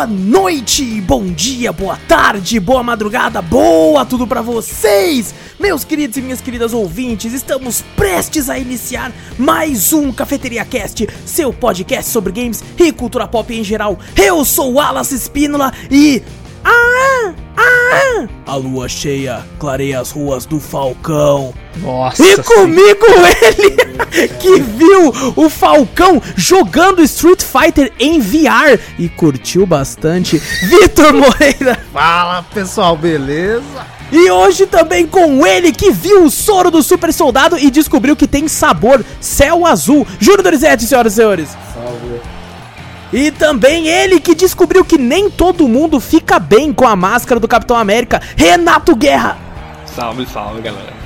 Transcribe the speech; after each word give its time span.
boa 0.00 0.06
noite, 0.06 0.98
bom 1.02 1.26
dia, 1.26 1.74
boa 1.74 1.98
tarde, 2.08 2.58
boa 2.58 2.82
madrugada, 2.82 3.42
boa 3.42 4.02
tudo 4.06 4.26
pra 4.26 4.40
vocês, 4.40 5.34
meus 5.58 5.84
queridos 5.84 6.16
e 6.16 6.22
minhas 6.22 6.40
queridas 6.40 6.72
ouvintes. 6.72 7.34
Estamos 7.34 7.84
prestes 7.96 8.48
a 8.48 8.58
iniciar 8.58 9.12
mais 9.38 9.92
um 9.92 10.10
Cafeteria 10.10 10.64
Cast, 10.64 11.06
seu 11.26 11.52
podcast 11.52 12.10
sobre 12.10 12.32
games 12.32 12.64
e 12.78 12.90
cultura 12.92 13.28
pop 13.28 13.52
em 13.52 13.62
geral. 13.62 13.98
Eu 14.16 14.42
sou 14.42 14.72
o 14.72 14.74
Wallace 14.76 15.14
Espínola 15.14 15.70
e 15.90 16.22
ah, 16.64 17.34
ah, 17.58 18.28
a 18.46 18.54
lua 18.54 18.88
cheia 18.88 19.44
clareia 19.58 20.00
as 20.00 20.10
ruas 20.10 20.46
do 20.46 20.58
Falcão. 20.58 21.52
Nossa. 21.82 22.22
E 22.24 22.42
comigo 22.42 23.04
ele 23.42 23.89
que 24.40 24.60
viu 24.60 25.12
o 25.36 25.48
Falcão 25.48 26.20
jogando 26.36 27.02
Street 27.02 27.42
Fighter 27.42 27.92
em 27.98 28.20
VR 28.20 28.78
e 28.98 29.08
curtiu 29.08 29.66
bastante. 29.66 30.38
Vitor 30.68 31.12
Moreira. 31.14 31.78
Fala 31.92 32.42
pessoal, 32.54 32.96
beleza? 32.96 33.86
E 34.12 34.28
hoje 34.28 34.66
também 34.66 35.06
com 35.06 35.46
ele 35.46 35.72
que 35.72 35.92
viu 35.92 36.24
o 36.24 36.30
soro 36.30 36.70
do 36.70 36.82
super 36.82 37.12
soldado 37.12 37.56
e 37.56 37.70
descobriu 37.70 38.16
que 38.16 38.26
tem 38.26 38.48
sabor 38.48 39.04
céu 39.20 39.64
azul. 39.64 40.06
Júnior 40.18 40.42
Dorizete, 40.42 40.84
senhoras 40.84 41.12
e 41.12 41.16
senhores. 41.16 41.48
Salve. 41.72 42.20
E 43.12 43.30
também 43.30 43.88
ele 43.88 44.20
que 44.20 44.34
descobriu 44.34 44.84
que 44.84 44.96
nem 44.96 45.30
todo 45.30 45.68
mundo 45.68 46.00
fica 46.00 46.38
bem 46.38 46.72
com 46.72 46.86
a 46.86 46.94
máscara 46.94 47.40
do 47.40 47.48
Capitão 47.48 47.76
América, 47.76 48.20
Renato 48.36 48.94
Guerra. 48.94 49.36
Salve, 49.84 50.26
salve, 50.26 50.60
galera. 50.62 50.99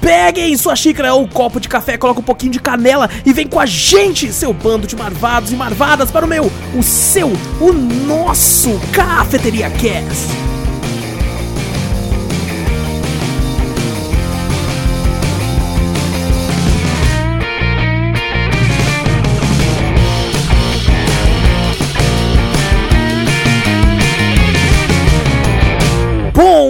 Peguem 0.00 0.56
sua 0.56 0.76
xícara 0.76 1.14
ou 1.14 1.26
copo 1.26 1.60
de 1.60 1.68
café, 1.68 1.96
coloca 1.96 2.20
um 2.20 2.24
pouquinho 2.24 2.52
de 2.52 2.60
canela 2.60 3.10
e 3.24 3.32
vem 3.32 3.46
com 3.46 3.60
a 3.60 3.66
gente, 3.66 4.32
seu 4.32 4.52
bando 4.52 4.86
de 4.86 4.96
marvados 4.96 5.50
e 5.50 5.54
marvadas, 5.54 6.10
para 6.10 6.24
o 6.24 6.28
meu, 6.28 6.50
o 6.74 6.82
seu, 6.82 7.32
o 7.60 7.72
nosso 7.72 8.78
Cafeteria 8.92 9.70
Cast. 9.70 10.57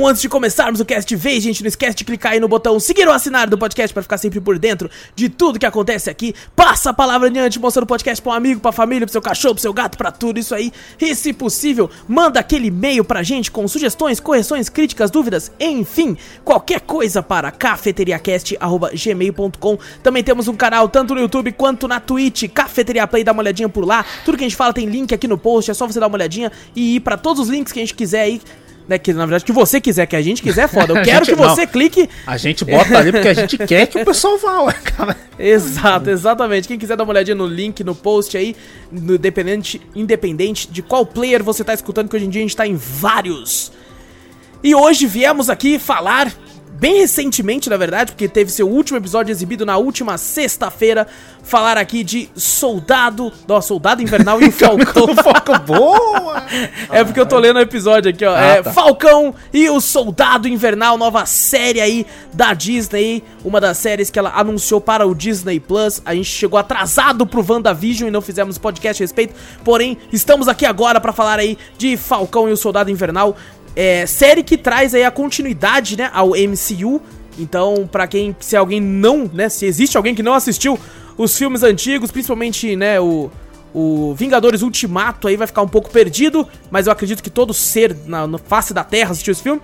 Antes 0.08 0.22
de 0.22 0.28
começarmos 0.28 0.80
o 0.80 0.84
cast 0.84 1.14
vez, 1.14 1.40
gente, 1.42 1.62
não 1.62 1.68
esquece 1.68 1.98
de 1.98 2.04
clicar 2.04 2.32
aí 2.32 2.40
no 2.40 2.48
botão 2.48 2.80
seguir 2.80 3.06
ou 3.06 3.12
assinar 3.12 3.46
do 3.48 3.56
podcast 3.58 3.92
para 3.92 4.02
ficar 4.02 4.16
sempre 4.16 4.40
por 4.40 4.58
dentro 4.58 4.90
de 5.14 5.28
tudo 5.28 5.58
que 5.58 5.66
acontece 5.66 6.08
aqui. 6.08 6.34
Passa 6.56 6.88
a 6.90 6.94
palavra 6.94 7.28
adiante, 7.28 7.58
mostrando 7.58 7.84
o 7.84 7.86
podcast 7.86 8.22
pra 8.22 8.32
um 8.32 8.34
amigo, 8.34 8.60
pra 8.60 8.72
família, 8.72 9.06
pro 9.06 9.12
seu 9.12 9.20
cachorro, 9.20 9.54
pro 9.54 9.62
seu 9.62 9.72
gato, 9.72 9.96
pra 9.98 10.10
tudo 10.10 10.40
isso 10.40 10.54
aí. 10.54 10.72
E 10.98 11.14
se 11.14 11.34
possível, 11.34 11.90
manda 12.08 12.40
aquele 12.40 12.68
e-mail 12.68 13.04
pra 13.04 13.22
gente 13.22 13.50
com 13.50 13.68
sugestões, 13.68 14.18
correções, 14.18 14.70
críticas, 14.70 15.10
dúvidas, 15.10 15.52
enfim, 15.60 16.16
qualquer 16.44 16.80
coisa 16.80 17.22
para 17.22 17.50
cafeteriacast@gmail.com. 17.50 19.78
Também 20.02 20.24
temos 20.24 20.48
um 20.48 20.56
canal 20.56 20.88
tanto 20.88 21.14
no 21.14 21.20
YouTube 21.20 21.52
quanto 21.52 21.86
na 21.86 22.00
Twitch, 22.00 22.48
Cafeteria 22.48 23.06
Play, 23.06 23.24
dá 23.24 23.32
uma 23.32 23.42
olhadinha 23.42 23.68
por 23.68 23.84
lá. 23.84 24.06
Tudo 24.24 24.38
que 24.38 24.44
a 24.44 24.48
gente 24.48 24.56
fala 24.56 24.72
tem 24.72 24.86
link 24.86 25.12
aqui 25.12 25.28
no 25.28 25.36
post, 25.36 25.70
é 25.70 25.74
só 25.74 25.86
você 25.86 26.00
dar 26.00 26.06
uma 26.06 26.16
olhadinha 26.16 26.50
e 26.74 26.96
ir 26.96 27.00
pra 27.00 27.18
todos 27.18 27.42
os 27.42 27.50
links 27.50 27.70
que 27.72 27.78
a 27.78 27.82
gente 27.82 27.94
quiser 27.94 28.22
aí 28.22 28.40
né, 28.88 28.98
que 28.98 29.12
na 29.12 29.26
verdade 29.26 29.44
que 29.44 29.52
você 29.52 29.80
quiser, 29.80 30.06
que 30.06 30.16
a 30.16 30.22
gente 30.22 30.42
quiser, 30.42 30.62
é 30.62 30.68
foda. 30.68 30.94
Eu 30.94 31.02
quero 31.04 31.24
gente- 31.24 31.34
que 31.36 31.40
você 31.40 31.60
não. 31.66 31.72
clique. 31.72 32.08
A 32.26 32.36
gente 32.38 32.64
bota 32.64 32.98
ali 32.98 33.12
porque 33.12 33.28
a 33.28 33.34
gente 33.34 33.58
quer 33.68 33.86
que 33.86 33.98
o 34.00 34.04
pessoal 34.04 34.38
vá, 34.38 34.62
ué, 34.62 34.72
cara. 34.72 35.16
Exato, 35.38 36.08
exatamente. 36.10 36.66
Quem 36.66 36.78
quiser 36.78 36.96
dar 36.96 37.04
uma 37.04 37.12
olhadinha 37.12 37.34
no 37.34 37.46
link, 37.46 37.84
no 37.84 37.94
post 37.94 38.36
aí, 38.36 38.56
no 38.90 39.14
independente, 39.16 39.80
independente 39.94 40.68
de 40.70 40.82
qual 40.82 41.04
player 41.04 41.42
você 41.44 41.62
tá 41.62 41.74
escutando, 41.74 42.08
que 42.08 42.16
hoje 42.16 42.24
em 42.24 42.30
dia 42.30 42.40
a 42.40 42.44
gente 42.44 42.56
tá 42.56 42.66
em 42.66 42.74
vários. 42.76 43.70
E 44.64 44.74
hoje 44.74 45.06
viemos 45.06 45.48
aqui 45.48 45.78
falar, 45.78 46.32
bem 46.78 46.98
recentemente, 46.98 47.68
na 47.68 47.76
verdade, 47.76 48.12
porque 48.12 48.28
teve 48.28 48.50
seu 48.50 48.68
último 48.68 48.98
episódio 48.98 49.32
exibido 49.32 49.66
na 49.66 49.76
última 49.76 50.16
sexta-feira, 50.16 51.06
falar 51.42 51.76
aqui 51.76 52.04
de 52.04 52.30
Soldado, 52.36 53.32
não, 53.48 53.60
Soldado 53.60 54.02
Invernal 54.02 54.40
e 54.40 54.48
o 54.48 54.52
Falcão. 54.52 55.08
Foco 55.22 55.58
boa! 55.66 56.38
É 56.90 57.04
porque 57.04 57.20
eu 57.20 57.26
tô 57.26 57.38
lendo 57.38 57.56
o 57.56 57.60
episódio 57.60 58.10
aqui, 58.10 58.24
ó. 58.24 58.34
Ah, 58.34 58.40
é 58.40 58.62
tá. 58.62 58.72
Falcão 58.72 59.34
e 59.52 59.68
o 59.68 59.80
Soldado 59.80 60.48
Invernal, 60.48 60.96
nova 60.96 61.26
série 61.26 61.80
aí 61.80 62.06
da 62.32 62.54
Disney. 62.54 63.22
Uma 63.44 63.60
das 63.60 63.76
séries 63.76 64.08
que 64.08 64.18
ela 64.18 64.32
anunciou 64.34 64.80
para 64.80 65.06
o 65.06 65.14
Disney 65.14 65.60
Plus. 65.60 66.00
A 66.06 66.14
gente 66.14 66.30
chegou 66.30 66.58
atrasado 66.58 67.26
pro 67.26 67.44
WandaVision 67.46 68.08
e 68.08 68.10
não 68.10 68.22
fizemos 68.22 68.56
podcast 68.56 69.02
a 69.02 69.04
respeito. 69.04 69.34
Porém, 69.62 69.98
estamos 70.10 70.48
aqui 70.48 70.64
agora 70.64 71.00
pra 71.00 71.12
falar 71.12 71.38
aí 71.38 71.58
de 71.76 71.96
Falcão 71.96 72.48
e 72.48 72.52
o 72.52 72.56
Soldado 72.56 72.90
Invernal. 72.90 73.36
É, 73.76 74.06
série 74.06 74.42
que 74.42 74.56
traz 74.56 74.94
aí 74.94 75.04
a 75.04 75.10
continuidade, 75.10 75.96
né, 75.96 76.10
ao 76.12 76.30
MCU. 76.30 77.00
Então, 77.38 77.88
pra 77.90 78.06
quem, 78.06 78.34
se 78.40 78.56
alguém 78.56 78.80
não, 78.80 79.30
né, 79.32 79.48
se 79.48 79.64
existe 79.64 79.96
alguém 79.96 80.14
que 80.14 80.22
não 80.22 80.34
assistiu 80.34 80.78
os 81.16 81.36
filmes 81.36 81.62
antigos, 81.62 82.10
principalmente, 82.10 82.74
né, 82.74 83.00
o, 83.00 83.30
o 83.72 84.14
Vingadores 84.14 84.62
Ultimato 84.62 85.28
aí 85.28 85.36
vai 85.36 85.46
ficar 85.46 85.62
um 85.62 85.68
pouco 85.68 85.90
perdido, 85.90 86.46
mas 86.70 86.86
eu 86.86 86.92
acredito 86.92 87.22
que 87.22 87.30
todo 87.30 87.54
ser 87.54 87.96
na, 88.06 88.26
na 88.26 88.38
face 88.38 88.74
da 88.74 88.82
Terra 88.82 89.12
assistiu 89.12 89.32
esse 89.32 89.42
filme. 89.42 89.60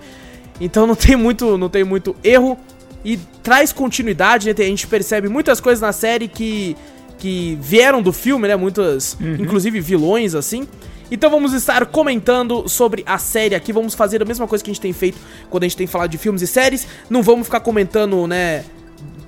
Então 0.59 0.87
não 0.87 0.95
tem 0.95 1.15
muito, 1.15 1.57
não 1.57 1.69
tem 1.69 1.83
muito 1.83 2.15
erro 2.23 2.57
e 3.03 3.17
traz 3.43 3.73
continuidade, 3.73 4.47
né? 4.47 4.55
A 4.57 4.63
gente 4.63 4.87
percebe 4.87 5.27
muitas 5.27 5.59
coisas 5.59 5.81
na 5.81 5.91
série 5.91 6.27
que 6.27 6.75
que 7.17 7.57
vieram 7.61 8.01
do 8.01 8.11
filme, 8.11 8.47
né? 8.47 8.55
Muitas, 8.55 9.17
inclusive 9.39 9.79
vilões 9.79 10.35
assim. 10.35 10.67
Então 11.11 11.29
vamos 11.29 11.53
estar 11.53 11.85
comentando 11.85 12.67
sobre 12.67 13.03
a 13.05 13.17
série 13.17 13.55
aqui, 13.55 13.71
vamos 13.71 13.93
fazer 13.93 14.21
a 14.21 14.25
mesma 14.25 14.47
coisa 14.47 14.63
que 14.63 14.71
a 14.71 14.73
gente 14.73 14.81
tem 14.81 14.93
feito 14.93 15.17
quando 15.49 15.63
a 15.63 15.67
gente 15.67 15.77
tem 15.77 15.87
falado 15.87 16.09
de 16.09 16.17
filmes 16.17 16.41
e 16.41 16.47
séries. 16.47 16.87
Não 17.09 17.21
vamos 17.21 17.45
ficar 17.45 17.59
comentando, 17.59 18.25
né, 18.25 18.65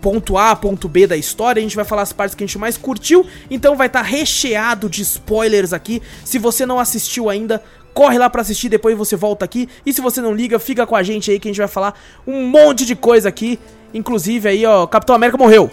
ponto 0.02 0.38
A, 0.38 0.56
ponto 0.56 0.88
B 0.88 1.06
da 1.06 1.18
história, 1.18 1.60
a 1.60 1.64
gente 1.64 1.76
vai 1.76 1.86
falar 1.86 2.02
as 2.02 2.14
partes 2.14 2.34
que 2.34 2.44
a 2.44 2.48
gente 2.48 2.58
mais 2.58 2.78
curtiu, 2.78 3.26
então 3.50 3.76
vai 3.76 3.88
estar 3.88 4.02
recheado 4.02 4.90
de 4.90 5.02
spoilers 5.02 5.74
aqui. 5.74 6.02
Se 6.24 6.40
você 6.40 6.66
não 6.66 6.80
assistiu 6.80 7.30
ainda, 7.30 7.62
corre 7.94 8.18
lá 8.18 8.30
pra 8.30 8.42
assistir, 8.42 8.70
depois 8.70 8.98
você 8.98 9.16
volta 9.16 9.44
aqui. 9.46 9.68
E 9.86 9.92
se 9.92 10.02
você 10.02 10.22
não 10.22 10.34
liga, 10.34 10.60
fica 10.60 10.86
com 10.86 10.96
a 10.96 11.04
gente 11.04 11.32
aí 11.32 11.40
que 11.40 11.48
a 11.48 11.52
gente 11.52 11.60
vai 11.60 11.68
falar 11.68 12.00
um 12.26 12.48
monte 12.48 12.86
de 12.86 12.96
coisa 12.96 13.30
aqui. 13.30 13.60
Inclusive 13.94 14.50
aí, 14.50 14.66
ó, 14.66 14.86
Capitão 14.86 15.16
América 15.16 15.38
morreu. 15.38 15.72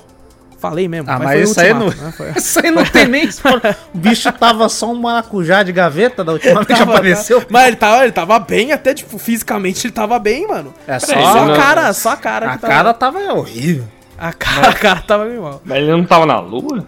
Falei 0.65 0.89
mesmo. 0.89 1.11
Ah, 1.11 1.19
mas 1.19 1.37
no 1.41 1.45
isso 1.45 1.61
aí 1.61 1.75
não. 1.75 1.89
Né? 1.91 2.13
Foi- 2.17 2.31
Isso 2.37 2.59
aí 2.65 2.71
não 2.71 2.85
tem 2.87 3.07
nem 3.07 3.25
spoiler. 3.27 3.77
O 3.95 3.99
bicho 3.99 4.33
tava 4.33 4.67
só 4.71 4.91
um 4.91 4.95
maracujá 4.95 5.63
de 5.63 5.73
gaveta 5.73 6.25
da 6.25 6.33
última 6.33 6.63
vez 6.63 6.79
que 6.79 6.83
apareceu. 6.83 7.45
Mas 7.51 7.67
ele 7.67 7.77
tava, 7.77 8.03
ele 8.05 8.13
tava 8.13 8.39
bem, 8.39 8.73
até 8.73 8.95
tipo, 8.95 9.19
fisicamente 9.19 9.87
ele 9.87 9.93
tava 9.93 10.19
bem, 10.19 10.49
mano. 10.49 10.73
É 10.87 10.99
só, 10.99 11.13
Só 11.13 11.53
a 11.53 11.57
cara, 11.57 11.93
só 11.93 12.11
a 12.13 12.17
cara 12.17 12.47
a 12.47 12.53
que 12.55 12.59
tava- 12.63 12.73
cara 12.73 12.95
tava 12.95 13.19
horrível. 13.35 13.85
A 14.17 14.33
cara, 14.33 14.69
a 14.71 14.73
cara 14.73 15.01
tava 15.03 15.27
bem 15.27 15.39
mal. 15.39 15.61
Mas 15.67 15.77
ele 15.77 15.91
não 15.91 16.05
tava 16.05 16.25
na 16.25 16.41
lua? 16.41 16.87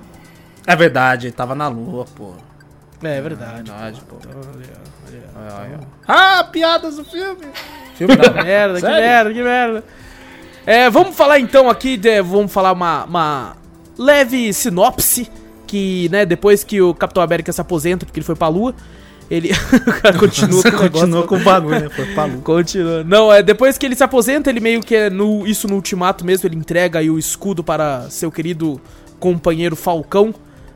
É 0.67 0.75
verdade, 0.75 1.27
ele 1.27 1.35
tava 1.35 1.55
na 1.55 1.69
lua, 1.69 2.07
pô. 2.17 2.33
É, 3.05 3.19
é 3.19 3.21
verdade. 3.21 3.71
Verdade, 3.71 4.01
pô. 4.09 4.17
Ó. 5.37 5.85
Ah, 6.09 6.45
piadas 6.51 6.97
do 6.97 7.05
filme. 7.05 7.45
Filme 7.95 8.17
não. 8.17 8.33
merda, 8.43 8.81
que 8.81 8.87
merda, 8.87 9.33
que 9.35 9.43
merda. 9.43 9.85
É, 10.65 10.91
vamos 10.91 11.15
falar 11.17 11.39
então 11.39 11.71
aqui, 11.71 11.97
de, 11.97 12.21
vamos 12.23 12.53
falar 12.53 12.73
uma, 12.73 13.05
uma 13.05 13.57
leve 13.99 14.53
sinopse, 14.53 15.29
que, 15.67 16.09
né, 16.11 16.25
depois 16.25 16.63
que 16.63 16.81
o 16.81 16.95
Capitão 16.95 17.23
América 17.23 17.53
se 17.53 17.61
aposenta, 17.61 18.07
porque 18.07 18.19
ele 18.19 18.27
foi 18.27 18.37
pra 18.37 18.49
lua, 18.49 18.75
ele... 19.31 19.51
o 19.87 20.01
cara 20.01 20.17
continua 20.19 20.63
com 20.63 20.69
o. 20.69 20.91
Continua 20.91 21.27
com 21.27 21.37
o 21.37 21.41
bagulho, 21.41 21.81
né? 21.81 21.89
Foi 21.89 22.07
pra 22.07 22.25
lua. 22.25 22.41
Continua. 22.43 23.05
Não, 23.05 23.33
é 23.33 23.43
depois 23.43 23.77
que 23.77 23.87
ele 23.87 23.97
se 23.97 24.05
aposenta, 24.05 24.51
ele 24.51 24.61
meio 24.61 24.81
que 24.81 24.95
é 24.95 25.11
no, 25.11 25.47
isso 25.47 25.67
no 25.67 25.75
ultimato 25.75 26.25
mesmo, 26.25 26.47
ele 26.47 26.57
entrega 26.57 26.99
aí 27.01 27.11
o 27.11 27.19
escudo 27.19 27.65
para 27.65 28.09
seu 28.11 28.31
querido 28.31 28.81
companheiro 29.19 29.75
Falcão, 29.75 30.35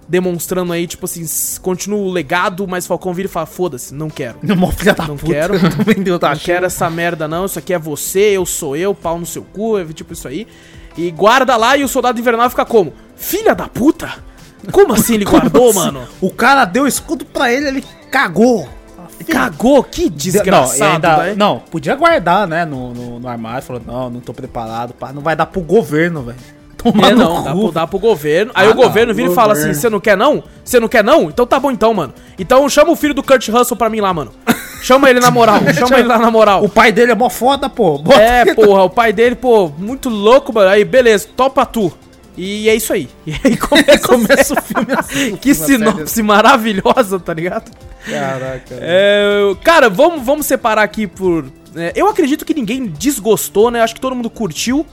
demonstrando 0.08 0.72
aí, 0.72 0.86
tipo 0.86 1.04
assim, 1.04 1.24
continua 1.62 2.00
o 2.00 2.10
legado, 2.10 2.66
mas 2.66 2.86
Falcão 2.86 3.14
vira 3.14 3.28
e 3.28 3.30
fala, 3.30 3.46
foda-se, 3.46 3.94
não 3.94 4.10
quero. 4.10 4.38
Não, 4.42 4.72
filha 4.72 4.92
da 4.94 5.06
Não 5.06 5.16
puta. 5.16 5.32
quero. 5.32 5.54
Não 5.54 5.84
vendeu 5.84 6.18
da 6.18 6.30
Não 6.30 6.36
quero 6.36 6.66
essa 6.66 6.90
merda 6.90 7.28
não, 7.28 7.46
isso 7.46 7.58
aqui 7.58 7.72
é 7.72 7.78
você, 7.78 8.36
eu 8.36 8.44
sou 8.44 8.76
eu, 8.76 8.94
pau 8.94 9.18
no 9.18 9.26
seu 9.26 9.42
cu, 9.42 9.78
é 9.78 9.84
tipo 9.84 10.12
isso 10.12 10.26
aí. 10.26 10.48
E 10.96 11.10
guarda 11.12 11.56
lá 11.56 11.76
e 11.76 11.84
o 11.84 11.88
soldado 11.88 12.18
invernal 12.18 12.50
fica 12.50 12.64
como? 12.64 12.92
Filha 13.20 13.54
da 13.54 13.68
puta? 13.68 14.08
Como 14.72 14.92
assim 14.94 15.14
ele 15.14 15.24
guardou, 15.28 15.72
mano? 15.74 16.02
O 16.20 16.30
cara 16.30 16.64
deu 16.64 16.86
escudo 16.86 17.24
pra 17.24 17.52
ele, 17.52 17.68
ele 17.68 17.84
cagou. 18.10 18.68
Cagou, 19.28 19.84
que 19.84 20.04
não, 20.04 20.10
desgraçado, 20.16 20.92
ainda- 20.94 21.16
velho. 21.16 21.36
não, 21.38 21.58
podia 21.70 21.94
guardar, 21.94 22.48
né, 22.48 22.64
no, 22.64 22.92
no, 22.94 23.20
no 23.20 23.28
armário. 23.28 23.62
Falou, 23.62 23.82
não, 23.86 24.08
não 24.10 24.20
tô 24.20 24.32
preparado, 24.32 24.94
pá, 24.94 25.12
não 25.12 25.20
vai 25.22 25.36
dar 25.36 25.46
pro 25.46 25.60
governo, 25.60 26.22
velho. 26.22 26.38
Tomar 26.80 27.10
É, 27.10 27.14
não, 27.14 27.44
dá 27.44 27.52
pro, 27.52 27.72
dá 27.72 27.86
pro 27.86 27.98
governo. 27.98 28.50
Aí 28.54 28.66
Ah, 28.66 28.70
o 28.70 28.74
governo 28.74 29.08
não, 29.12 29.14
vira 29.14 29.30
e 29.30 29.34
fala 29.34 29.52
assim: 29.52 29.74
você 29.74 29.90
não 29.90 30.00
quer 30.00 30.16
não? 30.16 30.42
Você 30.64 30.80
não 30.80 30.88
quer 30.88 31.04
não? 31.04 31.24
Então 31.24 31.46
tá 31.46 31.60
bom 31.60 31.70
então, 31.70 31.92
mano. 31.92 32.14
Então 32.38 32.66
chama 32.70 32.90
o 32.90 32.96
filho 32.96 33.12
do 33.12 33.22
Kurt 33.22 33.46
Russell 33.50 33.76
pra 33.76 33.90
mim 33.90 34.00
lá, 34.00 34.14
mano. 34.14 34.32
Chama 34.82 35.10
ele 35.10 35.20
na 35.20 35.30
moral, 35.30 35.60
chama 35.78 35.98
ele 35.98 36.08
lá 36.08 36.16
na 36.16 36.30
moral. 36.30 36.64
O 36.64 36.68
pai 36.70 36.90
dele 36.90 37.12
é 37.12 37.14
mó 37.14 37.28
foda, 37.28 37.68
pô. 37.68 37.98
Bota 37.98 38.18
É, 38.18 38.54
porra, 38.54 38.82
o 38.84 38.88
pai 38.88 39.12
dele, 39.12 39.34
pô, 39.34 39.68
muito 39.76 40.08
louco, 40.08 40.54
mano. 40.54 40.70
Aí, 40.70 40.86
beleza, 40.86 41.28
topa 41.36 41.66
tu. 41.66 41.92
E 42.36 42.68
é 42.68 42.74
isso 42.74 42.92
aí. 42.92 43.08
E 43.26 43.32
aí 43.44 43.56
começa, 43.56 43.98
Começa 44.08 44.54
o 44.54 44.62
filme 44.62 44.92
assim. 44.96 45.36
Que 45.36 45.54
série 45.54 45.78
sinopse 45.78 46.22
maravilhosa, 46.22 47.18
tá 47.18 47.34
ligado? 47.34 47.70
Caraca. 48.08 48.74
É, 48.80 49.54
cara, 49.62 49.88
vamos, 49.90 50.24
vamos 50.24 50.46
separar 50.46 50.82
aqui 50.82 51.06
por. 51.06 51.46
é, 51.76 51.92
eu 51.94 52.08
acredito 52.08 52.44
que 52.44 52.54
ninguém 52.54 52.86
desgostou, 52.86 53.70
né? 53.70 53.82
Acho 53.82 53.94
que 53.94 54.00
todo 54.00 54.14
mundo 54.16 54.30
curtiu. 54.30 54.86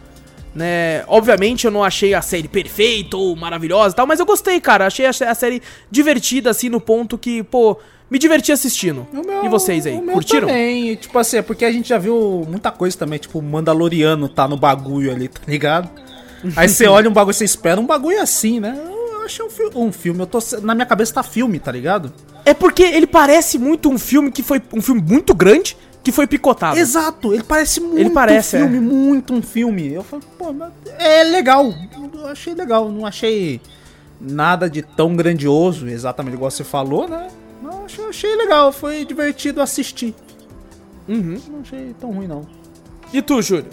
Né? 0.53 1.03
Obviamente 1.07 1.65
eu 1.65 1.71
não 1.71 1.83
achei 1.83 2.15
a 2.15 2.21
série 2.21 2.47
perfeita 2.47 3.15
ou 3.15 3.35
maravilhosa 3.35 3.93
e 3.93 3.95
tal, 3.95 4.07
mas 4.07 4.19
eu 4.19 4.25
gostei, 4.25 4.59
cara. 4.59 4.87
Achei 4.87 5.05
a, 5.05 5.09
a 5.11 5.35
série 5.35 5.61
divertida, 5.91 6.49
assim, 6.49 6.67
no 6.67 6.81
ponto 6.81 7.15
que, 7.15 7.43
pô, 7.43 7.77
me 8.09 8.17
diverti 8.17 8.51
assistindo. 8.51 9.05
Meu- 9.13 9.45
e 9.45 9.49
vocês 9.49 9.85
aí, 9.85 10.01
curtiram? 10.01 10.47
Também, 10.47 10.95
tipo 10.95 11.17
assim, 11.19 11.37
é 11.37 11.41
porque 11.43 11.63
a 11.63 11.71
gente 11.71 11.89
já 11.89 11.99
viu 11.99 12.43
muita 12.49 12.71
coisa 12.71 12.97
também, 12.97 13.19
tipo, 13.19 13.37
o 13.37 13.41
Mandaloriano 13.43 14.27
tá 14.27 14.47
no 14.47 14.57
bagulho 14.57 15.11
ali, 15.11 15.27
tá 15.27 15.41
ligado? 15.47 15.89
Aí 16.55 16.69
você 16.69 16.87
olha 16.87 17.09
um 17.09 17.13
bagulho, 17.13 17.33
você 17.33 17.45
espera 17.45 17.79
um 17.79 17.85
bagulho 17.85 18.21
assim, 18.21 18.59
né? 18.59 18.79
Eu 18.85 19.25
achei 19.25 19.45
um, 19.45 19.49
fi- 19.49 19.69
um 19.75 19.91
filme, 19.91 20.19
eu 20.21 20.27
tô, 20.27 20.39
na 20.61 20.73
minha 20.75 20.85
cabeça 20.85 21.13
tá 21.15 21.23
filme, 21.23 21.59
tá 21.59 21.71
ligado? 21.71 22.13
É 22.45 22.53
porque 22.53 22.83
ele 22.83 23.07
parece 23.07 23.57
muito 23.57 23.89
um 23.89 23.97
filme 23.97 24.31
que 24.31 24.41
foi 24.43 24.61
um 24.73 24.81
filme 24.81 25.01
muito 25.01 25.33
grande 25.33 25.75
que 26.03 26.11
foi 26.11 26.25
picotado. 26.25 26.79
Exato, 26.79 27.33
ele 27.33 27.43
parece 27.43 27.81
muito 27.81 28.11
parece, 28.13 28.55
um 28.55 28.59
filme, 28.61 28.77
é. 28.77 28.79
muito 28.79 29.33
um 29.33 29.41
filme. 29.41 29.93
Eu 29.93 30.03
falei, 30.03 30.25
pô, 30.37 30.53
mas 30.53 30.71
é 30.97 31.23
legal. 31.23 31.73
Eu 32.13 32.27
achei 32.27 32.53
legal, 32.53 32.89
não 32.89 33.05
achei 33.05 33.59
nada 34.21 34.69
de 34.69 34.81
tão 34.81 35.15
grandioso, 35.15 35.87
exatamente 35.89 36.35
igual 36.35 36.49
você 36.49 36.63
falou, 36.63 37.07
né? 37.09 37.27
Mas 37.61 37.73
eu 37.75 37.83
achei, 37.85 38.05
achei 38.05 38.35
legal, 38.37 38.71
foi 38.71 39.03
divertido 39.03 39.61
assistir. 39.61 40.15
Uhum. 41.07 41.37
Não 41.49 41.59
achei 41.61 41.93
tão 41.99 42.11
ruim, 42.11 42.27
não. 42.27 42.47
E 43.11 43.21
tu, 43.21 43.41
Júlio? 43.41 43.65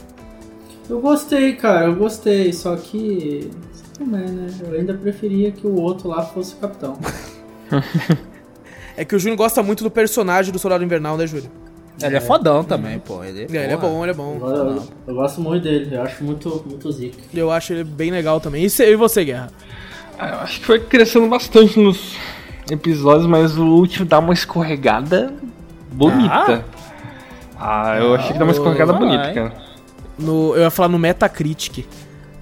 Eu 0.88 1.00
gostei, 1.00 1.54
cara, 1.54 1.86
eu 1.86 1.94
gostei, 1.96 2.52
só 2.52 2.76
que. 2.76 3.50
Superman, 3.72 4.28
né? 4.28 4.46
Eu 4.66 4.75
ainda 4.78 4.94
preferia 4.94 5.50
que 5.50 5.66
o 5.66 5.75
outro 5.81 6.08
lá 6.08 6.22
fosse 6.22 6.54
o 6.54 6.56
capitão. 6.58 6.98
É 8.96 9.04
que 9.04 9.16
o 9.16 9.19
Júnior 9.19 9.36
gosta 9.36 9.60
muito 9.60 9.82
do 9.82 9.90
personagem 9.90 10.52
do 10.52 10.58
Soldado 10.60 10.84
Invernal, 10.84 11.16
né, 11.16 11.26
Júlio? 11.26 11.50
Ele 12.00 12.16
é 12.16 12.20
fodão 12.20 12.62
também, 12.62 12.96
pô. 13.00 13.25
Ele, 13.25 13.40
É, 13.52 13.64
ele 13.64 13.72
é 13.72 13.76
bom, 13.76 14.04
ele 14.04 14.12
é 14.12 14.14
bom. 14.14 14.38
Eu, 14.40 14.46
eu- 14.46 14.82
eu 15.08 15.14
gosto 15.16 15.40
muito 15.40 15.64
dele, 15.64 15.96
eu 15.96 16.02
acho 16.02 16.22
muito, 16.22 16.64
muito 16.64 16.92
zica. 16.92 17.19
Eu 17.34 17.50
acho 17.50 17.72
ele 17.72 17.82
bem 17.82 18.12
legal 18.12 18.38
também. 18.40 18.64
E, 18.64 18.70
cê- 18.70 18.92
e 18.92 18.94
você, 18.94 19.25
Guerra? 19.25 19.50
Ah, 20.16 20.28
eu 20.28 20.38
acho 20.42 20.60
que 20.60 20.66
foi 20.66 20.78
crescendo 20.78 21.26
bastante 21.28 21.78
nos 21.81 22.16
episódios, 22.70 23.26
mas 23.26 23.58
o 23.58 23.64
último 23.66 24.06
dá 24.06 24.20
uma 24.20 24.32
escorregada 24.32 25.32
bonita. 25.92 26.64
Ah, 27.58 27.96
eu 27.98 28.14
achei 28.14 28.32
que 28.32 28.38
dá 28.38 28.44
uma 28.44 28.52
escorregada 28.52 28.92
Ah, 28.92 28.96
bonita, 28.96 29.25
é. 29.25 29.34
cara. 29.34 29.52
No, 30.19 30.55
eu 30.55 30.62
ia 30.62 30.70
falar 30.70 30.88
no 30.88 30.99
Metacritic. 30.99 31.84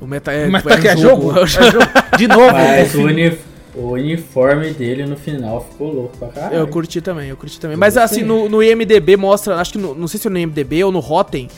O 0.00 0.06
Meta 0.06 0.32
é, 0.32 0.48
Mas 0.48 0.62
tá 0.64 0.78
que 0.80 0.88
é 0.88 0.96
jogo? 0.96 1.32
É 1.38 1.46
jogo. 1.46 1.78
De 2.18 2.26
novo. 2.28 2.52
Mas 2.52 2.94
o, 2.94 3.02
uni- 3.02 3.38
o 3.74 3.90
uniforme 3.92 4.70
dele 4.72 5.06
no 5.06 5.16
final 5.16 5.66
ficou 5.70 5.92
louco 5.92 6.16
pra 6.18 6.28
caralho. 6.28 6.56
Eu 6.56 6.66
curti 6.68 7.00
também, 7.00 7.28
eu 7.28 7.36
curti 7.36 7.58
também. 7.60 7.76
Mas 7.76 7.96
assim, 7.96 8.22
no, 8.22 8.48
no 8.48 8.62
IMDB 8.62 9.16
mostra, 9.16 9.56
acho 9.56 9.72
que 9.72 9.78
no, 9.78 9.94
não 9.94 10.08
sei 10.08 10.18
se 10.20 10.26
é 10.26 10.30
no 10.30 10.38
IMDB 10.38 10.82
ou 10.84 10.90
no 10.92 10.98
Rotten, 11.00 11.48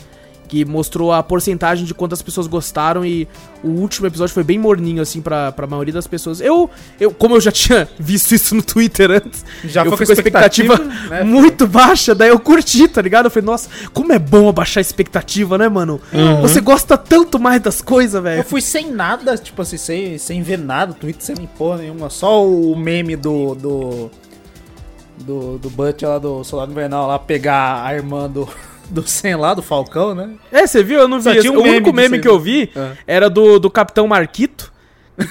que 0.48 0.64
mostrou 0.64 1.12
a 1.12 1.22
porcentagem 1.22 1.84
de 1.84 1.94
quantas 1.94 2.20
pessoas 2.22 2.46
gostaram 2.46 3.04
e 3.04 3.26
o 3.62 3.68
último 3.68 4.06
episódio 4.06 4.34
foi 4.34 4.44
bem 4.44 4.58
morninho, 4.58 5.00
assim, 5.02 5.20
pra, 5.22 5.50
pra 5.52 5.66
maioria 5.66 5.94
das 5.94 6.06
pessoas. 6.06 6.40
Eu, 6.40 6.68
eu, 7.00 7.10
como 7.12 7.34
eu 7.36 7.40
já 7.40 7.50
tinha 7.52 7.88
visto 7.98 8.32
isso 8.34 8.54
no 8.54 8.62
Twitter 8.62 9.10
antes, 9.10 9.44
Já 9.64 9.82
eu 9.84 9.88
foi 9.88 9.98
fui 9.98 10.06
com 10.06 10.12
a 10.12 10.14
expectativa, 10.14 10.76
né? 10.78 11.22
muito 11.24 11.66
baixa, 11.66 12.14
daí 12.14 12.28
eu 12.28 12.38
curti, 12.38 12.86
tá 12.88 13.00
ligado? 13.00 13.26
Eu 13.26 13.30
falei, 13.30 13.46
nossa, 13.46 13.68
como 13.92 14.12
é 14.12 14.18
bom 14.18 14.48
abaixar 14.48 14.80
a 14.80 14.82
expectativa, 14.82 15.56
né, 15.56 15.68
mano? 15.68 16.00
Você 16.42 16.60
gosta 16.60 16.96
tanto 16.98 17.38
mais 17.38 17.60
das 17.62 17.80
coisas, 17.80 18.14
Eu 18.14 18.22
velho. 18.22 18.44
fui 18.44 18.60
sem 18.60 18.90
nada, 18.92 19.36
tipo 19.38 19.62
assim, 19.62 19.76
sem, 19.78 20.18
sem 20.18 20.42
ver 20.42 20.58
nada, 20.58 20.92
tweet 20.92 21.24
sem 21.24 21.34
porra 21.58 21.78
nenhuma. 21.78 22.10
Só 22.10 22.46
o 22.46 22.76
meme 22.76 23.16
do. 23.16 23.54
do. 23.54 24.10
do, 25.18 25.58
do 25.58 25.70
Butch 25.70 26.02
lá 26.02 26.18
do 26.18 26.44
Soldado 26.44 26.72
Invernal 26.72 27.06
lá 27.06 27.18
pegar 27.18 27.82
a 27.84 27.94
irmã 27.94 28.28
do. 28.28 28.48
Do 28.90 29.06
Sen 29.06 29.36
lá, 29.36 29.54
do 29.54 29.62
Falcão, 29.62 30.14
né? 30.14 30.30
É, 30.52 30.66
você 30.66 30.82
viu? 30.82 31.00
Eu 31.00 31.08
não 31.08 31.18
vi. 31.18 31.24
Só 31.24 31.40
tinha 31.40 31.52
um 31.52 31.56
o 31.56 31.62
único 31.62 31.92
meme 31.92 32.08
meme 32.08 32.08
disso 32.18 32.22
que 32.22 32.28
eu 32.28 32.38
vi 32.38 32.70
É. 32.74 32.92
era 33.06 33.30
do, 33.30 33.58
do 33.58 33.70
Capitão 33.70 34.06
Marquito. 34.06 34.72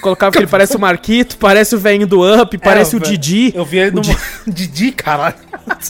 Colocava 0.01 0.31
que 0.31 0.38
ele 0.38 0.47
parece 0.47 0.77
o 0.77 0.79
Marquito, 0.79 1.38
parece 1.38 1.75
o 1.75 1.77
velho 1.77 2.07
do 2.07 2.21
Up, 2.41 2.57
parece 2.57 2.95
É, 2.95 2.97
o 2.97 3.01
velho. 3.01 3.11
Didi. 3.11 3.51
Eu 3.53 3.65
vi 3.65 3.79
ele 3.79 3.89
O 3.91 3.95
no. 3.95 4.01
Didi, 4.47 4.94
caralho. 4.94 5.35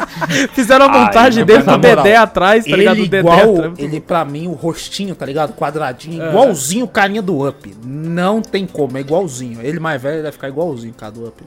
Fizeram 0.54 0.86
a 0.88 0.92
Ai, 0.92 1.00
montagem 1.06 1.44
mas 1.46 1.48
dele 1.56 1.64
na 1.64 1.78
do 1.78 1.82
Dedé 1.82 2.16
atrás, 2.16 2.66
tá 2.66 2.76
ligado? 2.76 2.96
ele 2.98 3.06
O 3.06 3.10
Dedé 3.10 3.20
igual, 3.20 3.56
atrás. 3.56 3.74
ele 3.78 4.00
pra 4.02 4.26
mim, 4.26 4.48
o 4.48 4.54
rostinho, 4.54 5.14
tá 5.14 5.26
ligado? 5.28 5.54
Quadradinho, 5.54 6.24
É. 6.24 6.30
igualzinho 6.30 6.86
o 6.86 6.88
carinha 6.88 7.22
do 7.22 7.48
Up. 7.48 7.72
Não 7.86 8.42
tem 8.42 8.66
como, 8.66 8.98
é 8.98 9.02
igualzinho. 9.02 9.60
Ele 9.62 9.80
mais 9.80 10.02
velho 10.02 10.16
ele 10.16 10.24
vai 10.24 10.32
ficar 10.32 10.50
igualzinho 10.50 10.92
o 10.92 10.96
cara 10.96 11.12
do 11.12 11.28
Up. 11.28 11.44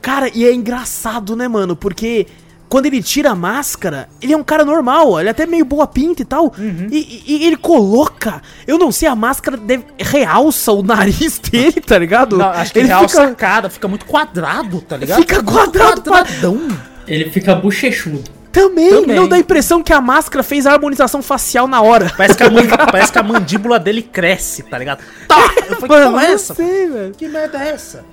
Cara, 0.00 0.30
e 0.32 0.44
é 0.46 0.52
engraçado, 0.54 1.34
né, 1.34 1.48
mano? 1.48 1.74
Porque 1.74 2.26
quando 2.74 2.86
ele 2.86 3.00
tira 3.00 3.30
a 3.30 3.34
máscara, 3.36 4.08
ele 4.20 4.32
é 4.32 4.36
um 4.36 4.42
cara 4.42 4.64
normal, 4.64 5.20
ele 5.20 5.28
é 5.28 5.30
até 5.30 5.46
meio 5.46 5.64
boa 5.64 5.86
pinta 5.86 6.22
e 6.22 6.24
tal. 6.24 6.46
Uhum. 6.58 6.88
E, 6.90 7.22
e- 7.24 7.36
e 7.36 7.46
ele 7.46 7.56
coloca, 7.56 8.42
eu 8.66 8.76
não 8.76 8.90
sei, 8.90 9.06
a 9.06 9.14
máscara 9.14 9.56
deve- 9.56 9.84
realça 9.96 10.72
o 10.72 10.82
nariz 10.82 11.38
dele, 11.38 11.80
tá 11.80 11.96
ligado? 11.96 12.36
Não, 12.36 12.46
acho 12.48 12.72
que 12.72 12.80
ele 12.80 12.88
realça 12.88 13.22
a 13.22 13.24
fica, 13.28 13.36
cara, 13.36 13.70
fica 13.70 13.86
muito 13.86 14.04
quadrado, 14.06 14.80
tá 14.80 14.96
ligado? 14.96 15.20
Fica 15.20 15.40
quadrado, 15.40 16.02
quadradão. 16.02 16.66
Ele 17.06 17.30
fica 17.30 17.54
bochechudo. 17.54 18.24
também, 18.50 18.90
Também. 18.90 19.14
não 19.16 19.28
dá 19.28 19.36
a 19.36 19.38
impressão 19.38 19.80
que 19.80 19.92
a 19.92 20.00
máscara 20.00 20.42
fez 20.42 20.66
a 20.66 20.72
harmonização 20.72 21.22
facial 21.22 21.68
na 21.68 21.80
hora. 21.80 22.12
Parece 22.16 22.36
que, 22.36 22.42
a 22.42 22.50
man- 22.50 22.62
parece 22.90 23.12
que 23.12 23.18
a 23.20 23.22
mandíbula 23.22 23.78
dele 23.78 24.02
cresce, 24.02 24.64
tá 24.64 24.76
ligado? 24.78 24.98
Tá! 25.28 25.36
Eu 25.68 25.76
falei, 25.76 25.78
que 25.80 25.88
Mano, 25.88 26.10
porra 26.10 26.24
é 26.24 26.26
não 26.28 26.34
essa? 26.34 26.54
sei, 26.54 26.88
velho. 26.88 27.14
Que 27.16 27.28
merda 27.28 27.58
é 27.64 27.68
essa? 27.70 28.04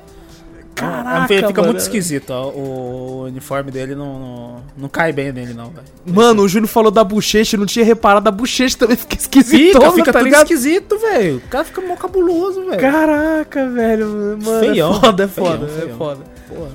Caraca, 0.75 1.27
fica 1.27 1.47
fica 1.47 1.61
mano. 1.61 1.73
muito 1.73 1.81
esquisito, 1.83 2.29
ó. 2.31 2.49
O 2.49 3.23
uniforme 3.25 3.69
dele 3.71 3.93
não, 3.93 4.19
não, 4.19 4.63
não 4.77 4.89
cai 4.89 5.11
bem 5.11 5.31
nele, 5.31 5.53
não, 5.53 5.69
velho. 5.69 5.85
Mano, 6.05 6.43
o 6.43 6.47
Júnior 6.47 6.67
falou 6.69 6.89
da 6.91 7.03
bochecha, 7.03 7.57
não 7.57 7.65
tinha 7.65 7.85
reparado, 7.85 8.27
a 8.27 8.31
bochecha 8.31 8.77
também 8.77 8.95
fica 8.97 9.15
esquisita, 9.15 9.79
Fica, 9.79 9.91
fica 9.91 10.05
tá 10.13 10.19
tudo 10.19 10.23
ligado? 10.25 10.43
esquisito, 10.43 10.97
velho. 10.97 11.37
O 11.37 11.49
cara 11.49 11.63
fica 11.65 11.81
mó 11.81 11.95
cabuloso, 11.95 12.65
velho. 12.65 12.79
Caraca, 12.81 13.69
velho, 13.69 14.07
mano, 14.43 14.59
Feião, 14.59 14.95
é 14.95 14.99
foda, 14.99 15.23
é 15.23 15.27
feião, 15.27 15.51
foda, 15.51 15.65
é 15.65 15.81
feião. 15.81 15.97
foda. 15.97 16.19
Porra. 16.47 16.69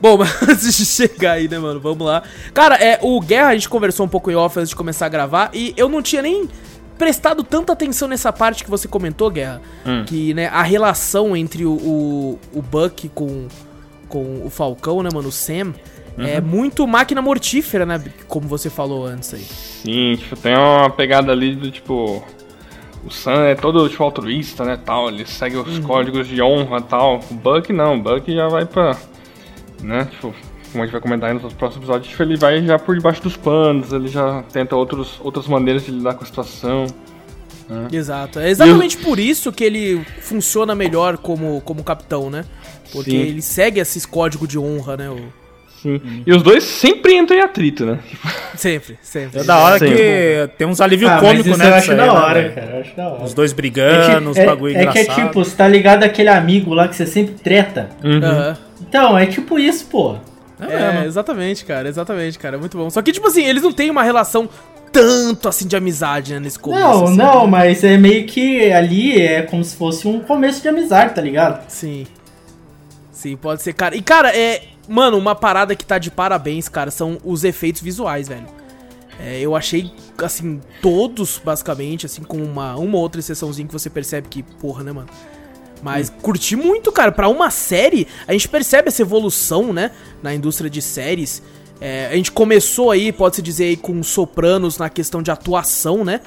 Bom, 0.00 0.18
mas 0.18 0.42
antes 0.42 0.76
de 0.76 0.84
chegar 0.84 1.32
aí, 1.32 1.48
né, 1.48 1.58
mano, 1.58 1.80
vamos 1.80 2.06
lá. 2.06 2.22
Cara, 2.52 2.76
é, 2.76 2.98
o 3.02 3.20
Guerra, 3.20 3.48
a 3.48 3.54
gente 3.54 3.68
conversou 3.68 4.04
um 4.04 4.08
pouco 4.08 4.30
em 4.30 4.34
off 4.34 4.58
antes 4.58 4.70
de 4.70 4.76
começar 4.76 5.06
a 5.06 5.08
gravar, 5.08 5.50
e 5.54 5.72
eu 5.76 5.88
não 5.88 6.02
tinha 6.02 6.20
nem 6.22 6.48
prestado 6.98 7.42
tanta 7.42 7.72
atenção 7.72 8.08
nessa 8.08 8.32
parte 8.32 8.64
que 8.64 8.70
você 8.70 8.88
comentou, 8.88 9.30
Guerra, 9.30 9.60
que, 10.06 10.34
né, 10.34 10.46
a 10.48 10.62
relação 10.62 11.36
entre 11.36 11.64
o, 11.64 11.72
o, 11.72 12.38
o 12.52 12.62
Buck 12.62 13.08
com, 13.10 13.48
com 14.08 14.42
o 14.44 14.50
Falcão, 14.50 15.02
né, 15.02 15.08
mano, 15.12 15.28
o 15.28 15.32
Sam, 15.32 15.74
é 16.18 16.40
muito 16.40 16.86
máquina 16.86 17.20
mortífera, 17.20 17.84
né, 17.84 18.02
como 18.26 18.48
você 18.48 18.70
falou 18.70 19.06
antes 19.06 19.34
aí. 19.34 19.42
Sim, 19.42 20.16
tipo, 20.16 20.36
tem 20.36 20.56
uma 20.56 20.88
pegada 20.90 21.32
ali 21.32 21.54
do 21.54 21.70
tipo. 21.70 22.24
O 23.04 23.10
Sam 23.10 23.44
é 23.44 23.54
todo 23.54 23.88
tipo 23.88 24.02
altruísta, 24.02 24.64
né, 24.64 24.78
tal, 24.82 25.08
ele 25.08 25.26
segue 25.26 25.56
os 25.56 25.78
códigos 25.80 26.26
de 26.26 26.40
honra 26.42 26.80
tal. 26.80 27.20
O 27.30 27.34
Buck 27.34 27.72
não, 27.72 27.96
o 27.96 28.02
Buck 28.02 28.34
já 28.34 28.48
vai 28.48 28.64
pra. 28.64 28.96
Né, 29.82 30.06
tipo, 30.06 30.34
como 30.72 30.82
a 30.82 30.86
gente 30.86 30.92
vai 30.92 31.00
comentar 31.00 31.30
aí 31.30 31.34
nos 31.38 31.52
próximos 31.54 31.84
episódios, 31.84 32.08
tipo, 32.10 32.22
ele 32.22 32.36
vai 32.36 32.64
já 32.64 32.78
por 32.78 32.96
debaixo 32.96 33.22
dos 33.22 33.36
panos, 33.36 33.92
ele 33.92 34.08
já 34.08 34.42
tenta 34.52 34.74
outros, 34.76 35.18
outras 35.22 35.46
maneiras 35.46 35.84
de 35.84 35.90
lidar 35.92 36.14
com 36.14 36.24
a 36.24 36.26
situação. 36.26 36.86
Exato. 37.92 38.38
É 38.38 38.48
exatamente 38.48 38.96
por 38.96 39.18
isso 39.18 39.50
que 39.50 39.64
ele 39.64 40.00
funciona 40.20 40.74
melhor 40.74 41.16
como, 41.18 41.60
como 41.62 41.82
capitão, 41.82 42.30
né? 42.30 42.44
Porque 42.92 43.10
Sim. 43.10 43.16
ele 43.16 43.42
segue 43.42 43.80
esses 43.80 44.06
códigos 44.06 44.48
de 44.48 44.58
honra, 44.58 44.96
né? 44.96 45.10
o- 45.10 45.46
Sim. 45.82 46.00
E 46.26 46.32
os 46.32 46.42
dois 46.42 46.64
sempre 46.64 47.14
entram 47.14 47.36
em 47.36 47.40
atrito, 47.40 47.84
né? 47.84 47.98
Sempre, 48.56 48.96
sempre. 49.02 49.40
É 49.40 49.44
da 49.44 49.58
hora 49.58 49.78
Sim. 49.78 49.86
que 49.86 50.50
tem 50.56 50.66
uns 50.66 50.80
alívios 50.80 51.10
Ah, 51.10 51.16
isso 51.34 51.56
né? 51.56 51.68
eu 51.70 51.74
acho 51.74 51.90
aí, 51.90 51.96
da 51.96 52.04
né, 52.06 52.10
hora, 52.12 52.42
velho? 52.42 52.54
cara. 52.54 52.66
Eu 52.76 52.80
acho 52.80 52.96
da 52.96 53.08
hora. 53.08 53.24
Os 53.24 53.34
dois 53.34 53.52
É, 53.52 53.54
brigando, 53.54 54.24
ti- 54.24 54.30
os 54.30 54.36
é- 54.38 54.46
bagulho 54.46 54.76
é 54.76 54.86
que 54.86 54.98
é 54.98 55.02
engraçado. 55.02 55.26
tipo, 55.26 55.44
você 55.44 55.56
tá 55.56 55.68
ligado 55.68 56.02
aquele 56.04 56.28
amigo 56.30 56.72
lá 56.72 56.88
que 56.88 56.96
você 56.96 57.04
sempre 57.06 57.34
treta? 57.34 57.90
Aham. 58.02 58.56
Então, 58.80 59.18
é 59.18 59.26
tipo 59.26 59.58
isso, 59.58 59.86
pô. 59.86 60.16
É, 60.60 61.04
exatamente, 61.04 61.64
cara, 61.64 61.88
exatamente, 61.88 62.38
cara. 62.38 62.56
é 62.56 62.58
Muito 62.58 62.76
bom. 62.76 62.88
Só 62.88 63.02
que, 63.02 63.12
tipo 63.12 63.26
assim, 63.26 63.44
eles 63.44 63.62
não 63.62 63.72
têm 63.72 63.90
uma 63.90 64.02
relação 64.02 64.48
tanto 64.90 65.48
assim 65.48 65.66
de 65.66 65.76
amizade, 65.76 66.32
né, 66.32 66.40
nesse 66.40 66.58
começo. 66.58 66.82
Não, 66.82 67.04
assim. 67.04 67.16
não, 67.16 67.46
mas 67.46 67.84
é 67.84 67.98
meio 67.98 68.26
que 68.26 68.72
ali 68.72 69.20
é 69.20 69.42
como 69.42 69.62
se 69.62 69.76
fosse 69.76 70.08
um 70.08 70.20
começo 70.20 70.62
de 70.62 70.68
amizade, 70.68 71.14
tá 71.14 71.20
ligado? 71.20 71.68
Sim. 71.68 72.06
Sim, 73.12 73.36
pode 73.36 73.62
ser, 73.62 73.72
cara. 73.72 73.96
E, 73.96 74.02
cara, 74.02 74.34
é. 74.36 74.62
Mano, 74.88 75.18
uma 75.18 75.34
parada 75.34 75.74
que 75.74 75.84
tá 75.84 75.98
de 75.98 76.12
parabéns, 76.12 76.68
cara, 76.68 76.92
são 76.92 77.18
os 77.24 77.42
efeitos 77.42 77.82
visuais, 77.82 78.28
velho. 78.28 78.46
É, 79.18 79.40
eu 79.40 79.56
achei, 79.56 79.90
assim, 80.22 80.60
todos, 80.80 81.40
basicamente, 81.42 82.06
assim, 82.06 82.22
com 82.22 82.36
uma, 82.36 82.76
uma 82.76 82.98
outra 82.98 83.18
exceçãozinha 83.18 83.66
que 83.66 83.72
você 83.72 83.90
percebe 83.90 84.28
que, 84.28 84.42
porra, 84.42 84.84
né, 84.84 84.92
mano? 84.92 85.08
Mas 85.86 86.10
curti 86.10 86.56
muito, 86.56 86.90
cara. 86.92 87.12
Pra 87.12 87.28
uma 87.28 87.50
série, 87.50 88.06
a 88.26 88.32
gente 88.32 88.48
percebe 88.48 88.88
essa 88.88 89.02
evolução, 89.02 89.72
né? 89.72 89.92
Na 90.22 90.34
indústria 90.34 90.68
de 90.68 90.82
séries. 90.82 91.42
É, 91.80 92.08
a 92.10 92.16
gente 92.16 92.32
começou 92.32 92.90
aí, 92.90 93.12
pode-se 93.12 93.40
dizer, 93.42 93.64
aí, 93.64 93.76
com 93.76 94.02
Sopranos 94.02 94.78
na 94.78 94.88
questão 94.88 95.22
de 95.22 95.30
atuação, 95.30 96.04
né? 96.04 96.20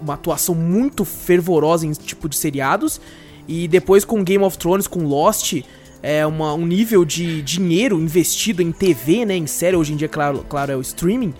Uma 0.00 0.14
atuação 0.14 0.54
muito 0.54 1.04
fervorosa 1.04 1.86
em 1.86 1.92
tipo 1.92 2.28
de 2.28 2.36
seriados. 2.36 3.00
E 3.48 3.66
depois 3.66 4.04
com 4.04 4.22
Game 4.22 4.44
of 4.44 4.56
Thrones, 4.58 4.86
com 4.86 5.00
Lost, 5.04 5.62
é 6.02 6.24
uma, 6.26 6.54
um 6.54 6.66
nível 6.66 7.04
de 7.04 7.42
dinheiro 7.42 7.98
investido 7.98 8.62
em 8.62 8.70
TV, 8.70 9.24
né? 9.24 9.34
Em 9.36 9.46
série, 9.46 9.76
hoje 9.76 9.94
em 9.94 9.96
dia, 9.96 10.08
claro, 10.08 10.44
claro 10.48 10.72
é 10.72 10.76
o 10.76 10.80
streaming. 10.80 11.32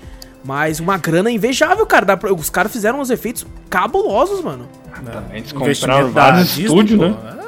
Mas 0.44 0.80
uma 0.80 0.98
grana 0.98 1.30
invejável, 1.30 1.86
cara. 1.86 2.04
Dá 2.06 2.16
pra- 2.16 2.32
os 2.32 2.50
caras 2.50 2.72
fizeram 2.72 3.00
uns 3.00 3.10
efeitos 3.10 3.46
cabulosos, 3.70 4.42
mano. 4.42 4.66
Também 5.04 5.38
eles 5.38 5.52
compraram 5.52 6.10
vários 6.10 6.58
estúdios, 6.58 6.98
pô. 6.98 7.06
né? 7.06 7.41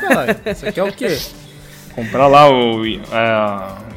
Caralho. 0.00 0.36
Isso 0.46 0.66
aqui 0.66 0.80
é 0.80 0.84
o 0.84 0.92
quê? 0.92 1.16
Comprar 1.94 2.28
lá 2.28 2.48
o 2.48 2.84
é, 2.86 2.98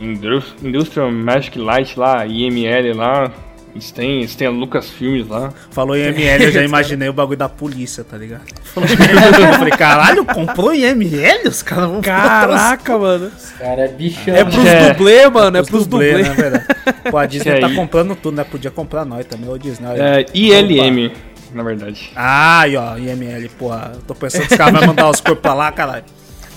Indus- 0.04 0.56
Industrial 0.64 1.12
Magic 1.12 1.58
Light 1.60 1.98
lá, 1.98 2.26
IML 2.26 2.96
lá. 2.96 3.32
Eles 3.76 3.90
têm, 3.92 4.20
eles 4.20 4.36
têm 4.36 4.48
a 4.48 4.52
Lucasfilmes 4.52 5.28
lá. 5.28 5.52
Falou 5.72 5.98
IML, 5.98 6.44
eu 6.44 6.52
já 6.52 6.62
imaginei 6.66 7.10
o 7.10 7.14
bagulho 7.14 7.38
da 7.38 7.50
polícia, 7.50 8.04
tá 8.04 8.18
ligado? 8.18 8.44
Falou 8.64 8.88
IML, 8.90 9.48
eu 9.48 9.54
falei, 9.54 9.74
caralho, 9.74 10.26
comprou 10.26 10.74
IML? 10.74 11.48
Os 11.48 11.64
caras 11.64 11.90
vão 11.90 12.02
Caraca, 12.02 12.98
mano. 13.00 13.32
Cara, 13.58 13.86
é 13.86 13.88
bichão. 13.88 14.36
É 14.36 14.44
pros 14.44 14.66
É. 14.66 14.90
dublê, 14.94 15.28
mano. 15.30 15.58
É 15.58 15.62
Os 15.62 15.70
pros 15.70 15.88
dublê, 15.88 16.12
dublê. 16.14 16.30
né, 16.30 16.36
verdade? 16.36 16.66
Pô, 17.10 17.18
a 17.18 17.26
Disney 17.26 17.54
Que 17.56 17.62
tá 17.62 17.68
aí? 17.68 17.76
comprando 17.76 18.16
tudo, 18.16 18.36
né? 18.38 18.44
Podia 18.44 18.70
comprar 18.72 19.06
nós 19.06 19.26
também, 19.26 19.50
ô 19.50 19.58
Disney. 19.58 19.88
É, 20.00 20.26
ILM, 20.36 21.12
na 21.54 21.64
verdade. 21.64 22.12
Ah, 22.16 22.62
aí, 22.62 22.76
ó, 22.76 22.98
IML, 22.98 23.50
porra. 23.58 23.94
Tô 24.08 24.14
pensando 24.16 24.48
que 24.48 24.54
os 24.54 24.58
caras 24.58 24.74
vão 24.74 24.88
mandar 24.88 25.10
os 25.10 25.22
corpos 25.22 25.42
pra 25.42 25.54
lá, 25.54 25.72
caralho. 25.72 26.04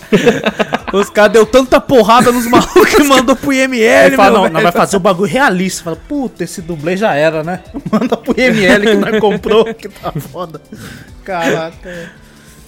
Os 0.93 1.11
caras 1.11 1.33
deu 1.33 1.45
tanta 1.45 1.81
porrada 1.81 2.31
nos 2.31 2.47
malucos 2.47 2.95
que 2.95 3.03
mandou 3.03 3.35
pro 3.35 3.53
IML, 3.53 4.07
Ele 4.07 4.17
fala, 4.17 4.29
meu 4.31 4.37
não, 4.37 4.43
velho. 4.45 4.55
nós 4.55 4.63
vai 4.63 4.73
fazer 4.73 4.97
o 4.97 5.01
bagulho 5.01 5.29
realista. 5.31 5.83
Fala, 5.83 5.97
puta, 5.97 6.45
esse 6.45 6.63
dublê 6.63 6.97
já 6.97 7.13
era, 7.15 7.43
né? 7.43 7.61
Manda 7.91 8.17
pro 8.17 8.33
IML 8.41 8.83
que 8.83 8.95
nós 8.95 9.21
comprou, 9.21 9.65
que 9.75 9.89
tá 9.89 10.13
foda. 10.13 10.61
Caraca. 11.25 12.11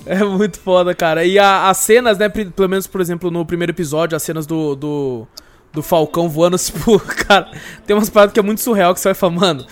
É 0.04 0.22
muito 0.24 0.58
foda, 0.58 0.94
cara. 0.96 1.24
E 1.24 1.38
a- 1.38 1.68
as 1.68 1.76
cenas, 1.78 2.18
né, 2.18 2.28
pelo 2.28 2.68
menos, 2.68 2.88
por 2.88 3.00
exemplo, 3.00 3.30
no 3.30 3.46
primeiro 3.46 3.70
episódio, 3.72 4.16
as 4.16 4.22
cenas 4.24 4.44
do, 4.44 4.74
do, 4.74 5.26
do 5.72 5.80
Falcão 5.82 6.28
voando, 6.28 6.58
tipo, 6.58 6.98
cara, 6.98 7.48
tem 7.86 7.94
umas 7.94 8.10
paradas 8.10 8.32
que 8.32 8.40
é 8.40 8.42
muito 8.42 8.60
surreal 8.60 8.92
que 8.94 9.00
você 9.00 9.08
vai 9.10 9.14
falar, 9.14 9.32
mano, 9.32 9.64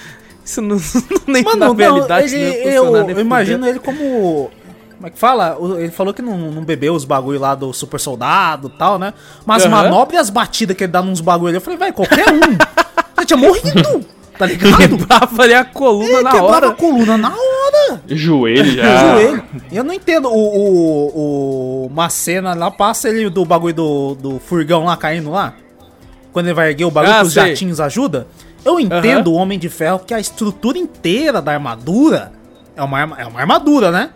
isso 0.47 0.63
não, 0.63 0.81
nem 1.27 1.43
Mano, 1.43 1.57
na 1.59 1.67
não, 1.67 1.75
realidade 1.75 2.35
ele, 2.35 2.45
não 2.47 2.53
ia 2.65 2.75
eu, 2.75 2.85
funcionar, 2.85 3.05
nem 3.07 3.17
eu 3.17 3.21
imagino 3.21 3.67
ele 3.67 3.79
como. 3.81 4.51
Como 4.97 5.07
é 5.09 5.11
que 5.11 5.19
fala? 5.19 5.59
Ele 5.79 5.91
falou 5.91 6.15
que 6.15 6.23
não, 6.23 6.39
não 6.51 6.65
bebeu 6.65 6.95
os 6.95 7.05
bagulho 7.05 7.39
lá 7.39 7.55
do 7.55 7.71
super 7.75 8.01
soldado 8.01 8.73
e 8.75 8.79
tal, 8.79 8.99
né? 8.99 9.13
Mas 9.45 9.63
Aham. 9.67 9.71
manobra 9.83 10.17
e 10.17 10.19
as 10.19 10.31
batidas 10.31 10.75
que 10.75 10.85
ele 10.85 10.93
dá 10.93 11.03
nos 11.03 11.21
bagulho 11.21 11.49
ali, 11.49 11.57
eu 11.59 11.61
falei, 11.61 11.79
vai, 11.79 11.93
qualquer 11.93 12.27
um. 12.33 12.41
Ele 13.19 13.27
tinha 13.27 13.37
morrido, 13.39 14.05
tá 14.39 14.47
ligado? 14.47 14.77
Quebrava 14.77 15.43
ali 15.43 15.55
a 15.55 15.65
coluna 15.65 16.05
Ele 16.07 16.23
na 16.23 16.31
quebrava 16.31 16.55
hora. 16.55 16.69
a 16.69 16.73
coluna 16.73 17.19
na 17.19 17.29
hora. 17.31 18.03
Joelho 18.09 18.73
já. 18.73 18.85
joelho. 19.17 19.43
Eu 19.73 19.83
não 19.85 19.93
entendo. 19.95 20.29
O, 20.29 20.33
o, 20.35 21.85
o- 21.85 21.87
uma 21.89 22.09
cena 22.09 22.55
lá, 22.55 22.71
passa 22.71 23.09
ele 23.09 23.29
do 23.31 23.45
bagulho 23.45 23.75
do, 23.75 24.15
do 24.15 24.39
furgão 24.39 24.85
lá 24.85 24.97
caindo 24.97 25.31
lá. 25.31 25.55
Quando 26.33 26.47
ele 26.47 26.55
vai 26.55 26.69
erguer 26.69 26.85
o 26.85 26.91
bagulho 26.91 27.15
Ah, 27.15 27.21
que 27.21 27.27
os 27.27 27.33
sei. 27.33 27.49
jatinhos 27.49 27.81
ajudam. 27.81 28.25
Eu 28.65 28.81
entendo 28.81 29.29
o 29.33 29.35
Homem 29.35 29.59
de 29.59 29.69
Ferro 29.69 30.01
que 30.01 30.13
a 30.13 30.21
estrutura 30.21 30.77
inteira 30.79 31.41
da 31.41 31.53
armadura 31.53 32.33
é 32.75 32.83
uma, 32.83 32.99
arma- 32.99 33.17
é 33.21 33.27
uma 33.27 33.41
armadura, 33.41 33.91
né? 33.91 34.11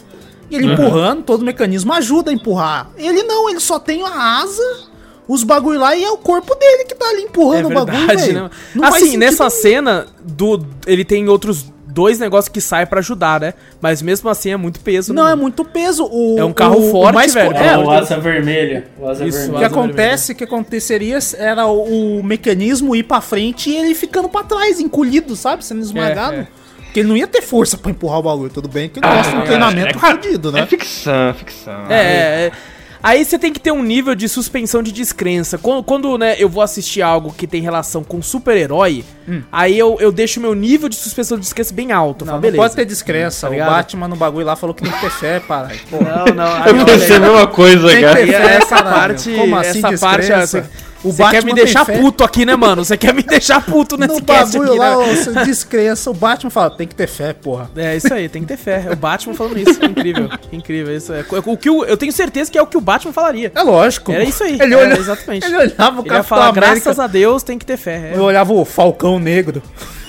E 0.50 0.56
ele 0.56 0.72
empurrando, 0.72 1.22
todo 1.22 1.42
o 1.42 1.44
mecanismo 1.44 1.92
ajuda 1.92 2.30
a 2.30 2.34
empurrar. 2.34 2.90
Ele 2.96 3.22
não, 3.22 3.48
ele 3.48 3.60
só 3.60 3.78
tem 3.78 4.02
a 4.02 4.40
asa, 4.42 4.88
os 5.28 5.44
bagulho 5.44 5.78
lá 5.78 5.94
e 5.94 6.02
é 6.02 6.10
o 6.10 6.16
corpo 6.16 6.54
dele 6.56 6.84
que 6.84 6.94
tá 6.96 7.06
ali 7.08 7.20
É 7.22 7.24
empurrando 7.26 7.66
o 7.66 7.72
bagulho, 7.74 8.06
verdade, 8.06 8.32
né? 8.32 8.50
Não 8.74 8.84
Assim, 8.84 9.16
nessa 9.16 9.44
nenhum. 9.44 9.60
cena, 9.62 10.06
do, 10.24 10.66
ele 10.86 11.04
tem 11.04 11.28
outros 11.28 11.66
dois 11.90 12.18
negócios 12.18 12.48
que 12.48 12.60
saem 12.60 12.86
pra 12.86 13.00
ajudar, 13.00 13.40
né? 13.40 13.54
Mas 13.80 14.00
mesmo 14.02 14.28
assim 14.30 14.50
é 14.50 14.56
muito 14.56 14.80
peso, 14.80 15.12
Não, 15.12 15.24
né? 15.26 15.32
é 15.32 15.34
muito 15.34 15.64
peso. 15.64 16.04
O, 16.10 16.36
É 16.38 16.44
um 16.44 16.52
carro 16.52 16.76
o- 16.80 16.88
o 16.88 16.90
forte, 16.92 17.14
mais 17.14 17.34
velho. 17.34 17.52
co- 17.52 17.58
É, 17.58 17.76
o 17.78 17.90
asa 17.90 18.18
vermelha. 18.18 18.86
O 18.98 19.08
asa 19.08 19.24
Isso, 19.26 19.38
O 19.38 19.40
vermelha. 19.42 19.58
que 19.58 19.64
acontece, 19.64 20.32
o 20.32 20.34
que 20.34 20.44
aconteceria 20.44 21.18
era 21.38 21.66
o, 21.66 22.18
o 22.18 22.22
mecanismo 22.24 22.94
ir 22.96 23.02
pra 23.02 23.20
frente 23.20 23.70
e 23.70 23.76
ele 23.76 23.94
ficando 23.94 24.28
pra 24.28 24.42
trás, 24.44 24.80
encolhido, 24.80 25.34
sabe? 25.36 25.64
Sendo 25.64 25.80
esmagado. 25.80 26.34
é. 26.36 26.46
Porque 26.84 26.98
ele 27.00 27.08
não 27.08 27.16
ia 27.16 27.26
ter 27.28 27.40
força 27.40 27.76
pra 27.78 27.88
empurrar 27.92 28.18
o 28.18 28.22
bagulho. 28.24 28.50
Tudo 28.50 28.66
bem 28.68 28.88
que 28.88 28.98
ele 28.98 29.06
Ah, 29.06 29.14
gosta 29.18 29.30
de 29.30 29.38
um 29.38 29.42
é, 29.42 29.44
treinamento 29.46 29.96
é, 29.96 30.00
fodido, 30.00 30.50
né? 30.50 30.60
É 30.62 30.66
ficção, 30.66 31.34
ficção. 31.34 31.86
É, 31.88 32.46
é. 32.46 32.52
Aí 33.02 33.24
você 33.24 33.38
tem 33.38 33.52
que 33.52 33.58
ter 33.60 33.72
um 33.72 33.82
nível 33.82 34.14
de 34.14 34.28
suspensão 34.28 34.82
de 34.82 34.92
descrença. 34.92 35.56
Quando, 35.56 35.82
quando, 35.82 36.18
né, 36.18 36.36
eu 36.38 36.48
vou 36.48 36.62
assistir 36.62 37.00
algo 37.00 37.32
que 37.32 37.46
tem 37.46 37.62
relação 37.62 38.04
com 38.04 38.20
super-herói, 38.20 39.04
aí 39.50 39.78
eu, 39.78 39.96
eu 40.00 40.12
deixo 40.12 40.38
meu 40.40 40.54
nível 40.54 40.88
de 40.88 40.96
suspensão 40.96 41.38
de 41.38 41.44
descrença 41.44 41.72
bem 41.72 41.92
alto. 41.92 42.24
Não, 42.24 42.32
falo, 42.32 42.36
não 42.36 42.42
beleza. 42.42 42.62
pode 42.62 42.76
ter 42.76 42.84
descrença. 42.84 43.48
Tá 43.48 43.54
o? 43.54 43.58
Batman 43.58 44.08
no 44.08 44.16
bagulho 44.16 44.44
lá 44.44 44.54
falou 44.56 44.74
que 44.74 44.82
tem 44.82 44.92
que 44.92 45.00
ter 45.00 45.10
fé, 45.10 45.40
para. 45.40 45.70
Pô, 45.88 45.96
Não, 46.02 46.34
não. 46.34 46.54
Aí, 46.62 46.68
Eu 46.78 46.84
pensei 46.84 47.12
a 47.12 47.14
aí. 47.14 47.20
mesma 47.20 47.46
coisa, 47.46 47.86
Tem 47.88 47.96
que 47.96 48.02
cara. 48.02 48.16
ter 48.16 48.26
fé, 48.26 48.54
essa 48.56 48.82
parte, 48.82 49.34
Como 49.34 49.56
assim 49.56 49.78
essa 49.78 49.98
parte, 50.06 50.20
descrença? 50.26 50.62
você, 50.62 50.68
O 51.02 51.10
você 51.12 51.28
quer 51.30 51.42
me 51.44 51.54
deixar 51.54 51.86
puto 51.86 52.22
aqui, 52.22 52.44
né, 52.44 52.54
mano? 52.54 52.84
Você 52.84 52.96
quer 52.96 53.14
me 53.14 53.22
deixar 53.22 53.64
puto 53.64 53.96
nesse 53.96 54.14
no 54.14 54.20
bagulho 54.20 54.68
aqui, 54.70 54.78
lá, 54.78 54.96
né? 54.98 55.14
você 55.16 55.32
descrença. 55.44 56.10
O 56.10 56.14
Batman 56.14 56.50
fala, 56.50 56.70
tem 56.70 56.86
que 56.86 56.94
ter 56.94 57.06
fé, 57.06 57.32
porra. 57.32 57.70
É 57.74 57.96
isso 57.96 58.12
aí, 58.12 58.28
tem 58.28 58.42
que 58.42 58.48
ter 58.48 58.58
fé. 58.58 58.84
É 58.86 58.92
o 58.92 58.96
Batman 58.96 59.34
falando 59.34 59.58
isso. 59.58 59.80
Incrível, 59.84 60.28
incrível. 60.52 60.94
Isso 60.96 61.12
é 61.12 61.24
o 61.46 61.56
que 61.56 61.70
o- 61.70 61.84
eu 61.84 61.96
tenho 61.96 62.12
certeza 62.12 62.50
que 62.50 62.58
é 62.58 62.62
o 62.62 62.66
que 62.66 62.76
o 62.76 62.80
Batman 62.80 63.12
falaria. 63.12 63.50
É 63.54 63.62
lógico. 63.62 64.12
Era 64.12 64.24
isso 64.24 64.44
aí. 64.44 64.58
Ele, 64.60 64.74
era 64.74 64.76
olha, 64.76 64.98
exatamente. 64.98 65.46
ele 65.46 65.56
olhava 65.56 66.00
o 66.00 66.04
Capitão 66.04 66.22
falar, 66.24 66.52
graças 66.52 66.98
a 66.98 67.06
Deus, 67.06 67.42
tem 67.42 67.58
que 67.58 67.64
ter 67.64 67.76
fé. 67.76 68.10
É. 68.12 68.16
Eu 68.16 68.22
olhava 68.22 68.52
o 68.52 68.64
Falcão 68.64 69.18
Negro. 69.18 69.62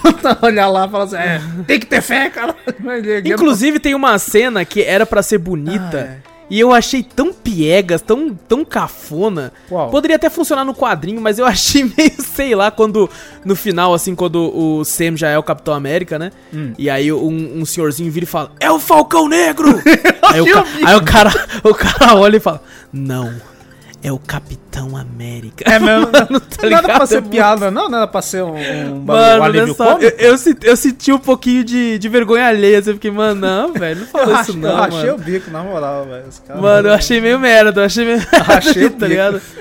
Olhar 0.42 0.68
lá 0.68 0.88
e 0.88 0.90
falar 0.90 1.04
assim, 1.04 1.16
é, 1.16 1.42
tem 1.68 1.80
que 1.80 1.86
ter 1.86 2.02
fé, 2.02 2.30
cara. 2.30 2.56
Inclusive 3.24 3.80
tem 3.80 3.94
uma 3.94 4.18
cena 4.18 4.66
que 4.66 4.82
era 4.82 5.06
pra 5.06 5.22
ser 5.22 5.38
bonita 5.38 6.18
Ah, 6.26 6.31
e 6.52 6.60
eu 6.60 6.74
achei 6.74 7.02
tão 7.02 7.32
piegas, 7.32 8.02
tão, 8.02 8.38
tão 8.48 8.66
cafona. 8.66 9.54
Qual? 9.70 9.90
Poderia 9.90 10.18
até 10.18 10.30
funcionar 10.30 10.66
no 10.66 10.76
quadrinho, 10.76 11.22
mas 11.22 11.40
eu 11.40 11.46
achei 11.48 11.86
meio, 11.86 12.22
sei 12.22 12.54
lá, 12.54 12.70
quando 12.70 13.10
no 13.46 13.56
final, 13.56 13.94
assim, 13.94 14.14
quando 14.14 14.54
o 14.54 14.84
Sam 14.84 15.16
já 15.16 15.30
é 15.30 15.38
o 15.38 15.44
Capitão 15.44 15.74
América, 15.74 16.20
né? 16.20 16.30
Hum. 16.54 16.74
E 16.78 16.90
aí 16.90 17.10
um, 17.10 17.62
um 17.62 17.66
senhorzinho 17.66 18.12
vira 18.12 18.26
e 18.26 18.28
fala: 18.28 18.52
É 18.60 18.70
o 18.70 18.80
Falcão 18.80 19.30
Negro! 19.30 19.70
aí, 20.24 20.42
o 20.42 20.86
aí 20.86 20.96
o 20.98 21.04
cara, 21.06 21.32
o 21.64 21.74
cara 21.74 22.16
olha 22.16 22.36
e 22.36 22.42
fala: 22.42 22.62
Não, 22.92 23.34
é 24.04 24.12
o 24.12 24.20
Capitão 24.20 24.71
América. 24.80 25.64
É 25.70 25.78
mesmo. 25.80 26.08
Mano, 26.12 26.40
tá 26.40 26.64
ligado? 26.64 26.86
pra 26.86 27.04
É 27.04 27.06
ser 27.06 27.16
muito 27.22 27.30
piada, 27.32 27.70
não? 27.72 27.90
Não 27.90 27.98
era 27.98 28.08
pra 28.08 28.22
ser 28.22 28.44
um, 28.44 28.56
um, 28.56 28.56
bagulho- 28.56 28.96
um 28.96 29.04
Mano, 29.06 29.44
alívio 29.44 29.76
cômico? 29.76 30.04
eu, 30.04 30.10
eu, 30.32 30.38
senti- 30.38 30.68
eu 30.68 30.76
senti 30.78 31.12
um 31.12 31.18
pouquinho 31.20 31.64
de, 31.64 31.98
de 32.00 32.10
vergonha 32.10 32.48
alheia. 32.48 32.80
assim, 32.80 32.90
Eu 32.92 32.94
fiquei, 32.96 33.12
mano, 33.12 33.42
não, 33.42 33.74
velho, 33.74 34.00
não 34.02 34.08
fala 34.08 34.38
achei, 34.40 34.42
isso 34.54 34.58
não, 34.58 34.70
eu 34.70 34.78
achei 34.84 35.00
mano. 35.12 35.14
o 35.14 35.18
bico, 35.18 35.52
na 35.52 35.64
moral, 35.64 36.06
velho. 36.06 36.62
Mano, 36.62 36.88
eu 36.90 36.94
achei 36.94 37.20
meio 37.22 37.40
merda, 37.40 37.82
eu 37.82 37.86
achei 37.86 38.06
meio 38.06 38.22
Achei 38.48 38.86
o 38.88 38.90
tá 38.92 39.08
ligado? 39.08 39.42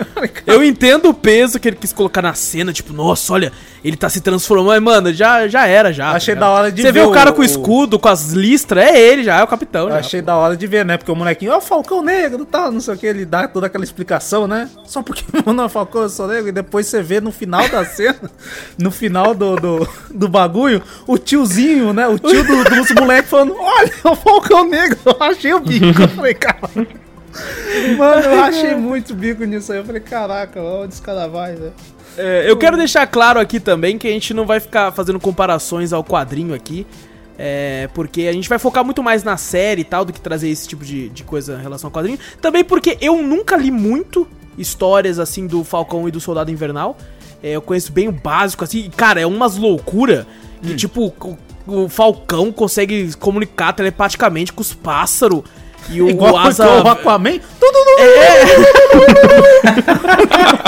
Eu 0.47 0.62
entendo 0.62 1.09
o 1.09 1.14
peso 1.14 1.59
que 1.59 1.67
ele 1.69 1.76
quis 1.76 1.93
colocar 1.95 2.21
na 2.21 2.35
cena, 2.35 2.73
tipo, 2.75 2.93
nossa, 2.93 3.33
olha, 3.33 3.50
ele 3.83 3.97
tá 3.97 4.09
se 4.11 4.21
transformando, 4.21 4.69
mas, 4.69 4.83
mano, 4.83 5.14
já, 5.14 5.49
já 5.49 5.67
era, 5.67 5.93
já. 5.95 6.11
Achei 6.11 6.35
tá 6.35 6.40
da 6.43 6.49
hora 6.50 6.71
de 6.71 6.83
Você 6.83 6.93
vê 6.93 7.00
ver 7.00 7.07
o 7.07 7.11
cara 7.11 7.31
o- 7.31 7.33
com 7.35 7.40
o 7.40 7.45
escudo, 7.45 7.99
com 7.99 8.09
as 8.09 8.31
listras, 8.33 8.85
é 8.85 9.00
ele 9.00 9.25
já, 9.25 9.38
é 9.38 9.43
o 9.43 9.47
capitão. 9.47 9.85
Eu 9.85 9.93
já. 9.93 9.99
achei 9.99 10.21
da 10.21 10.37
hora 10.37 10.55
de 10.57 10.67
ver, 10.67 10.85
né? 10.85 10.99
Porque 10.99 11.11
o 11.11 11.17
molequinho, 11.17 11.52
ó, 11.52 11.57
o 11.59 11.61
Falcão 11.62 12.02
Negro, 12.02 12.45
tal, 12.45 12.71
não 12.71 12.81
sei 12.81 12.95
o 12.95 12.99
que, 12.99 13.07
ele 13.07 13.25
dá 13.25 13.49
toda 13.49 13.67
aquela 13.67 13.83
explicação, 13.85 14.47
né? 14.47 14.69
Só 14.85 15.00
porque 15.02 15.25
meu 15.33 15.54
nome 15.54 15.66
é 15.66 15.69
Falcão, 15.69 16.02
eu 16.02 16.09
sou 16.09 16.26
negro, 16.26 16.49
e 16.49 16.52
depois 16.52 16.87
você 16.87 17.02
vê 17.02 17.21
no 17.21 17.33
final 17.33 17.69
da 17.69 17.85
cena, 17.85 18.30
no 18.78 18.90
final 18.90 19.35
do, 19.35 19.57
do, 19.57 19.88
do 20.11 20.28
bagulho, 20.28 20.83
o 21.07 21.19
tiozinho, 21.19 21.92
né? 21.92 22.07
O 22.09 22.19
tio 22.19 22.45
do, 22.45 22.64
dos 22.64 22.90
moleques 22.92 23.30
falando, 23.30 23.54
olha, 23.59 23.92
o 24.04 24.14
Falcão 24.14 24.69
Negro, 24.69 24.99
eu 25.04 25.16
achei 25.21 25.52
o 25.52 25.61
bico. 25.61 26.02
Eu 26.02 26.09
falei, 26.09 26.35
cara. 26.35 26.59
Mano, 27.97 28.23
eu 28.23 28.40
achei 28.42 28.75
muito 28.75 29.14
bico 29.14 29.45
nisso 29.45 29.73
aí. 29.73 29.78
Eu 29.78 29.85
falei, 29.85 30.00
caraca, 30.00 30.61
onde 30.61 30.95
esse 30.95 31.02
cara 31.02 31.28
vai, 31.28 31.52
né? 31.52 31.71
É, 32.19 32.50
eu 32.50 32.57
quero 32.57 32.76
deixar 32.76 33.07
claro 33.07 33.38
aqui 33.38 33.61
também 33.61 33.97
que 33.97 34.07
a 34.09 34.11
gente 34.11 34.35
não 34.35 34.45
vai 34.45 34.61
ficar 34.61 34.92
fazendo 34.92 35.21
comparações 35.21 35.92
ao 35.92 36.02
quadrinho 36.02 36.54
aqui. 36.54 36.87
É, 37.42 37.88
porque 37.95 38.23
a 38.23 38.33
gente 38.33 38.49
vai 38.50 38.59
focar 38.59 38.85
muito 38.85 39.02
mais 39.02 39.25
na 39.25 39.38
série 39.38 39.80
e 39.80 39.85
tal 39.85 40.04
do 40.04 40.12
que 40.12 40.21
trazer 40.21 40.50
esse 40.50 40.69
tipo 40.69 40.85
de, 40.85 41.09
de 41.09 41.25
coisa 41.25 41.54
em 41.54 41.62
relação 41.62 41.88
ao 41.88 41.92
quadrinho. 41.92 42.19
Também 42.40 42.62
porque 42.62 42.99
eu 43.00 43.23
nunca 43.23 43.57
li 43.57 43.71
muito 43.71 44.28
histórias 44.61 45.19
assim 45.19 45.47
do 45.47 45.64
Falcão 45.64 46.07
e 46.09 46.11
do 46.11 46.21
Soldado 46.21 46.50
Invernal. 46.50 46.97
É, 47.43 47.52
eu 47.52 47.62
conheço 47.62 47.90
bem 47.90 48.09
o 48.09 48.12
básico, 48.12 48.64
assim. 48.64 48.81
E, 48.81 48.88
cara, 48.90 49.21
é 49.21 49.26
umas 49.26 49.57
loucura 49.57 50.26
que, 50.62 50.75
tipo, 50.75 51.12
o, 51.67 51.85
o 51.85 51.88
Falcão 51.88 52.52
consegue 52.52 53.14
comunicar 53.17 53.73
telepaticamente 53.73 54.52
com 54.52 54.61
os 54.61 54.75
pássaros. 54.75 55.43
E 55.90 56.00
o 56.02 56.09
Igual 56.09 56.37
Asa. 56.37 56.68
o 56.82 56.88
Aquaman, 56.88 57.40
no... 57.61 57.70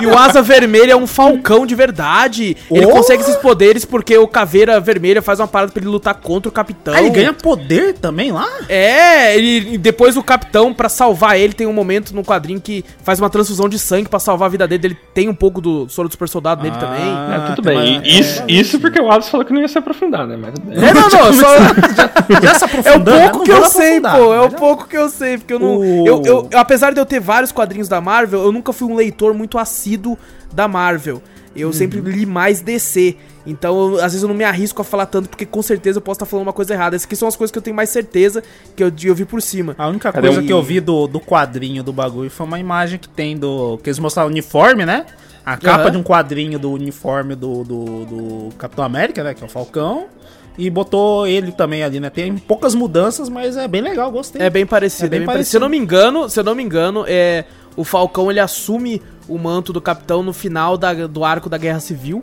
E 0.03 0.07
o 0.07 0.19
Asa 0.19 0.43
Vermelha 0.43 0.93
é 0.93 0.97
um 0.97 1.07
falcão 1.07 1.65
de 1.65 1.75
verdade. 1.75 2.57
Ele 2.71 2.87
Oh! 2.87 2.91
consegue 2.91 3.23
esses 3.23 3.37
poderes 3.37 3.85
porque 3.85 4.17
o 4.19 4.27
Caveira 4.27 4.81
Vermelha 4.81 5.23
faz 5.23 5.39
uma 5.41 5.47
parada 5.47 5.71
pra 5.73 5.81
ele 5.81 5.91
lutar 5.91 6.15
contra 6.15 6.49
o 6.49 6.53
Capitão. 6.53 6.93
Ah, 6.95 7.01
ele 7.01 7.11
ganha 7.11 7.33
poder 7.33 7.95
também 7.95 8.33
lá? 8.33 8.49
É, 8.69 9.37
ele, 9.37 9.75
e 9.75 9.79
depois 9.79 10.17
o 10.17 10.23
Capitão, 10.23 10.75
pra 10.75 10.89
salvar 10.89 11.39
ele, 11.39 11.53
tem 11.53 11.67
um 11.67 11.73
momento 11.73 12.13
no 12.15 12.23
quadrinho 12.25 12.61
que 12.61 12.85
faz 13.05 13.19
uma 13.21 13.31
transfusão 13.31 13.69
de 13.69 13.79
sangue 13.79 14.09
pra 14.09 14.19
salvar 14.19 14.47
a 14.47 14.51
vida 14.51 14.67
dele. 14.67 14.87
Ele 14.89 14.97
tem 15.15 15.29
um 15.29 15.35
pouco 15.35 15.61
do 15.61 15.89
soro 15.89 16.09
do 16.09 16.13
super 16.13 16.29
soldado 16.29 16.63
nele 16.63 16.77
também. 16.79 17.01
É, 17.03 17.13
Ah, 17.37 17.53
tudo 17.55 17.65
bem. 17.67 17.99
uma- 17.99 18.07
isso, 18.07 18.43
isso 18.49 18.81
porque 18.81 19.01
o 19.01 19.11
Alisson 19.11 19.31
falou 19.31 19.47
que 19.47 19.53
não 19.53 19.61
ia 19.61 19.69
se 19.69 19.79
aprofundar, 19.79 20.27
né? 20.27 20.37
Mas 20.37 20.55
É, 20.83 20.93
não, 20.93 21.03
não, 21.03 21.11
só, 21.33 22.41
Já 22.43 22.55
se 22.55 22.65
é 22.89 22.97
o 22.97 22.99
né? 22.99 23.21
pouco 23.29 23.39
Não 23.39 23.45
que 23.45 23.51
eu 23.53 23.65
sei, 23.67 24.01
pô. 24.01 24.35
É 24.35 24.41
o 24.41 24.51
já- 24.51 24.57
pouco 24.59 24.89
que 24.89 24.97
eu 24.97 25.09
sei, 25.13 25.39
porque 25.39 25.53
eu 25.55 25.59
não. 25.59 25.77
O- 25.79 26.07
Eu, 26.07 26.23
eu- 26.25 26.49
eu- 26.51 26.59
apesar 26.59 26.93
de 26.93 27.01
eu 27.01 27.07
ter 27.07 27.21
vários 27.21 27.53
quadrinhos 27.53 27.89
da 27.89 28.01
Marvel, 28.01 28.43
eu 28.43 28.51
nunca 28.53 28.73
fui 28.73 28.89
um 28.89 28.95
leitor 28.97 29.33
muito 29.35 29.59
assíduo 29.59 30.19
da 30.53 30.67
Marvel. 30.67 31.23
Eu 31.55 31.69
Uhum. 31.69 31.73
sempre 31.73 32.01
li 32.01 32.25
mais 32.27 32.61
DC. 32.61 33.17
Então, 33.47 33.77
eu- 33.93 33.97
às 33.97 34.13
vezes 34.13 34.23
eu 34.23 34.29
não 34.29 34.35
me 34.35 34.45
arrisco 34.45 34.81
a 34.81 34.85
falar 34.85 35.05
tanto, 35.07 35.29
porque 35.29 35.45
com 35.45 35.61
certeza 35.61 35.99
eu 35.99 36.03
posso 36.03 36.17
estar 36.17 36.27
falando 36.27 36.47
uma 36.47 36.53
coisa 36.53 36.73
errada. 36.73 36.97
Essas 36.97 37.07
aqui 37.07 37.15
são 37.17 37.29
as 37.29 37.37
coisas 37.37 37.51
que 37.53 37.59
eu 37.59 37.63
tenho 37.63 37.77
mais 37.77 37.91
certeza 37.91 38.43
que 38.75 38.83
eu, 38.83 38.91
eu 39.05 39.15
vi 39.15 39.25
por 39.25 39.43
cima. 39.43 39.75
A 39.77 39.87
única 39.89 40.11
Cadê 40.13 40.29
coisa 40.29 40.43
que 40.43 40.53
eu 40.53 40.63
vi 40.63 40.81
do, 40.81 41.07
do 41.07 41.21
quadrinho 41.21 41.83
do 41.83 41.93
bagulho 41.93 42.31
foi 42.31 42.47
uma 42.47 42.59
imagem 42.59 42.99
que 42.99 43.09
tem 43.09 43.37
do. 43.37 43.79
Que 43.83 43.91
eles 43.91 43.99
mostraram 43.99 44.29
o 44.29 44.33
uniforme, 44.33 44.87
né? 44.87 45.05
A 45.45 45.57
capa 45.57 45.83
Aham. 45.83 45.91
de 45.91 45.97
um 45.99 46.03
quadrinho 46.05 46.57
do 46.59 46.71
uniforme 46.71 47.35
do, 47.35 47.65
do, 47.65 47.85
do 48.05 48.49
Capitão 48.57 48.85
América, 48.85 49.25
né? 49.25 49.35
Que 49.35 49.43
é 49.43 49.47
o 49.47 49.51
Falcão. 49.51 50.07
E 50.59 50.69
botou 50.69 51.27
ele 51.27 51.51
também 51.53 51.83
ali, 51.83 51.99
né? 51.99 52.11
Tem 52.11 52.37
poucas 52.37 52.75
mudanças, 52.75 53.29
mas 53.29 53.57
é 53.57 53.67
bem 53.67 53.81
legal, 53.81 54.11
gostei. 54.11 54.43
É 54.43 54.51
bem 54.51 54.67
parecido, 54.67 55.07
É 55.07 55.09
bem 55.09 55.17
é 55.17 55.21
bem 55.21 55.27
parecido. 55.27 55.51
Se 55.51 55.57
eu 55.57 55.61
não 55.61 55.69
me 55.69 55.79
engano, 55.79 56.29
se 56.29 56.39
eu 56.39 56.45
não 56.45 56.55
me 56.55 56.63
engano, 56.63 57.05
é 57.09 57.45
o 57.75 57.85
Falcão 57.85 58.31
ele 58.31 58.39
assume 58.41 59.01
o 59.27 59.39
manto 59.39 59.73
do 59.73 59.81
capitão 59.81 60.23
no 60.23 60.33
final 60.33 60.77
da- 60.77 61.07
do 61.07 61.25
arco 61.25 61.49
da 61.49 61.57
Guerra 61.57 61.81
Civil. 61.81 62.21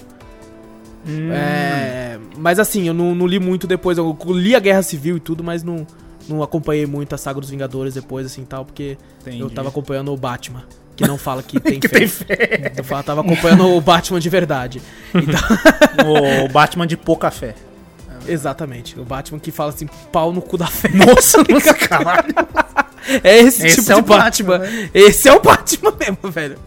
Hum. 1.07 1.31
É, 1.31 2.19
mas 2.37 2.59
assim, 2.59 2.87
eu 2.87 2.93
não, 2.93 3.15
não 3.15 3.25
li 3.25 3.39
muito 3.39 3.65
depois. 3.65 3.97
Eu 3.97 4.15
li 4.27 4.55
a 4.55 4.59
Guerra 4.59 4.83
Civil 4.83 5.17
e 5.17 5.19
tudo, 5.19 5.43
mas 5.43 5.63
não, 5.63 5.87
não 6.27 6.43
acompanhei 6.43 6.85
muito 6.85 7.15
a 7.15 7.17
saga 7.17 7.39
dos 7.39 7.49
Vingadores 7.49 7.93
depois, 7.95 8.25
assim 8.25 8.43
tal, 8.45 8.63
porque 8.65 8.97
Entendi. 9.21 9.39
eu 9.39 9.49
tava 9.49 9.69
acompanhando 9.69 10.13
o 10.13 10.17
Batman. 10.17 10.63
Que 10.95 11.07
não 11.07 11.17
fala 11.17 11.41
que 11.41 11.57
tem 11.61 11.79
Que 11.79 11.87
fé. 11.87 11.99
tem 11.99 12.07
fé. 12.07 12.73
Eu 12.77 13.03
tava 13.03 13.21
acompanhando 13.21 13.65
o 13.69 13.79
Batman 13.81 14.19
de 14.19 14.29
verdade. 14.29 14.81
Então, 15.15 16.45
o 16.45 16.49
Batman 16.49 16.85
de 16.85 16.95
pouca 16.97 17.31
fé. 17.31 17.55
Exatamente. 18.31 18.99
O 18.99 19.03
Batman 19.03 19.39
que 19.39 19.51
fala 19.51 19.69
assim, 19.69 19.87
pau 20.11 20.31
no 20.31 20.41
cu 20.41 20.57
da 20.57 20.67
fé. 20.67 20.89
Nossa, 20.89 21.43
nossa, 21.49 21.73
caralho. 21.73 22.33
É 23.23 23.37
esse, 23.39 23.65
Esse 23.65 23.77
tipo 23.81 23.91
é 23.91 23.95
de 23.95 23.99
o 23.99 24.03
Batman. 24.03 24.59
Batman, 24.59 24.89
Esse 24.93 25.29
é 25.29 25.33
o 25.33 25.39
Batman 25.41 25.93
mesmo, 25.99 26.17
velho. 26.31 26.57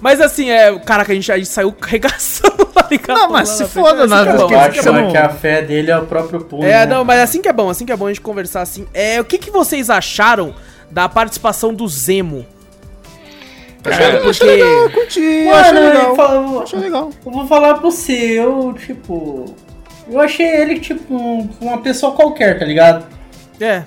Mas 0.00 0.20
assim, 0.20 0.50
é. 0.50 0.78
Caraca, 0.80 1.12
a 1.12 1.14
gente, 1.14 1.32
a 1.32 1.36
gente 1.38 1.48
saiu 1.48 1.74
regaçando 1.80 2.68
lá 2.76 2.86
em 2.92 3.00
Não, 3.08 3.30
mas 3.30 3.48
se 3.48 3.64
foda, 3.64 4.00
Assim 4.04 4.10
nada, 4.10 4.24
que 4.24 4.30
é 4.30 4.36
bom, 4.36 4.48
porque 4.48 4.54
assim 4.54 4.72
que 4.72 4.78
é 4.78 4.82
bom. 4.82 4.92
Batman, 4.92 5.02
não- 5.04 5.10
que 5.12 5.16
a 5.16 5.28
fé 5.30 5.62
dele 5.62 5.90
é 5.90 5.96
o 5.98 6.04
próprio 6.06 6.40
punho. 6.40 6.64
É, 6.64 6.80
né? 6.80 6.86
não, 6.86 7.04
mas 7.04 7.20
assim 7.20 7.40
que 7.40 7.48
é 7.48 7.52
bom, 7.52 7.70
assim 7.70 7.86
que 7.86 7.92
é 7.92 7.96
bom 7.96 8.06
a 8.06 8.10
gente 8.10 8.20
conversar 8.20 8.60
assim. 8.60 8.86
É, 8.92 9.18
o 9.20 9.24
que, 9.24 9.38
que 9.38 9.50
vocês 9.50 9.88
acharam 9.88 10.54
da 10.90 11.08
participação 11.08 11.72
do 11.72 11.88
Zemo? 11.88 12.44
Cara, 13.82 14.14
Eu 14.16 14.30
achei 14.30 14.46
legal, 14.46 14.68
eu 14.68 14.90
curti, 14.90 15.20
eu 15.20 15.54
achei 15.54 15.72
legal. 15.78 16.16
falo- 16.16 16.62
achei 16.62 16.78
legal. 16.78 17.10
eu 17.24 17.32
vou 17.32 17.46
falar 17.46 17.74
pra 17.74 17.82
você, 17.82 18.12
eu, 18.40 18.74
tipo. 18.78 19.54
Eu 20.10 20.20
achei 20.20 20.46
ele, 20.46 20.78
tipo, 20.80 21.14
um- 21.14 21.48
uma 21.60 21.78
pessoa 21.78 22.12
qualquer, 22.12 22.58
tá 22.58 22.64
ligado? 22.64 23.06
É. 23.60 23.82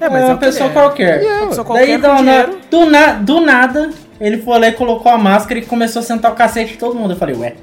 É, 0.00 0.04
É, 0.06 0.08
mas 0.08 0.22
é 0.22 0.26
uma 0.26 0.34
que 0.38 0.44
pessoa 0.44 0.68
é. 0.70 0.72
qualquer. 0.72 1.22
Uma 1.22 1.46
pessoa 1.48 1.66
Daí, 1.74 1.98
qualquer 1.98 2.00
com 2.00 2.16
do, 2.16 2.22
na- 2.22 2.42
do, 2.70 2.86
na- 2.90 3.12
do 3.14 3.40
nada, 3.40 3.90
ele 4.20 4.38
foi 4.38 4.58
lá 4.58 4.68
e 4.68 4.72
colocou 4.72 5.10
a 5.10 5.18
máscara 5.18 5.58
e 5.58 5.64
começou 5.64 6.00
a 6.00 6.02
sentar 6.04 6.30
o 6.32 6.34
cacete 6.34 6.72
de 6.72 6.78
todo 6.78 6.94
mundo. 6.94 7.14
Eu 7.14 7.16
falei, 7.16 7.34
ué. 7.36 7.54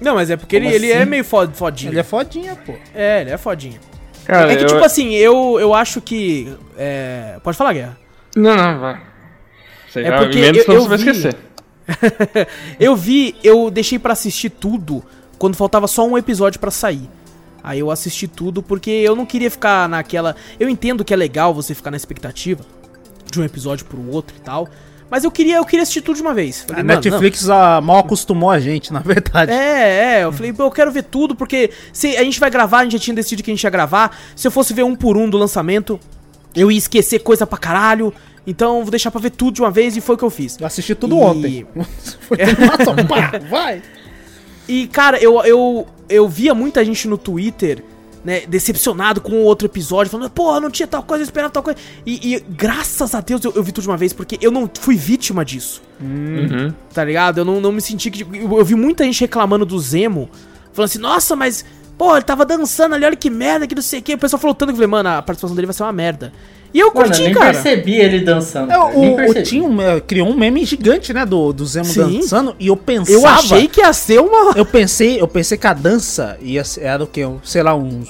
Não, 0.00 0.14
mas 0.16 0.28
é 0.30 0.36
porque 0.36 0.56
ele, 0.56 0.64
Como 0.66 0.74
ele 0.76 0.90
é 0.92 0.98
assim? 0.98 1.10
meio 1.10 1.24
fod- 1.24 1.54
fodinho. 1.54 1.92
Ele 1.92 2.00
é 2.00 2.02
fodinha, 2.02 2.56
pô. 2.56 2.74
É, 2.94 3.20
ele 3.22 3.30
é 3.30 3.38
fodinho. 3.38 3.80
cara, 4.24 4.52
é 4.52 4.56
que, 4.56 4.62
eu- 4.64 4.66
tipo 4.68 4.84
assim, 4.84 5.12
eu, 5.14 5.58
eu 5.60 5.72
acho 5.72 6.00
que. 6.00 6.52
É... 6.76 7.36
Pode 7.42 7.56
falar, 7.56 7.72
Guerra. 7.72 7.96
Não, 8.36 8.56
não, 8.56 8.80
vai. 8.80 9.00
Você 9.88 10.00
É 10.00 10.10
porque 10.16 10.38
emenda, 10.38 10.58
eu- 10.58 10.74
eu 10.74 10.80
você 10.82 10.88
vai 10.88 10.98
vi- 10.98 11.10
esquecer. 11.10 11.36
eu 12.80 12.96
vi, 12.96 13.36
eu 13.44 13.70
deixei 13.70 13.98
pra 13.98 14.12
assistir 14.12 14.50
tudo 14.50 15.02
quando 15.38 15.56
faltava 15.56 15.86
só 15.86 16.06
um 16.06 16.16
episódio 16.16 16.60
pra 16.60 16.70
sair. 16.70 17.08
Aí 17.62 17.78
eu 17.80 17.90
assisti 17.90 18.28
tudo 18.28 18.62
porque 18.62 18.90
eu 18.90 19.16
não 19.16 19.24
queria 19.24 19.50
ficar 19.50 19.88
naquela. 19.88 20.36
Eu 20.60 20.68
entendo 20.68 21.04
que 21.04 21.14
é 21.14 21.16
legal 21.16 21.54
você 21.54 21.74
ficar 21.74 21.90
na 21.90 21.96
expectativa 21.96 22.64
de 23.30 23.40
um 23.40 23.44
episódio 23.44 23.86
pro 23.86 24.10
outro 24.10 24.36
e 24.36 24.40
tal. 24.40 24.68
Mas 25.10 25.24
eu 25.24 25.30
queria, 25.30 25.56
eu 25.56 25.64
queria 25.64 25.82
assistir 25.82 26.00
tudo 26.00 26.16
de 26.16 26.22
uma 26.22 26.34
vez. 26.34 26.62
Falei, 26.62 26.80
A 26.80 26.84
Netflix 26.84 27.48
ah, 27.48 27.80
mal 27.80 27.98
acostumou 27.98 28.50
a 28.50 28.58
gente, 28.58 28.92
na 28.92 29.00
verdade. 29.00 29.52
É, 29.52 30.18
é, 30.18 30.24
eu 30.24 30.32
falei, 30.32 30.54
eu 30.58 30.70
quero 30.70 30.90
ver 30.90 31.04
tudo, 31.04 31.34
porque 31.34 31.70
se 31.92 32.16
a 32.16 32.24
gente 32.24 32.40
vai 32.40 32.50
gravar, 32.50 32.80
a 32.80 32.82
gente 32.84 32.92
já 32.92 32.98
tinha 32.98 33.14
decidido 33.14 33.42
que 33.42 33.50
a 33.50 33.54
gente 33.54 33.62
ia 33.62 33.70
gravar. 33.70 34.16
Se 34.34 34.46
eu 34.46 34.50
fosse 34.50 34.74
ver 34.74 34.82
um 34.82 34.96
por 34.96 35.16
um 35.16 35.28
do 35.28 35.38
lançamento, 35.38 36.00
eu 36.54 36.70
ia 36.70 36.78
esquecer 36.78 37.20
coisa 37.20 37.46
pra 37.46 37.58
caralho. 37.58 38.12
Então 38.46 38.82
vou 38.82 38.90
deixar 38.90 39.10
pra 39.10 39.20
ver 39.20 39.30
tudo 39.30 39.54
de 39.54 39.62
uma 39.62 39.70
vez 39.70 39.96
e 39.96 40.00
foi 40.00 40.16
o 40.16 40.18
que 40.18 40.24
eu 40.24 40.30
fiz. 40.30 40.58
Eu 40.60 40.66
assisti 40.66 40.94
tudo 40.94 41.16
E- 41.16 41.20
ontem. 41.20 41.66
Foi 42.20 42.38
animação, 42.42 42.94
pá, 43.08 43.32
vai. 43.48 43.82
E, 44.68 44.86
cara, 44.88 45.18
eu, 45.18 45.40
eu, 45.44 45.86
eu 46.08 46.28
via 46.28 46.54
muita 46.54 46.84
gente 46.84 47.06
no 47.06 47.18
Twitter, 47.18 47.82
né, 48.24 48.40
decepcionado 48.48 49.20
com 49.20 49.32
o 49.32 49.42
outro 49.42 49.66
episódio, 49.66 50.10
falando, 50.10 50.30
porra, 50.30 50.58
não 50.60 50.70
tinha 50.70 50.86
tal 50.86 51.02
coisa, 51.02 51.22
eu 51.22 51.26
esperava 51.26 51.52
tal 51.52 51.62
coisa. 51.62 51.78
E, 52.06 52.34
e 52.34 52.40
graças 52.40 53.14
a 53.14 53.20
Deus 53.20 53.44
eu, 53.44 53.52
eu 53.54 53.62
vi 53.62 53.70
tudo 53.72 53.82
de 53.84 53.90
uma 53.90 53.96
vez, 53.96 54.12
porque 54.14 54.38
eu 54.40 54.50
não 54.50 54.68
fui 54.80 54.96
vítima 54.96 55.44
disso, 55.44 55.82
Uhum. 56.00 56.72
tá 56.92 57.04
ligado? 57.04 57.38
Eu 57.38 57.44
não, 57.44 57.60
não 57.60 57.70
me 57.72 57.80
senti 57.80 58.10
que. 58.10 58.22
Eu, 58.22 58.58
eu 58.58 58.64
vi 58.64 58.74
muita 58.74 59.04
gente 59.04 59.20
reclamando 59.20 59.64
do 59.66 59.78
Zemo, 59.78 60.28
falando 60.72 60.88
assim, 60.88 60.98
nossa, 60.98 61.36
mas. 61.36 61.64
Pô, 61.96 62.16
ele 62.16 62.24
tava 62.24 62.44
dançando 62.44 62.94
ali, 62.96 63.04
olha 63.04 63.14
que 63.14 63.30
merda, 63.30 63.68
que 63.68 63.74
não 63.74 63.82
sei 63.82 64.00
o 64.00 64.02
que. 64.02 64.14
O 64.14 64.18
pessoal 64.18 64.40
falou 64.40 64.52
tanto 64.54 64.70
que 64.70 64.72
eu 64.72 64.76
falei, 64.78 64.88
mano, 64.88 65.10
a 65.10 65.22
participação 65.22 65.54
dele 65.54 65.66
vai 65.68 65.74
ser 65.74 65.84
uma 65.84 65.92
merda. 65.92 66.32
E 66.74 66.80
eu 66.80 66.88
Mano, 66.92 67.06
curti, 67.06 67.20
eu 67.20 67.24
nem 67.26 67.34
cara. 67.34 67.52
percebi 67.52 67.94
ele 67.94 68.20
dançando. 68.20 68.72
É, 68.72 68.76
nem 68.96 69.10
o, 69.10 69.12
o 69.12 69.16
percebi. 69.16 69.42
Tim 69.44 69.80
eh, 69.80 70.00
criou 70.00 70.28
um 70.28 70.34
meme 70.34 70.64
gigante, 70.64 71.14
né, 71.14 71.24
do, 71.24 71.52
do 71.52 71.64
Zemo 71.64 71.84
Sim. 71.84 72.18
dançando, 72.18 72.56
e 72.58 72.66
eu 72.66 72.76
pensava... 72.76 73.16
Eu 73.16 73.24
achei 73.26 73.68
que 73.68 73.80
ia 73.80 73.92
ser 73.92 74.20
uma. 74.20 74.52
Eu 74.56 74.66
pensei, 74.66 75.20
eu 75.20 75.28
pensei 75.28 75.56
que 75.56 75.68
a 75.68 75.72
dança 75.72 76.36
ia 76.42 76.64
ser, 76.64 76.82
era 76.82 77.04
o 77.04 77.06
quê? 77.06 77.24
Um, 77.24 77.38
sei 77.44 77.62
lá, 77.62 77.76
uns... 77.76 78.08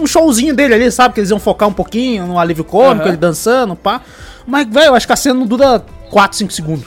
Um 0.00 0.06
showzinho 0.06 0.54
dele 0.54 0.72
ali, 0.74 0.90
sabe? 0.90 1.12
Que 1.14 1.20
eles 1.20 1.30
iam 1.30 1.38
focar 1.38 1.68
um 1.68 1.72
pouquinho 1.72 2.26
no 2.26 2.38
alívio 2.38 2.64
cômico, 2.64 3.02
Aham. 3.02 3.08
ele 3.08 3.16
dançando, 3.18 3.76
pá. 3.76 4.00
Mas, 4.46 4.66
velho, 4.66 4.86
eu 4.86 4.94
acho 4.94 5.06
que 5.06 5.12
a 5.12 5.16
cena 5.16 5.38
não 5.38 5.46
dura 5.46 5.84
4, 6.10 6.38
5 6.38 6.52
segundos. 6.52 6.86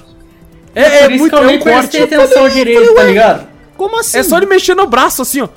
É, 0.73 0.81
é 0.81 1.01
isso 1.09 1.17
muito 1.19 1.35
que 1.35 1.43
eu 1.43 1.45
nem 1.45 1.55
é 1.55 1.59
corte. 1.59 1.87
prestei 1.89 2.03
atenção 2.03 2.49
direito, 2.49 2.93
tá 2.95 3.03
ligado? 3.03 3.47
Como 3.75 3.99
assim? 3.99 4.17
É 4.17 4.23
só 4.23 4.37
ele 4.37 4.45
mexer 4.47 4.75
no 4.75 4.87
braço, 4.87 5.21
assim, 5.21 5.41
ó. 5.41 5.47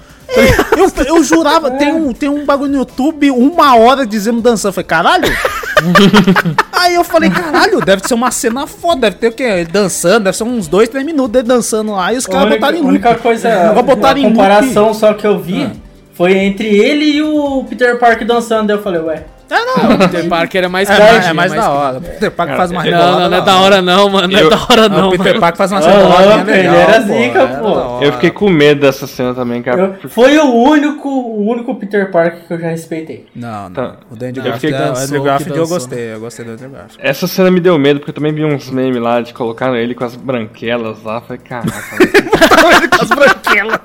Eu, 0.77 1.07
eu 1.07 1.25
jurava, 1.25 1.71
tem, 1.73 1.93
um, 1.93 2.13
tem 2.13 2.29
um 2.29 2.45
bagulho 2.45 2.71
no 2.71 2.79
YouTube, 2.79 3.31
uma 3.31 3.77
hora 3.77 4.07
de 4.07 4.19
Zemo 4.19 4.41
dançando. 4.41 4.71
Eu 4.71 4.73
falei, 4.75 4.87
caralho? 4.87 5.29
Aí 6.73 6.95
eu 6.95 7.05
falei, 7.05 7.31
caralho, 7.31 7.81
deve 7.81 8.07
ser 8.07 8.15
uma 8.15 8.31
cena 8.31 8.67
foda, 8.67 9.03
deve 9.03 9.17
ter 9.17 9.29
o 9.29 9.33
quê? 9.33 9.43
Ele 9.43 9.65
dançando, 9.65 10.25
deve 10.25 10.37
ser 10.37 10.45
uns 10.45 10.69
2, 10.69 10.89
3 10.89 11.05
minutos 11.05 11.33
dele 11.33 11.49
dançando 11.49 11.93
lá 11.93 12.13
e 12.13 12.17
os 12.17 12.27
caras 12.27 12.49
botaram 12.51 12.79
em 12.79 12.83
a 12.83 12.85
única 12.85 13.09
loop. 13.11 13.23
coisa, 13.23 13.73
botaram 13.83 14.17
a 14.17 14.21
em 14.21 14.25
loop. 14.25 14.37
comparação 14.37 14.95
só 14.95 15.13
que 15.15 15.27
eu 15.27 15.39
vi 15.39 15.71
foi 16.15 16.37
entre 16.37 16.67
ele 16.69 17.05
e 17.07 17.23
o 17.23 17.65
Peter 17.69 17.99
Parker 17.99 18.27
dançando. 18.27 18.69
Daí 18.69 18.77
eu 18.77 18.83
falei, 18.83 19.01
ué. 19.01 19.25
É, 19.51 19.65
não. 19.65 19.99
Peter 19.99 20.29
Parker 20.29 20.65
é 20.65 20.69
mais 20.69 20.89
É, 20.89 20.99
mais, 20.99 21.27
é 21.27 21.33
mais 21.33 21.53
da 21.53 21.71
hora. 21.71 21.99
O 21.99 22.01
Peter 22.03 22.31
Parker 22.31 22.57
faz 22.57 22.71
uma 22.71 22.85
Não, 22.85 22.91
rebolada 22.91 23.21
não, 23.21 23.31
não 23.31 23.37
é 23.37 23.41
da 23.41 23.57
hora 23.59 23.83
não, 23.83 24.09
mano. 24.09 24.29
Não 24.29 24.39
é 24.39 24.49
da 24.49 24.57
hora 24.57 24.89
Não, 24.89 25.09
o 25.09 25.11
Peter. 25.19 25.41
Parker 25.41 25.57
faz 25.59 25.73
uma 25.73 25.81
Ah, 25.81 25.91
reboladinha 25.91 26.41
ele 26.57 26.69
legal, 26.69 26.75
era 26.77 27.01
zica, 27.01 27.39
era 27.41 27.61
pô. 27.61 28.01
Eu 28.05 28.13
fiquei 28.13 28.31
com 28.31 28.49
medo 28.49 28.81
dessa 28.81 29.07
cena 29.07 29.35
também, 29.35 29.61
cara. 29.63 29.99
Eu- 30.03 30.09
foi 30.11 30.39
o 30.39 30.53
único, 30.55 31.09
o 31.09 31.49
único 31.51 31.75
Peter 31.75 32.11
Parker 32.11 32.47
que 32.47 32.55
eu 32.55 32.61
já 32.61 32.69
respeitei. 32.69 33.27
Não, 33.35 33.65
não. 33.65 33.71
Tá. 33.73 33.97
O 34.11 34.15
Eu 34.15 34.33
Garfield, 34.33 34.61
fiquei 34.61 34.71
é- 34.75 35.19
o 35.19 35.23
Garfield 35.23 35.51
eu 35.51 35.57
dançou, 35.57 35.67
gostei, 35.79 36.15
eu 36.15 36.21
gostei 36.21 36.45
do 36.45 36.51
Andrew 36.53 36.71
Garfield. 36.71 36.99
Essa 37.01 37.27
cena 37.27 37.51
me 37.51 37.61
deu 37.61 37.79
medo, 37.79 37.99
porque 38.01 38.11
eu 38.11 38.15
também 38.15 38.33
vi 38.33 38.45
uns 38.45 38.71
memes 38.71 39.01
lá 39.03 39.21
de 39.21 39.35
colocaram 39.35 39.75
ele 39.77 39.95
com 39.95 40.05
as 40.05 40.15
branquelas 40.17 41.03
lá. 41.03 41.21
Falei, 41.21 41.41
caraca, 41.43 41.71
velho, 41.99 42.91
As 43.01 43.09
branquelas. 43.09 43.81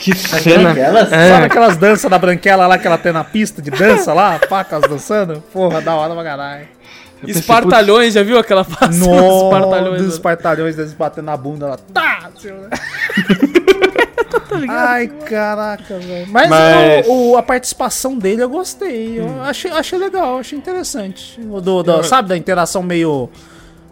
Que 0.00 0.14
cena. 0.16 0.70
É. 0.78 1.30
Sabe 1.30 1.44
aquelas 1.46 1.76
danças 1.76 2.10
da 2.10 2.18
branquela 2.18 2.66
lá 2.66 2.78
que 2.78 2.86
ela 2.86 2.98
tem 2.98 3.12
na 3.12 3.22
pista 3.24 3.60
de 3.60 3.70
dança 3.70 4.12
lá? 4.14 4.38
Pacas 4.48 4.82
dançando? 4.88 5.42
Porra, 5.52 5.80
da 5.80 5.94
hora 5.94 6.14
pra 6.14 6.24
caralho. 6.24 6.62
Eu 7.22 7.26
pensei, 7.26 7.40
Espartalhões, 7.40 8.14
já 8.14 8.22
viu 8.22 8.38
aquela 8.38 8.64
fase 8.64 8.98
dos 8.98 9.06
Nossa, 9.06 9.44
espartalhões? 9.44 10.02
dos 10.02 10.12
espartalhões, 10.14 10.76
deles 10.76 10.92
batendo 10.94 11.26
na 11.26 11.36
bunda 11.36 11.66
lá. 11.66 11.76
Tá! 11.92 12.30
né? 12.42 12.70
Ai, 14.68 15.06
caraca, 15.06 15.98
velho. 15.98 16.26
Mas, 16.30 16.48
Mas- 16.48 17.06
O, 17.06 17.32
o- 17.32 17.36
a 17.36 17.42
participação 17.42 18.16
dele 18.18 18.42
eu 18.42 18.48
gostei. 18.48 19.18
Eu 19.20 19.42
achei, 19.42 19.70
achei 19.70 19.98
legal, 19.98 20.38
achei 20.38 20.58
interessante. 20.58 21.40
Do, 21.40 21.82
do- 21.82 22.02
sabe, 22.04 22.28
da 22.28 22.36
interação 22.36 22.82
meio. 22.82 23.28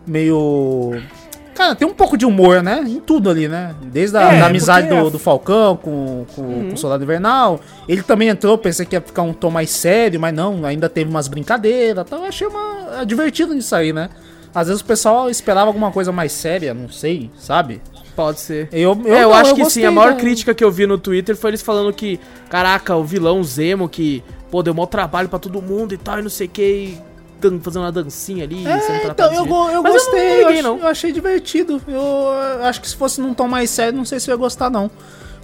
meio. 0.06 1.00
Cara, 1.58 1.74
tem 1.74 1.88
um 1.88 1.92
pouco 1.92 2.16
de 2.16 2.24
humor, 2.24 2.62
né? 2.62 2.84
Em 2.86 3.00
tudo 3.00 3.28
ali, 3.28 3.48
né? 3.48 3.74
Desde 3.82 4.16
a 4.16 4.32
É, 4.32 4.38
da 4.38 4.46
amizade 4.46 4.86
do, 4.88 4.94
é- 4.94 5.10
do 5.10 5.18
Falcão 5.18 5.76
com, 5.76 6.24
com, 6.36 6.68
com 6.68 6.74
o 6.74 6.76
Soldado 6.76 7.02
Invernal. 7.02 7.58
Ele 7.88 8.00
também 8.00 8.28
entrou, 8.28 8.56
pensei 8.56 8.86
que 8.86 8.94
ia 8.94 9.00
ficar 9.00 9.22
um 9.22 9.32
tom 9.32 9.50
mais 9.50 9.68
sério, 9.70 10.20
mas 10.20 10.32
não, 10.32 10.64
ainda 10.64 10.88
teve 10.88 11.10
umas 11.10 11.26
brincadeiras. 11.26 12.04
Então 12.06 12.20
eu 12.20 12.26
achei 12.26 12.46
uma, 12.46 13.00
é 13.00 13.04
divertido 13.04 13.52
nisso 13.54 13.74
aí, 13.74 13.92
né? 13.92 14.08
Às 14.54 14.68
vezes 14.68 14.80
o 14.82 14.84
pessoal 14.84 15.28
esperava 15.28 15.66
alguma 15.66 15.90
coisa 15.90 16.12
mais 16.12 16.30
séria, 16.30 16.72
não 16.72 16.88
sei, 16.88 17.28
sabe? 17.36 17.82
Pode 18.14 18.38
ser. 18.38 18.68
Eu, 18.72 18.96
eu, 19.04 19.14
é, 19.16 19.24
eu 19.24 19.28
não, 19.30 19.34
acho 19.34 19.52
que 19.56 19.62
gostei 19.62 19.82
sim. 19.82 19.86
A 19.88 19.90
maior 19.90 20.12
da- 20.12 20.20
crítica 20.20 20.54
que 20.54 20.62
eu 20.62 20.70
vi 20.70 20.86
no 20.86 20.96
Twitter 20.96 21.36
foi 21.36 21.50
eles 21.50 21.62
falando 21.62 21.92
que, 21.92 22.20
caraca, 22.48 22.94
o 22.94 23.02
vilão 23.02 23.42
Zemo, 23.42 23.88
que, 23.88 24.22
pô, 24.48 24.62
deu 24.62 24.72
mau 24.74 24.86
trabalho 24.86 25.28
pra 25.28 25.40
todo 25.40 25.60
mundo 25.60 25.92
e 25.92 25.96
tal, 25.98 26.20
e 26.20 26.22
não 26.22 26.30
sei 26.30 26.46
o 26.46 26.50
que, 26.50 26.62
e 26.62 26.98
fazendo 27.62 27.82
uma 27.82 27.92
dancinha 27.92 28.44
ali, 28.44 28.62
sendo 28.64 28.68
É, 28.70 29.06
então, 29.10 29.32
eu, 29.32 29.46
eu 29.72 29.82
Mas 29.82 29.92
gostei, 29.92 30.20
eu, 30.20 30.38
liguei, 30.48 30.58
ach- 30.58 30.62
não. 30.64 30.78
eu 30.78 30.86
achei 30.86 31.12
divertido. 31.12 31.80
Eu, 31.86 32.32
eh, 32.62 32.68
acho 32.68 32.80
que 32.80 32.88
se 32.88 32.96
fosse 32.96 33.20
num 33.20 33.32
tom 33.34 33.48
mais 33.48 33.70
sério, 33.70 33.96
não 33.96 34.04
sei 34.04 34.18
se 34.20 34.30
eu 34.30 34.34
ia 34.34 34.36
gostar, 34.38 34.70
não. 34.70 34.90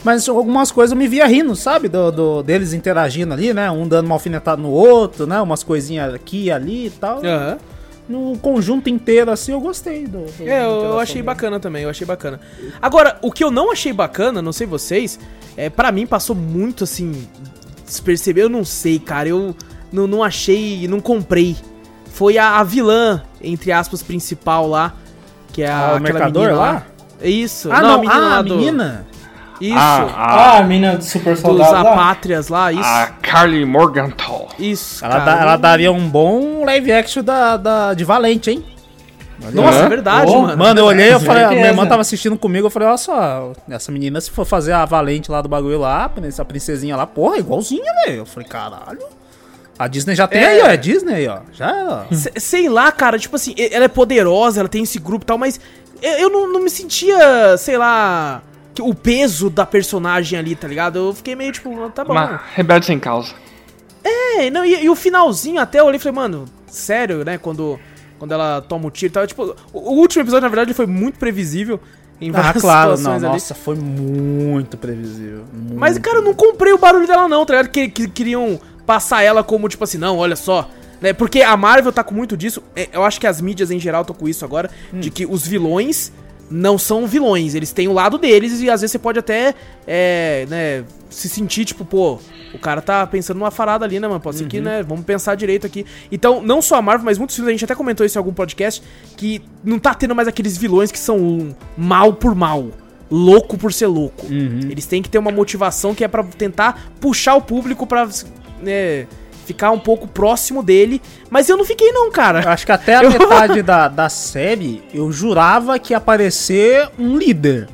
Mas 0.03 0.29
algumas 0.29 0.71
coisas 0.71 0.93
eu 0.93 0.99
me 0.99 1.09
via 1.09 1.27
rindo, 1.27 1.57
sabe? 1.57 1.89
Do, 1.89 2.11
do- 2.13 2.43
deles 2.43 2.73
interagindo 2.75 3.33
ali, 3.33 3.55
né? 3.55 3.71
Um 3.71 3.89
dando 3.89 4.07
uma 4.07 4.15
alfinetada 4.17 4.61
no 4.61 4.69
outro, 4.71 5.27
né? 5.27 5.41
Umas 5.41 5.63
coisinhas 5.63 6.13
aqui 6.13 6.45
e 6.45 6.51
ali 6.51 6.87
e 6.87 6.91
tal. 6.91 7.25
Aham. 7.25 7.59
No 8.07 8.37
conjunto 8.37 8.91
inteiro, 8.91 9.31
assim, 9.31 9.53
eu 9.53 9.61
gostei 9.61 10.07
do. 10.07 10.27
do- 10.27 10.47
É, 10.47 10.63
eu, 10.63 10.99
achei 11.01 11.23
bacana 11.23 11.59
também, 11.59 11.85
eu 11.85 11.89
achei 11.89 12.07
bacana. 12.07 12.39
Agora, 12.83 13.17
o 13.23 13.33
que 13.33 13.43
eu 13.43 13.51
não 13.51 13.73
achei 13.73 13.95
bacana, 13.95 14.43
não 14.43 14.53
sei 14.53 14.67
vocês, 14.67 15.19
é 15.57 15.71
para 15.71 15.91
mim 15.91 16.07
passou 16.07 16.37
muito 16.37 16.85
assim, 16.85 17.27
despercebido, 17.87 18.47
eu 18.47 18.51
não 18.51 18.63
sei, 18.65 18.99
cara, 18.99 19.31
eu 19.31 19.57
não, 19.91 20.07
não 20.07 20.23
achei, 20.23 20.87
não 20.87 21.01
comprei. 21.01 21.57
Foi 22.15 22.39
a, 22.39 22.59
a 22.61 22.63
vilã, 22.65 23.23
entre 23.43 23.73
aspas, 23.73 24.03
principal 24.03 24.69
lá, 24.69 24.93
que 25.53 25.63
é 25.63 25.69
a, 25.69 25.77
Ah, 25.79 25.81
o 25.81 25.85
aquela 25.97 26.01
mercador 26.01 26.43
menina 26.45 26.61
lá? 26.61 26.83
É 27.21 27.29
Isso. 27.29 27.73
Ah, 27.73 27.83
não, 27.83 28.09
a 28.09 28.13
ah, 28.15 28.19
lá 28.19 28.39
a 28.39 28.43
do- 28.43 28.57
menina? 28.57 29.07
Isso. 29.61 29.77
Ah, 29.77 30.09
Ah, 30.17 30.59
a 30.59 30.63
mina 30.63 30.97
do 30.97 31.03
super 31.05 31.33
dos 31.33 31.41
soldado 31.41 31.73
lá. 31.73 31.93
apátrias 31.93 32.49
lá, 32.49 32.73
isso. 32.73 32.83
A 32.85 33.07
Carly 33.21 33.65
Morgenthau. 33.65 34.49
Isso, 34.59 35.05
Ela, 35.05 35.19
dá- 35.21 35.41
ela 35.41 35.57
daria 35.57 35.91
um 35.93 36.09
bom 36.09 36.65
live 36.65 36.93
action 36.93 37.23
da, 37.25 37.57
da- 37.57 37.95
de 37.95 38.05
Valente, 38.05 38.51
hein? 38.51 38.65
Nossa, 39.53 39.79
é 39.81 39.89
verdade, 39.89 40.31
Oh, 40.31 40.43
mano. 40.43 40.57
Mano, 40.57 40.81
eu 40.81 40.85
olhei, 40.87 41.13
eu 41.13 41.19
falei, 41.21 41.43
a 41.45 41.51
minha 41.51 41.67
irmã 41.67 41.85
tava 41.87 42.01
assistindo 42.03 42.37
comigo, 42.39 42.67
eu 42.69 42.71
falei, 42.71 42.89
olha 42.89 42.97
só, 42.97 43.53
essa 43.69 43.91
menina, 43.91 44.21
se 44.21 44.31
for 44.31 44.45
fazer 44.45 44.73
a 44.73 44.85
Valente 44.85 45.31
lá 45.31 45.43
do 45.43 45.49
bagulho 45.49 45.79
lá, 45.81 46.09
essa 46.23 46.45
princesinha 46.45 46.97
lá, 46.97 47.07
porra, 47.07 47.39
igualzinha, 47.39 47.93
velho. 48.07 48.19
Eu 48.19 48.27
falei, 48.27 48.49
caralho. 48.49 49.03
A 49.79 49.89
Disney 49.89 50.15
já 50.15 50.27
tem 50.29 50.41
É. 50.43 50.47
aí, 50.47 50.61
ó, 50.63 50.67
é 50.67 50.77
Disney 50.77 51.15
aí, 51.15 51.29
ó. 51.29 51.41
Já 51.53 51.71
é, 51.77 51.85
ó. 51.85 52.05
Se- 52.15 52.33
Sei 52.37 52.69
lá, 52.69 52.93
cara, 52.93 53.19
tipo 53.19 53.35
assim, 53.37 53.55
ela 53.59 53.85
é 53.85 53.89
poderosa, 53.89 54.61
ela 54.61 54.69
tem 54.69 54.83
esse 54.85 54.99
grupo 54.99 55.25
e 55.25 55.27
tal, 55.27 55.37
mas 55.39 55.59
eu, 56.01 56.31
não, 56.31 56.53
não 56.53 56.61
me 56.61 56.71
sentia, 56.71 57.57
sei 57.59 57.77
lá, 57.77 58.43
que 58.75 58.81
o 58.83 58.95
peso 58.95 59.51
da 59.51 59.67
personagem 59.67 60.39
ali, 60.39 60.55
tá 60.55 60.69
ligado? 60.69 60.99
Eu 60.99 61.15
fiquei 61.15 61.35
meio 61.35 61.51
tipo, 61.53 61.83
ah, 61.85 61.91
tá 61.91 62.05
bom. 62.05 62.13
Uma 62.13 62.41
rebelde 62.55 62.87
sem 62.87 62.99
causa. 63.01 63.33
É, 64.03 64.51
não, 64.51 64.65
e, 64.65 64.85
e 64.85 64.89
o 64.91 64.95
finalzinho 64.95 65.61
até 65.61 65.81
eu 65.81 65.87
olhei 65.87 65.97
e 65.97 66.01
falei, 66.01 66.15
mano, 66.17 66.45
sério, 66.67 67.25
né? 67.25 67.39
Quando, 67.39 67.79
quando 68.19 68.33
ela 68.33 68.61
toma 68.61 68.87
o 68.87 68.91
tiro 68.91 69.11
e 69.11 69.15
tal. 69.15 69.27
Tipo, 69.27 69.57
o, 69.73 69.79
o 69.79 69.93
último 69.95 70.23
episódio, 70.23 70.43
na 70.43 70.49
verdade, 70.49 70.75
foi 70.75 70.87
muito 70.87 71.19
previsível 71.19 71.81
em 72.21 72.31
Ah, 72.31 72.43
várias 72.43 72.63
claro, 72.63 72.99
não, 73.01 73.13
ali. 73.13 73.23
nossa, 73.23 73.55
foi 73.55 73.75
muito 73.77 74.77
previsível. 74.77 75.45
Mas, 75.75 75.93
muito. 75.95 76.05
cara, 76.05 76.19
eu 76.19 76.23
não 76.23 76.35
comprei 76.35 76.73
o 76.73 76.79
barulho 76.79 77.07
dela, 77.07 77.27
não, 77.29 77.45
tá 77.47 77.55
ligado? 77.55 77.71
Que, 77.73 77.89
que 77.89 78.09
queriam 78.09 78.61
passar 78.87 79.23
ela 79.23 79.43
como, 79.43 79.69
tipo 79.69 79.85
assim, 79.85 79.99
não, 79.99 80.19
olha 80.19 80.37
só. 80.37 80.69
Né? 81.01 81.13
Porque 81.13 81.43
a 81.43 81.57
Marvel 81.57 81.93
tá 81.93 82.03
com 82.05 82.15
muito 82.15 82.37
disso. 82.37 82.63
é, 82.75 82.89
Eu 82.93 83.05
acho 83.05 83.21
que 83.21 83.27
as 83.27 83.41
mídias 83.41 83.71
em 83.71 83.79
geral 83.79 84.03
estão 84.03 84.15
com 84.15 84.29
isso 84.29 84.45
agora. 84.45 84.71
De 84.93 85.11
que 85.11 85.27
os 85.27 85.47
vilões 85.47 86.13
não 86.51 86.79
são 86.79 87.07
vilões. 87.07 87.55
Eles 87.55 87.73
têm 87.73 87.89
o 87.89 87.93
lado 87.93 88.19
deles 88.19 88.61
e 88.61 88.71
às 88.71 88.81
vezes 88.83 88.93
você 88.93 88.99
pode 88.99 89.19
até, 89.19 89.55
é, 89.87 90.47
né, 90.49 90.85
se 91.11 91.29
sentir, 91.29 91.65
tipo, 91.65 91.85
pô, 91.85 92.19
o 92.53 92.59
cara 92.59 92.81
tá 92.83 93.07
pensando 93.07 93.39
numa 93.39 93.51
farada 93.51 93.85
ali, 93.85 93.99
né, 93.99 94.07
mano? 94.07 94.21
Pode 94.21 94.37
ser 94.39 94.47
que, 94.47 94.61
né, 94.61 94.83
vamos 94.83 95.05
pensar 95.05 95.35
direito 95.35 95.67
aqui. 95.67 95.85
Então, 96.13 96.43
não 96.43 96.61
só 96.61 96.77
a 96.77 96.83
Marvel, 96.83 97.05
mas 97.05 97.19
muitos 97.19 97.35
filmes, 97.35 97.49
a 97.51 97.53
gente 97.53 97.65
até 97.65 97.75
comentou 97.75 98.05
isso 98.05 98.17
em 98.17 98.21
algum 98.21 98.33
podcast, 98.33 98.83
que 99.17 99.43
não 99.65 99.79
tá 99.79 99.95
tendo 99.95 100.15
mais 100.15 100.29
aqueles 100.29 100.57
vilões 100.57 100.93
que 100.93 100.99
são 100.99 101.57
mal 101.77 102.13
por 102.13 102.35
mal. 102.35 102.69
Louco 103.11 103.57
por 103.59 103.73
ser 103.73 103.87
louco. 103.87 104.27
Eles 104.71 104.87
têm 104.87 105.03
que 105.03 105.09
ter 105.09 105.19
uma 105.19 105.31
motivação 105.31 105.95
que 105.95 106.03
é 106.05 106.09
pra 106.09 106.23
tentar 106.25 106.91
puxar 107.01 107.35
o 107.37 107.41
público 107.41 107.87
pra 107.87 108.09
né, 108.61 109.07
ficar 109.47 109.71
um 109.71 109.79
pouco 109.79 110.07
próximo 110.07 110.63
dele. 110.63 111.01
Mas 111.31 111.49
eu 111.49 111.57
não 111.57 111.65
fiquei, 111.65 111.93
não, 111.93 112.11
cara. 112.11 112.49
acho 112.51 112.65
que 112.67 112.73
até 112.73 112.97
a 112.97 113.03
Eu- 113.05 113.11
metade 113.11 113.63
da, 113.63 113.89
da 113.89 114.09
série, 114.09 114.83
eu 114.93 115.11
jurava 115.13 115.79
que 115.79 115.93
ia 115.93 115.99
aparecer 115.99 116.89
um 116.99 117.17
líder. 117.17 117.69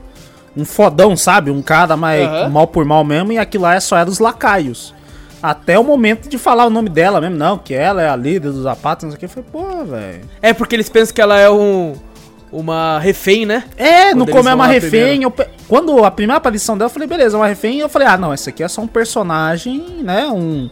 Um 0.56 0.64
fodão, 0.64 1.16
sabe? 1.16 1.50
Um 1.50 1.62
cara 1.62 1.96
mais 1.96 2.26
Aham. 2.26 2.48
mal 2.48 2.66
por 2.66 2.84
mal 2.84 3.04
mesmo, 3.04 3.32
e 3.32 3.38
aquilo 3.38 3.62
lá 3.64 3.74
é 3.76 3.80
só 3.80 3.96
era 3.96 4.10
os 4.10 4.18
lacaios. 4.18 4.92
Até 5.42 5.78
o 5.78 5.84
momento 5.84 6.28
de 6.28 6.36
falar 6.36 6.66
o 6.66 6.70
nome 6.70 6.88
dela 6.90 7.20
mesmo, 7.20 7.36
não, 7.36 7.56
que 7.56 7.72
ela 7.72 8.02
é 8.02 8.08
a 8.10 8.16
líder 8.16 8.50
dos 8.50 8.64
zapatos, 8.64 9.04
não 9.04 9.10
sei 9.12 9.16
o 9.16 9.18
que. 9.20 9.24
Eu 9.24 9.28
falei, 9.28 9.48
pô, 9.50 9.84
velho. 9.84 10.20
É 10.42 10.52
porque 10.52 10.74
eles 10.76 10.88
pensam 10.88 11.14
que 11.14 11.20
ela 11.20 11.38
é 11.38 11.48
um. 11.48 11.94
Uma 12.52 12.98
refém, 12.98 13.46
né? 13.46 13.64
É, 13.76 14.10
Quando 14.10 14.18
no 14.18 14.26
como 14.26 14.48
é 14.48 14.54
uma 14.54 14.66
refém. 14.66 15.22
eu 15.22 15.32
quando 15.68 16.04
a 16.04 16.10
primeira 16.10 16.38
aparição 16.38 16.76
dela, 16.76 16.86
eu 16.90 16.92
falei, 16.92 17.06
beleza, 17.06 17.36
uma 17.36 17.46
refém. 17.46 17.78
Eu 17.78 17.88
falei, 17.88 18.08
ah, 18.08 18.16
não, 18.16 18.34
esse 18.34 18.48
aqui 18.48 18.62
é 18.62 18.66
só 18.68 18.80
um 18.82 18.88
personagem, 18.88 19.78
né? 20.02 20.26
Um, 20.26 20.68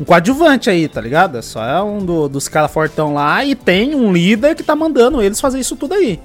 um 0.00 0.04
coadjuvante 0.04 0.70
aí, 0.70 0.88
tá 0.88 0.98
ligado? 1.00 1.36
É 1.36 1.42
só 1.42 1.62
é 1.62 1.82
um 1.82 1.98
do- 1.98 2.26
dos 2.28 2.48
caras 2.48 2.70
fortão 2.72 3.12
lá 3.12 3.44
e 3.44 3.54
tem 3.54 3.94
um 3.94 4.10
líder 4.10 4.54
que 4.54 4.62
tá 4.62 4.74
mandando 4.74 5.20
eles 5.20 5.38
fazer 5.42 5.60
isso 5.60 5.76
tudo 5.76 5.92
aí. 5.92 6.18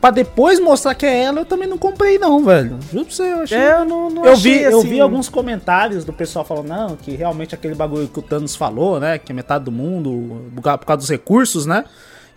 Pra 0.00 0.10
depois 0.10 0.58
mostrar 0.60 0.94
que 0.94 1.04
é 1.04 1.24
ela, 1.24 1.40
eu 1.40 1.44
também 1.44 1.68
não 1.68 1.76
comprei, 1.76 2.16
não, 2.18 2.42
velho. 2.44 2.78
Juro 2.90 3.04
pra 3.04 3.14
você, 3.14 3.22
eu 3.32 3.40
achei. 3.40 3.58
É, 3.58 3.72
eu 3.80 3.84
não, 3.84 4.08
não 4.08 4.24
Eu 4.24 4.32
achei, 4.32 4.58
vi, 4.58 4.62
eu 4.64 4.78
assim, 4.78 4.88
vi 4.88 5.00
alguns 5.00 5.28
comentários 5.28 6.04
do 6.06 6.12
pessoal 6.12 6.42
falando, 6.44 6.68
não, 6.68 6.96
que 6.96 7.10
realmente 7.16 7.54
aquele 7.54 7.74
bagulho 7.74 8.08
que 8.08 8.18
o 8.18 8.22
Thanos 8.22 8.54
falou, 8.56 8.98
né? 9.00 9.18
Que 9.18 9.32
é 9.32 9.34
metade 9.34 9.64
do 9.64 9.72
mundo, 9.72 10.40
por 10.54 10.62
causa 10.86 10.96
dos 10.98 11.10
recursos, 11.10 11.66
né? 11.66 11.84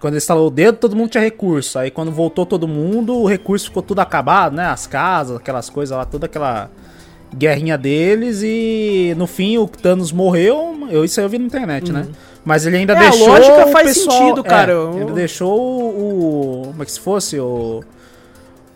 Quando 0.03 0.15
ele 0.15 0.17
instalou 0.17 0.47
o 0.47 0.51
dedo, 0.51 0.77
todo 0.79 0.97
mundo 0.97 1.11
tinha 1.11 1.23
recurso. 1.23 1.79
Aí 1.79 1.89
quando 1.89 2.11
voltou 2.11 2.45
todo 2.45 2.67
mundo, 2.67 3.15
o 3.21 3.25
recurso 3.25 3.67
ficou 3.67 3.81
tudo 3.81 3.99
acabado, 4.01 4.53
né? 4.53 4.65
As 4.65 4.85
casas, 4.85 5.37
aquelas 5.37 5.69
coisas 5.69 5.97
lá, 5.97 6.03
toda 6.03 6.25
aquela 6.25 6.69
guerrinha 7.33 7.77
deles. 7.77 8.41
E 8.43 9.13
no 9.17 9.25
fim 9.25 9.57
o 9.57 9.65
Thanos 9.65 10.11
morreu. 10.11 10.87
Eu, 10.89 11.05
isso 11.05 11.21
aí 11.21 11.25
eu 11.25 11.29
vi 11.29 11.39
na 11.39 11.45
internet, 11.45 11.89
né? 11.89 12.05
Mas 12.43 12.65
ele 12.65 12.75
ainda 12.75 12.93
Uhum. 12.95 13.01
É, 13.01 13.07
a 13.07 13.09
deixou. 13.11 13.27
lógica 13.29 13.65
o 13.65 13.71
faz 13.71 13.87
pessoal- 13.93 14.17
sentido, 14.17 14.41
é, 14.41 14.43
cara. 14.43 14.71
Eu- 14.73 14.99
Ele 14.99 15.11
deixou 15.13 15.57
o. 15.57 16.63
o- 16.63 16.67
Como 16.71 16.83
é 16.83 16.85
que 16.85 16.91
se 16.91 16.99
fosse? 16.99 17.39
O 17.39 17.81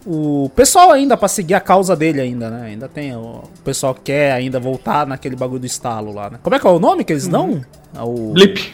o 0.09 0.49
pessoal 0.55 0.91
ainda 0.93 1.17
pra 1.17 1.27
seguir 1.27 1.53
a 1.55 1.59
causa 1.59 1.93
dele 1.93 2.21
ainda, 2.21 2.49
né? 2.49 2.67
Ainda 2.67 2.87
tem 2.87 3.13
o, 3.13 3.19
o 3.19 3.43
pessoal 3.65 3.93
que 3.93 3.99
quer 4.03 4.31
ainda 4.31 4.57
voltar 4.57 5.05
naquele 5.05 5.35
bagulho 5.35 5.59
do 5.59 5.65
estalo 5.65 6.13
lá, 6.13 6.29
né? 6.29 6.39
Como 6.41 6.55
é 6.55 6.59
que 6.59 6.65
é 6.65 6.69
o 6.69 6.79
nome 6.79 7.03
que 7.03 7.11
eles 7.11 7.27
dão? 7.27 7.61
É 7.93 8.01
o 8.01 8.31
Blip. 8.31 8.73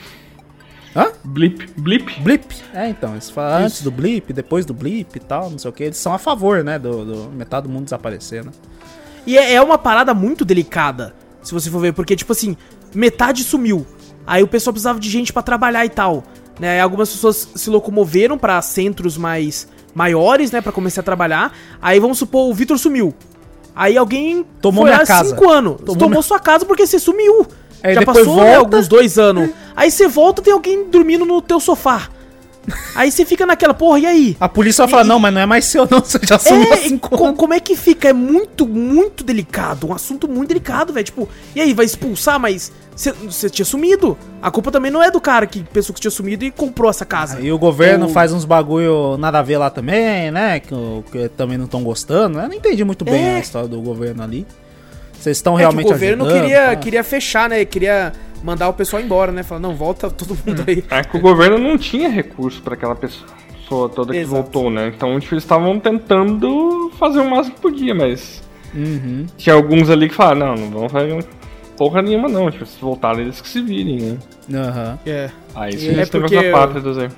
Hã? 0.95 1.11
Blip. 1.23 1.67
Blip. 1.77 2.19
Blip. 2.21 2.55
É, 2.73 2.87
então, 2.89 3.13
eles 3.13 3.29
falam 3.29 3.65
antes 3.65 3.81
do 3.81 3.89
blip, 3.91 4.31
depois 4.31 4.65
do 4.65 4.73
blip 4.73 5.15
e 5.15 5.19
tal, 5.19 5.49
não 5.49 5.57
sei 5.57 5.69
o 5.69 5.73
que. 5.73 5.83
Eles 5.83 5.97
são 5.97 6.13
a 6.13 6.17
favor, 6.19 6.63
né, 6.63 6.77
do, 6.77 7.03
do 7.05 7.29
metade 7.31 7.67
do 7.67 7.73
mundo 7.73 7.85
desaparecer, 7.85 8.43
né? 8.45 8.51
E 9.25 9.37
é, 9.37 9.53
é 9.53 9.61
uma 9.61 9.77
parada 9.77 10.13
muito 10.13 10.43
delicada, 10.45 11.15
se 11.41 11.53
você 11.53 11.69
for 11.69 11.79
ver, 11.79 11.93
porque, 11.93 12.15
tipo 12.15 12.31
assim, 12.31 12.55
metade 12.93 13.43
sumiu. 13.43 13.85
Aí 14.27 14.43
o 14.43 14.47
pessoal 14.47 14.73
precisava 14.73 14.99
de 14.99 15.09
gente 15.09 15.33
pra 15.33 15.41
trabalhar 15.41 15.85
e 15.85 15.89
tal. 15.89 16.23
Né? 16.59 16.79
Algumas 16.79 17.09
pessoas 17.09 17.49
se 17.55 17.69
locomoveram 17.69 18.37
pra 18.37 18.61
centros 18.61 19.17
mais 19.17 19.67
maiores, 19.95 20.51
né, 20.51 20.61
Pra 20.61 20.71
começar 20.71 21.01
a 21.01 21.03
trabalhar. 21.03 21.53
Aí 21.81 21.99
vamos 21.99 22.17
supor, 22.19 22.49
o 22.49 22.53
Vitor 22.53 22.77
sumiu. 22.77 23.13
Aí 23.75 23.97
alguém 23.97 24.45
Tomou 24.61 24.83
minha 24.85 25.03
casa. 25.05 25.29
cinco 25.29 25.49
anos. 25.49 25.77
Tomou 25.77 25.95
Tomou, 25.95 26.09
minha- 26.09 26.21
sua 26.21 26.39
casa 26.39 26.63
porque 26.65 26.85
você 26.85 26.99
sumiu. 26.99 27.47
Aí 27.83 27.93
Já 27.93 27.99
depois 27.99 28.19
passou 28.19 28.35
né, 28.37 28.43
volta. 28.43 28.57
alguns 28.59 28.87
dois 28.87 29.19
anos. 29.19 29.49
Aí 29.75 29.91
você 29.91 30.07
volta 30.07 30.41
tem 30.41 30.53
alguém 30.53 30.85
dormindo 30.89 31.25
no 31.25 31.41
teu 31.41 31.59
sofá. 31.59 32.09
Aí 32.95 33.11
você 33.11 33.25
fica 33.25 33.45
naquela, 33.45 33.73
porra, 33.73 33.99
e 33.99 34.05
aí? 34.05 34.37
A 34.39 34.47
polícia 34.47 34.85
vai 34.85 34.91
falar, 34.91 35.03
E- 35.03 35.07
não, 35.09 35.19
mas 35.19 35.33
não 35.33 35.41
é 35.41 35.45
mais 35.45 35.65
seu 35.65 35.85
não, 35.91 35.99
você 36.05 36.17
já 36.23 36.39
sumiu 36.39 36.71
É, 36.73 36.97
como 37.35 37.53
é 37.53 37.59
que 37.59 37.75
fica? 37.75 38.07
É 38.07 38.13
muito, 38.13 38.65
muito 38.65 39.21
delicado. 39.21 39.87
Um 39.87 39.93
assunto 39.93 40.29
muito 40.29 40.47
delicado, 40.47 40.93
velho. 40.93 41.03
Tipo, 41.03 41.27
e 41.53 41.59
aí, 41.59 41.73
vai 41.73 41.83
expulsar, 41.85 42.39
mas 42.39 42.71
você 42.95 43.49
tinha 43.49 43.65
sumido. 43.65 44.17
A 44.41 44.49
culpa 44.49 44.71
também 44.71 44.89
não 44.89 45.03
é 45.03 45.11
do 45.11 45.19
cara 45.19 45.45
que 45.45 45.61
pensou 45.61 45.93
que 45.93 45.99
tinha 45.99 46.11
sumido 46.11 46.45
e 46.45 46.51
comprou 46.51 46.89
essa 46.89 47.03
casa. 47.05 47.41
E 47.41 47.51
o 47.51 47.57
governo 47.57 48.05
O- 48.05 48.09
faz 48.09 48.31
uns 48.31 48.45
bagulho 48.45 49.17
nada 49.17 49.39
a 49.39 49.41
ver 49.41 49.57
lá 49.57 49.69
também, 49.69 50.31
né? 50.31 50.61
Que, 50.61 50.73
que 51.11 51.27
também 51.35 51.57
não 51.57 51.65
estão 51.65 51.83
gostando. 51.83 52.37
né? 52.37 52.45
Eu 52.45 52.47
não 52.49 52.55
entendi 52.55 52.85
muito 52.85 53.03
bem 53.03 53.25
É. 53.25 53.35
a 53.35 53.39
história 53.39 53.67
do 53.67 53.81
governo 53.81 54.23
ali. 54.23 54.47
Vocês 55.23 55.37
estão 55.37 55.53
É 55.53 55.55
que 55.55 55.61
realmente 55.61 55.85
o 55.87 55.91
governo 55.91 56.25
ajudando, 56.25 56.41
queria, 56.43 56.65
tá? 56.67 56.75
queria 56.75 57.03
fechar, 57.03 57.49
né? 57.49 57.63
Queria 57.63 58.11
mandar 58.43 58.67
o 58.67 58.73
pessoal 58.73 59.01
embora, 59.01 59.31
né? 59.31 59.41
Falar, 59.41 59.61
não, 59.61 59.73
volta 59.73 60.09
todo 60.11 60.37
mundo 60.45 60.65
aí. 60.67 60.83
É 60.91 61.01
que 61.01 61.15
o 61.15 61.19
governo 61.21 61.57
não 61.57 61.77
tinha 61.77 62.09
recurso 62.09 62.61
pra 62.61 62.73
aquela 62.73 62.93
pessoa 62.95 63.87
toda 63.89 64.11
que 64.11 64.19
Exato. 64.19 64.35
voltou, 64.35 64.69
né? 64.69 64.91
Então 64.95 65.17
tipo, 65.21 65.33
eles 65.33 65.43
estavam 65.45 65.79
tentando 65.79 66.91
fazer 66.99 67.19
o 67.21 67.29
máximo 67.29 67.55
que 67.55 67.61
podia, 67.61 67.95
mas 67.95 68.43
Uhum. 68.75 69.25
tinha 69.37 69.55
alguns 69.55 69.89
ali 69.89 70.09
que 70.09 70.15
falaram, 70.15 70.55
não, 70.55 70.65
não 70.65 70.71
vamos 70.71 70.91
fazer 70.91 71.25
porra 71.77 72.01
nenhuma 72.01 72.27
não, 72.27 72.51
tipo, 72.51 72.65
se 72.65 72.79
voltarem 72.81 73.21
eles 73.21 73.39
que 73.39 73.47
se 73.47 73.61
virem, 73.61 73.99
né? 74.01 74.17
Aham. 74.59 74.99
É. 75.05 75.29
Aí 75.55 75.73
É 75.73 75.77
sim, 75.77 75.87
eles 75.87 76.09
teve 76.09 76.23
porque 76.27 76.35
eu- 76.35 76.51
pátridas 76.51 76.97
aí. 76.97 77.09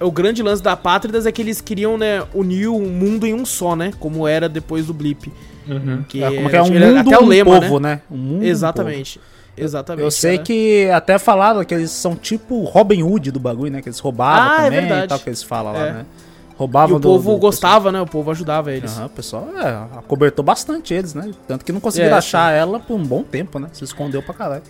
O 0.00 0.10
grande 0.10 0.42
lance 0.42 0.60
da 0.62 0.76
Pátridas 0.76 1.24
é 1.26 1.30
que 1.30 1.40
eles 1.40 1.60
queriam, 1.60 1.96
né, 1.96 2.24
unir 2.34 2.66
o 2.68 2.80
mundo 2.80 3.26
em 3.26 3.32
um 3.34 3.44
só, 3.46 3.76
né? 3.76 3.92
Como 4.00 4.26
era 4.26 4.48
depois 4.48 4.86
do 4.86 4.94
Blip. 4.94 5.30
Uhum. 5.66 6.02
Que 6.08 6.22
É, 6.22 6.30
como 6.30 6.50
que 6.50 6.56
é 6.56 6.62
um 6.62 6.64
tipo, 6.66 6.78
mundo, 6.80 6.98
até 7.08 7.18
o 7.18 7.22
um 7.22 7.26
lema, 7.28 7.60
povo, 7.60 7.80
né? 7.80 7.88
né? 7.94 8.00
Um 8.10 8.16
mundo, 8.16 8.42
um 8.42 8.44
Exatamente. 8.44 9.18
povo. 9.18 9.34
Exatamente. 9.56 10.02
Eu 10.04 10.10
sei 10.10 10.34
era- 10.34 10.42
que 10.42 10.90
até 10.92 11.18
falaram 11.18 11.64
que 11.64 11.72
eles 11.74 11.90
são 11.90 12.16
tipo 12.16 12.64
Robin 12.64 13.02
Hood 13.02 13.30
do 13.30 13.38
bagulho, 13.40 13.70
né? 13.70 13.80
Que 13.80 13.88
eles 13.88 13.98
roubavam 14.00 14.50
Ah, 14.50 14.54
é 14.54 14.64
também 14.64 14.80
verdade. 14.80 15.04
e 15.04 15.08
tal, 15.08 15.18
que 15.20 15.28
eles 15.28 15.42
falam 15.42 15.72
lá, 15.72 15.86
É. 15.86 15.92
né? 15.92 16.06
E 16.50 16.56
Roubavam 16.56 16.96
o 16.96 17.00
do- 17.00 17.08
povo 17.08 17.32
do- 17.32 17.38
gostava, 17.38 17.90
né? 17.92 18.00
O 18.00 18.06
povo 18.06 18.30
ajudava 18.30 18.72
eles. 18.72 18.96
Aham, 18.96 19.06
o 19.06 19.10
pessoal 19.10 19.48
é, 19.56 19.98
acobertou 19.98 20.44
bastante 20.44 20.92
eles, 20.94 21.14
né? 21.14 21.30
Tanto 21.48 21.64
que 21.64 21.72
não 21.72 21.80
conseguiram 21.80 22.14
É, 22.14 22.18
achar 22.18 22.52
ela 22.52 22.78
por 22.80 22.94
um 22.94 23.02
bom 23.02 23.22
tempo, 23.22 23.58
né? 23.58 23.68
Se 23.72 23.82
escondeu 23.84 24.22
pra 24.22 24.34
caralho. 24.34 24.62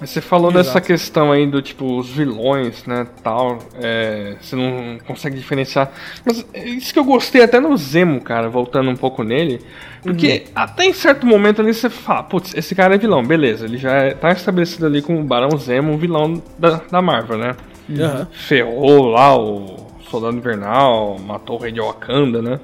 Mas 0.00 0.10
você 0.10 0.20
falou 0.22 0.50
Exato. 0.50 0.64
dessa 0.64 0.80
questão 0.80 1.30
aí 1.30 1.46
do 1.46 1.60
tipo, 1.60 1.98
os 1.98 2.08
vilões, 2.08 2.86
né, 2.86 3.06
tal, 3.22 3.58
é, 3.80 4.36
você 4.40 4.56
não 4.56 4.98
consegue 5.06 5.36
diferenciar. 5.36 5.92
Mas 6.24 6.44
é 6.54 6.66
isso 6.66 6.92
que 6.92 6.98
eu 6.98 7.04
gostei 7.04 7.42
até 7.42 7.60
no 7.60 7.76
Zemo, 7.76 8.20
cara, 8.22 8.48
voltando 8.48 8.90
um 8.90 8.96
pouco 8.96 9.22
nele. 9.22 9.60
Porque 10.02 10.44
até 10.54 10.86
em 10.86 10.94
certo 10.94 11.26
momento 11.26 11.60
ali 11.60 11.74
você 11.74 11.90
fala, 11.90 12.22
putz, 12.22 12.54
esse 12.54 12.74
cara 12.74 12.94
é 12.94 12.98
vilão, 12.98 13.22
beleza, 13.22 13.66
ele 13.66 13.76
já 13.76 13.92
é, 13.92 14.14
tá 14.14 14.30
estabelecido 14.32 14.86
ali 14.86 15.02
como 15.02 15.20
o 15.20 15.24
Barão 15.24 15.56
Zemo, 15.58 15.98
vilão 15.98 16.42
da, 16.58 16.80
da 16.90 17.02
Marvel, 17.02 17.36
né? 17.36 17.54
Aham. 17.98 18.28
ferrou 18.32 19.08
lá 19.08 19.36
o 19.36 19.88
Soldado 20.10 20.36
Invernal, 20.36 21.18
matou 21.18 21.58
o 21.58 21.62
Rei 21.62 21.72
de 21.72 21.80
Wakanda, 21.80 22.40
né? 22.40 22.58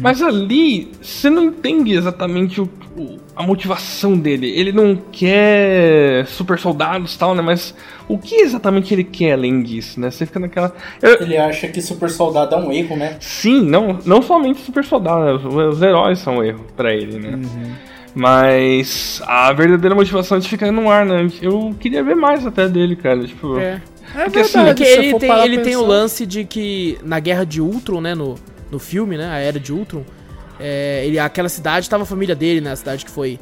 Mas 0.00 0.22
ali, 0.22 0.90
você 1.00 1.28
não 1.30 1.44
entende 1.44 1.92
exatamente 1.94 2.60
o, 2.60 2.68
o- 2.96 3.18
a 3.34 3.42
motivação 3.42 4.16
dele. 4.16 4.48
Ele 4.50 4.72
não 4.72 4.96
quer 5.12 6.26
super 6.26 6.58
soldados 6.58 7.14
e 7.14 7.18
tal, 7.18 7.34
né? 7.34 7.42
Mas 7.42 7.74
o 8.08 8.16
que 8.18 8.36
exatamente 8.36 8.94
ele 8.94 9.04
quer 9.04 9.32
além 9.32 9.62
disso, 9.62 10.00
né? 10.00 10.10
Você 10.10 10.24
fica 10.26 10.40
naquela. 10.40 10.74
Eu- 11.02 11.20
Ele 11.20 11.36
acha 11.36 11.68
que 11.68 11.80
super 11.82 12.08
soldado 12.10 12.54
é 12.54 12.58
um 12.58 12.72
erro, 12.72 12.96
né? 12.96 13.16
sim, 13.20 13.62
não, 13.62 13.98
não 14.06 14.22
somente 14.22 14.60
super 14.60 14.84
soldado, 14.84 15.24
né? 15.24 15.32
Os, 15.32 15.74
os 15.76 15.82
heróis 15.82 16.18
são 16.18 16.38
um 16.38 16.42
erro 16.44 16.64
pra 16.76 16.94
ele, 16.94 17.18
né? 17.18 17.38
Mas 18.14 19.20
a 19.26 19.52
verdadeira 19.52 19.94
motivação 19.94 20.38
de 20.38 20.48
ficar 20.48 20.72
no 20.72 20.90
ar, 20.90 21.04
né? 21.04 21.28
Eu 21.42 21.74
queria 21.78 22.02
ver 22.02 22.16
mais 22.16 22.46
até 22.46 22.66
dele, 22.66 22.96
cara. 22.96 23.22
Tipo, 23.26 23.58
É. 23.58 23.80
É 24.14 24.24
Porque, 24.24 24.38
assim, 24.38 24.64
Porque 24.64 24.84
se 24.86 24.92
ele 24.98 25.18
tem, 25.18 25.30
ele 25.44 25.58
tem 25.58 25.76
o 25.76 25.84
lance 25.84 26.24
de 26.24 26.44
que 26.44 26.96
na 27.04 27.20
guerra 27.20 27.44
de 27.44 27.60
Ultron, 27.60 28.00
né, 28.00 28.14
no, 28.14 28.36
no 28.70 28.78
filme, 28.78 29.16
né, 29.16 29.28
a 29.28 29.38
era 29.38 29.58
de 29.60 29.72
Ultron, 29.72 30.04
é, 30.58 31.04
ele, 31.06 31.18
aquela 31.18 31.48
cidade 31.48 31.88
tava 31.88 32.02
a 32.02 32.06
família 32.06 32.34
dele, 32.34 32.60
né, 32.60 32.72
a 32.72 32.76
cidade 32.76 33.04
que 33.04 33.10
foi, 33.10 33.38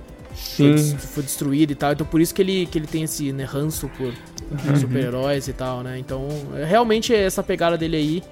foi, 0.57 0.77
foi 0.79 1.23
destruída 1.23 1.73
e 1.73 1.77
tal, 1.77 1.93
então 1.93 2.07
por 2.07 2.21
isso 2.21 2.35
que 2.35 2.43
ele, 2.43 2.67
que 2.67 2.79
ele 2.79 2.87
tem 2.87 3.05
esse 3.05 3.33
né, 3.33 3.45
ranço 3.45 3.91
por 3.97 4.13
Uhum. 4.51 4.77
super-heróis 4.77 5.49
e 5.49 5.53
tal, 5.55 5.83
né, 5.83 5.99
então 5.99 6.29
é, 6.55 6.65
realmente 6.65 7.15
essa 7.15 7.43
pegada 7.43 7.79
dele 7.79 7.97
aí 7.97 8.23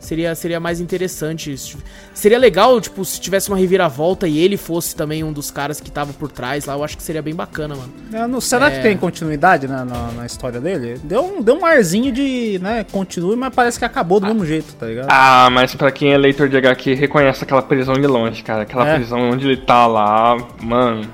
seria, 0.00 0.34
seria 0.34 0.58
mais 0.58 0.80
interessante, 0.80 1.56
se- 1.56 1.76
seria 2.12 2.38
legal, 2.38 2.80
tipo, 2.80 3.04
se 3.04 3.20
tivesse 3.20 3.48
uma 3.48 3.56
reviravolta 3.58 4.26
e 4.26 4.38
ele 4.38 4.56
fosse 4.56 4.96
também 4.96 5.22
um 5.22 5.32
dos 5.32 5.50
caras 5.50 5.80
que 5.80 5.90
tava 5.90 6.12
por 6.12 6.32
trás 6.32 6.64
lá, 6.64 6.74
eu 6.74 6.82
acho 6.82 6.96
que 6.96 7.02
seria 7.02 7.22
bem 7.22 7.34
bacana, 7.34 7.76
mano. 7.76 7.92
Eu 8.12 8.26
não- 8.26 8.40
será 8.40 8.66
É. 8.68 8.76
que 8.76 8.82
tem 8.82 8.96
continuidade 8.96 9.68
né, 9.68 9.84
na, 9.88 10.10
na 10.12 10.26
história 10.26 10.60
dele? 10.60 10.98
Deu 11.04 11.22
um, 11.24 11.42
deu 11.42 11.54
um 11.56 11.64
arzinho 11.64 12.10
de, 12.10 12.58
né, 12.60 12.84
continue, 12.90 13.36
mas 13.36 13.54
parece 13.54 13.78
que 13.78 13.84
acabou 13.84 14.18
do 14.18 14.26
mesmo 14.26 14.44
jeito, 14.44 14.74
tá 14.74 14.86
ligado? 14.86 15.08
Ah, 15.10 15.48
mas 15.52 15.74
pra 15.74 15.92
quem 15.92 16.12
é 16.12 16.18
leitor 16.18 16.48
de 16.48 16.56
HQ, 16.56 16.94
reconhece 16.94 17.44
aquela 17.44 17.62
prisão 17.62 17.94
de 17.94 18.06
longe, 18.06 18.42
cara. 18.42 18.62
Aquela 18.62 18.88
É. 18.88 18.94
prisão 18.96 19.30
onde 19.30 19.46
ele 19.46 19.56
tá 19.58 19.86
lá, 19.86 20.36
mano. 20.60 21.06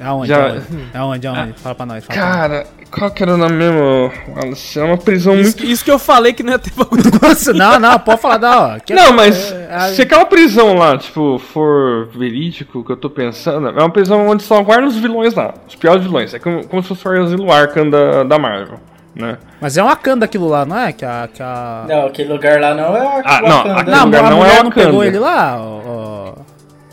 Aonde? 0.00 0.28
já- 0.28 0.46
Aonde? 0.48 0.66
Aonde? 0.94 1.26
Aonde? 1.26 1.52
Fala 1.60 1.74
pra 1.74 1.84
nós. 1.86 2.04
Fala 2.04 2.18
pra 2.46 2.48
nós. 2.48 2.66
Qual 2.90 3.10
que 3.10 3.22
era 3.22 3.34
o 3.34 3.36
nome 3.36 3.54
mesmo? 3.54 4.10
Wallace? 4.36 4.78
É 4.78 4.82
uma 4.82 4.98
prisão 4.98 5.34
Isso, 5.36 5.56
muito. 5.58 5.64
isso 5.72 5.84
que 5.84 5.90
eu 5.90 5.98
falei 5.98 6.32
que 6.32 6.42
não 6.42 6.52
ia 6.52 6.58
ter 6.58 6.72
bagulho. 6.74 7.02
Nossa, 7.22 7.52
não, 7.54 7.78
não, 7.78 7.98
pode 8.00 8.20
falar 8.20 8.36
da 8.38 8.60
hora. 8.60 8.80
Que- 8.80 8.92
Não, 8.92 9.12
mas 9.12 9.52
é, 9.52 9.68
é, 9.70 9.78
se 9.94 10.02
aquela 10.02 10.24
prisão 10.24 10.74
lá, 10.74 10.98
tipo, 10.98 11.38
for 11.38 12.08
verídico, 12.08 12.82
que 12.84 12.90
eu 12.90 12.96
tô 12.96 13.08
pensando, 13.08 13.68
é 13.68 13.72
uma 13.80 13.90
prisão 13.90 14.26
onde 14.28 14.42
só 14.42 14.60
guardam 14.62 14.88
os 14.88 14.96
vilões 14.96 15.34
lá, 15.34 15.54
os 15.68 15.76
piores 15.76 16.02
vilões. 16.02 16.34
É 16.34 16.38
como, 16.40 16.66
como 16.66 16.82
se 16.82 16.88
fosse 16.88 17.06
o 17.06 17.22
asilo 17.22 17.52
Arkham 17.52 17.88
da, 17.88 18.24
da 18.24 18.38
Marvel, 18.38 18.80
né? 19.14 19.38
Mas 19.60 19.76
é 19.78 19.82
uma 19.82 19.90
Wakanda 19.90 20.24
aquilo 20.24 20.48
lá, 20.48 20.64
não 20.64 20.76
é? 20.78 20.92
Que 20.92 21.04
a. 21.04 21.28
Que 21.32 21.42
a... 21.42 21.84
Não, 21.88 22.06
aquele 22.06 22.32
lugar 22.32 22.60
lá 22.60 22.74
não 22.74 22.96
é 22.96 23.22
Ah, 23.24 23.40
não, 23.42 23.48
Wakanda. 23.58 23.80
aquele 23.80 23.96
Não, 23.96 24.04
lugar 24.06 24.24
a 24.24 24.30
não 24.30 24.44
é 24.44 24.48
não 24.48 24.64
Wakanda. 24.64 24.70
pegou 24.86 25.04
ele 25.04 25.18
lá? 25.20 25.56
ó, 25.60 25.80
ó, 25.86 26.32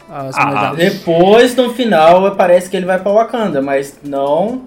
as 0.10 0.38
Ah, 0.38 0.74
Depois, 0.76 1.56
no 1.56 1.74
final, 1.74 2.36
parece 2.36 2.70
que 2.70 2.78
ele 2.78 2.86
vai 2.86 3.00
pra 3.00 3.12
Wakanda, 3.12 3.62
mas 3.64 4.00
não. 4.04 4.62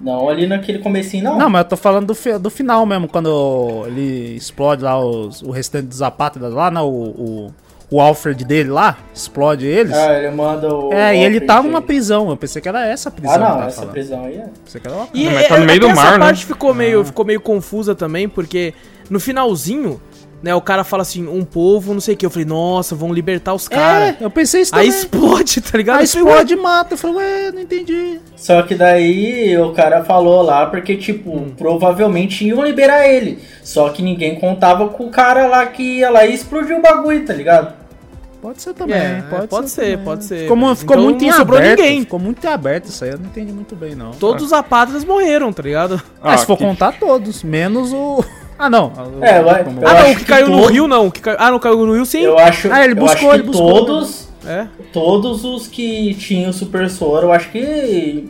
Não 0.00 0.28
ali 0.28 0.46
naquele 0.46 0.78
comecinho, 0.78 1.24
não. 1.24 1.38
Não, 1.38 1.50
mas 1.50 1.62
eu 1.64 1.68
tô 1.68 1.76
falando 1.76 2.06
do, 2.06 2.14
fi- 2.14 2.38
do 2.38 2.48
final 2.50 2.86
mesmo, 2.86 3.06
quando 3.08 3.82
ele 3.86 4.34
explode 4.36 4.82
lá 4.82 4.98
os, 4.98 5.42
o 5.42 5.50
restante 5.50 5.86
dos 5.88 6.00
apátridas 6.00 6.52
lá, 6.54 6.70
né? 6.70 6.80
O, 6.80 6.86
o, 6.86 7.54
o 7.90 8.00
Alfred 8.00 8.44
dele 8.44 8.70
lá, 8.70 8.96
explode 9.14 9.66
eles. 9.66 9.92
Ah, 9.94 10.16
ele 10.16 10.30
manda 10.30 10.74
o. 10.74 10.92
é, 10.92 11.14
e 11.16 11.22
ele 11.22 11.40
tá 11.40 11.62
numa 11.62 11.82
prisão. 11.82 12.30
Eu 12.30 12.36
pensei 12.36 12.62
que 12.62 12.68
era 12.68 12.86
essa 12.86 13.10
prisão. 13.10 13.34
Ah, 13.34 13.38
não, 13.38 13.62
essa 13.64 13.76
falando. 13.80 13.92
prisão 13.92 14.24
aí 14.24 14.36
é. 14.36 14.46
Pensei 14.64 14.80
que 14.80 14.86
era 14.86 14.96
Wakanda. 14.96 15.18
E 15.18 15.24
Não, 15.24 15.32
mas 15.32 15.48
tá 15.48 15.56
no 15.58 15.62
é- 15.64 15.66
meio 15.66 15.80
do 15.80 15.86
essa 15.88 15.94
mar, 16.02 16.12
né? 16.18 16.24
parte 16.26 16.46
ficou 16.46 16.72
meio, 16.72 17.04
ficou 17.04 17.24
meio 17.24 17.40
confusa 17.40 17.94
também, 17.94 18.26
porque 18.28 18.72
no 19.10 19.20
finalzinho, 19.20 20.00
né, 20.42 20.54
o 20.54 20.60
cara 20.60 20.84
fala 20.84 21.02
assim, 21.02 21.26
um 21.28 21.44
povo, 21.44 21.92
não 21.92 22.00
sei 22.00 22.14
o 22.14 22.16
que. 22.16 22.24
Eu 22.26 22.30
falei, 22.30 22.46
nossa, 22.46 22.94
vão 22.94 23.12
libertar 23.12 23.52
os 23.54 23.68
caras. 23.68 24.16
É, 24.20 24.24
eu 24.24 24.30
pensei 24.30 24.62
isso 24.62 24.74
Aí 24.74 24.86
também. 24.86 24.98
explode, 25.00 25.60
tá 25.60 25.76
ligado? 25.78 25.98
Aí 25.98 26.04
explode 26.04 26.54
e 26.54 26.56
mata. 26.56 26.94
Eu 26.94 26.98
falei, 26.98 27.16
ué, 27.16 27.52
não 27.52 27.60
entendi. 27.62 28.20
Só 28.36 28.62
que 28.62 28.74
daí 28.74 29.56
o 29.58 29.72
cara 29.72 30.02
falou 30.04 30.42
lá 30.42 30.66
porque, 30.66 30.96
tipo, 30.96 31.30
Hum. 31.30 31.52
provavelmente 31.56 32.46
iam 32.46 32.62
liberar 32.64 33.06
ele. 33.08 33.38
Só 33.62 33.88
que 33.90 34.02
ninguém 34.02 34.38
contava 34.40 34.88
com 34.88 35.06
o 35.06 35.10
cara 35.10 35.46
lá 35.46 35.66
que 35.66 35.98
ia 35.98 36.10
lá 36.10 36.24
e 36.26 36.34
explodiu 36.34 36.78
o 36.78 36.82
bagulho, 36.82 37.24
tá 37.26 37.32
ligado? 37.34 37.79
Pode 38.40 38.62
ser 38.62 38.72
também, 38.72 38.96
É, 38.96 39.22
pode, 39.28 39.48
pode 39.48 39.68
ser. 39.68 39.82
ser, 39.82 39.90
também. 39.92 40.04
pode 40.04 40.24
ser. 40.24 40.38
Ficou, 40.42 40.56
mu- 40.56 40.74
ficou 40.74 40.96
Então 40.96 41.04
muito 41.04 41.24
não 41.24 41.32
sobrou 41.32 41.58
aberto. 41.58 41.78
ninguém. 41.80 42.00
Ficou 42.00 42.18
muito 42.18 42.48
aberto 42.48 42.86
isso 42.86 43.04
aí, 43.04 43.10
eu 43.10 43.18
não 43.18 43.26
entendi 43.26 43.52
muito 43.52 43.76
bem, 43.76 43.94
não. 43.94 44.12
Todos 44.12 44.44
os 44.46 44.52
apátridas 44.52 45.04
morreram, 45.04 45.52
tá 45.52 45.62
ligado? 45.62 46.00
Ah, 46.22 46.36
se 46.38 46.46
for 46.46 46.56
que- 46.56 46.64
contar 46.64 46.92
todos, 46.98 47.42
menos 47.42 47.92
o. 47.92 48.24
Ah, 48.58 48.68
não. 48.70 48.92
É, 49.20 49.42
vai- 49.42 49.60
ah, 49.62 49.94
não, 49.94 50.10
o 50.10 50.14
que, 50.14 50.20
que 50.20 50.24
caiu 50.24 50.48
no 50.48 50.60
todo- 50.62 50.72
rio, 50.72 50.86
não. 50.88 51.06
o 51.06 51.10
Que 51.12 51.20
caiu... 51.20 51.36
Ah, 51.38 51.50
não 51.50 51.58
caiu 51.58 51.84
no 51.86 51.94
rio, 51.94 52.04
sim. 52.06 52.20
Eu 52.20 52.38
acho, 52.38 52.70
Ah, 52.72 52.82
ele 52.84 52.92
eu 52.92 52.96
buscou, 52.96 53.32
ele 53.34 53.42
que 53.42 53.48
buscou. 53.48 53.86
todos, 53.86 54.28
É. 54.46 54.66
todos 54.92 55.44
os 55.44 55.66
que 55.66 56.14
tinham 56.14 56.52
super 56.52 56.88
soro, 56.90 57.26
eu 57.28 57.32
acho 57.32 57.50
que 57.50 58.28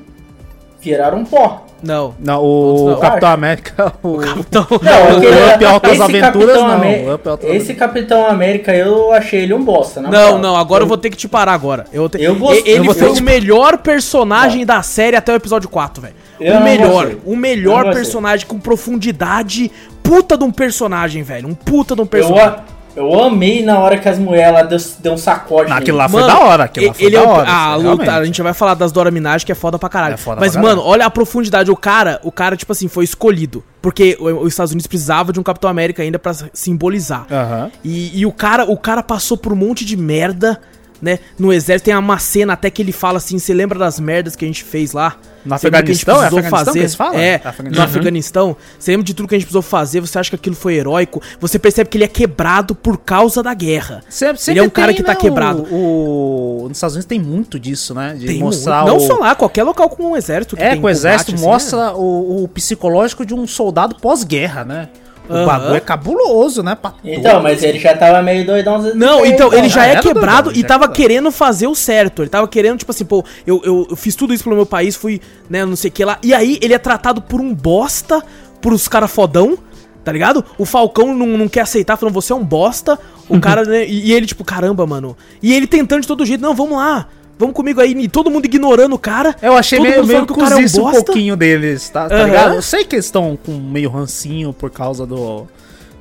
viraram 0.81 1.25
pó. 1.25 1.67
Não. 1.83 2.15
Não, 2.19 2.43
o 2.45 2.91
não. 2.91 3.01
Capitão 3.01 3.31
América. 3.31 3.93
O... 4.03 4.23
Então, 4.39 4.67
Não, 4.83 5.17
aquele- 5.17 5.55
Up 5.55 5.65
Altas 5.65 6.01
Aventuras, 6.01 6.23
Capitão 6.57 6.69
não. 6.69 6.75
Amé- 6.75 7.15
Up 7.15 7.29
Altas 7.29 7.51
Esse 7.51 7.75
Capitão 7.75 8.27
América 8.27 8.75
eu 8.75 9.13
achei 9.13 9.41
ele 9.43 9.55
um 9.55 9.63
bosta, 9.65 10.01
não, 10.01 10.11
moral. 10.11 10.39
não, 10.39 10.57
agora 10.57 10.83
eu 10.85 10.87
vou 10.89 10.97
ter 10.99 11.11
que 11.11 11.17
te 11.17 11.27
parar 11.29 11.53
agora. 11.55 11.87
Eu, 11.93 12.09
te... 12.09 12.23
Eu 12.23 12.37
gostei- 12.37 12.73
Ele 12.73 12.81
eu 12.81 12.85
vou 12.85 12.95
foi 12.95 13.09
o 13.11 13.23
melhor 13.23 13.79
personagem 13.79 14.65
da 14.67 14.83
série 14.83 15.17
até 15.17 15.33
o 15.33 15.37
episódio 15.37 15.69
4, 15.69 16.03
velho. 16.03 16.15
Eu 16.41 16.53
O 16.53 16.55
não 16.57 16.65
melhor, 16.65 17.07
o 17.25 17.33
Eu 17.33 17.37
melhor 17.37 17.85
não 17.87 17.93
personagem 17.93 18.47
com 18.47 18.59
profundidade. 18.59 19.71
Puta 20.03 20.37
de 20.37 20.45
um 20.45 20.51
personagem, 20.51 21.23
velho. 21.23 21.47
Um 21.49 21.55
puta 21.55 21.95
de 21.95 22.01
um 22.01 22.05
Eu, 22.05 22.09
personagem. 22.09 22.59
Eu 23.01 23.23
amei 23.25 23.63
na 23.65 23.79
hora 23.79 23.99
que 23.99 24.09
as 24.09 24.19
mulheres 24.19 24.53
lá 24.53 24.63
deu, 24.63 24.79
deu 25.01 25.13
um 25.13 25.19
sacode. 25.19 25.71
Não, 25.71 25.77
aquilo 25.77 25.97
lá 25.99 26.09
foi 26.09 26.21
Mano, 26.23 26.33
da 26.35 26.41
hora. 26.41 26.65
Aquilo 26.65 26.87
lá 26.89 26.95
foi 26.95 27.05
ele 27.07 27.17
da 27.17 27.23
é 27.23 27.27
o, 27.27 27.29
hora. 27.31 27.49
a 27.51 27.77
isso, 27.79 27.87
luta, 27.89 28.13
a 28.15 28.25
gente 28.25 28.43
vai 28.43 28.53
falar 28.55 28.75
das 28.75 28.93
Dora 28.93 29.11
Minaj 29.11 29.45
que 29.45 29.53
é 29.53 29.55
foda 29.55 29.79
pra 29.79 29.89
caralho. 29.89 30.15
É 30.15 30.17
foda 30.17 30.41
Mas 30.41 30.53
pra 30.53 30.63
mano, 30.63 30.77
caralho. 30.77 30.93
olha 30.93 31.07
a 31.07 31.11
profundidade, 31.11 31.71
o 31.71 31.77
cara, 31.77 32.21
o 32.23 32.31
cara 32.33 32.57
tipo 32.57 32.73
assim, 32.73 32.89
foi 32.89 33.05
escolhido, 33.05 33.65
porque 33.83 34.17
os 34.21 34.49
Estados 34.49 34.73
Unidos 34.73 34.87
precisava 34.87 35.33
de 35.33 35.41
um 35.41 35.43
Capitão 35.43 35.71
América 35.71 36.03
ainda 36.03 36.19
pra 36.19 36.33
simbolizar. 36.53 37.27
Aham. 37.31 37.71
E, 37.85 38.21
e 38.21 38.27
o 38.27 38.33
cara, 38.33 38.65
o 38.65 38.77
cara 38.77 39.03
passou 39.03 39.37
por 39.37 39.53
um 39.53 39.57
monte 39.57 39.85
de 39.85 39.97
merda, 39.97 40.61
né? 41.01 41.19
No 41.39 41.53
exército 41.53 41.87
tem 41.87 41.97
uma 41.97 42.19
cena 42.19 42.53
até 42.53 42.71
que 42.71 42.83
ele 42.83 42.93
fala 42.93 43.19
assim, 43.19 43.39
você 43.39 43.55
lembra 43.55 43.79
das 43.79 43.99
merdas 44.01 44.37
que 44.37 44.45
a 44.45 44.49
gente 44.49 44.63
fez 44.65 44.93
lá? 44.93 45.17
No 45.45 45.57
Você 45.59 45.67
lembra 45.69 45.83
que 45.85 45.91
a 45.91 45.95
gente 45.95 46.03
Afeganistão? 46.03 46.15
É 46.15 46.19
precisou 46.19 46.39
Afeganistão 46.41 46.77
eles 46.77 46.95
falam? 46.95 47.19
É, 47.19 47.35
Afeganistão. 47.43 47.85
no 47.85 47.91
Afeganistão. 47.91 48.57
Você 48.79 48.91
lembra 48.91 49.05
de 49.07 49.15
tudo 49.15 49.29
que 49.29 49.35
a 49.35 49.39
gente 49.39 49.47
precisou 49.47 49.63
fazer? 49.63 50.01
Você 50.01 50.19
acha 50.19 50.29
que 50.31 50.37
aquilo 50.37 50.55
foi 50.55 50.75
heróico? 50.75 51.23
Você 51.41 51.59
percebe 51.59 51.89
que 51.89 51.97
ele 51.97 52.05
é 52.05 52.09
quebrado 52.09 52.75
por 52.75 52.99
causa 52.99 53.43
da 53.43 53.55
guerra. 53.55 54.03
Sempre, 54.09 54.43
Ele 54.49 54.59
é 54.59 54.63
um 54.63 54.69
cara 54.69 54.89
tem, 54.89 54.97
que 54.97 55.03
tá 55.03 55.15
né, 55.15 55.19
quebrado. 55.19 55.63
O, 55.71 56.65
o- 56.65 56.69
nos 56.69 56.77
Estados 56.77 56.95
Unidos 56.95 57.07
tem 57.09 57.19
muito 57.19 57.59
disso, 57.59 57.95
né? 57.95 58.15
De 58.19 58.27
Tem 58.27 58.39
mostrar 58.39 58.83
muito. 58.83 58.99
Não 58.99 59.05
o... 59.05 59.07
só 59.07 59.15
lá, 59.19 59.35
qualquer 59.35 59.63
local 59.65 59.89
com 59.89 60.11
um 60.13 60.17
exército 60.17 60.57
que 60.57 60.63
É, 60.63 60.77
com 60.77 60.87
o 60.87 60.91
exército 60.91 61.35
assim, 61.35 61.43
mostra 61.45 61.93
o, 61.95 62.45
o 62.45 62.49
psicológico 62.49 63.25
de 63.25 63.33
um 63.35 63.47
soldado 63.47 63.97
pós-guerra, 63.97 64.65
né? 64.65 64.89
O 65.31 65.33
Aham. 65.33 65.47
bagulho 65.47 65.77
é 65.77 65.81
cabuloso, 65.81 66.61
né? 66.61 66.75
pra 66.75 66.93
Então, 67.05 67.23
todos. 67.23 67.43
mas 67.45 67.63
ele 67.63 67.79
já 67.79 67.97
tava 67.97 68.21
meio 68.21 68.45
doidão. 68.45 68.83
Não, 68.97 69.25
então, 69.25 69.53
ele 69.55 69.69
já 69.69 69.83
Ah, 69.83 69.87
é 69.87 70.01
quebrado 70.01 70.45
doidão, 70.45 70.59
e 70.59 70.63
já 70.63 70.67
tava 70.69 70.89
querendo 70.89 71.31
fazer 71.31 71.69
o 71.69 71.75
certo. 71.75 72.23
Ele 72.23 72.29
tava 72.29 72.49
querendo, 72.49 72.79
tipo 72.79 72.91
assim, 72.91 73.05
pô, 73.05 73.25
eu, 73.47 73.61
eu, 73.65 73.87
eu 73.91 73.97
fiz 73.97 74.17
tudo 74.17 74.35
isso 74.35 74.43
pelo 74.43 74.57
meu 74.57 74.67
país, 74.67 74.97
fui, 74.97 75.21
né, 75.49 75.65
não 75.65 75.77
sei 75.77 75.89
o 75.89 75.93
que 75.93 76.05
lá. 76.05 76.19
E 76.23 76.35
aí 76.35 76.59
ele 76.61 76.75
é 76.75 76.79
tratado 76.79 77.23
por 77.23 77.41
um 77.41 77.55
bosta, 77.55 78.21
por 78.61 78.73
os 78.73 78.89
caras 78.89 79.11
fodão, 79.11 79.57
tá 80.05 80.11
ligado? 80.11 80.45
O 80.59 80.65
Falcão 80.65 81.15
não, 81.15 81.27
não 81.39 81.49
quer 81.49 81.61
aceitar, 81.61 81.97
falando, 81.97 82.13
você 82.15 82.33
é 82.33 82.37
um 82.37 82.45
bosta. 82.45 82.99
O 83.29 83.39
cara, 83.41 83.63
né, 83.65 83.87
e, 83.87 84.09
e 84.09 84.13
ele, 84.13 84.27
tipo, 84.27 84.43
caramba, 84.45 84.85
mano. 84.85 85.17
E 85.41 85.55
ele 85.55 85.69
tentando 85.69 86.03
de 86.03 86.09
todo 86.09 86.27
jeito, 86.27 86.41
não, 86.41 86.55
vamos 86.55 86.77
lá. 86.77 87.07
Vamos 87.41 87.55
comigo 87.55 87.81
aí, 87.81 87.93
e 87.93 88.07
todo 88.07 88.31
mundo 88.31 88.45
ignorando 88.45 88.95
o 88.95 88.99
cara. 88.99 89.35
Eu 89.41 89.57
achei 89.57 89.79
todo 89.79 89.89
meio, 89.89 90.05
meio 90.05 90.27
que 90.27 90.33
o 90.33 90.37
cara 90.37 90.57
é 90.57 90.59
um 90.59 90.89
um 90.89 90.93
pouquinho 90.93 91.37
deles, 91.37 91.89
tá, 91.89 92.07
tá 92.07 92.25
ligado? 92.25 92.55
Eu 92.55 92.61
sei 92.61 92.85
que 92.85 92.97
eles 92.97 93.07
estão 93.07 93.39
com 93.43 93.53
meio 93.53 93.89
rancinho 93.89 94.53
por 94.53 94.71
causa 94.71 95.07
do... 95.07 95.47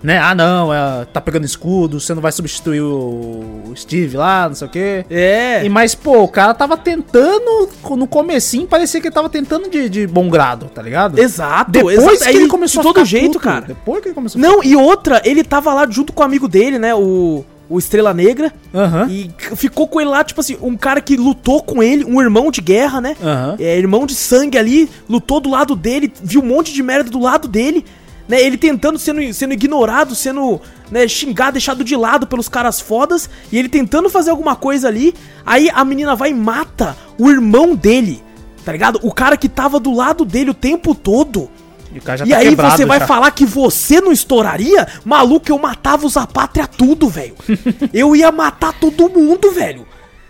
Né? 0.04 0.18
Ah, 0.18 0.36
não, 0.36 0.74
é, 0.74 1.06
tá 1.06 1.20
pegando 1.20 1.46
escudo, 1.46 2.00
você 2.00 2.14
não 2.14 2.22
vai 2.22 2.32
substituir 2.32 2.82
o 2.82 3.74
Steve 3.76 4.18
lá, 4.18 4.48
não 4.50 4.56
sei 4.56 4.68
o 4.68 4.70
quê. 4.70 5.06
É. 5.10 5.64
E, 5.64 5.70
mas, 5.70 5.96
pô, 5.96 6.24
o 6.24 6.28
cara 6.28 6.54
tava 6.54 6.78
tentando, 6.78 7.70
no 7.92 8.08
comecinho, 8.08 8.68
parecia 8.68 9.00
que 9.00 9.08
ele 9.08 9.16
tava 9.16 9.30
tentando 9.30 9.70
de, 9.70 9.90
de 9.90 10.08
bom 10.08 10.30
grado, 10.30 10.68
tá 10.68 10.82
ligado? 10.82 11.20
Exato, 11.20 11.72
Depois 11.72 11.98
exato. 11.98 12.32
que 12.32 12.38
ele 12.38 12.48
começou 12.48 12.82
de 12.82 12.94
todo 12.94 13.06
jeito, 13.06 13.34
puto, 13.34 13.40
cara. 13.40 13.66
Depois 13.68 14.02
que 14.02 14.10
ele 14.10 14.16
começou 14.16 14.40
a 14.40 14.42
Não, 14.42 14.64
e 14.64 14.76
outra, 14.76 15.22
ele 15.24 15.44
tava 15.44 15.74
lá 15.74 15.86
junto 15.90 16.12
com 16.12 16.22
o 16.22 16.26
amigo 16.26 16.48
dele, 16.50 16.80
né? 16.80 16.94
O. 16.96 17.46
o 17.70 17.78
Estrela 17.78 18.14
Negra. 18.14 18.52
Aham. 18.74 19.08
E 19.10 19.30
ficou 19.56 19.88
com 19.88 20.02
ele 20.02 20.10
lá, 20.10 20.24
tipo 20.24 20.42
assim, 20.42 20.58
um 20.62 20.76
cara 20.76 21.00
que 21.00 21.16
lutou 21.16 21.62
com 21.62 21.84
ele, 21.84 22.04
um 22.04 22.20
irmão 22.20 22.50
de 22.50 22.62
guerra, 22.62 23.00
né? 23.00 23.16
Aham. 23.22 23.56
É, 23.60 23.78
irmão 23.78 24.06
de 24.06 24.16
sangue 24.16 24.58
ali, 24.58 24.90
lutou 25.08 25.40
do 25.40 25.50
lado 25.50 25.76
dele, 25.76 26.12
viu 26.22 26.42
um 26.42 26.46
monte 26.46 26.74
de 26.74 26.82
merda 26.82 27.10
do 27.10 27.20
lado 27.20 27.48
dele, 27.48 27.86
né? 28.28 28.42
Ele 28.42 28.58
tentando, 28.58 28.98
sendo, 28.98 29.34
sendo 29.34 29.54
ignorado, 29.54 30.16
sendo 30.16 30.60
né, 30.90 31.08
xingado, 31.08 31.54
deixado 31.54 31.84
de 31.84 31.96
lado 31.96 32.26
pelos 32.26 32.50
caras 32.50 32.82
fodas, 32.82 33.30
e 33.52 33.58
ele 33.58 33.70
tentando 33.70 34.10
fazer 34.10 34.32
alguma 34.32 34.56
coisa 34.56 34.88
ali, 34.88 35.14
aí 35.46 35.70
a 35.74 35.86
menina 35.86 36.16
vai 36.16 36.32
e 36.32 36.34
mata 36.34 36.98
o 37.18 37.30
irmão 37.30 37.76
dele, 37.76 38.24
tá 38.66 38.72
ligado? 38.72 39.00
O 39.04 39.14
cara 39.14 39.38
que 39.38 39.48
tava 39.48 39.80
do 39.80 39.94
lado 39.94 40.26
dele 40.26 40.50
o 40.50 40.56
tempo 40.56 40.96
todo. 40.96 41.50
E 41.94 41.98
E 41.98 42.02
tá 42.02 42.14
aí 42.38 42.56
você 42.56 42.86
vai 42.86 43.00
já. 43.00 43.08
falar 43.08 43.32
que 43.32 43.46
você 43.46 44.00
não 44.00 44.12
estouraria? 44.12 44.88
Maluco, 45.04 45.50
eu 45.52 45.58
matava 45.58 46.06
os 46.06 46.16
apátria 46.18 46.68
tudo, 46.68 47.10
velho. 47.10 47.36
eu 47.94 48.16
ia 48.16 48.32
matar 48.32 48.74
todo 48.74 49.10
mundo, 49.10 49.52
velho. 49.52 49.88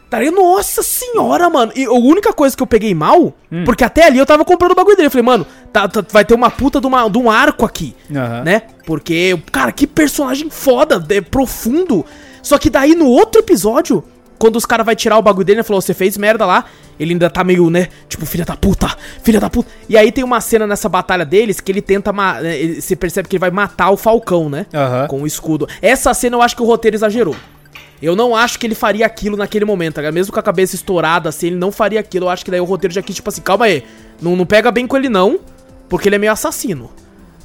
Tá? 0.09 0.19
Nossa 0.31 0.81
senhora, 0.81 1.49
mano. 1.51 1.71
E 1.75 1.85
a 1.85 1.91
única 1.91 2.33
coisa 2.33 2.57
que 2.57 2.63
eu 2.63 2.67
peguei 2.67 2.95
mal, 2.95 3.33
Hum. 3.51 3.63
porque 3.63 3.83
até 3.83 4.05
ali 4.07 4.17
eu 4.17 4.25
tava 4.25 4.43
comprando 4.43 4.71
o 4.71 4.75
bagulho 4.75 4.95
dele. 4.95 5.07
Eu 5.07 5.11
falei, 5.11 5.23
mano, 5.25 5.45
tá- 5.71 5.87
tá- 5.87 6.03
vai 6.11 6.25
ter 6.25 6.33
uma 6.33 6.49
puta 6.49 6.81
de, 6.81 6.87
uma- 6.87 7.07
de 7.09 7.17
um 7.19 7.29
arco 7.29 7.63
aqui, 7.65 7.95
Aham. 8.15 8.43
né? 8.43 8.63
Porque, 8.85 9.39
cara, 9.51 9.71
que 9.71 9.85
personagem 9.85 10.49
foda, 10.49 11.03
é 11.09 11.21
profundo. 11.21 12.03
Só 12.41 12.57
que 12.57 12.69
daí 12.71 12.95
no 12.95 13.05
outro 13.05 13.39
episódio, 13.39 14.03
quando 14.39 14.55
os 14.55 14.65
caras 14.65 14.85
vai 14.85 14.95
tirar 14.95 15.17
o 15.17 15.21
bagulho 15.21 15.45
dele, 15.45 15.59
ele 15.59 15.63
falou, 15.67 15.79
você 15.81 15.93
fez 15.93 16.17
merda 16.17 16.43
lá. 16.45 16.65
Ele 16.99 17.13
ainda 17.13 17.29
tá 17.29 17.43
meio, 17.43 17.69
né? 17.69 17.87
Tipo, 18.09 18.25
filha 18.25 18.43
da 18.43 18.55
puta, 18.57 18.89
filha 19.23 19.39
da 19.39 19.49
puta. 19.49 19.69
E 19.87 19.97
aí 19.97 20.11
tem 20.11 20.23
uma 20.23 20.41
cena 20.41 20.67
nessa 20.67 20.89
batalha 20.89 21.25
deles 21.25 21.59
que 21.61 21.71
ele 21.71 21.81
tenta. 21.81 22.11
ele- 22.43 22.81
Você 22.81 22.95
percebe 22.95 23.27
que 23.29 23.35
ele 23.37 23.39
vai 23.41 23.51
matar 23.51 23.89
o 23.91 23.97
Falcão, 23.97 24.49
né? 24.49 24.65
Aham. 24.73 25.07
Com 25.07 25.21
o 25.21 25.27
escudo. 25.27 25.67
Essa 25.81 26.13
cena 26.13 26.35
eu 26.35 26.41
acho 26.41 26.55
que 26.55 26.61
o 26.61 26.65
roteiro 26.65 26.97
exagerou. 26.97 27.35
Eu 28.01 28.15
não 28.15 28.35
acho 28.35 28.57
que 28.59 28.65
ele 28.67 28.75
faria 28.75 29.05
aquilo 29.05 29.35
naquele 29.37 29.65
momento, 29.65 29.95
tá 29.95 30.01
ligado? 30.01 30.13
Mesmo 30.13 30.31
com 30.33 30.39
a 30.39 30.43
cabeça 30.43 30.75
estourada 30.75 31.27
assim, 31.29 31.47
ele 31.47 31.55
não 31.57 31.71
faria 31.71 31.99
aquilo. 31.99 32.25
Eu 32.25 32.29
acho 32.29 32.43
que 32.45 32.51
daí 32.51 32.59
o 32.59 32.65
roteiro 32.65 32.93
já 32.93 33.01
quis, 33.01 33.15
tipo 33.15 33.29
assim, 33.29 33.41
calma 33.41 33.65
aí. 33.65 33.83
Não, 34.21 34.35
não 34.35 34.45
pega 34.45 34.71
bem 34.71 34.85
com 34.87 34.95
ele, 34.97 35.09
não. 35.09 35.39
Porque 35.89 36.07
ele 36.09 36.15
é 36.15 36.19
meio 36.19 36.31
assassino. 36.31 36.91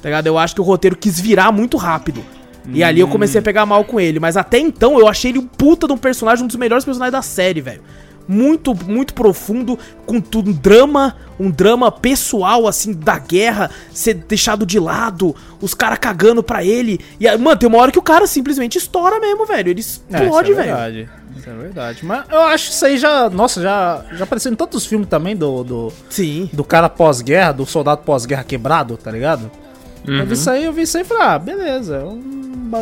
Tá 0.01 0.09
ligado? 0.09 0.27
Eu 0.27 0.37
acho 0.37 0.53
que 0.55 0.61
o 0.61 0.63
roteiro 0.63 0.95
quis 0.95 1.19
virar 1.19 1.51
muito 1.51 1.77
rápido. 1.77 2.23
E 2.67 2.83
ali 2.83 2.99
eu 2.99 3.07
comecei 3.07 3.39
a 3.39 3.41
pegar 3.43 3.65
mal 3.65 3.83
com 3.83 3.99
ele. 3.99 4.19
Mas 4.19 4.35
até 4.37 4.57
então 4.57 4.97
eu 4.99 5.07
achei 5.07 5.31
ele 5.31 5.39
um 5.39 5.45
puta 5.47 5.87
de 5.87 5.93
um 5.93 5.97
personagem, 5.97 6.43
um 6.43 6.47
dos 6.47 6.55
melhores 6.55 6.83
personagens 6.85 7.11
da 7.11 7.21
série, 7.21 7.61
velho. 7.61 7.81
Muito, 8.27 8.73
muito 8.85 9.13
profundo, 9.13 9.77
com 10.05 10.19
tudo, 10.19 10.49
um 10.49 10.53
drama, 10.53 11.15
um 11.39 11.51
drama 11.51 11.91
pessoal, 11.91 12.67
assim, 12.67 12.91
da 12.93 13.19
guerra, 13.19 13.69
ser 13.91 14.15
deixado 14.15 14.65
de 14.65 14.79
lado, 14.79 15.35
os 15.61 15.73
caras 15.73 15.99
cagando 15.99 16.41
pra 16.41 16.63
ele. 16.63 16.99
E, 17.19 17.27
aí, 17.27 17.37
mano, 17.37 17.57
tem 17.57 17.69
uma 17.69 17.77
hora 17.77 17.91
que 17.91 17.99
o 17.99 18.01
cara 18.01 18.25
simplesmente 18.25 18.77
estoura 18.77 19.19
mesmo, 19.19 19.45
velho. 19.45 19.69
Ele 19.69 19.79
É, 19.79 19.81
isso 19.81 20.03
explode, 20.09 20.51
é 20.51 20.55
velho. 20.55 20.67
verdade. 20.67 21.09
Isso 21.37 21.49
é 21.49 21.53
verdade. 21.53 22.05
Mas 22.05 22.23
eu 22.31 22.41
acho 22.43 22.71
isso 22.71 22.85
aí 22.85 22.97
já. 22.97 23.29
Nossa, 23.29 23.61
já, 23.61 24.03
já 24.13 24.23
apareceu 24.23 24.51
em 24.51 24.55
tantos 24.55 24.85
filmes 24.85 25.07
também 25.07 25.35
do, 25.35 25.63
do, 25.63 25.93
Sim. 26.09 26.49
do 26.53 26.63
cara 26.63 26.87
pós-guerra, 26.89 27.51
do 27.51 27.65
soldado 27.65 28.01
pós-guerra 28.03 28.43
quebrado, 28.43 28.97
tá 28.97 29.11
ligado? 29.11 29.51
Eu 30.07 30.25
vi 30.25 30.33
isso 30.33 30.49
aí, 30.49 30.63
eu 30.63 30.71
vi 30.71 30.83
isso 30.83 30.97
aí 30.97 31.03
e 31.03 31.05
falei, 31.05 31.23
ah, 31.23 31.39
beleza. 31.39 31.95
Eu, 31.95 32.21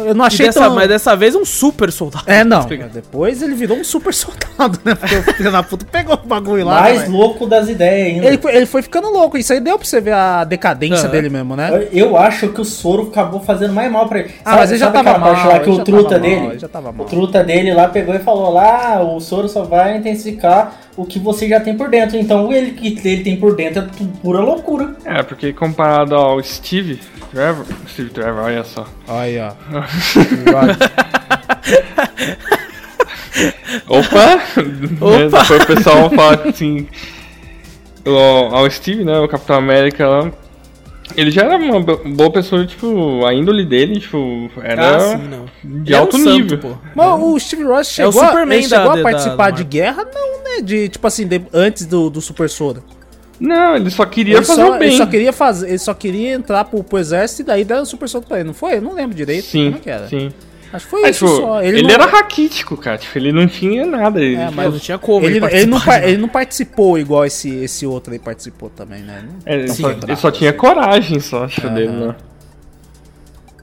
eu 0.06 0.14
não 0.16 0.26
achei 0.26 0.46
dessa, 0.46 0.62
tão. 0.62 0.76
Mas 0.76 0.88
dessa 0.88 1.16
vez 1.16 1.36
um 1.36 1.46
super 1.46 1.92
soldado. 1.92 2.24
É, 2.28 2.44
não. 2.44 2.60
Explica. 2.62 2.90
Depois 2.94 3.42
ele 3.42 3.54
virou 3.56 3.78
um 3.78 3.84
super 3.84 4.14
soldado, 4.14 4.80
né? 4.84 4.96
Porque 4.96 5.16
o 5.16 5.24
filho 5.34 5.52
da 5.52 5.64
puta 5.64 5.86
pegou 5.92 6.16
o 6.16 6.28
bagulho 6.28 6.66
lá. 6.66 6.82
Mais 6.82 7.02
né, 7.02 7.08
louco 7.10 7.46
das 7.46 7.70
ideias 7.70 8.16
ainda. 8.16 8.28
ele, 8.28 8.38
foi- 8.38 8.56
ele 8.56 8.66
foi 8.66 8.82
ficando 8.82 9.10
louco. 9.10 9.38
Isso 9.38 9.52
aí 9.54 9.60
deu 9.60 9.78
pra 9.78 9.88
você 9.88 10.00
ver 10.02 10.14
a 10.14 10.44
decadência 10.44 11.04
Aham. 11.06 11.12
dele 11.12 11.30
mesmo, 11.30 11.56
né? 11.56 11.88
Eu 11.92 12.16
acho 12.18 12.50
que 12.50 12.62
o 12.62 12.66
soro 12.66 13.10
acabou 13.10 13.40
fazendo 13.40 13.74
mais 13.74 13.92
mal 13.92 14.08
pra 14.08 14.20
ele. 14.20 14.32
Ah, 14.46 14.56
mas 14.58 14.70
ele 14.72 14.80
já 14.80 14.92
tava 14.92 15.18
mal, 15.18 15.32
lá 15.48 15.60
que 15.60 15.70
o 15.70 15.84
truta 15.84 16.20
dele, 16.20 16.46
ele 16.48 16.60
já 16.60 16.68
tava 16.68 16.92
mal. 16.92 17.06
o 17.06 17.10
truta 17.10 17.44
dele 17.44 17.74
lá 17.74 17.88
pegou 17.88 18.14
e 18.16 18.20
falou 18.20 18.52
lá, 18.54 18.96
"Ah, 18.98 19.04
o 19.04 19.20
soro 19.20 19.48
só 19.50 19.64
vai 19.64 19.98
intensificar 19.98 20.83
o 20.96 21.06
que 21.06 21.20
você 21.20 21.48
já 21.48 21.60
tem 21.60 21.76
por 21.76 21.90
dentro. 21.90 22.18
Então 22.18 22.52
ele 22.52 22.72
que 22.72 23.08
ele 23.08 23.24
tem 23.24 23.38
por 23.38 23.56
dentro 23.56 23.84
é 23.84 23.88
pura 24.22 24.40
loucura. 24.40 24.96
É, 25.06 25.24
porque 25.24 25.54
comparado 25.54 26.16
ao 26.16 26.42
Steve 26.44 27.00
Trevor. 27.32 27.66
Steve 27.88 28.10
Trevor, 28.10 28.44
olha 28.44 28.64
só. 28.64 28.88
Olha, 29.08 29.54
ó. 29.72 29.84
Opa! 33.88 34.40
Opa! 35.00 35.32
Depois 35.32 35.34
o 35.34 35.66
pessoal 35.66 36.10
fala 36.12 36.50
assim. 36.50 36.88
O, 38.06 38.56
ao 38.56 38.70
Steve, 38.70 39.04
né? 39.04 39.20
O 39.20 39.28
Capitão 39.28 39.56
América 39.56 40.08
lá. 40.08 40.32
Ele 41.18 41.30
já 41.32 41.44
era 41.44 41.58
uma 41.58 41.80
bo- 41.82 42.02
boa 42.06 42.32
pessoa, 42.32 42.66
tipo, 42.66 43.26
a 43.26 43.34
índole 43.34 43.66
dele, 43.66 44.00
tipo, 44.00 44.50
era 44.62 44.96
Ah, 44.96 45.00
sim, 45.18 45.28
não. 45.28 45.46
de 45.64 45.92
Ele 45.92 45.94
é 45.94 45.98
um 45.98 46.02
alto 46.02 46.18
santo, 46.18 46.30
nível. 46.30 46.58
pô. 46.58 46.78
Mas 46.96 47.22
o 47.22 47.40
Steve 47.40 47.64
Ross 47.64 47.88
chegou, 47.90 48.12
É 48.12 48.16
o 48.24 48.28
Superman 48.28 48.58
ele 48.60 48.68
chegou 48.68 48.86
da- 48.86 48.94
a 48.94 48.96
da- 48.96 49.04
participar 49.04 49.52
da 49.52 49.58
de 49.58 49.64
Marvel. 49.64 49.66
guerra? 49.68 50.08
Não, 50.14 50.44
né? 50.44 50.62
De, 50.64 50.90
tipo 50.90 51.06
assim, 51.06 51.28
de- 51.28 51.42
antes 51.54 51.86
do, 51.86 52.10
do 52.10 52.22
Super 52.22 52.50
Soda. 52.50 52.82
Não, 53.40 53.76
ele 53.76 53.90
só 53.90 54.06
queria 54.06 54.38
Ele 54.38 54.46
fazer 54.46 54.62
só, 54.62 54.76
o 54.76 54.80
bem. 54.80 54.88
ele 54.90 54.98
só 54.98 55.06
queria 55.06 55.34
fazer, 55.34 55.68
ele 55.70 55.78
só 55.80 55.94
queria 55.94 56.34
entrar 56.34 56.64
pro, 56.66 56.84
pro 56.84 56.98
exército 57.00 57.42
e 57.42 57.46
daí 57.46 57.64
deram 57.66 57.84
o 57.84 57.86
Super 57.86 58.08
Soda 58.08 58.26
pra 58.28 58.38
ele, 58.40 58.48
não 58.48 58.54
foi? 58.54 58.78
Eu 58.78 58.82
não 58.82 58.94
lembro 58.94 59.16
direito 59.16 59.46
Sim, 59.46 59.66
como 59.66 59.78
é 59.78 59.80
que 59.82 59.90
era. 59.90 60.08
sim. 60.08 60.32
Acho 60.74 60.86
que 60.86 60.92
foi 60.92 61.10
isso 61.10 61.26
tipo, 61.26 61.38
só. 61.38 61.62
ele 61.62 61.84
não- 61.84 61.90
era 61.92 62.06
raquítico, 62.08 62.76
cara. 62.76 62.98
Tipo, 62.98 63.18
ele 63.20 63.32
não 63.32 63.48
tinha 63.48 63.86
nada. 63.86 64.20
Ele, 64.20 64.36
É, 64.36 64.46
tipo, 64.46 64.56
Mas 64.56 64.72
não 64.74 64.80
tinha 64.80 64.98
como. 64.98 65.26
Ele, 65.26 65.38
ele, 65.38 65.40
não, 65.40 65.78
participar 65.80 65.86
par- 65.86 66.02
de 66.02 66.08
ele 66.10 66.18
não 66.18 66.30
participou 66.30 66.98
igual 67.00 67.26
esse, 67.26 67.50
esse 67.64 67.86
outro 67.86 68.12
aí 68.12 68.20
participou 68.20 68.70
também, 68.72 69.02
né? 69.04 69.24
Não- 69.26 69.36
é, 69.46 69.54
ele, 69.56 69.68
Sim, 69.70 69.82
só, 69.84 69.92
ele 69.92 70.16
só 70.16 70.32
tinha 70.32 70.52
coragem, 70.52 71.20
só, 71.20 71.44
acho, 71.46 71.62
dele, 71.70 71.92
né? 71.92 72.16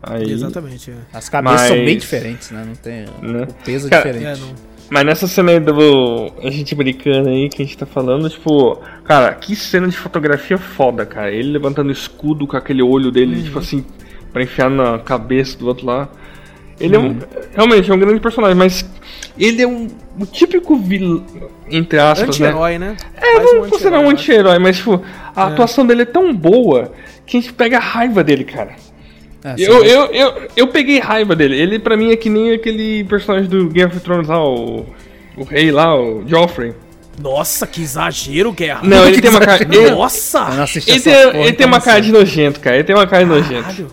Aí. 0.02 0.30
Exatamente, 0.30 0.90
é. 0.90 0.94
As 1.12 1.28
cabeças 1.28 1.60
são 1.68 1.76
Mas- 1.76 1.84
bem 1.84 1.98
diferentes, 1.98 2.50
né? 2.50 2.64
Não 2.66 2.74
tem 2.74 3.04
Né? 3.20 3.42
o 3.48 3.64
peso 3.64 3.86
é 3.88 3.90
Cara, 3.90 4.12
diferente. 4.12 4.40
É, 4.40 4.46
não. 4.46 4.54
Mas 4.88 5.04
nessa 5.06 5.26
cena 5.28 5.52
aí 5.52 5.60
do. 5.60 6.32
A 6.42 6.50
gente 6.50 6.74
brincando 6.74 7.28
aí 7.28 7.48
que 7.48 7.62
a 7.62 7.64
gente 7.64 7.76
tá 7.76 7.86
falando, 7.86 8.28
tipo. 8.30 8.80
Cara, 9.04 9.32
que 9.34 9.54
cena 9.54 9.86
de 9.86 9.96
fotografia 9.96 10.58
foda, 10.58 11.04
cara. 11.06 11.30
Ele 11.30 11.50
levantando 11.52 11.90
o 11.90 11.92
escudo 11.92 12.46
com 12.46 12.56
aquele 12.56 12.82
olho 12.82 13.10
dele, 13.12 13.36
Uhum. 13.36 13.42
tipo 13.42 13.58
assim, 13.58 13.84
pra 14.32 14.42
enfiar 14.42 14.68
na 14.70 14.98
cabeça 14.98 15.56
do 15.58 15.66
outro 15.68 15.86
lá. 15.86 16.08
Ele 16.80 16.96
Uhum. 16.96 17.04
é 17.04 17.08
um. 17.08 17.18
Realmente, 17.54 17.90
é 17.90 17.94
um 17.94 17.98
grande 17.98 18.20
personagem, 18.20 18.56
mas. 18.56 18.84
Ele 19.38 19.62
é 19.62 19.66
um. 19.68 19.88
O 20.18 20.26
típico 20.26 20.76
vilão. 20.76 21.24
Entre 21.70 21.98
aspas, 21.98 22.38
né? 22.38 22.48
Anti-herói, 22.48 22.78
né? 22.78 22.96
É, 23.16 23.34
Mais 23.34 23.52
não 23.52 23.68
considerar 23.68 24.00
um 24.00 24.08
anti-herói, 24.10 24.58
mas, 24.58 24.76
tipo, 24.78 25.02
a 25.36 25.44
atuação 25.46 25.86
dele 25.86 26.02
é 26.02 26.06
tão 26.06 26.34
boa 26.34 26.92
que 27.26 27.36
a 27.36 27.40
gente 27.40 27.52
pega 27.52 27.76
a 27.76 27.80
raiva 27.80 28.24
dele, 28.24 28.44
cara. 28.44 28.70
É, 29.44 29.54
Eu, 29.56 29.84
eu, 29.84 30.06
eu, 30.12 30.48
eu 30.56 30.66
peguei 30.68 30.98
raiva 30.98 31.34
dele. 31.36 31.56
Ele, 31.58 31.78
pra 31.78 31.96
mim, 31.96 32.10
é 32.10 32.16
que 32.16 32.28
nem 32.28 32.52
aquele 32.52 33.04
personagem 33.04 33.48
do 33.48 33.68
Game 33.68 33.90
of 33.90 34.00
Thrones 34.00 34.28
lá, 34.28 34.42
o. 34.44 34.84
O 35.36 35.44
rei 35.44 35.70
lá, 35.70 35.94
o 35.98 36.24
Joffrey. 36.26 36.74
Nossa, 37.22 37.66
que 37.66 37.80
exagero, 37.80 38.52
Guerra. 38.52 38.80
Não, 38.82 39.04
ele 39.06 39.16
Que 39.16 39.22
tem 39.22 39.30
uma 39.30 39.40
cara. 39.40 39.62
exagero. 39.62 39.82
Ele, 39.86 39.90
Nossa! 39.94 40.46
Ele 40.86 41.00
tem, 41.00 41.12
ele 41.12 41.32
tem 41.32 41.48
então 41.48 41.66
uma 41.68 41.80
cara 41.80 42.02
sei. 42.02 42.06
de 42.06 42.12
nojento, 42.12 42.60
cara. 42.60 42.76
Ele 42.76 42.84
tem 42.84 42.96
uma 42.96 43.06
cara 43.06 43.24
de 43.24 43.30
nojento. 43.30 43.86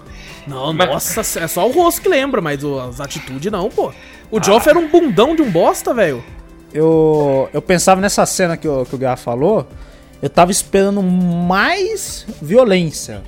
Não, 0.47 0.73
Mas- 0.73 0.89
nossa, 1.15 1.39
é 1.39 1.47
só 1.47 1.67
o 1.67 1.71
rosto 1.71 2.01
que 2.01 2.09
lembra, 2.09 2.39
mas 2.41 2.63
o- 2.63 2.79
as 2.79 2.99
atitudes 3.01 3.51
não, 3.51 3.69
pô. 3.69 3.91
O 4.31 4.41
Joff 4.43 4.67
era 4.69 4.77
um 4.79 4.87
bundão 4.89 5.35
de 5.35 5.41
um 5.41 5.49
bosta, 5.51 5.93
velho. 5.93 6.23
eu, 6.73 7.49
eu 7.53 7.61
pensava 7.61 7.99
nessa 8.01 8.25
cena 8.25 8.55
que 8.57 8.67
o, 8.67 8.85
que 8.85 8.93
o 8.93 8.97
Garra 8.97 9.15
falou, 9.17 9.67
eu 10.21 10.29
tava 10.29 10.51
esperando 10.51 11.01
mais 11.01 12.25
violência. 12.41 13.21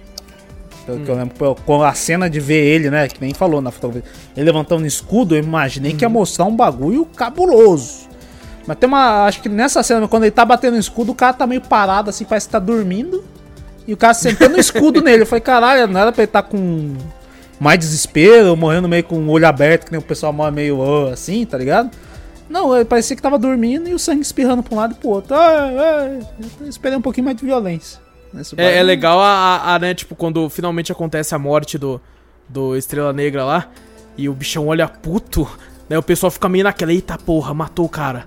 Que 0.85 1.07
eu 1.09 1.15
lembro, 1.15 1.35
pô, 1.37 1.53
com 1.55 1.83
a 1.83 1.93
cena 1.93 2.27
de 2.29 2.39
ver 2.39 2.63
ele, 2.65 2.89
né? 2.89 3.07
Que 3.07 3.21
nem 3.21 3.31
falou 3.33 3.61
na 3.61 3.69
fotografia. 3.69 4.09
Ele 4.35 4.45
levantando 4.45 4.83
o 4.83 4.87
escudo, 4.87 5.35
eu 5.35 5.39
imaginei 5.43 5.93
que 5.93 6.03
ia 6.03 6.09
mostrar 6.09 6.45
um 6.45 6.55
bagulho 6.55 7.05
cabuloso. 7.05 8.07
Mas 8.65 8.77
tem 8.77 8.87
uma. 8.87 9.25
Acho 9.25 9.39
que 9.41 9.47
nessa 9.49 9.83
cena, 9.83 10.07
quando 10.07 10.23
ele 10.23 10.31
tá 10.31 10.43
batendo 10.43 10.75
o 10.75 10.79
escudo, 10.79 11.11
o 11.11 11.15
cara 11.15 11.33
tá 11.33 11.45
meio 11.45 11.61
parado, 11.61 12.09
assim, 12.09 12.25
parece 12.25 12.47
que 12.47 12.51
tá 12.51 12.59
dormindo. 12.59 13.23
E 13.89 13.93
o 13.93 13.97
cara 13.97 14.13
sentando 14.13 14.55
o 14.55 14.59
escudo 14.59 15.01
nele. 15.01 15.23
Eu 15.23 15.25
falei, 15.25 15.41
caralho, 15.41 15.87
não 15.87 15.99
era 15.99 16.11
pra 16.11 16.21
ele 16.23 16.31
tá 16.31 16.41
com 16.43 16.95
mais 17.59 17.79
desespero, 17.79 18.55
morrendo 18.55 18.87
meio 18.87 19.03
com 19.03 19.15
o 19.15 19.29
olho 19.29 19.47
aberto, 19.47 19.85
que 19.85 19.91
nem 19.91 19.99
o 19.99 20.03
pessoal 20.03 20.31
morre 20.31 20.51
meio 20.51 20.81
"Ah", 20.81 21.13
assim, 21.13 21.45
tá 21.45 21.57
ligado? 21.57 21.89
Não, 22.49 22.75
ele 22.75 22.85
parecia 22.85 23.15
que 23.15 23.21
tava 23.21 23.37
dormindo 23.37 23.89
e 23.89 23.93
o 23.93 23.99
sangue 23.99 24.21
espirrando 24.21 24.63
pra 24.63 24.73
um 24.75 24.77
lado 24.77 24.93
e 24.93 24.95
pro 24.95 25.09
outro. 25.09 25.35
Ai, 25.35 26.19
eu 26.61 26.67
esperei 26.67 26.97
um 26.97 27.01
pouquinho 27.01 27.25
mais 27.25 27.35
de 27.37 27.45
violência. 27.45 27.99
nesse 28.33 28.53
É, 28.59 28.77
é 28.77 28.83
legal 28.83 29.19
a, 29.19 29.25
a- 29.27 29.75
a, 29.75 29.79
né, 29.79 29.93
tipo, 29.93 30.15
quando 30.15 30.47
finalmente 30.49 30.91
acontece 30.91 31.33
a 31.35 31.39
morte 31.39 31.77
do, 31.77 31.99
do 32.47 32.75
Estrela 32.75 33.11
Negra 33.11 33.43
lá, 33.43 33.67
e 34.17 34.29
o 34.29 34.33
bichão 34.33 34.67
olha 34.67 34.87
puto, 34.87 35.49
né, 35.89 35.97
o 35.97 36.03
pessoal 36.03 36.29
fica 36.31 36.47
meio 36.47 36.63
naquela, 36.63 36.91
eita 36.93 37.17
porra, 37.17 37.53
matou 37.53 37.85
o 37.85 37.89
cara. 37.89 38.25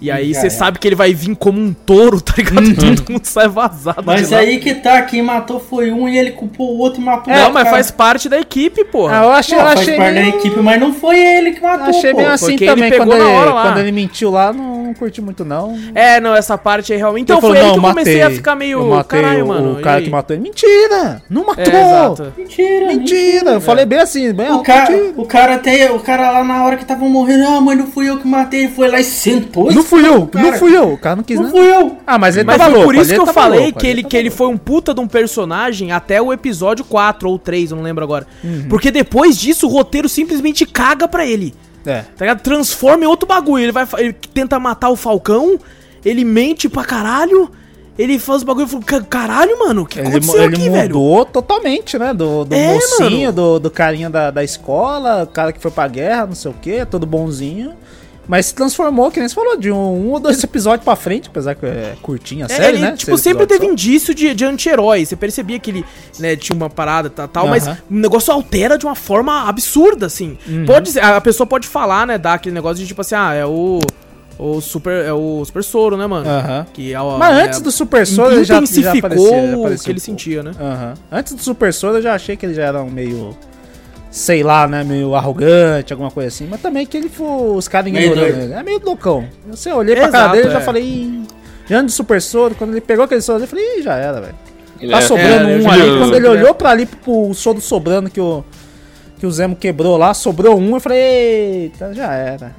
E 0.00 0.10
aí 0.10 0.34
você 0.34 0.48
é. 0.48 0.50
sabe 0.50 0.78
que 0.78 0.86
ele 0.88 0.94
vai 0.96 1.14
vir 1.14 1.34
como 1.36 1.60
um 1.60 1.72
touro, 1.72 2.20
tá 2.20 2.34
ligado? 2.36 2.62
E 2.64 2.74
todo 2.96 3.12
mundo 3.12 3.24
sai 3.24 3.48
vazado 3.48 4.02
Mas 4.04 4.32
aí 4.32 4.58
que 4.58 4.74
tá, 4.74 5.00
quem 5.02 5.22
matou 5.22 5.58
foi 5.60 5.90
um 5.90 6.08
e 6.08 6.18
ele 6.18 6.32
culpou 6.32 6.74
o 6.74 6.78
outro 6.78 7.00
e 7.00 7.04
matou 7.04 7.32
o 7.32 7.36
Não, 7.36 7.38
outro. 7.44 7.54
mas 7.54 7.62
cara. 7.64 7.74
faz 7.76 7.90
parte 7.90 8.28
da 8.28 8.38
equipe, 8.38 8.84
porra. 8.84 9.20
Ah, 9.20 9.24
eu 9.24 9.30
achei, 9.32 9.56
Pô, 9.56 9.62
eu 9.62 9.66
faz 9.68 9.80
achei 9.80 9.96
parte 9.96 10.14
meio... 10.14 10.32
da 10.32 10.38
equipe, 10.38 10.60
mas 10.60 10.80
não 10.80 10.92
foi 10.92 11.18
ele 11.18 11.52
que 11.52 11.62
matou, 11.62 11.86
Achei 11.88 12.10
pô. 12.10 12.16
bem 12.18 12.26
assim 12.26 12.46
Porque 12.46 12.64
ele 12.64 12.74
também, 12.74 12.90
pegou 12.90 13.06
quando 13.06 13.18
na 13.22 13.28
ele, 13.28 13.36
hora 13.38 13.52
lá. 13.52 13.62
quando 13.62 13.78
ele 13.78 13.92
mentiu 13.92 14.30
lá, 14.30 14.52
não 14.52 14.92
curti 14.94 15.20
muito 15.22 15.44
não. 15.44 15.78
É, 15.94 16.20
não, 16.20 16.34
essa 16.34 16.58
parte 16.58 16.92
aí 16.92 16.98
realmente. 16.98 17.24
Então 17.24 17.36
Ele 17.38 17.40
foi 17.46 17.56
falou, 17.56 17.64
aí 17.64 17.72
que 17.72 17.78
eu 17.78 17.82
"Não, 17.82 17.88
comecei 17.90 18.20
matei. 18.20 18.32
a 18.34 18.36
ficar 18.36 18.54
meio. 18.56 18.80
Eu 18.80 18.86
matei 18.90 19.20
Caralho, 19.22 19.44
o, 19.44 19.48
mano. 19.48 19.72
o 19.72 19.80
cara 19.82 19.96
e 19.96 19.98
aí?" 20.00 20.04
que 20.04 20.10
matou 20.10 20.36
ele. 20.36 20.42
Mentira! 20.42 21.22
Não 21.30 21.46
matou! 21.46 21.64
É, 21.64 21.80
exato. 21.80 22.32
Mentira, 22.36 22.86
Mentira! 22.86 23.50
Eu 23.52 23.60
falei 23.60 23.84
bem 23.86 23.98
assim, 24.00 24.32
bem 24.32 24.50
O 24.52 24.62
cara, 24.62 24.90
mentira. 24.90 25.12
o 25.16 25.26
cara 25.26 25.54
até, 25.54 25.90
o 25.90 26.00
cara 26.00 26.30
lá 26.30 26.44
na 26.44 26.64
hora 26.64 26.76
que 26.76 26.84
tava 26.84 27.04
morrendo, 27.06 27.44
ah, 27.46 27.60
mas 27.60 27.78
não 27.78 27.86
fui 27.86 28.08
eu 28.08 28.18
que 28.18 28.26
matei, 28.28 28.64
ele 28.64 28.72
foi 28.72 28.88
lá 28.88 29.00
e 29.00 29.04
sentou. 29.04 29.72
Não 29.72 29.82
fui 29.96 30.08
eu, 30.08 30.26
cara. 30.26 30.46
não 30.50 30.58
fui 30.58 30.76
eu. 30.76 30.92
O 30.92 30.98
cara 30.98 31.16
não 31.16 31.22
quis, 31.22 31.36
Não 31.36 31.44
né? 31.44 31.50
fui 31.50 31.60
eu. 31.74 31.96
Ah, 32.06 32.18
mas 32.18 32.36
ele 32.36 32.44
Mas 32.46 32.56
tava 32.58 32.70
foi 32.70 32.78
louco. 32.78 32.92
por 32.94 33.00
isso 33.00 33.14
que 33.14 33.20
eu 33.20 33.26
falei 33.26 33.60
louco, 33.60 33.78
que, 33.80 33.86
ele, 33.86 34.02
tava 34.02 34.10
que 34.10 34.16
ele 34.16 34.30
foi 34.30 34.48
um 34.48 34.56
puta 34.56 34.92
de 34.94 35.00
um 35.00 35.06
personagem 35.08 35.92
até 35.92 36.20
o 36.20 36.32
episódio 36.32 36.84
4 36.84 37.28
ou 37.28 37.38
3, 37.38 37.70
eu 37.70 37.76
não 37.76 37.84
lembro 37.84 38.04
agora. 38.04 38.26
Uhum. 38.42 38.66
Porque 38.68 38.90
depois 38.90 39.36
disso 39.38 39.66
o 39.66 39.70
roteiro 39.70 40.08
simplesmente 40.08 40.64
caga 40.66 41.06
pra 41.08 41.24
ele. 41.26 41.54
É. 41.86 42.02
Tá 42.16 42.24
ligado? 42.24 42.40
Transforma 42.40 43.04
em 43.04 43.06
outro 43.06 43.26
bagulho. 43.28 43.62
Ele 43.64 43.72
vai 43.72 43.86
ele 43.98 44.12
tenta 44.12 44.58
matar 44.58 44.88
o 44.88 44.96
Falcão, 44.96 45.58
ele 46.04 46.24
mente 46.24 46.66
pra 46.68 46.82
caralho, 46.84 47.50
ele 47.98 48.18
faz 48.18 48.42
o 48.42 48.44
bagulho 48.46 48.66
e 48.66 48.68
fala, 48.70 48.82
"Ca- 48.84 49.02
caralho, 49.02 49.58
mano, 49.58 49.82
o 49.82 49.86
que 49.86 49.98
Ele, 50.00 50.08
aconteceu 50.08 50.42
ele 50.44 50.56
aqui, 50.56 50.70
velho? 50.70 50.94
mudou 50.98 51.24
totalmente, 51.26 51.98
né? 51.98 52.12
Do, 52.14 52.44
do 52.44 52.54
É, 52.54 52.72
mocinho, 52.74 53.32
do, 53.32 53.58
do 53.60 53.70
carinha 53.70 54.08
da, 54.10 54.30
da 54.30 54.42
escola, 54.42 55.22
o 55.24 55.26
cara 55.26 55.52
que 55.52 55.60
foi 55.60 55.70
pra 55.70 55.86
guerra, 55.86 56.26
não 56.26 56.34
sei 56.34 56.50
o 56.50 56.54
que, 56.54 56.84
todo 56.86 57.06
bonzinho. 57.06 57.72
Mas 58.26 58.46
se 58.46 58.54
transformou, 58.54 59.10
que 59.10 59.20
nem 59.20 59.28
você 59.28 59.34
falou, 59.34 59.56
de 59.56 59.70
um, 59.70 59.76
um 59.76 60.10
ou 60.12 60.18
dois 60.20 60.42
episódios 60.42 60.84
pra 60.84 60.96
frente, 60.96 61.28
apesar 61.28 61.54
que 61.54 61.66
é 61.66 61.94
curtinha 62.00 62.46
a 62.46 62.52
É, 62.52 62.56
série, 62.56 62.76
ele, 62.78 62.78
né? 62.80 62.92
tipo, 62.96 63.18
sempre 63.18 63.46
teve 63.46 63.66
episódios 63.66 63.72
indício 63.72 64.14
de, 64.14 64.32
de 64.34 64.44
anti-herói. 64.44 65.04
Você 65.04 65.14
percebia 65.14 65.58
que 65.58 65.70
ele 65.70 65.84
né, 66.18 66.34
tinha 66.34 66.56
uma 66.56 66.70
parada 66.70 67.08
e 67.08 67.10
tal, 67.10 67.28
tal 67.28 67.48
mas 67.48 67.66
o 67.66 67.76
negócio 67.90 68.32
altera 68.32 68.78
de 68.78 68.86
uma 68.86 68.94
forma 68.94 69.46
absurda, 69.48 70.06
assim. 70.06 70.38
Uhum. 70.48 70.64
Pode 70.64 70.90
ser- 70.92 71.00
a 71.04 71.20
pessoa 71.20 71.46
pode 71.46 71.68
falar, 71.68 72.06
né, 72.06 72.16
dar 72.16 72.34
aquele 72.34 72.54
negócio 72.54 72.78
de 72.82 72.86
tipo 72.86 73.00
assim, 73.02 73.14
ah, 73.14 73.34
é 73.34 73.44
o. 73.44 73.80
O 74.36 74.60
super. 74.60 75.04
É 75.04 75.12
o 75.12 75.44
super 75.44 75.62
soro, 75.62 75.96
né, 75.96 76.08
mano? 76.08 76.24
só. 76.24 76.30
Aham. 76.30 76.66
Que 76.72 76.92
é 76.92 77.00
o- 77.00 77.18
Mas 77.18 77.36
é- 77.38 77.42
antes 77.44 77.60
do 77.60 77.70
Super 77.70 78.04
Soro 78.04 78.34
ele 78.34 78.42
já, 78.44 78.54
já 78.54 78.60
intensificou 78.62 78.98
aparecia, 78.98 79.30
já 79.30 79.56
o 79.56 79.60
aparecia 79.60 79.84
que 79.84 79.90
ele 79.92 79.98
um 79.98 80.00
pouco. 80.00 80.00
sentia, 80.00 80.42
né? 80.42 80.50
Aham. 80.60 80.94
Antes 81.12 81.34
do 81.34 81.42
Super 81.42 81.72
Soro 81.72 81.98
eu 81.98 82.02
já 82.02 82.14
achei 82.14 82.36
que 82.36 82.44
ele 82.44 82.54
já 82.54 82.64
era 82.64 82.82
um 82.82 82.90
meio. 82.90 83.36
Sei 84.16 84.44
lá, 84.44 84.68
né? 84.68 84.84
Meio 84.84 85.12
arrogante, 85.16 85.92
alguma 85.92 86.08
coisa 86.08 86.28
assim. 86.28 86.46
Mas 86.48 86.60
também 86.60 86.86
que 86.86 86.96
ele 86.96 87.08
foi. 87.08 87.26
Os 87.56 87.66
caras 87.66 87.90
Meio 87.90 88.12
ignorando. 88.12 88.52
É 88.52 88.62
meio 88.62 88.80
loucão. 88.84 89.26
Você 89.48 89.72
olhei 89.72 89.96
pra 89.96 90.08
cara 90.08 90.18
Exato, 90.26 90.36
dele 90.36 90.48
e 90.48 90.52
já 90.52 90.58
é. 90.58 90.62
falei. 90.62 90.82
"Ih". 90.84 91.22
Já 91.66 91.82
do 91.82 91.90
Super 91.90 92.22
Soro, 92.22 92.54
quando 92.54 92.70
ele 92.70 92.80
pegou 92.80 93.04
aquele 93.06 93.20
soro, 93.20 93.42
eu 93.42 93.48
falei, 93.48 93.78
Ih, 93.78 93.82
já 93.82 93.94
era, 93.96 94.20
velho. 94.20 94.34
Tá 94.88 94.98
é- 94.98 95.00
sobrando 95.00 95.48
é, 95.50 95.56
um 95.58 95.68
ali. 95.70 95.80
vi, 95.82 95.98
Quando 95.98 96.10
eu- 96.12 96.16
ele 96.16 96.28
olhou 96.28 96.54
pra 96.54 96.70
ali 96.70 96.86
pro 96.86 97.34
soro 97.34 97.60
sobrando 97.60 98.08
que 98.08 98.20
o. 98.20 98.44
Que 99.18 99.26
o 99.26 99.30
Zemo 99.32 99.56
quebrou 99.56 99.96
lá, 99.96 100.12
sobrou 100.14 100.58
um, 100.58 100.74
eu 100.74 100.80
falei, 100.80 100.98
eita, 101.64 101.92
já 101.94 102.12
era. 102.12 102.54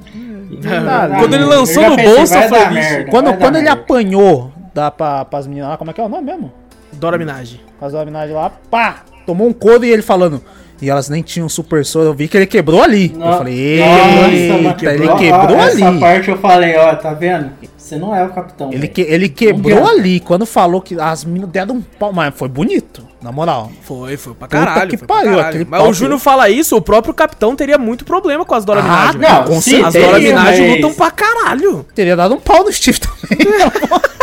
Tá 0.62 1.18
Quando 1.20 1.34
ele 1.34 1.44
lançou 1.44 1.82
já 1.82 1.90
no 1.90 1.96
pensei, 1.96 2.16
bolso, 2.16 2.34
eu 2.34 2.42
falei, 2.48 2.50
dar 2.64 2.68
"Bicho, 2.72 2.90
merda, 2.90 3.10
Quando, 3.10 3.34
quando 3.38 3.56
ele 3.56 3.64
merda. 3.64 3.80
apanhou 3.80 4.52
da, 4.74 4.90
pra, 4.90 5.24
pras 5.24 5.46
meninas 5.46 5.70
lá, 5.70 5.76
como 5.76 5.90
é 5.90 5.94
que 5.94 6.00
é 6.00 6.04
o 6.04 6.08
nome 6.08 6.24
mesmo? 6.24 6.52
Dora 6.92 7.16
Minaj. 7.18 7.60
Faz 7.78 7.94
a 7.94 8.00
homenagem 8.02 8.34
lá, 8.34 8.50
pá! 8.70 9.04
Tomou 9.26 9.46
um 9.48 9.52
couro 9.52 9.84
e 9.84 9.90
ele 9.90 10.02
falando. 10.02 10.42
E 10.80 10.90
elas 10.90 11.08
nem 11.08 11.22
tinham 11.22 11.48
super 11.48 11.84
soro. 11.84 12.06
Eu 12.06 12.14
vi 12.14 12.28
que 12.28 12.36
ele 12.36 12.46
quebrou 12.46 12.82
ali. 12.82 13.12
eu 13.14 13.20
falei, 13.20 13.58
eita, 13.58 14.52
mano, 14.58 14.76
ele 14.82 15.06
ó, 15.08 15.16
quebrou 15.16 15.56
ó, 15.56 15.62
ali. 15.62 15.82
Essa 15.82 15.92
parte 15.98 16.28
eu 16.30 16.38
falei, 16.38 16.76
ó, 16.76 16.94
tá 16.96 17.12
vendo? 17.14 17.50
Você 17.76 17.96
não 17.96 18.14
é 18.14 18.24
o 18.24 18.30
capitão. 18.30 18.72
Ele, 18.72 18.88
que, 18.88 19.00
ele 19.02 19.28
quebrou 19.28 19.80
Não 19.80 19.86
ali. 19.88 20.18
Quando 20.18 20.44
falou 20.44 20.80
que 20.80 21.00
as 21.00 21.24
meninas 21.24 21.48
deram 21.50 21.76
um 21.76 21.80
pau. 21.80 22.12
Mas 22.12 22.34
foi 22.34 22.48
bonito, 22.48 23.06
na 23.22 23.30
moral. 23.30 23.70
Foi, 23.82 24.16
foi 24.16 24.34
pra 24.34 24.48
Puta 24.48 24.58
caralho. 24.58 24.90
que 24.90 24.96
foi 24.96 25.06
pra 25.06 25.16
pariu, 25.16 25.30
caralho. 25.36 25.48
aquele 25.48 25.64
Mas 25.70 25.80
pau 25.80 25.90
o 25.90 25.94
Júnior 25.94 26.18
fala 26.18 26.50
isso, 26.50 26.76
o 26.76 26.80
próprio 26.82 27.14
capitão 27.14 27.54
teria 27.54 27.78
muito 27.78 28.04
problema 28.04 28.44
com 28.44 28.54
as 28.56 28.64
Dora 28.64 28.80
Ah, 28.80 29.12
Minaj. 29.12 29.16
não, 29.16 29.44
com 29.44 29.60
sim, 29.60 29.82
As 29.84 29.94
Dora 29.94 30.18
Minaj 30.18 30.58
lutam 30.68 30.92
pra 30.94 31.10
caralho. 31.12 31.86
Teria 31.94 32.16
dado 32.16 32.34
um 32.34 32.40
pau 32.40 32.64
no 32.64 32.72
Steve 32.72 32.98
também. 32.98 33.46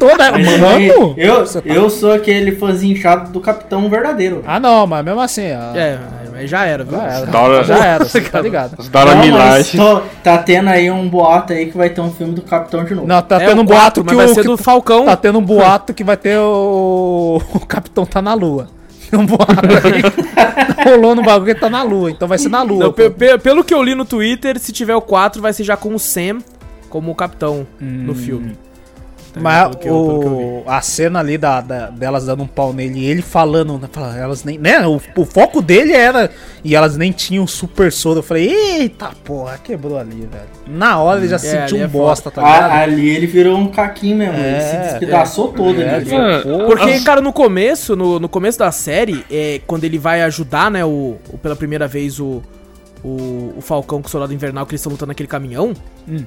Toda. 0.00 0.32
Mas 0.32 0.58
Mano! 0.60 1.14
Eu, 1.16 1.44
tá- 1.46 1.60
eu 1.64 1.88
sou 1.90 2.12
aquele 2.12 2.52
fãzinho 2.56 2.96
chato 2.96 3.30
do 3.30 3.40
capitão 3.40 3.88
verdadeiro. 3.88 4.42
Ah, 4.46 4.58
não, 4.58 4.86
mas 4.86 5.04
mesmo 5.04 5.20
assim. 5.20 5.52
ó, 5.52 5.76
É, 5.76 5.98
mas 6.32 6.48
já 6.50 6.64
era, 6.64 6.82
viu? 6.82 6.98
Já 6.98 7.04
era. 7.04 7.26
Dora- 7.26 7.64
Já 7.64 7.84
era, 7.84 8.04
você 8.04 8.20
tá 8.22 8.40
ligado. 8.42 8.82
Dora 8.90 9.14
Milaje. 9.16 9.76
tô- 9.76 10.00
tá 10.24 10.38
tendo 10.38 10.68
aí 10.70 10.90
um 10.90 11.08
boato 11.08 11.52
aí 11.52 11.66
que 11.66 11.76
vai 11.76 11.90
ter 11.90 12.00
um 12.00 12.10
filme 12.10 12.32
do 12.34 12.42
capitão 12.42 12.82
de 12.84 12.94
novo. 12.94 13.06
Não, 13.06 13.20
tá 13.22 13.36
É 13.42 13.46
tendo 13.46 13.60
um 13.60 13.64
boato 13.64 13.80
quatro, 13.82 14.04
que 14.04 14.14
mas 14.14 14.16
vai 14.16 14.26
o. 14.26 14.34
ser 14.34 14.40
que- 14.42 14.48
do 14.48 14.56
Falcão. 14.56 15.04
Tá 15.04 15.16
tendo 15.16 15.38
um 15.38 15.44
boato 15.44 15.92
que 15.94 16.02
vai 16.02 16.16
ter 16.16 16.38
o. 16.38 17.40
O 17.54 17.60
capitão 17.66 18.06
tá 18.06 18.20
na 18.22 18.32
lua. 18.34 18.68
Tem 19.10 19.18
um 19.18 19.26
boato 19.26 19.52
aí. 19.52 20.02
Rolou 20.84 21.14
no 21.14 21.22
bagulho 21.22 21.54
que 21.54 21.60
tá 21.60 21.68
na 21.68 21.82
lua. 21.82 22.10
Então 22.10 22.26
vai 22.26 22.38
ser 22.38 22.48
na 22.48 22.62
lua. 22.62 22.84
Não, 22.84 22.92
pelo 23.38 23.62
que 23.64 23.74
eu 23.74 23.82
li 23.82 23.94
no 23.94 24.04
Twitter, 24.04 24.58
se 24.58 24.72
tiver 24.72 24.94
o 24.94 25.00
4, 25.02 25.42
vai 25.42 25.52
ser 25.52 25.64
já 25.64 25.76
com 25.76 25.94
o 25.94 25.98
Sam 25.98 26.38
como 26.88 27.10
o 27.10 27.14
capitão 27.14 27.66
no 27.80 28.14
filme. 28.14 28.56
Tá. 29.32 29.40
Mas 29.40 29.76
que 29.76 29.88
eu- 29.88 29.92
pelo 30.06 30.20
que 30.20 30.26
eu 30.26 30.36
vi. 30.36 30.44
o, 30.44 30.62
a 30.66 30.80
cena 30.80 31.20
ali 31.20 31.38
da, 31.38 31.60
da- 31.60 31.86
delas 31.90 32.26
dando 32.26 32.42
um 32.42 32.46
pau 32.48 32.72
nele 32.72 32.98
e 32.98 33.04
ele 33.04 33.22
falando, 33.22 33.78
né, 33.78 33.88
elas 34.20 34.42
nem, 34.42 34.58
né, 34.58 34.84
o, 34.86 35.00
o 35.16 35.24
foco 35.24 35.62
dele 35.62 35.92
era, 35.92 36.30
e 36.64 36.74
elas 36.74 36.96
nem 36.96 37.12
tinham 37.12 37.46
super 37.46 37.92
soro. 37.92 38.18
Eu 38.18 38.22
falei, 38.24 38.48
eita 38.52 39.10
porra, 39.24 39.56
quebrou 39.62 39.96
ali, 39.98 40.20
velho. 40.30 40.48
Na 40.66 40.98
hora 40.98 41.20
ele 41.20 41.28
já 41.28 41.36
É, 41.36 41.38
sentiu 41.38 41.78
um 41.78 41.82
é 41.82 41.86
bosta, 41.86 42.28
tá 42.30 42.42
ligado? 42.42 42.72
ali 42.72 43.08
ele 43.08 43.26
virou 43.28 43.56
um 43.56 43.68
caquinho 43.68 44.16
mesmo. 44.16 44.34
ele 44.36 44.60
se 44.62 44.76
É, 44.76 44.80
despedaçou 44.90 45.52
todo 45.52 45.80
É, 45.80 46.00
falou, 46.04 46.42
porra. 46.42 46.66
Porque, 46.66 47.00
cara, 47.00 47.20
no 47.20 47.32
começo, 47.32 47.94
no, 47.94 48.18
no 48.18 48.28
começo 48.28 48.58
da 48.58 48.72
série, 48.72 49.24
é, 49.30 49.60
quando 49.66 49.84
ele 49.84 49.98
vai 49.98 50.22
ajudar, 50.22 50.70
né, 50.72 50.84
o, 50.84 51.16
o- 51.32 51.38
pela 51.38 51.54
primeira 51.54 51.86
vez 51.86 52.18
o, 52.18 52.42
o, 53.04 53.54
o 53.56 53.60
Falcão 53.60 54.02
com 54.02 54.08
o 54.08 54.10
Soldado 54.10 54.34
Invernal, 54.34 54.66
que 54.66 54.72
eles 54.72 54.80
estão 54.80 54.90
lutando 54.92 55.08
naquele 55.10 55.28
caminhão, 55.28 55.72
Hum. 56.08 56.24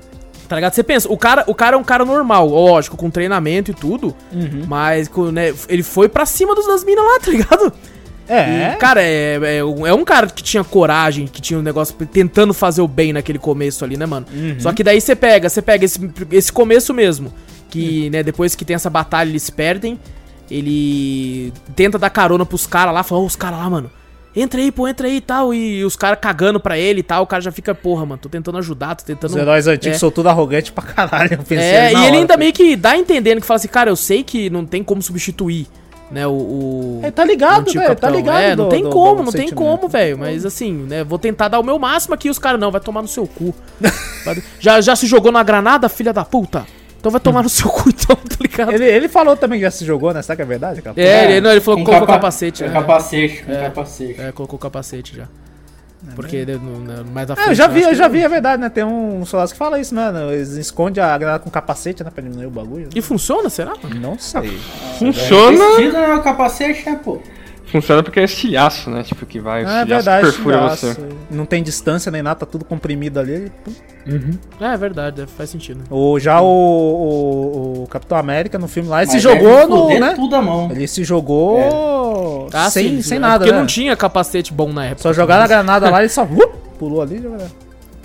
Tá 0.54 0.58
ligado? 0.58 0.74
Você 0.74 0.84
pensa, 0.84 1.12
o 1.12 1.18
cara, 1.18 1.44
o 1.48 1.56
cara 1.56 1.76
é 1.76 1.80
um 1.80 1.84
cara 1.84 2.06
normal, 2.06 2.48
lógico, 2.48 2.96
com 2.96 3.10
treinamento 3.10 3.72
e 3.72 3.74
tudo, 3.74 4.16
Uhum. 4.32 4.64
mas 4.68 5.10
né, 5.34 5.54
ele 5.68 5.84
foi 5.84 6.08
pra 6.08 6.26
cima 6.26 6.54
dos, 6.56 6.68
das 6.68 6.84
minas 6.84 7.04
lá, 7.04 7.20
tá 7.24 7.32
ligado? 7.32 7.74
É, 8.30 8.74
E, 8.74 8.76
cara, 8.78 9.02
é, 9.04 9.58
é, 9.58 9.64
um- 9.66 9.86
é 9.86 9.94
um 9.94 10.06
cara 10.06 10.28
que 10.28 10.42
tinha 10.42 10.64
coragem, 10.64 11.28
que 11.28 11.42
tinha 11.42 11.60
um 11.60 11.62
negócio 11.62 11.94
tentando 12.06 12.54
fazer 12.54 12.82
o 12.82 12.88
bem 12.88 13.12
naquele 13.12 13.38
começo 13.40 13.84
ali, 13.84 13.98
né, 13.98 14.06
mano? 14.06 14.26
Uhum. 14.34 14.56
Só 14.60 14.72
que 14.72 14.84
daí 14.84 15.02
você 15.02 15.16
pega, 15.16 15.50
você 15.50 15.62
pega 15.62 15.84
esse, 15.84 16.00
esse 16.32 16.52
começo 16.52 16.94
mesmo, 16.94 17.28
Uhum. 17.28 17.34
que, 17.70 18.10
né, 18.12 18.22
depois 18.24 18.56
que 18.56 18.64
tem 18.64 18.76
essa 18.76 18.90
batalha 18.90 19.30
eles 19.30 19.50
perdem, 19.50 20.00
ele 20.50 21.52
tenta 21.76 21.98
dar 22.00 22.10
carona 22.10 22.46
pros 22.46 22.66
caras 22.68 22.94
lá, 22.94 23.04
fala, 23.04 23.22
ô, 23.22 23.26
os 23.26 23.36
caras 23.36 23.60
lá, 23.60 23.70
mano, 23.70 23.92
entra 24.36 24.60
aí, 24.62 24.72
pô, 24.72 24.88
entra 24.88 25.08
aí 25.08 25.18
e 25.18 25.22
tal, 25.22 25.54
e 25.54 25.84
os 25.86 25.96
caras 25.96 26.20
cagando 26.22 26.60
pra 26.60 26.78
ele 26.78 27.00
e 27.02 27.04
tal, 27.04 27.24
o 27.24 27.28
cara 27.28 27.42
já 27.42 27.52
fica, 27.52 27.74
porra, 27.76 28.06
mano, 28.06 28.20
tô 28.22 28.30
tentando 28.30 28.58
ajudar, 28.58 28.96
tô 28.96 29.04
tentando... 29.04 29.32
os 29.32 29.36
heróis 29.38 29.68
antigos 29.68 29.98
é. 29.98 30.00
são 30.00 30.10
tudo 30.12 30.30
arrogantes 30.30 30.72
pra 30.72 30.84
caralho. 30.84 31.34
Eu 31.34 31.38
pensei 31.40 31.58
É, 31.60 31.92
e 31.92 31.94
na 31.94 32.00
ele 32.00 32.08
hora, 32.08 32.16
ainda 32.18 32.34
falei, 32.34 32.38
meio 32.46 32.54
que 32.54 32.76
dá 32.76 32.98
entendendo 32.98 33.42
que 33.42 33.48
fala 33.48 33.58
assim, 33.58 33.68
cara, 33.68 33.90
eu 33.90 33.96
sei 33.96 34.24
que 34.24 34.50
não 34.50 34.66
tem 34.66 34.84
como 34.84 35.02
substituir, 35.02 35.68
né, 36.12 36.28
o... 36.28 36.32
o- 36.32 37.00
Ele 37.02 37.12
tá 37.12 37.24
ligado, 37.26 37.72
velho, 37.72 37.96
tá 37.96 38.10
ligado. 38.10 38.40
É, 38.42 38.56
não 38.56 38.66
do- 38.66 38.70
tem 38.70 38.84
do- 38.84 38.90
como, 38.90 39.16
do 39.18 39.24
não 39.24 39.32
tem 39.32 39.50
como, 39.50 39.88
velho. 39.88 40.18
Mas 40.18 40.46
assim, 40.46 40.72
né? 40.72 41.04
Vou 41.04 41.18
tentar 41.18 41.48
dar 41.48 41.60
o 41.60 41.64
meu 41.64 41.80
máximo 41.80 42.14
aqui 42.14 42.28
e 42.28 42.32
os 42.32 42.38
caras, 42.38 42.60
não, 42.60 42.70
vai 42.72 42.80
tomar 42.82 43.02
no 43.02 43.08
seu 43.08 43.26
cu. 43.26 43.54
Já, 44.60 44.80
já 44.82 44.96
se 44.96 45.06
jogou 45.08 45.32
na 45.32 45.44
granada, 45.44 45.90
filha 45.90 46.14
da 46.14 46.24
puta? 46.24 46.66
Então 47.04 47.12
vai 47.12 47.20
tomar 47.20 47.44
no 47.44 47.50
seu 47.50 47.70
cu, 47.70 47.90
então, 47.90 48.16
tá 48.16 48.38
ligado? 48.40 48.72
Ele, 48.72 48.86
ele 48.86 49.10
falou 49.10 49.36
também 49.36 49.60
que 49.60 49.66
já 49.66 49.72
se 49.72 49.84
jogou, 49.84 50.14
né? 50.14 50.22
Será 50.22 50.38
que 50.38 50.42
é 50.42 50.46
verdade, 50.46 50.82
cara? 50.82 50.96
É, 50.98 51.26
ele, 51.32 51.42
não, 51.42 51.52
ele 51.52 51.60
falou 51.60 51.78
que 51.80 51.84
colocou 51.86 52.08
capa- 52.08 52.18
capacete. 52.20 52.64
Com 52.64 52.70
né? 52.70 52.74
capacete, 52.80 53.44
É. 53.46 53.62
capacete. 53.64 54.22
É, 54.22 54.32
colocou 54.32 54.58
capacete 54.58 55.18
já. 55.18 55.26
Porque 56.16 56.36
ele, 56.38 56.56
no, 56.56 56.80
no- 56.80 57.06
mais 57.12 57.30
à 57.30 57.34
É, 57.34 57.36
frente, 57.36 57.50
eu 57.50 57.56
já 57.56 57.68
vi, 57.68 57.80
acho 57.82 57.90
eu 57.90 57.96
já 57.96 58.08
vi, 58.08 58.22
é 58.24 58.30
verdade, 58.30 58.62
né? 58.62 58.70
Tem 58.70 58.86
um 58.86 59.26
soldado 59.26 59.52
que 59.52 59.58
fala 59.58 59.80
isso, 59.82 59.94
né? 59.94 60.12
Eles 60.34 60.52
escondem 60.52 61.04
a 61.04 61.18
granada 61.18 61.44
com 61.44 61.50
capacete, 61.50 62.06
né? 62.06 62.10
Pra 62.10 62.24
diminuir 62.24 62.46
o 62.46 62.50
bagulho. 62.50 62.88
E 62.96 63.02
funciona, 63.02 63.50
será? 63.50 63.74
Não 64.00 64.18
sei. 64.18 64.58
Funciona. 64.98 65.58
Não 65.58 66.00
é 66.00 66.16
o 66.16 66.22
capacete, 66.22 66.90
né, 66.90 67.00
pô? 67.04 67.20
Funciona 67.74 68.02
porque 68.02 68.20
é 68.22 68.24
estilhaço, 68.24 68.90
né? 68.90 69.04
Tipo, 69.04 69.26
que 69.26 69.40
vai. 69.40 69.66
O 69.66 69.68
Ah, 69.68 69.82
é 69.82 69.86
verdade. 69.86 70.26
perfura 70.28 70.56
estilhaço. 70.68 70.88
você. 70.94 71.08
Não 71.30 71.46
tem 71.46 71.62
distância 71.62 72.10
nem 72.12 72.22
nada, 72.22 72.36
tá 72.40 72.46
tudo 72.46 72.64
comprimido 72.64 73.20
ali. 73.20 73.52
pum. 73.66 73.74
É, 74.62 74.74
é 74.74 74.78
verdade, 74.78 75.16
deve- 75.18 75.32
faz 75.32 75.50
sentido. 75.50 75.80
né? 75.80 75.84
O, 75.90 76.20
já 76.20 76.40
o, 76.42 76.46
o, 76.46 77.84
o 77.84 77.88
Capitão 77.88 78.18
América 78.18 78.58
no 78.60 78.68
filme 78.68 78.88
lá, 78.90 79.02
ele 79.02 79.08
se 79.12 79.16
Mas 79.16 79.24
jogou 79.24 79.56
deve 79.56 79.68
no. 79.68 80.00
né? 80.00 80.14
tudo 80.16 80.36
a 80.36 80.42
mão. 80.42 80.70
Ele 80.72 80.88
se 80.88 81.04
jogou 81.04 82.48
Ah, 82.54 82.70
sem, 82.70 82.98
sim, 82.98 83.02
sem 83.02 83.18
é 83.18 83.20
nada, 83.20 83.40
Porque 83.40 83.52
né? 83.52 83.58
não 83.60 83.66
tinha 83.66 83.96
capacete 83.96 84.54
bom 84.54 84.72
na 84.72 84.86
época. 84.86 85.02
Só 85.02 85.14
jogaram 85.14 85.44
a 85.44 85.48
granada 85.48 85.90
lá 85.90 86.00
e 86.02 86.04
ele 86.04 86.10
só 86.10 86.24
uh, 86.24 86.48
pulou 86.78 87.02
ali. 87.02 87.24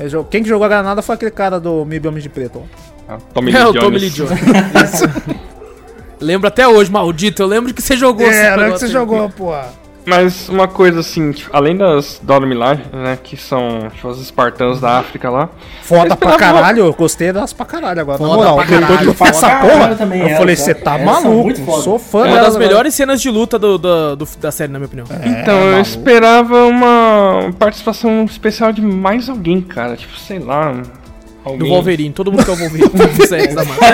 jogou- 0.07 0.29
Quem 0.31 0.43
que 0.43 0.49
jogou 0.49 0.65
a 0.65 0.69
granada 0.69 1.03
foi 1.03 1.15
aquele 1.17 1.31
cara 1.33 1.59
do 1.61 1.85
Mil 1.85 2.01
Homens 2.07 2.23
de 2.23 2.29
Preto. 2.29 2.63
ó. 2.65 2.89
Ah, 3.15 3.19
Tommy 3.35 3.51
É, 3.55 3.59
Lee 3.59 3.67
o 3.67 3.73
Tommy 3.81 3.99
Jones. 3.99 4.03
Lee 4.03 4.11
Jones. 4.11 5.03
Lembro 6.21 6.49
até 6.49 6.67
hoje, 6.67 6.91
maldito. 6.91 7.43
Eu 7.43 7.47
lembro 7.47 7.73
que 7.73 7.81
você 7.83 7.97
jogou 7.97 8.27
É, 8.27 8.31
lembra 8.31 8.55
que 8.57 8.61
negócio 8.65 8.87
você 8.87 8.93
jogou, 8.93 9.29
pô. 9.31 9.53
Mas 10.07 10.49
uma 10.49 10.67
coisa 10.67 11.01
assim, 11.01 11.33
tipo, 11.33 11.51
além 11.55 11.77
das 11.77 12.19
Dora 12.23 12.47
Milaje, 12.47 12.81
né, 12.95 13.19
que 13.23 13.37
são 13.37 13.91
tipo, 13.95 14.09
os 14.09 14.19
espartanos 14.19 14.81
da 14.81 14.99
África 14.99 15.29
lá. 15.29 15.51
Foda 15.83 16.17
pra 16.17 16.35
caralho, 16.39 16.87
eu 16.87 16.95
gostei 16.95 17.31
das 17.31 17.53
pra 17.53 17.67
caralho 17.67 18.01
agora. 18.01 18.17
Foda 18.17 18.31
na 18.31 18.37
moral, 18.37 18.55
pra 18.57 18.65
depois 18.65 18.81
que 18.81 18.87
caralho. 18.89 19.11
eu 19.11 19.15
pra 19.15 19.69
porra, 19.69 19.95
também 19.97 20.23
eu 20.23 20.37
falei, 20.39 20.57
tá? 20.57 20.63
você 20.63 20.75
tá 20.75 20.95
Essa 20.95 21.03
é 21.03 21.05
maluco, 21.05 21.83
sou 21.83 21.99
fã 21.99 22.27
É 22.27 22.31
uma 22.33 22.41
das 22.41 22.57
melhores 22.57 22.95
cenas 22.95 23.21
de 23.21 23.29
luta 23.31 23.59
do, 23.59 23.77
do- 23.77 24.17
do- 24.17 24.29
da 24.41 24.51
série, 24.51 24.73
na 24.73 24.79
minha 24.79 24.87
opinião. 24.87 25.07
Então, 25.27 25.59
eu 25.73 25.81
esperava 25.83 26.65
uma 26.65 27.51
participação 27.59 28.25
especial 28.25 28.73
de 28.73 28.81
mais 28.81 29.29
alguém, 29.29 29.61
cara. 29.61 29.95
Tipo, 29.95 30.17
sei 30.19 30.39
lá. 30.39 30.73
Alguém. 31.49 31.59
Do 31.59 31.75
Wolverine, 31.75 32.13
todo 32.13 32.31
mundo 32.31 32.45
quer 32.45 32.53
o 32.53 32.57
Wolverine 32.57 32.91
nos 32.95 33.29
séries 33.29 33.55
da 33.55 33.65
Marvel. 33.65 33.89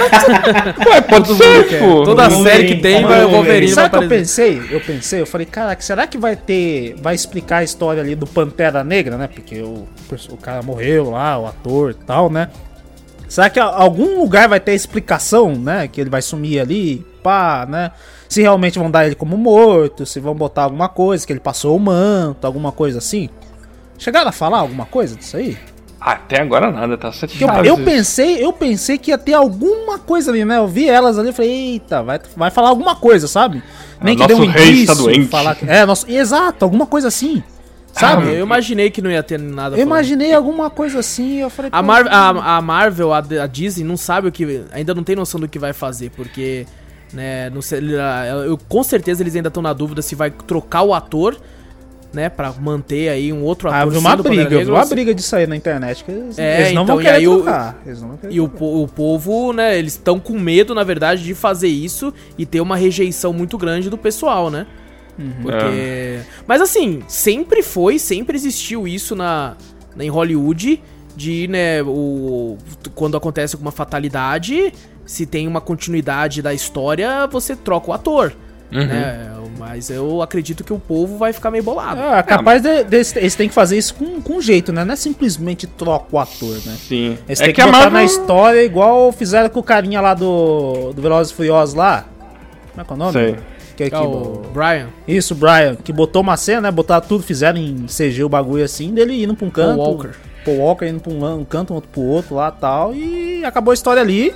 Ué, 0.88 1.00
pode 1.02 1.28
Todo 1.28 1.36
ser, 1.36 1.78
pô. 1.78 2.02
Toda 2.02 2.28
Wolverine, 2.28 2.50
série 2.50 2.74
que 2.74 2.82
tem, 2.82 3.02
vai, 3.04 3.22
é 3.22 3.24
o 3.24 3.30
Wolverine 3.30 3.72
Sabe 3.72 3.96
o 3.96 3.98
que 3.98 4.04
eu 4.04 4.08
pensei? 4.08 4.62
Eu 4.70 4.80
pensei, 4.80 5.20
eu 5.20 5.26
falei, 5.26 5.46
caraca, 5.46 5.80
será 5.80 6.06
que 6.06 6.18
vai 6.18 6.34
ter. 6.34 6.96
Vai 7.00 7.14
explicar 7.14 7.58
a 7.58 7.64
história 7.64 8.02
ali 8.02 8.14
do 8.14 8.26
Pantera 8.26 8.82
Negra, 8.82 9.16
né? 9.16 9.28
Porque 9.28 9.60
o, 9.60 9.86
o 10.30 10.36
cara 10.36 10.62
morreu 10.62 11.10
lá, 11.10 11.38
o 11.38 11.46
ator 11.46 11.92
e 11.92 12.04
tal, 12.04 12.28
né? 12.28 12.50
Será 13.28 13.48
que 13.48 13.58
algum 13.58 14.20
lugar 14.20 14.48
vai 14.48 14.60
ter 14.60 14.74
explicação, 14.74 15.54
né? 15.54 15.88
Que 15.88 16.00
ele 16.00 16.10
vai 16.10 16.22
sumir 16.22 16.60
ali, 16.60 17.04
pá, 17.22 17.66
né? 17.68 17.90
Se 18.28 18.42
realmente 18.42 18.78
vão 18.78 18.90
dar 18.90 19.06
ele 19.06 19.14
como 19.14 19.36
morto, 19.36 20.04
se 20.04 20.18
vão 20.20 20.34
botar 20.34 20.64
alguma 20.64 20.88
coisa, 20.88 21.26
que 21.26 21.32
ele 21.32 21.40
passou 21.40 21.76
o 21.76 21.80
manto, 21.80 22.44
alguma 22.46 22.72
coisa 22.72 22.98
assim. 22.98 23.28
Chegaram 23.96 24.28
a 24.28 24.32
falar 24.32 24.58
alguma 24.58 24.86
coisa 24.86 25.16
disso 25.16 25.36
aí? 25.36 25.56
Ah, 26.06 26.12
Até 26.12 26.42
agora 26.42 26.70
nada, 26.70 26.98
tá 26.98 27.10
sete 27.10 27.38
Porque 27.38 27.44
eu, 27.44 27.64
eu 27.64 27.78
pensei, 27.78 28.44
eu 28.44 28.52
pensei 28.52 28.98
que 28.98 29.10
ia 29.10 29.16
ter 29.16 29.32
alguma 29.32 29.98
coisa 29.98 30.30
ali, 30.30 30.44
né? 30.44 30.58
Eu 30.58 30.68
vi 30.68 30.86
elas 30.86 31.18
ali 31.18 31.30
e 31.30 31.32
falei, 31.32 31.50
eita, 31.50 32.02
vai, 32.02 32.20
vai 32.36 32.50
falar 32.50 32.68
alguma 32.68 32.94
coisa, 32.94 33.26
sabe? 33.26 33.62
Nem 34.02 34.14
Ah, 34.14 34.18
que 34.18 34.26
dê 34.26 34.34
um 34.34 34.46
rei 34.46 34.72
está 34.82 34.92
indício, 34.92 34.96
doente. 34.96 35.28
falar 35.28 35.54
que- 35.54 35.64
É, 35.66 35.86
nosso, 35.86 36.10
exato, 36.10 36.62
alguma 36.64 36.84
coisa 36.84 37.08
assim. 37.08 37.42
Sabe? 37.90 38.34
Eu 38.34 38.44
imaginei 38.44 38.90
que 38.90 39.00
não 39.00 39.08
ia 39.10 39.22
ter 39.22 39.38
nada. 39.38 39.76
eu 39.76 39.82
imaginei 39.82 40.34
alguma 40.34 40.68
coisa 40.68 40.98
assim, 40.98 41.36
eu 41.36 41.48
falei, 41.48 41.70
A, 41.72 41.80
Mar 41.80 42.06
a, 42.08 42.56
a 42.56 42.60
Marvel, 42.60 43.12
a, 43.14 43.18
a 43.18 43.46
Disney, 43.46 43.84
não 43.84 43.96
sabe 43.96 44.28
o 44.28 44.32
que. 44.32 44.64
Ainda 44.72 44.94
não 44.94 45.04
tem 45.04 45.14
noção 45.16 45.40
do 45.40 45.48
que 45.48 45.58
vai 45.58 45.72
fazer, 45.72 46.10
porque. 46.10 46.66
Né, 47.12 47.48
não 47.50 47.62
sei, 47.62 47.78
eu, 48.46 48.58
com 48.68 48.82
certeza 48.82 49.22
eles 49.22 49.36
ainda 49.36 49.46
estão 49.46 49.62
na 49.62 49.72
dúvida 49.72 50.02
se 50.02 50.16
vai 50.16 50.32
trocar 50.32 50.82
o 50.82 50.92
ator, 50.92 51.36
né? 52.14 52.28
Pra 52.28 52.52
manter 52.52 53.08
aí 53.10 53.32
um 53.32 53.42
outro 53.42 53.68
Ah, 53.68 53.80
ator. 53.80 53.92
vi 53.92 53.98
uma 53.98 54.16
briga, 54.16 54.48
Negra, 54.58 54.72
uma 54.72 54.84
se- 54.84 54.94
briga 54.94 55.14
disso 55.14 55.34
aí 55.36 55.46
na 55.46 55.56
internet, 55.56 56.04
que 56.04 56.10
eles, 56.10 56.38
É, 56.38 56.60
eles 56.62 56.72
não 56.74 56.84
então, 56.84 56.94
vão 56.96 57.02
e 57.02 57.04
querer 57.04 57.16
aí 57.16 57.28
o- 57.28 57.36
trocar. 57.42 57.82
Eles 57.84 58.00
não 58.00 58.08
vão 58.08 58.16
querer 58.16 58.32
E 58.34 58.40
o, 58.40 58.48
trocar. 58.48 58.64
o 58.64 58.88
povo, 58.88 59.52
né, 59.52 59.78
eles 59.78 59.92
estão 59.94 60.18
com 60.18 60.38
medo, 60.38 60.74
na 60.74 60.84
verdade, 60.84 61.22
de 61.22 61.34
fazer 61.34 61.68
isso 61.68 62.14
e 62.38 62.46
ter 62.46 62.60
uma 62.60 62.76
rejeição 62.76 63.32
muito 63.32 63.58
grande 63.58 63.90
do 63.90 63.98
pessoal, 63.98 64.50
né? 64.50 64.66
Porque. 65.42 66.20
Mas 66.46 66.60
assim, 66.60 67.02
sempre 67.08 67.62
foi, 67.62 67.98
sempre 67.98 68.36
existiu 68.36 68.86
isso 68.88 69.14
na, 69.14 69.56
na- 69.96 70.04
em 70.04 70.08
Hollywood. 70.08 70.80
De, 71.16 71.46
né, 71.46 71.80
o. 71.84 72.58
Quando 72.92 73.16
acontece 73.16 73.54
alguma 73.54 73.70
fatalidade, 73.70 74.72
se 75.06 75.24
tem 75.24 75.46
uma 75.46 75.60
continuidade 75.60 76.42
da 76.42 76.52
história, 76.52 77.28
você 77.28 77.54
troca 77.54 77.90
o 77.90 77.94
ator. 77.94 78.34
Né? 78.68 79.30
Mas 79.58 79.90
eu 79.90 80.20
acredito 80.22 80.64
que 80.64 80.72
o 80.72 80.78
povo 80.78 81.16
vai 81.16 81.32
ficar 81.32 81.50
meio 81.50 81.62
bolado. 81.62 82.00
Ah, 82.00 82.22
capaz 82.22 82.62
de, 82.62 82.84
de- 82.84 83.18
eles 83.18 83.34
têm 83.34 83.48
que 83.48 83.54
fazer 83.54 83.76
isso 83.78 83.94
com, 83.94 84.20
com 84.20 84.40
jeito, 84.40 84.72
né? 84.72 84.84
Não 84.84 84.92
é 84.94 84.96
simplesmente 84.96 85.66
troca 85.66 86.06
o 86.10 86.18
ator, 86.18 86.54
né? 86.66 86.76
Sim. 86.78 87.18
Eles 87.28 87.40
é 87.40 87.44
têm 87.44 87.54
que, 87.54 87.54
que 87.54 87.60
a 87.60 87.66
botar 87.66 87.78
Marvel... 87.78 87.92
na 87.92 88.04
história 88.04 88.64
igual 88.64 89.12
fizeram 89.12 89.48
com 89.48 89.60
o 89.60 89.62
carinha 89.62 90.00
lá 90.00 90.14
do, 90.14 90.92
do 90.92 91.00
Velozes 91.02 91.32
e 91.32 91.36
Furiosos 91.36 91.74
lá. 91.74 92.04
Como 92.72 92.82
é 92.82 92.84
que 92.84 92.90
é 92.90 92.94
o 92.94 92.98
nome? 92.98 93.12
Sei. 93.12 93.36
Que, 93.76 93.90
que, 93.90 93.94
É 93.96 93.98
o 93.98 94.42
Brian, 94.52 94.88
Isso, 95.06 95.34
Brian, 95.34 95.74
que 95.74 95.92
botou 95.92 96.22
uma 96.22 96.36
cena, 96.36 96.60
né? 96.62 96.70
Botaram 96.70 97.06
tudo, 97.06 97.24
fizeram 97.24 97.58
em 97.58 97.86
CG 97.86 98.22
o 98.22 98.28
bagulho 98.28 98.64
assim, 98.64 98.94
dele 98.94 99.22
indo 99.22 99.34
pra 99.34 99.46
um 99.46 99.50
canto. 99.50 99.78
Walker. 99.80 100.10
Paul 100.44 100.58
Walker 100.58 100.86
indo 100.86 101.00
pra 101.00 101.12
um, 101.12 101.40
um 101.40 101.44
canto, 101.44 101.74
outro 101.74 101.90
pro 101.90 102.02
outro 102.02 102.34
lá 102.36 102.50
tal. 102.50 102.94
E 102.94 103.44
acabou 103.44 103.72
a 103.72 103.74
história 103.74 104.00
ali, 104.00 104.32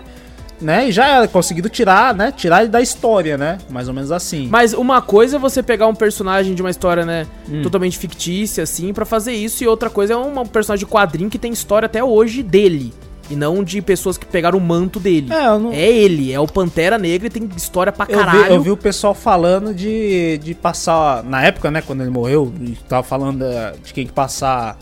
né? 0.61 0.89
E 0.89 0.93
já 0.93 1.07
era 1.07 1.29
conseguido 1.29 1.69
tirar, 1.69 2.15
né? 2.15 2.33
Tirar 2.33 2.61
ele 2.63 2.69
da 2.71 2.81
história, 2.81 3.37
né? 3.39 3.59
Mais 3.71 3.89
ou 3.89 3.95
menos 3.95 4.11
assim. 4.13 4.49
Mas 4.51 4.73
uma 4.75 5.01
coisa 5.01 5.37
é 5.37 5.39
você 5.39 5.63
pegar 5.63 5.87
um 5.87 5.95
personagem 5.95 6.55
de 6.55 6.63
uma 6.63 6.71
história, 6.71 7.05
né, 7.07 7.27
Hum. 7.49 7.63
totalmente 7.63 7.97
fictícia, 7.99 8.63
assim, 8.65 8.93
pra 8.93 9.05
fazer 9.05 9.33
isso, 9.33 9.63
e 9.63 9.67
outra 9.67 9.89
coisa 9.91 10.13
é 10.15 10.17
um 10.17 10.45
personagem 10.47 10.85
de 10.87 10.91
quadrinho 10.93 11.31
que 11.31 11.39
tem 11.39 11.53
história 11.53 11.87
até 11.87 12.03
hoje 12.03 12.43
dele. 12.43 12.93
E 13.31 13.37
não 13.37 13.63
de 13.63 13.83
pessoas 13.83 14.17
que 14.17 14.25
pegaram 14.25 14.57
o 14.57 14.61
manto 14.61 14.99
dele. 14.99 15.31
É, 15.31 15.49
eu 15.49 15.59
não- 15.59 15.71
É 15.71 15.87
ele, 15.87 16.33
é 16.33 16.41
o 16.41 16.47
Pantera 16.47 16.97
Negra 16.97 17.27
e 17.27 17.31
tem 17.31 17.47
história 17.57 17.93
pra 17.93 18.07
Eu 18.09 18.19
caralho. 18.19 18.45
vi, 18.45 18.51
eu 18.55 18.63
vi 18.63 18.71
o 18.71 18.77
pessoal 18.77 19.13
falando 19.15 19.75
de, 19.75 20.39
de 20.43 20.55
passar. 20.55 21.23
Na 21.25 21.43
época, 21.45 21.71
né, 21.71 21.83
quando 21.83 22.01
ele 22.01 22.09
morreu, 22.09 22.51
tava 22.89 23.03
falando 23.03 23.45
eh, 23.45 23.75
de 23.85 23.93
quem 23.93 24.07
que 24.07 24.13
passar. 24.15 24.79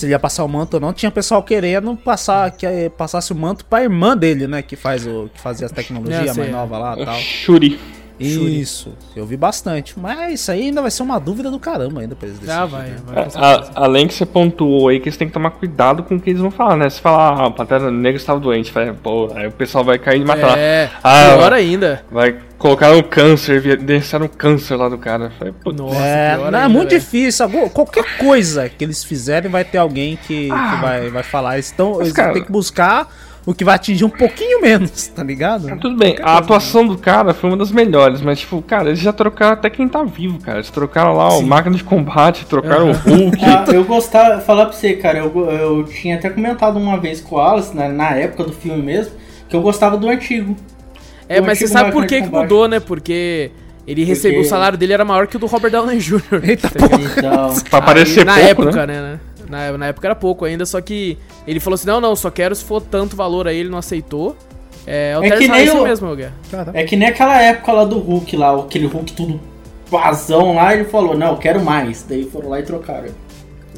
Se 0.00 0.06
ele 0.06 0.12
ia 0.14 0.18
passar 0.18 0.44
o 0.44 0.48
manto 0.48 0.74
ou 0.74 0.80
não, 0.80 0.94
tinha 0.94 1.10
pessoal 1.10 1.42
querendo 1.42 1.94
passar 1.94 2.50
que 2.52 2.64
eh, 2.64 2.88
passasse 2.88 3.32
o 3.32 3.36
manto 3.36 3.66
pra 3.66 3.82
irmã 3.82 4.16
dele, 4.16 4.46
né? 4.46 4.62
Que 4.62 4.74
faz 4.74 5.06
o 5.06 5.28
que 5.34 5.38
fazia 5.38 5.66
as 5.66 5.72
tecnologias, 5.72 6.20
É, 6.20 6.30
a 6.30 6.34
mais 6.34 6.36
sei. 6.36 6.50
nova 6.50 6.78
lá 6.78 6.98
e 6.98 7.04
tal. 7.04 7.16
Shuri. 7.18 7.78
Isso, 8.24 8.92
eu 9.16 9.24
vi 9.24 9.36
bastante. 9.36 9.98
Mas 9.98 10.34
isso 10.40 10.50
aí 10.52 10.62
ainda 10.62 10.82
vai 10.82 10.90
ser 10.90 11.02
uma 11.02 11.18
dúvida 11.18 11.50
do 11.50 11.58
caramba 11.58 12.00
ainda 12.00 12.14
pra 12.14 12.28
eles 12.28 12.38
decidirem. 12.38 12.68
vai, 12.68 12.94
vai. 13.06 13.24
É, 13.24 13.28
a- 13.34 13.70
além 13.74 14.06
que 14.06 14.14
você 14.14 14.26
pontuou 14.26 14.88
aí 14.88 15.00
que 15.00 15.08
eles 15.08 15.16
têm 15.16 15.28
que 15.28 15.34
tomar 15.34 15.50
cuidado 15.52 16.02
com 16.02 16.16
o 16.16 16.20
que 16.20 16.30
eles 16.30 16.40
vão 16.42 16.50
falar, 16.50 16.76
né? 16.76 16.88
Se 16.90 17.00
falar, 17.00 17.40
ah, 17.40 17.46
o 17.46 17.52
Pantera 17.52 17.90
Negra 17.90 18.16
estava 18.20 18.38
doente, 18.40 18.70
vai, 18.72 18.92
pô, 18.92 19.30
aí 19.34 19.46
o 19.46 19.52
pessoal 19.52 19.82
vai 19.84 19.98
cair 19.98 20.20
e 20.20 20.24
matar. 20.24 20.56
É, 20.58 20.90
Ah, 21.02 21.34
pior 21.36 21.52
ainda. 21.52 22.04
Vai 22.10 22.36
colocar 22.58 22.92
um 22.92 23.02
câncer, 23.02 23.56
evidenciar 23.56 24.22
um 24.22 24.28
câncer 24.28 24.76
lá 24.76 24.88
do 24.88 24.98
cara. 24.98 25.32
Nossa, 25.74 25.96
É, 25.98 26.36
não, 26.36 26.42
é 26.44 26.46
ainda, 26.46 26.68
muito 26.68 26.90
velho. 26.90 27.00
difícil. 27.00 27.48
Qualquer 27.72 28.04
coisa 28.18 28.68
que 28.68 28.84
eles 28.84 29.02
fizerem 29.02 29.50
vai 29.50 29.64
ter 29.64 29.78
alguém 29.78 30.16
que, 30.16 30.46
que 30.46 30.52
Ah. 30.52 30.78
vai, 30.80 31.08
vai 31.08 31.22
falar. 31.22 31.54
Eles, 31.54 31.70
tão, 31.70 32.00
eles 32.02 32.12
cara- 32.12 32.34
têm 32.34 32.44
que 32.44 32.52
buscar 32.52 33.08
o 33.46 33.54
que 33.54 33.64
vai 33.64 33.74
atingir 33.74 34.04
um 34.04 34.10
pouquinho 34.10 34.60
menos, 34.60 35.08
tá 35.08 35.22
ligado? 35.22 35.76
Tudo 35.78 35.96
bem, 35.96 36.16
a 36.22 36.38
atuação 36.38 36.86
do 36.86 36.98
cara 36.98 37.32
foi 37.32 37.50
uma 37.50 37.56
das 37.56 37.72
melhores, 37.72 38.20
mas 38.20 38.40
tipo, 38.40 38.60
cara, 38.62 38.88
eles 38.88 38.98
já 38.98 39.12
trocaram 39.12 39.54
até 39.54 39.70
quem 39.70 39.88
tá 39.88 40.02
vivo, 40.02 40.38
cara. 40.40 40.58
Eles 40.58 40.70
trocaram 40.70 41.14
lá 41.14 41.28
o 41.36 41.42
máquina 41.42 41.76
de 41.76 41.84
combate, 41.84 42.44
trocaram 42.46 42.90
o 42.90 42.92
Hulk. 42.92 43.44
Ah, 43.44 43.64
eu 43.72 43.84
gostava, 43.84 44.40
falar 44.40 44.66
pra 44.66 44.74
você, 44.74 44.94
cara, 44.94 45.18
eu, 45.18 45.50
eu 45.50 45.84
tinha 45.84 46.16
até 46.16 46.28
comentado 46.28 46.76
uma 46.76 46.98
vez 46.98 47.20
com 47.20 47.36
o 47.36 47.40
Alice, 47.40 47.74
né, 47.74 47.88
na 47.88 48.10
época 48.10 48.44
do 48.44 48.52
filme 48.52 48.82
mesmo, 48.82 49.12
que 49.48 49.56
eu 49.56 49.62
gostava 49.62 49.96
do 49.96 50.08
antigo. 50.08 50.54
É, 51.28 51.40
O 51.40 51.44
mas 51.44 51.58
você 51.58 51.64
antigo 51.64 51.78
sabe 51.78 51.92
por 51.92 52.06
que, 52.06 52.22
que 52.22 52.28
mudou, 52.28 52.68
né? 52.68 52.80
Porque 52.80 53.50
ele 53.86 54.04
recebeu 54.04 54.40
o 54.40 54.44
salário 54.44 54.76
dele 54.76 54.92
era 54.92 55.04
maior 55.04 55.26
que 55.26 55.36
o 55.36 55.38
do 55.38 55.46
Robert 55.46 55.70
Downey 55.70 55.98
Jr. 55.98 56.20
Eita 56.42 56.70
ligado? 56.74 57.18
Então, 57.18 57.54
Pra 57.70 57.78
aparecer 57.78 58.20
Aí, 58.20 58.24
na 58.26 58.34
pouco, 58.54 58.68
época, 58.68 58.86
né? 58.86 59.00
né? 59.00 59.20
Na, 59.50 59.76
na 59.76 59.86
época 59.86 60.06
era 60.06 60.14
pouco 60.14 60.44
ainda, 60.44 60.64
só 60.64 60.80
que 60.80 61.18
ele 61.46 61.58
falou 61.60 61.74
assim: 61.74 61.86
não, 61.88 62.00
não, 62.00 62.14
só 62.16 62.30
quero 62.30 62.54
se 62.54 62.64
for 62.64 62.80
tanto 62.80 63.16
valor 63.16 63.46
aí, 63.48 63.56
ele 63.58 63.68
não 63.68 63.78
aceitou. 63.78 64.36
É, 64.86 65.16
o 65.18 65.22
É 65.24 65.30
que 65.32 65.46
nem 65.48 65.68
o- 65.70 65.82
mesmo, 65.82 66.16
Guerra. 66.16 66.32
é 66.72 66.84
que 66.84 66.96
nem 66.96 67.08
aquela 67.08 67.40
época 67.42 67.72
lá 67.72 67.84
do 67.84 67.98
Hulk 67.98 68.36
lá, 68.36 68.56
aquele 68.58 68.86
Hulk 68.86 69.12
tudo 69.12 69.38
vazão 69.90 70.54
lá, 70.54 70.72
ele 70.74 70.84
falou, 70.84 71.16
não, 71.16 71.32
eu 71.32 71.36
quero 71.36 71.62
mais. 71.62 72.04
Daí 72.08 72.24
foram 72.24 72.48
lá 72.48 72.60
e 72.60 72.62
trocaram. 72.62 73.08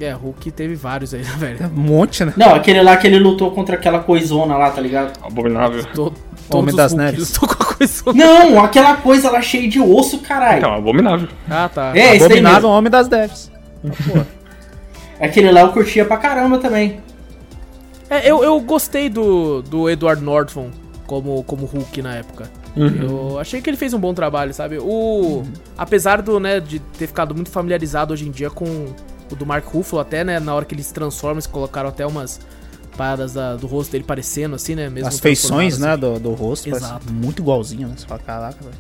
É, 0.00 0.10
Hulk 0.12 0.50
teve 0.52 0.74
vários 0.74 1.12
aí, 1.14 1.22
né, 1.22 1.30
velho? 1.38 1.66
Um 1.76 1.80
monte, 1.80 2.24
né? 2.24 2.32
Não, 2.36 2.54
aquele 2.54 2.82
lá 2.82 2.96
que 2.96 3.06
ele 3.06 3.18
lutou 3.18 3.50
contra 3.50 3.74
aquela 3.76 3.98
coisona 4.00 4.56
lá, 4.56 4.70
tá 4.70 4.80
ligado? 4.80 5.18
Abominável. 5.24 5.84
To- 5.94 6.12
Homem 6.50 6.74
das 6.74 6.92
Neves. 6.92 7.36
com 7.38 7.46
a 7.46 7.56
coisa. 7.74 8.02
Não, 8.14 8.62
aquela 8.62 8.96
coisa 8.96 9.30
lá 9.30 9.40
cheia 9.40 9.68
de 9.68 9.80
osso, 9.80 10.18
caralho. 10.18 10.58
Então, 10.58 10.74
abominável. 10.74 11.28
Ah, 11.48 11.68
tá. 11.72 11.92
é, 11.96 12.10
esse 12.10 12.18
daí 12.18 12.24
Abominável 12.26 12.62
mesmo. 12.62 12.68
Homem 12.78 12.90
das 12.90 13.08
Devs. 13.08 13.50
Aquele 15.20 15.50
lá 15.50 15.60
eu 15.62 15.72
curtia 15.72 16.04
pra 16.04 16.16
caramba 16.16 16.58
também. 16.58 17.00
É, 18.10 18.28
eu, 18.30 18.42
eu 18.44 18.60
gostei 18.60 19.08
do, 19.08 19.62
do 19.62 19.88
Edward 19.88 20.22
Norton 20.22 20.70
como, 21.06 21.42
como 21.44 21.64
Hulk 21.66 22.02
na 22.02 22.16
época. 22.16 22.50
Eu 22.74 23.38
achei 23.38 23.60
que 23.60 23.68
ele 23.68 23.76
fez 23.76 23.92
um 23.92 23.98
bom 23.98 24.14
trabalho, 24.14 24.52
sabe? 24.54 24.78
O. 24.78 25.42
Apesar 25.76 26.22
do, 26.22 26.40
né, 26.40 26.58
de 26.58 26.78
ter 26.78 27.06
ficado 27.06 27.34
muito 27.34 27.50
familiarizado 27.50 28.14
hoje 28.14 28.26
em 28.26 28.30
dia 28.30 28.48
com 28.50 28.86
o 29.30 29.36
do 29.36 29.44
Mark 29.44 29.66
Ruffalo, 29.66 30.00
até, 30.00 30.24
né, 30.24 30.40
na 30.40 30.54
hora 30.54 30.64
que 30.64 30.74
ele 30.74 30.82
se 30.82 30.92
transforma, 30.92 31.34
eles 31.34 31.46
colocaram 31.46 31.88
até 31.90 32.06
umas 32.06 32.40
paradas 32.96 33.34
da- 33.34 33.56
do 33.56 33.66
rosto 33.66 33.92
dele 33.92 34.04
parecendo, 34.04 34.54
assim, 34.54 34.74
né? 34.74 34.88
Mesmo 34.88 35.08
As 35.08 35.20
feições, 35.20 35.78
né, 35.78 35.88
transformado, 35.96 36.20
do, 36.20 36.30
do 36.30 36.34
rosto, 36.34 36.68
Exato. 36.68 37.10
muito 37.12 37.40
igualzinho, 37.42 37.88
né? 37.88 37.94
Você 37.96 38.06
fala, 38.06 38.20
caraca, 38.20 38.58
velho. 38.62 38.74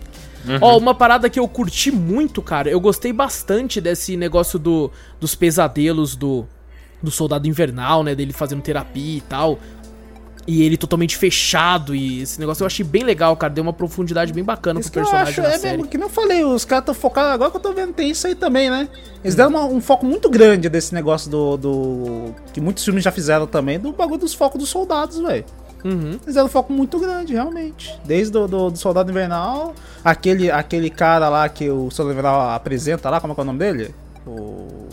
Ó, 0.60 0.76
uma 0.78 0.94
parada 0.94 1.28
que 1.30 1.38
eu 1.38 1.46
curti 1.48 1.90
muito, 1.90 2.40
cara. 2.42 2.68
Eu 2.70 2.80
gostei 2.80 3.12
bastante 3.12 3.80
desse 3.80 4.16
negócio 4.16 4.58
do, 4.58 4.90
dos 5.20 5.34
pesadelos 5.34 6.16
do, 6.16 6.46
do 7.02 7.10
soldado 7.10 7.46
invernal, 7.48 8.02
né? 8.02 8.14
Dele 8.14 8.32
fazendo 8.32 8.62
terapia 8.62 9.18
e 9.18 9.20
tal. 9.20 9.58
E 10.44 10.64
ele 10.64 10.76
totalmente 10.76 11.16
fechado. 11.16 11.94
E 11.94 12.22
esse 12.22 12.40
negócio 12.40 12.62
eu 12.64 12.66
achei 12.66 12.84
bem 12.84 13.04
legal, 13.04 13.36
cara. 13.36 13.52
Deu 13.52 13.62
uma 13.62 13.72
profundidade 13.72 14.32
bem 14.32 14.42
bacana 14.42 14.80
Isso 14.80 14.90
pro 14.90 15.00
que 15.02 15.06
eu 15.06 15.10
personagem 15.12 15.44
acho, 15.44 15.54
é 15.54 15.58
série. 15.58 15.76
mesmo, 15.76 15.88
que 15.88 15.96
não 15.96 16.08
falei, 16.08 16.42
os 16.44 16.64
caras 16.64 16.82
estão 16.82 16.94
focados, 16.94 17.30
agora 17.32 17.48
que 17.52 17.56
eu 17.58 17.60
tô 17.60 17.72
vendo, 17.72 17.92
tem 17.92 18.10
isso 18.10 18.26
aí 18.26 18.34
também, 18.34 18.68
né? 18.68 18.88
Eles 19.22 19.36
deram 19.36 19.50
uma- 19.50 19.64
um 19.66 19.80
foco 19.80 20.04
muito 20.04 20.28
grande 20.28 20.68
desse 20.68 20.92
negócio 20.92 21.30
do, 21.30 21.56
do. 21.56 22.34
que 22.52 22.60
muitos 22.60 22.84
filmes 22.84 23.04
já 23.04 23.12
fizeram 23.12 23.46
também, 23.46 23.78
do 23.78 23.92
bagulho 23.92 24.18
dos 24.18 24.34
focos 24.34 24.58
dos 24.58 24.68
soldados, 24.68 25.20
velho. 25.20 25.44
Uhum. 25.84 26.18
Fizeram 26.24 26.46
um 26.46 26.50
foco 26.50 26.72
muito 26.72 26.98
grande, 26.98 27.32
realmente. 27.32 27.98
Desde 28.04 28.36
o 28.36 28.46
do, 28.46 28.70
do 28.70 28.78
Soldado 28.78 29.10
Invernal, 29.10 29.74
aquele, 30.04 30.50
aquele 30.50 30.88
cara 30.90 31.28
lá 31.28 31.48
que 31.48 31.68
o 31.70 31.90
Soldado 31.90 32.12
Invernal 32.18 32.50
apresenta 32.50 33.10
lá, 33.10 33.20
como 33.20 33.32
é 33.32 33.34
que 33.34 33.40
é 33.40 33.42
o 33.42 33.46
nome 33.46 33.58
dele? 33.58 33.94
O 34.26 34.88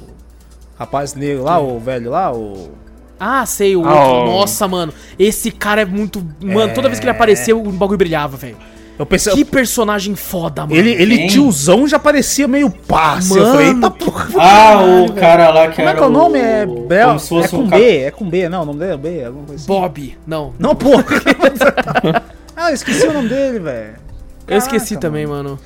rapaz 0.77 1.13
negro 1.13 1.43
lá, 1.43 1.59
o 1.59 1.79
velho 1.79 2.09
lá, 2.11 2.33
o... 2.33 2.71
Ah, 3.19 3.45
sei, 3.45 3.75
o 3.75 3.85
Ah, 3.85 4.03
outro. 4.07 4.31
o- 4.31 4.35
Nossa, 4.39 4.67
mano. 4.67 4.93
Esse 5.19 5.51
cara 5.51 5.81
é 5.81 5.85
muito. 5.85 6.25
Mano, 6.41 6.73
toda 6.73 6.87
vez 6.87 6.99
que 6.99 7.05
ele 7.05 7.11
É. 7.11 7.15
apareceu, 7.15 7.61
o 7.61 7.69
bagulho 7.71 7.97
brilhava, 7.97 8.37
velho. 8.37 8.55
Eu 8.99 9.05
pensei... 9.05 9.33
Que 9.33 9.45
personagem 9.45 10.13
foda, 10.13 10.63
mano. 10.63 10.75
Ele, 10.75 10.91
ele 10.91 11.17
Quem? 11.19 11.27
tiozão 11.27 11.87
já 11.87 11.97
parecia 11.97 12.49
meio 12.49 12.69
passe. 12.69 13.37
eu 13.37 13.45
falei, 13.45 13.67
Mano, 13.67 13.77
eita 13.77 13.91
porra. 13.91 14.27
Ah, 14.37 15.05
o 15.07 15.13
cara 15.13 15.49
lá 15.51 15.69
que 15.69 15.77
Como 15.77 15.87
é 15.87 15.91
era 15.91 15.97
que 15.97 16.03
é 16.03 16.07
o 16.07 16.09
nome? 16.09 16.37
É 16.37 16.65
Bel... 16.65 17.15
É 17.15 17.47
com 17.47 17.57
um 17.59 17.63
B, 17.63 17.69
cap- 17.69 17.81
é 17.81 18.11
com 18.11 18.29
B, 18.29 18.49
não, 18.49 18.63
o 18.63 18.65
nome 18.65 18.79
dele 18.79 18.91
é 18.91 18.97
B, 18.97 19.23
alguma 19.23 19.45
coisa 19.45 19.55
assim. 19.63 19.67
Bob. 19.67 20.17
Não. 20.27 20.53
Não, 20.59 20.75
porra. 20.75 21.05
ah, 22.57 22.69
eu 22.71 22.73
esqueci 22.75 23.07
o 23.07 23.13
nome 23.13 23.29
dele, 23.29 23.59
velho. 23.59 23.93
Eu 24.45 24.57
esqueci 24.57 24.97
também, 24.97 25.25
mano. 25.25 25.57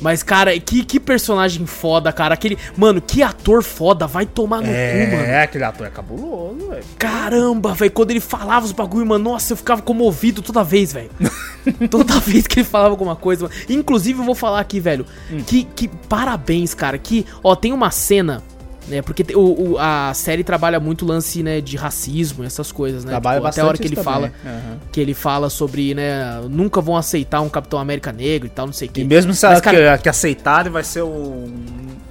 Mas, 0.00 0.22
cara, 0.22 0.58
que, 0.58 0.84
que 0.84 0.98
personagem 0.98 1.66
foda, 1.66 2.12
cara. 2.12 2.34
Aquele. 2.34 2.58
Mano, 2.76 3.00
que 3.00 3.22
ator 3.22 3.62
foda. 3.62 4.06
Vai 4.06 4.26
tomar 4.26 4.58
no 4.58 4.64
cu, 4.64 4.70
mano. 4.70 5.26
É, 5.26 5.42
aquele 5.42 5.64
ator 5.64 5.86
é 5.86 5.90
cabuloso, 5.90 6.68
velho. 6.68 6.84
Caramba, 6.98 7.74
velho. 7.74 7.90
Quando 7.90 8.10
ele 8.10 8.20
falava 8.20 8.64
os 8.64 8.72
bagulho, 8.72 9.06
mano, 9.06 9.30
nossa, 9.32 9.52
eu 9.52 9.56
ficava 9.56 9.82
comovido 9.82 10.42
toda 10.42 10.64
vez, 10.64 10.92
velho. 10.92 11.10
toda 11.90 12.18
vez 12.20 12.46
que 12.46 12.60
ele 12.60 12.66
falava 12.66 12.90
alguma 12.90 13.16
coisa, 13.16 13.44
mano. 13.46 13.54
Inclusive, 13.68 14.18
eu 14.18 14.24
vou 14.24 14.34
falar 14.34 14.60
aqui, 14.60 14.80
velho. 14.80 15.04
Hum. 15.30 15.42
Que, 15.46 15.64
que 15.64 15.88
parabéns, 15.88 16.74
cara. 16.74 16.98
Que, 16.98 17.26
ó, 17.42 17.54
tem 17.54 17.72
uma 17.72 17.90
cena. 17.90 18.42
Né, 18.88 19.02
porque 19.02 19.24
o, 19.36 19.72
o- 19.74 19.78
a 19.78 20.12
série 20.14 20.42
trabalha 20.42 20.80
muito 20.80 21.04
o 21.04 21.08
lance, 21.08 21.42
né, 21.42 21.60
de 21.60 21.76
racismo, 21.76 22.42
essas 22.42 22.72
coisas, 22.72 23.04
né? 23.04 23.10
Trabalha 23.10 23.36
Tipo, 23.36 23.46
até 23.46 23.60
bastante 23.62 23.64
a 23.64 23.68
hora 23.68 23.78
que 23.78 23.86
ele 23.86 23.96
fala. 23.96 24.32
Aham. 24.44 24.78
que 24.90 25.00
ele 25.00 25.14
fala 25.14 25.48
sobre, 25.50 25.94
né, 25.94 26.40
nunca 26.48 26.80
vão 26.80 26.96
aceitar 26.96 27.40
um 27.40 27.48
Capitão 27.48 27.78
América 27.78 28.10
negro 28.10 28.46
e 28.46 28.50
tal, 28.50 28.66
não 28.66 28.72
sei 28.72 28.88
o 28.88 28.90
E 28.90 28.92
que. 28.94 29.04
mesmo 29.04 29.32
se 29.34 29.46
Mas, 29.46 29.60
cara- 29.60 29.96
que, 29.98 30.02
que 30.04 30.08
aceitarem, 30.08 30.72
vai 30.72 30.82
ser 30.82 31.02
um. 31.02 31.52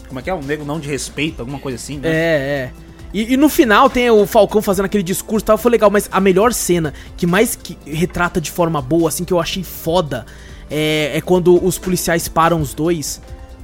Como 0.07 0.19
é 0.19 0.23
que 0.23 0.29
é? 0.29 0.33
Um 0.33 0.41
negro 0.41 0.65
não 0.65 0.79
de 0.79 0.87
respeito, 0.87 1.39
alguma 1.41 1.59
coisa 1.59 1.75
assim, 1.75 1.97
né? 1.97 2.07
É, 2.09 2.11
é. 2.13 2.71
E, 3.13 3.33
e 3.33 3.37
no 3.37 3.49
final 3.49 3.89
tem 3.89 4.09
o 4.09 4.25
Falcão 4.27 4.61
fazendo 4.61 4.85
aquele 4.85 5.03
discurso 5.03 5.43
e 5.43 5.47
tal, 5.47 5.57
foi 5.57 5.71
legal, 5.71 5.89
mas 5.89 6.07
a 6.11 6.19
melhor 6.21 6.53
cena, 6.53 6.93
que 7.17 7.25
mais 7.27 7.55
que 7.55 7.77
retrata 7.85 8.39
de 8.39 8.51
forma 8.51 8.81
boa, 8.81 9.09
assim, 9.09 9.25
que 9.25 9.33
eu 9.33 9.39
achei 9.39 9.63
foda, 9.63 10.25
é, 10.69 11.11
é 11.15 11.19
quando 11.21 11.63
os 11.65 11.77
policiais 11.79 12.27
param 12.27 12.61
os 12.61 12.73
dois, 12.73 13.19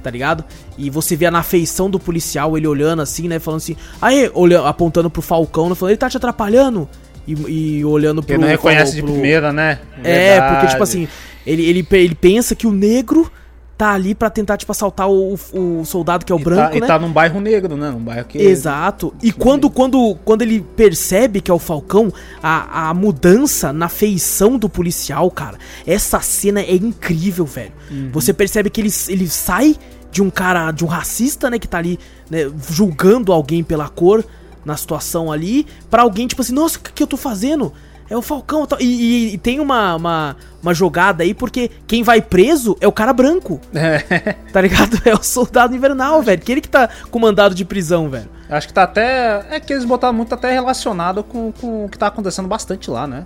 tá 0.06 0.10
ligado? 0.12 0.44
E 0.78 0.88
você 0.88 1.16
vê 1.16 1.28
na 1.28 1.42
feição 1.42 1.90
do 1.90 1.98
policial, 1.98 2.56
ele 2.56 2.68
olhando 2.68 3.02
assim, 3.02 3.26
né, 3.26 3.40
falando 3.40 3.58
assim, 3.58 3.74
aí, 4.00 4.30
olhando, 4.34 4.64
apontando 4.68 5.10
pro 5.10 5.20
Falcão, 5.20 5.68
né, 5.68 5.74
falando, 5.74 5.90
ele 5.90 5.98
tá 5.98 6.08
te 6.08 6.16
atrapalhando? 6.16 6.88
E, 7.26 7.32
e 7.78 7.84
olhando 7.84 8.22
pro... 8.22 8.28
Porque 8.28 8.40
não 8.40 8.46
reconhece 8.46 8.94
de 8.94 9.02
pro- 9.02 9.10
primeira, 9.10 9.52
né? 9.52 9.80
É, 10.04 10.30
Verdade. 10.30 10.54
porque, 10.54 10.66
tipo 10.68 10.82
assim, 10.84 11.08
ele, 11.44 11.64
ele, 11.64 11.86
ele 11.90 12.14
pensa 12.14 12.54
que 12.54 12.68
o 12.68 12.70
negro 12.70 13.28
tá 13.76 13.92
ali 13.92 14.14
pra 14.14 14.30
tentar, 14.30 14.56
tipo, 14.56 14.72
assaltar 14.72 15.10
o, 15.10 15.34
o 15.52 15.84
soldado 15.84 16.24
que 16.24 16.32
é 16.32 16.34
o 16.34 16.40
E 16.40 16.44
branco, 16.44 16.72
tá, 16.74 16.80
né? 16.80 16.86
E 16.86 16.86
tá 16.86 16.98
num 16.98 17.12
bairro 17.12 17.40
negro, 17.40 17.76
né? 17.76 17.90
Num 17.90 17.98
bairro 17.98 18.24
que. 18.24 18.38
Exato. 18.38 19.12
E 19.22 19.30
quando, 19.30 19.68
quando, 19.68 20.16
quando 20.24 20.40
ele 20.42 20.62
percebe 20.76 21.42
que 21.42 21.50
é 21.50 21.54
o 21.54 21.58
Falcão, 21.58 22.10
a, 22.42 22.88
a 22.88 22.94
mudança 22.94 23.72
na 23.74 23.88
feição 23.90 24.56
do 24.56 24.66
policial, 24.68 25.30
cara, 25.30 25.58
essa 25.86 26.20
cena 26.20 26.60
é 26.60 26.74
incrível, 26.74 27.44
velho. 27.44 27.72
Você 28.12 28.32
percebe 28.32 28.70
que 28.70 28.80
ele, 28.80 28.90
ele 29.08 29.28
sai 29.28 29.76
de 30.16 30.22
um 30.22 30.30
cara, 30.30 30.70
de 30.70 30.82
um 30.82 30.88
racista, 30.88 31.50
né, 31.50 31.58
que 31.58 31.68
tá 31.68 31.76
ali, 31.76 31.98
né, 32.30 32.50
julgando 32.70 33.34
alguém 33.34 33.62
pela 33.62 33.86
cor 33.86 34.24
na 34.64 34.74
situação 34.74 35.30
ali, 35.30 35.66
pra 35.90 36.00
alguém, 36.00 36.26
tipo 36.26 36.40
assim, 36.40 36.54
nossa, 36.54 36.78
o 36.78 36.80
que, 36.80 36.90
que 36.90 37.02
eu 37.02 37.06
tô 37.06 37.18
fazendo? 37.18 37.70
É 38.08 38.16
o 38.16 38.22
Falcão 38.22 38.66
e. 38.80 38.84
E, 38.84 39.34
e- 39.34 39.38
tem 39.38 39.60
uma, 39.60 39.94
uma, 39.96 40.36
uma 40.62 40.72
jogada 40.72 41.22
aí, 41.22 41.34
porque 41.34 41.70
quem 41.86 42.02
vai 42.02 42.22
preso 42.22 42.74
é 42.80 42.88
o 42.88 42.92
cara 42.92 43.12
branco, 43.12 43.60
É, 43.74 43.98
tá 44.54 44.60
ligado? 44.62 44.98
É 45.04 45.12
o 45.12 45.22
soldado 45.22 45.74
invernal, 45.76 46.22
velho. 46.22 46.40
Que 46.40 46.50
ele 46.52 46.60
que 46.62 46.68
tá 46.68 46.88
comandado 47.10 47.54
de 47.54 47.64
prisão, 47.64 48.08
velho. 48.08 48.28
acho 48.48 48.68
que 48.68 48.72
tá 48.72 48.84
até. 48.84 49.44
É 49.50 49.60
que 49.60 49.70
eles 49.72 49.84
botaram 49.84 50.14
muito 50.14 50.32
até 50.32 50.50
relacionado 50.50 51.22
com, 51.22 51.52
com 51.52 51.84
o 51.84 51.88
que 51.90 51.98
tá 51.98 52.06
acontecendo 52.06 52.48
bastante 52.48 52.90
lá, 52.90 53.06
né? 53.06 53.24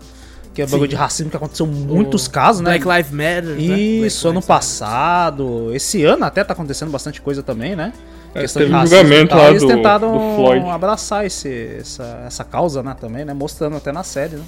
Que 0.61 0.65
é 0.65 0.67
Sim. 0.67 0.73
bagulho 0.73 0.89
de 0.91 0.97
racismo 0.97 1.31
que 1.31 1.37
aconteceu 1.37 1.65
em 1.65 1.71
muitos 1.71 2.29
casos, 2.29 2.61
né? 2.61 2.79
Black 2.79 2.87
Lives 2.87 3.11
Matter, 3.13 3.45
né? 3.57 3.79
Isso, 3.79 4.25
Black 4.25 4.37
ano 4.39 4.47
passado. 4.47 5.75
Esse 5.75 6.05
ano 6.05 6.23
até 6.25 6.45
tá 6.45 6.53
acontecendo 6.53 6.91
bastante 6.91 7.21
coisa 7.23 7.43
também, 7.43 7.75
né? 7.75 7.93
É, 8.35 8.43
Questão 8.43 8.61
teve 8.61 8.71
de 8.73 8.77
racismo 8.79 8.97
julgamento 8.99 9.35
lá 9.35 9.49
Eles 9.51 9.63
do- 9.63 9.69
tentaram 9.69 10.13
do 10.13 10.37
Floyd. 10.37 10.67
abraçar 10.69 11.25
esse, 11.25 11.79
essa, 11.81 12.23
essa 12.27 12.45
causa, 12.45 12.83
né? 12.83 12.95
Também, 13.01 13.25
né? 13.25 13.33
Mostrando 13.33 13.77
até 13.77 13.91
na 13.91 14.03
série, 14.05 14.37
né? 14.37 14.45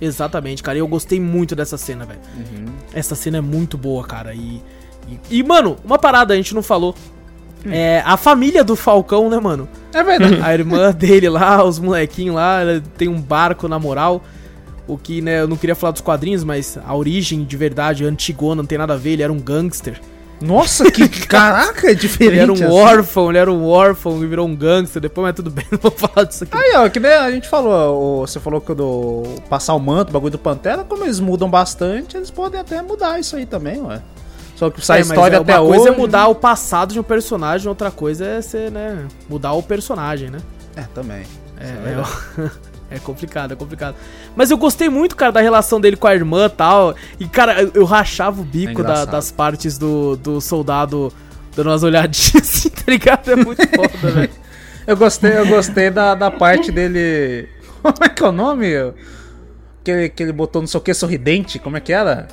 Exatamente, 0.00 0.62
cara. 0.62 0.78
E 0.78 0.80
eu 0.80 0.86
gostei 0.88 1.18
muito 1.20 1.56
dessa 1.56 1.76
cena, 1.76 2.04
velho. 2.04 2.20
Uhum. 2.36 2.66
Essa 2.94 3.14
cena 3.14 3.38
é 3.38 3.40
muito 3.40 3.76
boa, 3.76 4.04
cara. 4.04 4.32
E, 4.34 4.62
e, 5.08 5.38
e, 5.38 5.42
mano, 5.42 5.76
uma 5.84 5.98
parada 5.98 6.34
a 6.34 6.36
gente 6.36 6.54
não 6.54 6.62
falou. 6.62 6.94
Hum. 7.64 7.70
É 7.72 8.02
a 8.04 8.16
família 8.16 8.62
do 8.62 8.76
Falcão, 8.76 9.28
né, 9.28 9.40
mano? 9.40 9.68
É 9.92 10.02
verdade. 10.02 10.38
A 10.42 10.54
irmã 10.54 10.92
dele 10.96 11.28
lá, 11.28 11.64
os 11.64 11.78
molequinhos 11.78 12.36
lá, 12.36 12.60
ela 12.60 12.82
tem 12.96 13.08
um 13.08 13.20
barco 13.20 13.66
na 13.68 13.78
moral. 13.78 14.22
O 14.86 14.96
que, 14.96 15.20
né, 15.20 15.40
eu 15.40 15.48
não 15.48 15.56
queria 15.56 15.74
falar 15.74 15.90
dos 15.90 16.00
quadrinhos, 16.00 16.44
mas 16.44 16.78
a 16.84 16.94
origem 16.94 17.44
de 17.44 17.56
verdade, 17.56 18.04
antigona, 18.04 18.62
não 18.62 18.66
tem 18.66 18.78
nada 18.78 18.94
a 18.94 18.96
ver, 18.96 19.10
ele 19.10 19.22
era 19.22 19.32
um 19.32 19.40
gangster. 19.40 20.00
Nossa, 20.40 20.90
que 20.90 21.08
caraca, 21.26 21.90
é 21.90 21.94
diferente. 21.94 22.34
Ele 22.34 22.40
era 22.40 22.52
um 22.52 22.54
assim. 22.54 22.64
órfão, 22.64 23.30
ele 23.30 23.38
era 23.38 23.50
um 23.50 23.64
órfão 23.66 24.22
e 24.22 24.26
virou 24.26 24.46
um 24.46 24.54
gangster. 24.54 25.00
Depois, 25.00 25.26
mas 25.26 25.34
tudo 25.34 25.50
bem, 25.50 25.64
não 25.72 25.78
vou 25.78 25.90
falar 25.90 26.24
disso 26.26 26.44
aqui. 26.44 26.56
Aí, 26.56 26.74
ó, 26.76 26.88
que 26.88 27.00
nem 27.00 27.12
a 27.12 27.30
gente 27.30 27.48
falou, 27.48 28.26
você 28.26 28.38
falou 28.38 28.60
que 28.60 28.74
do 28.74 29.24
passar 29.48 29.74
o 29.74 29.80
manto, 29.80 30.10
o 30.10 30.12
bagulho 30.12 30.32
do 30.32 30.38
Pantera, 30.38 30.84
como 30.84 31.04
eles 31.04 31.18
mudam 31.20 31.48
bastante, 31.50 32.16
eles 32.16 32.30
podem 32.30 32.60
até 32.60 32.82
mudar 32.82 33.18
isso 33.18 33.34
aí 33.34 33.46
também, 33.46 33.80
ué. 33.82 34.00
Só 34.54 34.70
que 34.70 34.84
sai 34.84 34.98
É, 34.98 35.02
história 35.02 35.36
é, 35.36 35.40
até 35.40 35.54
uma 35.54 35.62
hoje. 35.62 35.78
coisa 35.78 35.94
é 35.94 35.96
mudar 35.98 36.28
o 36.28 36.34
passado 36.34 36.92
de 36.92 37.00
um 37.00 37.02
personagem, 37.02 37.68
outra 37.68 37.90
coisa 37.90 38.24
é 38.24 38.40
ser, 38.40 38.70
né, 38.70 39.06
mudar 39.28 39.52
o 39.52 39.62
personagem, 39.62 40.30
né? 40.30 40.38
É, 40.76 40.82
também. 40.94 41.24
É, 41.58 42.02
Isso 42.02 42.40
é, 42.40 42.50
é 42.90 42.98
complicado, 42.98 43.52
é 43.52 43.56
complicado. 43.56 43.96
Mas 44.36 44.50
eu 44.50 44.56
gostei 44.56 44.88
muito, 44.88 45.16
cara, 45.16 45.32
da 45.32 45.40
relação 45.40 45.80
dele 45.80 45.96
com 45.96 46.06
a 46.06 46.14
irmã 46.14 46.46
e 46.46 46.50
tal. 46.50 46.94
E, 47.18 47.26
cara, 47.26 47.60
eu, 47.62 47.70
eu 47.74 47.84
rachava 47.84 48.40
o 48.40 48.44
bico 48.44 48.80
É 48.82 48.84
da- 48.84 49.04
das 49.04 49.30
partes 49.32 49.76
do, 49.78 50.16
do 50.16 50.40
soldado 50.40 51.12
dando 51.56 51.70
umas 51.70 51.82
olhadinhas 51.82 52.36
assim, 52.48 52.68
tá 52.70 52.82
ligado? 52.86 53.30
É 53.30 53.36
muito 53.36 53.66
foda, 53.68 54.12
velho. 54.12 54.30
Eu 54.86 54.96
gostei, 54.96 55.36
eu 55.36 55.44
gostei 55.48 55.90
da, 55.90 56.14
da 56.14 56.30
parte 56.30 56.70
dele. 56.70 57.48
Como 57.82 57.96
é 58.04 58.08
que 58.08 58.22
é 58.22 58.28
o 58.28 58.30
nome? 58.30 58.68
Que 59.82 59.90
ele, 59.90 60.08
que 60.10 60.22
ele 60.22 60.30
botou 60.32 60.62
não 60.62 60.66
sei 60.68 60.78
o 60.78 60.80
que 60.80 60.94
sorridente, 60.94 61.58
como 61.58 61.76
é 61.76 61.80
que 61.80 61.92
era? 61.92 62.28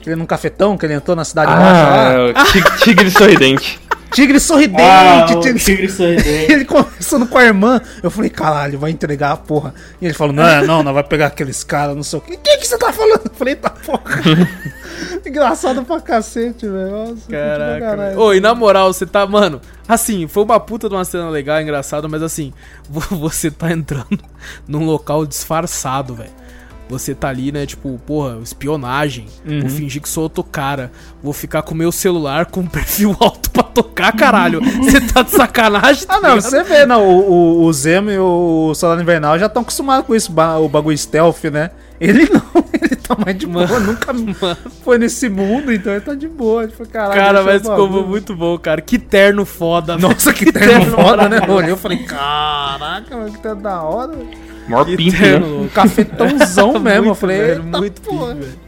Que 0.00 0.08
ele 0.08 0.16
num 0.16 0.24
cafetão, 0.24 0.78
que 0.78 0.86
ele 0.86 0.94
entrou 0.94 1.14
na 1.14 1.26
cidade 1.26 1.52
baixa 1.52 1.86
Ah, 1.86 2.16
lá. 2.16 2.74
é 2.74 2.78
tigre 2.78 3.10
sorridente. 3.10 3.78
Tigre 4.14 4.38
sorridente! 4.40 4.80
Ah, 4.82 5.26
tigre- 5.26 5.58
tigre 5.58 5.88
sorridente. 5.90 6.28
Ele 6.52 6.64
conversando 6.64 7.26
com 7.26 7.36
a 7.36 7.44
irmã, 7.44 7.80
eu 8.02 8.10
falei, 8.10 8.30
caralho, 8.30 8.78
vai 8.78 8.90
entregar 8.90 9.32
a 9.32 9.36
porra. 9.36 9.74
E 10.00 10.06
ele 10.06 10.14
falou, 10.14 10.32
não, 10.32 10.64
não, 10.66 10.82
não 10.82 10.94
vai 10.94 11.02
pegar 11.02 11.26
aqueles 11.26 11.64
caras, 11.64 11.96
não 11.96 12.02
sei 12.02 12.18
o 12.18 12.22
que. 12.22 12.36
Quem 12.36 12.58
que 12.58 12.66
você 12.66 12.78
tá 12.78 12.92
falando? 12.92 13.22
Eu 13.24 13.34
falei, 13.34 13.56
tá 13.56 13.70
porra. 13.70 14.02
Engraçado 15.26 15.84
pra 15.84 16.00
cacete, 16.00 16.66
velho. 16.66 16.90
Nossa, 16.90 17.28
Caraca. 17.28 18.18
Ô, 18.20 18.32
e 18.32 18.40
na 18.40 18.54
moral, 18.54 18.92
você 18.92 19.06
tá, 19.06 19.26
mano, 19.26 19.60
assim, 19.88 20.26
foi 20.28 20.44
uma 20.44 20.60
puta 20.60 20.88
de 20.88 20.94
uma 20.94 21.04
cena 21.04 21.28
legal, 21.28 21.60
engraçada, 21.60 22.06
mas 22.08 22.22
assim, 22.22 22.52
vo- 22.88 23.16
você 23.16 23.50
tá 23.50 23.72
entrando 23.72 24.18
num 24.68 24.84
local 24.84 25.26
disfarçado, 25.26 26.14
velho. 26.14 26.30
Você 26.86 27.14
tá 27.14 27.28
ali, 27.30 27.50
né, 27.50 27.64
tipo, 27.64 27.98
porra, 28.06 28.38
espionagem. 28.42 29.24
Uhum. 29.46 29.60
Vou 29.62 29.70
fingir 29.70 30.02
que 30.02 30.08
sou 30.08 30.24
outro 30.24 30.44
cara. 30.44 30.92
Vou 31.22 31.32
ficar 31.32 31.62
com 31.62 31.72
o 31.72 31.76
meu 31.76 31.90
celular 31.90 32.44
com 32.46 32.60
um 32.60 32.66
perfil 32.66 33.16
alto 33.18 33.50
pra 33.50 33.63
tocar, 33.74 34.12
caralho. 34.12 34.60
Você 34.60 35.00
tá 35.00 35.22
de 35.22 35.30
sacanagem? 35.32 36.06
tá 36.08 36.14
Ah, 36.16 36.20
não, 36.20 36.36
ligado? 36.36 36.42
você 36.50 36.62
vê, 36.62 36.86
não, 36.86 37.04
o, 37.06 37.30
o, 37.30 37.64
o 37.64 37.72
Zemo 37.72 38.10
e 38.10 38.18
o 38.18 38.72
Soldado 38.74 39.02
Invernal 39.02 39.38
já 39.38 39.46
estão 39.46 39.62
acostumados 39.62 40.06
com 40.06 40.14
isso, 40.14 40.32
o 40.62 40.68
bagulho 40.68 40.96
stealth, 40.96 41.44
né? 41.44 41.70
Ele 42.00 42.28
não, 42.32 42.42
ele 42.82 42.96
tá 42.96 43.16
mais 43.24 43.36
de 43.38 43.46
boa, 43.46 43.66
Mano, 43.66 43.86
nunca 43.92 44.12
mano. 44.12 44.56
foi 44.84 44.98
nesse 44.98 45.28
mundo, 45.28 45.72
então 45.72 45.92
ele 45.92 46.00
tá 46.00 46.14
de 46.14 46.28
boa. 46.28 46.64
Ele 46.64 46.72
falou, 46.72 46.92
caralho, 46.92 47.20
Cara, 47.20 47.42
mas 47.42 47.62
ficou 47.62 47.86
bagulho." 47.88 48.06
muito 48.06 48.34
bom, 48.34 48.58
cara. 48.58 48.80
Que 48.80 48.98
terno 48.98 49.44
foda. 49.44 49.96
Nossa, 49.96 50.32
que 50.34 50.50
terno 50.52 50.68
terno 50.68 50.96
foda, 50.96 51.28
né? 51.28 51.36
Eu 51.36 51.40
maravilhoso. 51.40 51.52
olhei 51.62 51.72
e 51.72 51.76
falei, 51.76 51.98
caraca, 51.98 53.16
mano, 53.16 53.32
que 53.32 53.38
terno 53.38 53.62
da 53.62 53.82
hora. 53.82 54.12
Maior 54.68 54.84
Que 54.86 54.96
pinto, 54.96 55.16
terno 55.18 55.46
né? 55.46 55.64
Um 55.64 55.68
cafetãozão 55.68 56.78
mesmo. 56.80 57.10
eu 57.10 57.14
falei, 57.14 57.36
velho, 57.38 57.64
"Eita 57.64 57.78
muito 57.78 58.00
porra." 58.02 58.34
pique, 58.34 58.40
velho. 58.46 58.63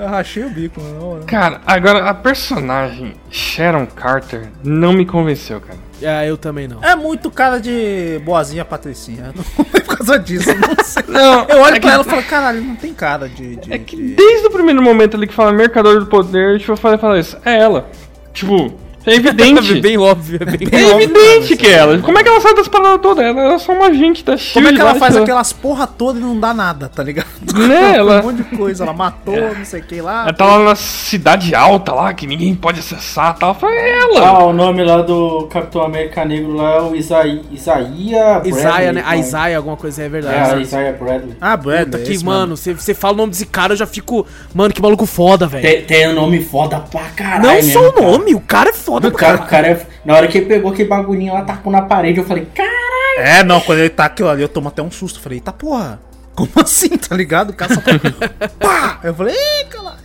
Eu 0.00 0.08
rachei 0.08 0.44
o 0.44 0.50
bico, 0.50 0.80
mano. 0.80 1.24
Cara, 1.26 1.60
agora 1.66 2.08
a 2.08 2.14
personagem 2.14 3.14
Sharon 3.30 3.86
Carter 3.86 4.48
não 4.64 4.92
me 4.92 5.04
convenceu, 5.04 5.60
cara. 5.60 5.78
Ah, 6.02 6.24
eu 6.24 6.38
também 6.38 6.66
não. 6.66 6.82
É 6.82 6.96
muito 6.96 7.30
cara 7.30 7.60
de 7.60 8.18
boazinha 8.24 8.64
patricinha. 8.64 9.32
Não 9.34 9.44
é 9.74 9.80
por 9.80 9.96
causa 9.98 10.18
disso, 10.18 10.48
não 10.54 10.82
sei. 10.82 11.02
Não, 11.06 11.44
Eu 11.44 11.58
olho 11.60 11.76
é 11.76 11.80
pra 11.80 11.80
que- 11.80 11.88
ela 11.88 12.02
e 12.02 12.06
falo, 12.08 12.22
caralho, 12.22 12.62
não 12.62 12.74
tem 12.76 12.94
cara 12.94 13.28
de. 13.28 13.56
de- 13.56 13.72
É 13.72 13.78
que 13.78 13.96
de- 13.96 14.14
desde 14.14 14.46
o 14.46 14.50
primeiro 14.50 14.80
momento 14.82 15.16
ali 15.16 15.26
que 15.26 15.34
fala 15.34 15.52
Mercador 15.52 16.00
do 16.00 16.06
Poder, 16.06 16.58
tipo, 16.58 16.72
eu 16.72 16.76
falei, 16.78 16.96
falei 16.98 17.20
isso, 17.20 17.36
é 17.44 17.58
ela. 17.58 17.86
Tipo, 18.32 18.72
É 19.06 19.14
evidente. 19.14 19.80
bem 19.80 19.96
óbvio, 19.96 20.38
é 20.42 20.44
bem 20.44 20.68
É 20.72 20.90
evidente 20.94 21.56
que 21.56 21.66
é 21.66 21.70
ela. 21.72 21.98
Como 21.98 22.18
é 22.18 22.22
que 22.22 22.28
ela 22.28 22.40
sai 22.40 22.54
das 22.54 22.68
paradas 22.68 23.00
todas? 23.00 23.24
Ela 23.24 23.54
é 23.54 23.58
só 23.58 23.72
uma 23.72 23.86
agente 23.86 24.22
da 24.24 24.36
SHIELD. 24.36 24.52
Como 24.54 24.68
é 24.68 24.72
que 24.74 24.80
ela 24.80 24.94
faz 24.96 25.16
aquelas 25.16 25.52
porra 25.52 25.86
toda 25.86 26.18
e 26.18 26.22
não 26.22 26.38
dá 26.38 26.52
nada, 26.52 26.88
tá 26.88 27.02
ligado? 27.02 27.26
Né, 27.54 27.96
ela- 27.96 28.20
Um 28.20 28.24
monte 28.24 28.36
de 28.42 28.56
coisa. 28.56 28.84
Ela 28.84 28.92
matou, 28.92 29.54
não 29.56 29.64
sei 29.64 29.80
o 29.80 29.84
que 29.84 30.00
lá. 30.02 30.24
Ela 30.24 30.32
tá 30.34 30.44
lá 30.44 30.64
na 30.64 30.74
cidade 30.74 31.54
alta 31.54 31.92
lá, 31.92 32.12
que 32.12 32.26
ninguém 32.26 32.54
pode 32.54 32.80
acessar 32.80 33.34
e 33.36 33.40
tal. 33.40 33.54
Foi 33.54 33.74
ela. 33.74 34.20
Ah, 34.28 34.44
o 34.44 34.52
nome 34.52 34.84
lá 34.84 35.00
do 35.02 35.46
Capitão 35.50 35.82
América 35.82 36.24
Negro 36.24 36.54
lá 36.54 36.74
é 36.76 36.80
o 36.82 36.94
Isaí, 36.94 37.40
Isaías 37.50 38.46
Isaiah, 38.46 38.92
né? 38.92 39.02
A 39.06 39.12
não. 39.14 39.20
Isaiah, 39.20 39.56
alguma 39.56 39.76
coisa, 39.76 40.02
é 40.02 40.06
É, 40.06 40.08
verdade. 40.08 40.54
a 40.54 40.60
Isaiah 40.60 40.92
Bradley. 40.92 41.36
Ah, 41.40 41.56
Bradley. 41.56 41.84
Puta 41.86 41.98
que, 41.98 42.12
esse 42.12 42.24
mano, 42.24 42.56
você 42.56 42.74
você 42.74 42.94
fala 42.94 43.14
o 43.14 43.16
nome 43.16 43.30
desse 43.30 43.46
cara, 43.46 43.72
eu 43.72 43.76
já 43.76 43.86
fico. 43.86 44.26
Mano, 44.54 44.72
que 44.74 44.82
maluco 44.82 45.06
foda, 45.06 45.46
velho. 45.46 45.62
Tem, 45.62 45.82
tem 45.84 46.08
um 46.08 46.14
nome 46.14 46.42
foda 46.44 46.78
pra 46.80 47.02
caralho. 47.16 47.42
Não 47.42 47.62
só 47.62 47.88
o 47.88 47.92
cara. 47.92 48.06
nome, 48.06 48.34
o 48.34 48.40
cara 48.40 48.70
é 48.70 48.72
foda, 48.72 48.89
O 48.96 49.12
cara, 49.12 49.36
o 49.36 49.46
cara. 49.46 49.86
Na 50.04 50.14
hora 50.14 50.28
que 50.28 50.38
ele 50.38 50.46
pegou 50.46 50.72
aquele 50.72 50.88
bagulhinho 50.88 51.34
lá, 51.34 51.42
tacou 51.42 51.72
na 51.72 51.82
parede, 51.82 52.18
eu 52.18 52.24
falei, 52.24 52.46
cara. 52.54 52.70
É, 53.18 53.44
não, 53.44 53.60
quando 53.60 53.80
ele 53.80 53.90
tá 53.90 54.06
aquilo 54.06 54.28
ali, 54.28 54.42
eu 54.42 54.48
tomo 54.48 54.68
até 54.68 54.82
um 54.82 54.90
susto. 54.90 55.20
Falei, 55.20 55.38
eita 55.38 55.52
porra, 55.52 56.00
como 56.34 56.50
assim, 56.62 56.88
tá 56.96 57.14
ligado? 57.14 57.50
O 57.50 57.54
cara 57.54 57.74
só 57.74 57.80
tá. 57.80 57.90
Pá! 58.58 59.00
Eu 59.02 59.14
falei, 59.14 59.34
ih, 59.34 59.64
cara. 59.64 59.96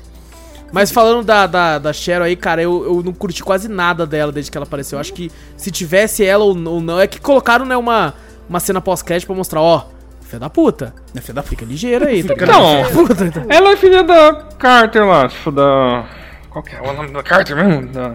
Mas 0.71 0.91
falando 0.91 1.23
da, 1.23 1.47
da, 1.47 1.79
da 1.79 1.93
Cheryl 1.93 2.23
aí, 2.23 2.35
cara, 2.35 2.61
eu, 2.61 2.83
eu 2.83 3.01
não 3.03 3.13
curti 3.13 3.41
quase 3.43 3.69
nada 3.69 4.05
dela 4.05 4.31
desde 4.31 4.51
que 4.51 4.57
ela 4.57 4.65
apareceu. 4.65 4.97
Eu 4.97 5.01
acho 5.01 5.13
que 5.13 5.31
se 5.55 5.71
tivesse 5.71 6.25
ela 6.25 6.43
ou 6.43 6.49
ou 6.67 6.81
não. 6.81 6.99
É 6.99 7.07
que 7.07 7.19
colocaram, 7.19 7.65
né, 7.65 7.77
uma, 7.77 8.13
uma 8.49 8.59
cena 8.59 8.81
pós-crédito 8.81 9.27
pra 9.27 9.35
mostrar, 9.35 9.61
ó, 9.61 9.85
filha 10.21 10.39
da 10.39 10.49
puta. 10.49 10.93
É 11.13 11.19
da 11.19 11.21
puta. 11.21 11.43
Fica 11.43 11.65
ligeiro 11.65 12.05
aí, 12.05 12.23
tá 12.23 12.33
ligado? 12.33 12.51
Não. 12.51 12.91
Puta, 12.91 13.23
então. 13.23 13.45
Ela 13.47 13.71
é 13.71 13.77
filha 13.77 14.03
da 14.03 14.33
Carter 14.57 15.05
lá, 15.05 15.29
tipo, 15.29 15.51
da. 15.51 16.05
Qual 16.49 16.63
que 16.63 16.75
é 16.75 16.81
o 16.81 16.93
nome 16.93 17.11
da 17.11 17.23
Carter 17.23 17.55
mesmo? 17.55 17.87
Da. 17.87 18.13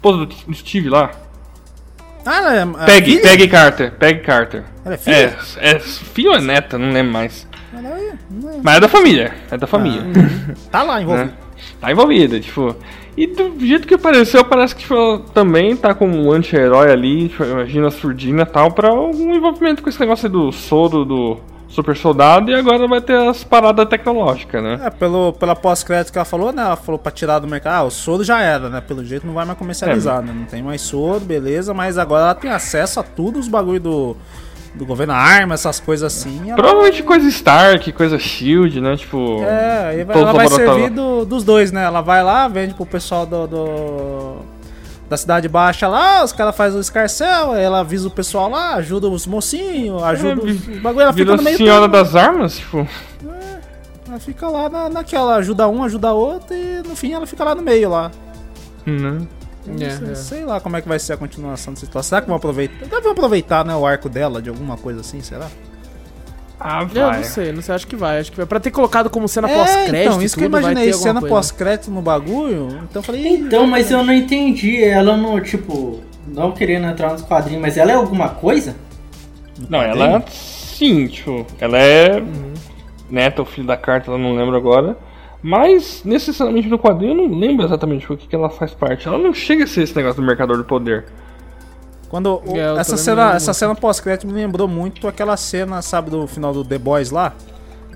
Esposa 0.00 0.24
do 0.24 0.54
Steve 0.54 0.88
lá. 0.88 1.10
Ah, 2.24 2.36
ela 2.38 2.54
é. 2.82 2.86
Peggy, 2.86 3.10
filha? 3.18 3.22
Peggy 3.22 3.48
Carter. 3.48 3.92
Peggy 3.92 4.20
Carter. 4.20 4.64
Ela 4.84 4.94
é 4.94 4.98
filha? 4.98 5.36
É, 5.58 5.70
é 5.72 5.78
filho 5.78 6.30
ou 6.30 6.36
é 6.36 6.40
neta, 6.40 6.78
não 6.78 6.90
lembro 6.90 7.12
mais. 7.12 7.46
Ela 7.72 7.88
é- 7.88 8.12
não 8.30 8.50
é- 8.50 8.60
Mas 8.62 8.76
é 8.76 8.80
da 8.80 8.88
família. 8.88 9.34
É 9.50 9.56
da 9.58 9.66
família. 9.66 10.02
Tá 10.70 10.82
lá 10.82 11.02
envolvido. 11.02 11.26
né? 11.26 11.32
Tá 11.80 11.90
envolvida, 11.92 12.40
tipo. 12.40 12.74
E 13.16 13.26
do 13.26 13.54
jeito 13.66 13.86
que 13.86 13.94
apareceu, 13.94 14.42
parece 14.44 14.74
que 14.74 14.82
tipo, 14.82 15.18
também 15.34 15.76
tá 15.76 15.92
como 15.92 16.16
um 16.16 16.32
anti-herói 16.32 16.90
ali, 16.90 17.28
tipo, 17.28 17.44
imagina 17.44 17.88
a 17.88 17.90
surdina 17.90 18.42
e 18.42 18.46
tal, 18.46 18.70
pra 18.72 18.88
algum 18.88 19.34
envolvimento 19.34 19.82
com 19.82 19.88
esse 19.90 20.00
negócio 20.00 20.26
aí 20.26 20.32
do 20.32 20.50
soro 20.52 21.04
do 21.04 21.38
super 21.70 21.96
soldado 21.96 22.50
e 22.50 22.54
agora 22.54 22.86
vai 22.88 23.00
ter 23.00 23.16
as 23.16 23.44
paradas 23.44 23.86
tecnológicas, 23.88 24.62
né? 24.62 24.80
É, 24.84 24.90
pelo, 24.90 25.32
pela 25.34 25.54
pós-crédito 25.54 26.12
que 26.12 26.18
ela 26.18 26.24
falou, 26.24 26.52
né? 26.52 26.62
Ela 26.62 26.76
falou 26.76 26.98
pra 26.98 27.12
tirar 27.12 27.38
do 27.38 27.46
mercado. 27.46 27.74
Ah, 27.74 27.82
o 27.84 27.90
soro 27.90 28.24
já 28.24 28.40
era, 28.42 28.68
né? 28.68 28.80
Pelo 28.80 29.04
jeito 29.04 29.26
não 29.26 29.34
vai 29.34 29.44
mais 29.44 29.56
comercializar, 29.58 30.20
né? 30.22 30.32
Não 30.34 30.44
tem 30.46 30.62
mais 30.62 30.80
soro, 30.80 31.20
beleza, 31.20 31.72
mas 31.72 31.96
agora 31.96 32.24
ela 32.24 32.34
tem 32.34 32.50
acesso 32.50 32.98
a 32.98 33.02
tudo 33.04 33.38
os 33.38 33.46
bagulho 33.46 33.78
do, 33.80 34.16
do 34.74 34.84
governo, 34.84 35.12
arma, 35.12 35.54
essas 35.54 35.78
coisas 35.78 36.12
assim. 36.12 36.42
Ela, 36.46 36.56
Provavelmente 36.56 37.02
coisa 37.04 37.28
Stark, 37.28 37.92
coisa 37.92 38.18
Shield, 38.18 38.80
né? 38.80 38.96
Tipo. 38.96 39.42
é, 39.44 40.04
ela 40.08 40.32
vai 40.32 40.48
servir 40.48 40.90
do- 40.90 41.24
dos 41.24 41.44
dois, 41.44 41.70
né? 41.70 41.84
Ela 41.84 42.00
vai 42.00 42.22
lá, 42.24 42.48
vende 42.48 42.74
pro 42.74 42.84
pessoal 42.84 43.24
do. 43.24 43.46
do- 43.46 44.59
da 45.10 45.16
cidade 45.16 45.48
baixa 45.48 45.88
lá, 45.88 46.22
os 46.22 46.32
caras 46.32 46.56
fazem 46.56 46.78
o 46.78 46.80
escarcel, 46.80 47.52
ela 47.52 47.80
avisa 47.80 48.06
o 48.06 48.10
pessoal 48.12 48.48
lá, 48.48 48.76
ajuda 48.76 49.08
os 49.08 49.26
mocinhos, 49.26 50.00
ajuda 50.04 50.40
É, 50.40 50.44
os, 50.44 50.60
bagulho, 50.80 51.02
ela 51.02 51.12
fica 51.12 51.36
no 51.36 51.42
meio 51.42 51.56
senhora 51.56 51.88
das 51.88 52.14
armas, 52.14 52.58
tipo. 52.58 52.86
Ela 54.08 54.20
fica 54.20 54.48
lá 54.48 54.68
na, 54.68 54.88
naquela, 54.88 55.34
ajuda 55.36 55.66
um, 55.66 55.82
ajuda 55.82 56.12
outro 56.12 56.54
e 56.54 56.80
no 56.86 56.94
fim 56.94 57.12
ela 57.12 57.26
fica 57.26 57.42
lá 57.42 57.56
no 57.56 57.62
meio 57.62 57.90
lá. 57.90 58.12
Né? 58.86 59.26
É, 59.80 59.90
sei, 59.90 60.10
é. 60.10 60.14
sei 60.14 60.44
lá 60.44 60.60
como 60.60 60.76
é 60.76 60.80
que 60.80 60.88
vai 60.88 60.98
ser 61.00 61.14
a 61.14 61.16
continuação 61.16 61.74
dessa 61.74 61.86
situação. 61.86 62.08
Será 62.08 62.20
que 62.20 62.28
vão 62.28 62.36
aproveitar? 62.36 62.86
Devem 62.86 63.10
aproveitar, 63.10 63.64
né, 63.64 63.74
o 63.74 63.84
arco 63.84 64.08
dela 64.08 64.40
de 64.40 64.48
alguma 64.48 64.76
coisa 64.76 65.00
assim, 65.00 65.20
será? 65.20 65.48
Ah, 66.60 66.82
Eu 66.94 67.06
vai. 67.06 67.16
não 67.16 67.24
sei, 67.24 67.52
não 67.52 67.62
sei, 67.62 67.74
acho 67.74 67.86
que 67.86 67.96
vai. 67.96 68.20
Acho 68.20 68.30
que 68.30 68.36
vai. 68.36 68.46
Pra 68.46 68.60
ter 68.60 68.70
colocado 68.70 69.08
como 69.08 69.26
cena 69.26 69.50
é, 69.50 69.54
pós-crédito. 69.56 69.96
então, 69.96 70.22
isso 70.22 70.36
que 70.36 70.42
eu 70.44 70.46
imaginei, 70.48 70.92
cena 70.92 71.20
pós-crédito 71.22 71.90
no 71.90 72.02
bagulho. 72.02 72.68
Então 72.84 73.00
eu 73.00 73.02
falei, 73.02 73.22
"Ih, 73.26 73.34
Então, 73.38 73.66
mas 73.66 73.90
eu 73.90 74.04
não 74.04 74.12
entendi. 74.12 74.84
Ela 74.84 75.16
não, 75.16 75.40
tipo, 75.40 76.00
não 76.28 76.52
querendo 76.52 76.86
entrar 76.86 77.12
nos 77.12 77.22
quadrinhos, 77.22 77.62
mas 77.62 77.76
ela 77.78 77.90
é 77.90 77.94
alguma 77.94 78.28
coisa? 78.28 78.76
Não, 79.68 79.80
ela 79.82 80.22
sim, 80.28 81.06
tipo, 81.06 81.46
ela 81.60 81.78
é 81.78 82.22
neta 83.10 83.42
ou 83.42 83.46
filho 83.46 83.66
da 83.66 83.76
carta, 83.76 84.10
eu 84.10 84.18
não 84.18 84.34
lembro 84.36 84.56
agora. 84.56 84.96
Mas, 85.42 86.02
necessariamente 86.04 86.68
no 86.68 86.78
quadrinho, 86.78 87.12
eu 87.12 87.28
não 87.28 87.38
lembro 87.38 87.64
exatamente 87.64 88.10
o 88.12 88.16
que, 88.16 88.26
que 88.28 88.34
ela 88.34 88.50
faz 88.50 88.74
parte. 88.74 89.08
Ela 89.08 89.16
não 89.18 89.32
chega 89.32 89.64
a 89.64 89.66
ser 89.66 89.82
esse 89.82 89.96
negócio 89.96 90.20
do 90.20 90.26
mercador 90.26 90.58
de 90.58 90.64
poder. 90.64 91.06
Quando 92.10 92.42
o- 92.44 92.56
É, 92.56 92.72
essa 92.80 92.96
cena, 92.98 93.22
essa 93.36 93.54
cena 93.54 93.74
pós-crédito 93.74 94.26
me 94.26 94.32
lembrou 94.34 94.66
muito 94.68 95.06
aquela 95.08 95.36
cena, 95.36 95.80
sabe, 95.80 96.10
do 96.10 96.26
final 96.26 96.52
do 96.52 96.64
The 96.64 96.76
Boys 96.76 97.10
lá, 97.12 97.32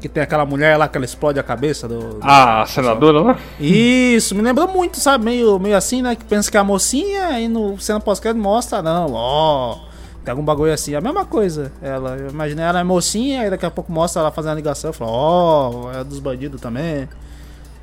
que 0.00 0.08
tem 0.08 0.22
aquela 0.22 0.46
mulher 0.46 0.76
lá 0.76 0.86
que 0.86 0.96
ela 0.96 1.04
explode 1.04 1.38
a 1.40 1.42
cabeça 1.42 1.88
do, 1.88 1.98
do- 1.98 2.18
A 2.22 2.64
senadora 2.66 3.20
lá? 3.20 3.38
Isso, 3.58 4.34
me 4.34 4.42
lembrou 4.42 4.68
muito, 4.68 4.98
sabe? 5.00 5.24
Meio, 5.24 5.58
meio 5.58 5.76
assim, 5.76 6.00
né? 6.00 6.14
Que 6.14 6.24
pensa 6.24 6.48
que 6.50 6.56
é 6.56 6.60
a 6.60 6.64
mocinha 6.64 7.40
e 7.40 7.48
no 7.48 7.76
cena 7.80 7.98
pós-crédito 7.98 8.40
mostra, 8.40 8.80
não, 8.82 9.12
ó. 9.12 9.78
Tem 10.24 10.30
algum 10.30 10.44
bagulho 10.44 10.72
assim, 10.72 10.94
a 10.94 11.00
mesma 11.02 11.24
coisa. 11.26 11.70
Ela, 11.82 12.16
eu 12.16 12.30
imaginei 12.30 12.64
ela 12.64 12.80
é 12.80 12.84
mocinha, 12.84 13.46
e 13.46 13.50
daqui 13.50 13.66
a 13.66 13.70
pouco 13.70 13.92
mostra 13.92 14.22
ela 14.22 14.30
fazendo 14.30 14.52
a 14.52 14.54
ligação. 14.54 14.90
Eu 14.90 14.94
falo, 14.94 15.10
ó, 15.12 15.92
é 15.92 16.02
dos 16.04 16.18
bandidos 16.20 16.60
também. 16.60 17.06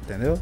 Entendeu? 0.04 0.40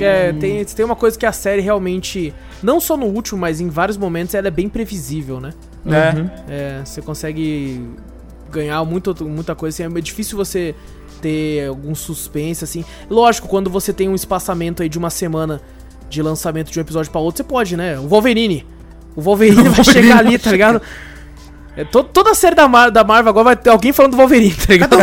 É, 0.00 0.32
tem, 0.32 0.64
tem 0.64 0.84
uma 0.84 0.96
coisa 0.96 1.18
que 1.18 1.26
a 1.26 1.32
série 1.32 1.60
realmente. 1.60 2.34
Não 2.62 2.80
só 2.80 2.96
no 2.96 3.06
último, 3.06 3.40
mas 3.40 3.60
em 3.60 3.68
vários 3.68 3.96
momentos 3.96 4.34
ela 4.34 4.48
é 4.48 4.50
bem 4.50 4.68
previsível, 4.68 5.40
né? 5.40 5.52
Né? 5.84 6.30
É, 6.48 6.82
você 6.84 7.02
consegue 7.02 7.88
ganhar 8.50 8.84
muito, 8.84 9.14
muita 9.24 9.54
coisa. 9.54 9.84
Assim, 9.84 9.98
é 9.98 10.00
difícil 10.00 10.36
você 10.36 10.74
ter 11.20 11.68
algum 11.68 11.94
suspense, 11.94 12.64
assim. 12.64 12.84
Lógico, 13.10 13.48
quando 13.48 13.70
você 13.70 13.92
tem 13.92 14.08
um 14.08 14.14
espaçamento 14.14 14.82
aí 14.82 14.88
de 14.88 14.98
uma 14.98 15.10
semana 15.10 15.60
de 16.08 16.22
lançamento 16.22 16.70
de 16.70 16.78
um 16.78 16.82
episódio 16.82 17.10
pra 17.10 17.20
outro, 17.20 17.38
você 17.38 17.44
pode, 17.44 17.76
né? 17.76 17.98
O 17.98 18.06
Wolverine. 18.08 18.66
O 19.16 19.20
Wolverine 19.20 19.68
vai 19.70 19.84
chegar 19.84 20.18
ali, 20.18 20.38
tá 20.38 20.50
ligado? 20.50 20.82
É, 21.74 21.84
to- 21.84 22.04
toda 22.04 22.32
a 22.32 22.34
série 22.34 22.54
da, 22.54 22.68
Mar- 22.68 22.90
da 22.90 23.02
Marvel 23.02 23.30
agora 23.30 23.44
vai 23.44 23.56
ter 23.56 23.70
alguém 23.70 23.92
falando 23.94 24.12
do 24.12 24.16
Wolverine, 24.18 24.54
tá 24.54 24.72
ligado? 24.74 24.94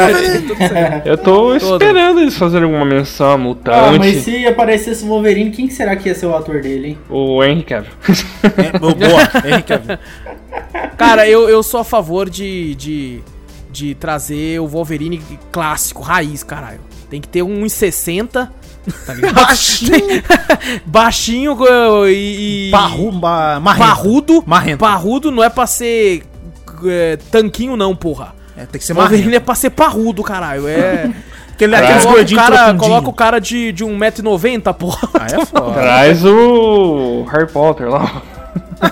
Eu 1.04 1.18
tô 1.18 1.56
esperando 1.56 2.20
eles 2.22 2.38
fazerem 2.38 2.66
alguma 2.66 2.86
menção 2.86 3.38
mutante. 3.40 3.96
Ah, 3.96 3.98
mas 3.98 4.18
se 4.24 4.46
aparecesse 4.46 5.04
o 5.04 5.08
Wolverine, 5.08 5.50
quem 5.50 5.68
que 5.68 5.74
será 5.74 5.96
que 5.96 6.08
ia 6.08 6.14
ser 6.14 6.28
o 6.28 6.36
ator 6.36 6.62
dele, 6.62 6.90
hein? 6.90 6.98
O 7.10 7.44
Henry 7.44 7.64
Cavill. 7.64 7.92
É, 8.58 8.78
boa, 8.78 9.50
Henry 9.52 9.64
Cavill. 9.64 9.98
Cara, 10.96 11.28
eu, 11.28 11.50
eu 11.50 11.64
sou 11.64 11.80
a 11.80 11.84
favor 11.84 12.30
de, 12.30 12.76
de, 12.76 13.20
de 13.72 13.96
trazer 13.96 14.60
o 14.60 14.68
Wolverine 14.68 15.20
clássico, 15.52 16.04
raiz, 16.04 16.44
caralho. 16.44 16.82
Tem 17.10 17.20
que 17.20 17.28
ter 17.28 17.42
um 17.42 17.64
1,60, 17.64 18.28
tá? 18.28 18.50
Baixinho. 19.34 20.24
Baixinho 20.86 21.58
e... 22.08 22.68
e- 22.68 22.72
Parru, 22.72 23.12
ba, 23.12 23.60
marrento. 23.60 23.88
Parrudo. 23.88 24.44
Marrento. 24.46 24.80
Parrudo 24.80 25.32
não 25.32 25.44
é 25.44 25.50
pra 25.50 25.66
ser 25.68 26.24
é, 26.86 27.18
tanquinho 27.32 27.76
não, 27.76 27.96
porra. 27.96 28.34
É, 28.58 28.66
tem 28.66 28.80
que 28.80 28.86
ser 28.86 28.94
Wolverine 28.94 29.26
marrento. 29.26 29.44
é 29.44 29.46
pra 29.46 29.56
ser 29.56 29.70
parrudo, 29.70 30.24
caralho. 30.24 30.68
É... 30.68 31.10
Aquele, 31.60 31.76
aqueles 31.76 32.06
gordinhos 32.06 32.42
cara, 32.42 32.74
coloca 32.74 33.10
o 33.10 33.14
cara 33.14 33.38
de, 33.38 33.74
de 33.74 33.84
1,90m, 33.84 34.74
porra. 34.76 35.10
Aí 35.20 35.42
é 35.42 35.46
foda. 35.46 35.74
Traz 35.74 36.24
o 36.24 37.26
Harry 37.30 37.52
Potter 37.52 37.90
lá. 37.90 38.22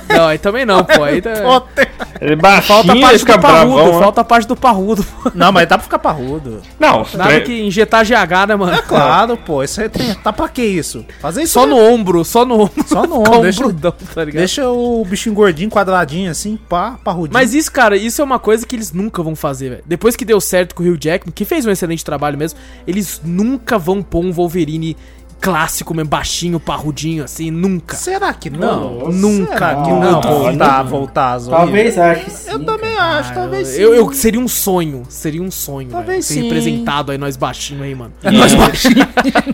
Não, 0.09 0.27
aí 0.27 0.37
também 0.37 0.65
não, 0.65 0.83
pô. 0.83 1.03
Aí 1.03 1.21
tá... 1.21 1.29
Ele 2.19 2.35
baixinho, 2.35 2.83
Falta 2.83 2.91
a 2.93 2.99
parte 2.99 3.23
do 3.23 3.37
parrudo, 3.39 3.73
bravão. 3.75 3.93
né? 3.93 3.99
falta 3.99 4.21
a 4.21 4.23
parte 4.23 4.47
do 4.47 4.55
parrudo. 4.55 5.03
pô. 5.23 5.31
Não, 5.35 5.51
mas 5.51 5.67
dá 5.67 5.77
pra 5.77 5.83
ficar 5.83 5.99
parrudo. 5.99 6.61
Não, 6.79 7.05
Nada 7.13 7.29
tre- 7.29 7.41
que 7.41 7.61
injetar 7.61 8.03
GH, 8.05 8.47
né, 8.49 8.55
mano? 8.55 8.73
É 8.73 8.81
claro, 8.81 9.37
pô. 9.37 9.63
Isso 9.63 9.79
aí 9.79 9.87
tem. 9.87 10.13
Tá 10.15 10.33
pra 10.33 10.49
que 10.49 10.63
isso? 10.63 11.05
Fazer 11.21 11.43
isso 11.43 11.53
Só 11.53 11.65
né? 11.65 11.73
no 11.73 11.77
ombro, 11.79 12.25
só 12.25 12.43
no 12.43 12.61
ombro. 12.63 12.85
Só 12.87 13.03
no 13.05 13.19
ombro. 13.21 13.41
Deixa, 13.41 13.61
brudão, 13.63 13.93
tá 14.13 14.25
ligado? 14.25 14.39
deixa 14.41 14.67
o 14.69 15.05
bichinho 15.05 15.35
gordinho, 15.35 15.69
quadradinho 15.69 16.31
assim, 16.31 16.57
pá, 16.67 16.97
parrudinho. 17.03 17.33
Mas 17.33 17.53
isso, 17.53 17.71
cara, 17.71 17.95
isso 17.95 18.19
é 18.21 18.25
uma 18.25 18.39
coisa 18.39 18.65
que 18.65 18.75
eles 18.75 18.91
nunca 18.91 19.21
vão 19.23 19.35
fazer, 19.35 19.69
velho. 19.69 19.83
Depois 19.85 20.15
que 20.15 20.25
deu 20.25 20.41
certo 20.41 20.73
com 20.75 20.83
o 20.83 20.87
Hugh 20.87 20.97
Jackman, 20.99 21.31
que 21.33 21.45
fez 21.45 21.65
um 21.65 21.71
excelente 21.71 22.03
trabalho 22.03 22.37
mesmo, 22.37 22.59
eles 22.87 23.21
nunca 23.23 23.77
vão 23.77 24.01
pôr 24.01 24.25
um 24.25 24.31
Wolverine 24.33 24.97
clássico 25.39 25.93
mesmo, 25.93 26.09
baixinho, 26.09 26.59
parrudinho, 26.59 27.23
assim, 27.23 27.49
nunca. 27.51 27.95
Será 27.95 28.33
que 28.33 28.49
não? 28.49 28.99
Nossa, 28.99 29.11
nunca 29.11 29.57
Será 29.69 29.81
que 29.83 29.89
não. 29.91 30.21
Voltar, 30.21 30.83
voltar 30.83 31.31
a 31.33 31.39
zoeira. 31.39 31.63
Talvez 31.63 31.97
ache 31.97 32.29
sim. 32.29 32.51
Eu 32.51 32.65
também 32.65 32.95
cara. 32.95 33.19
acho, 33.19 33.33
talvez 33.33 33.67
sim. 33.67 33.81
Eu, 33.81 33.93
eu- 33.95 34.13
seria 34.13 34.39
um 34.39 34.47
sonho, 34.47 35.03
seria 35.09 35.41
um 35.41 35.51
sonho, 35.51 35.89
Talvez 35.89 36.09
velho, 36.09 36.23
ser 36.23 36.33
sim. 36.33 36.43
representado 36.43 37.11
aí, 37.11 37.17
nós 37.17 37.35
baixinho 37.37 37.83
aí, 37.83 37.93
mano. 37.95 38.13
Nós 38.23 38.53
baixinho. 38.55 39.07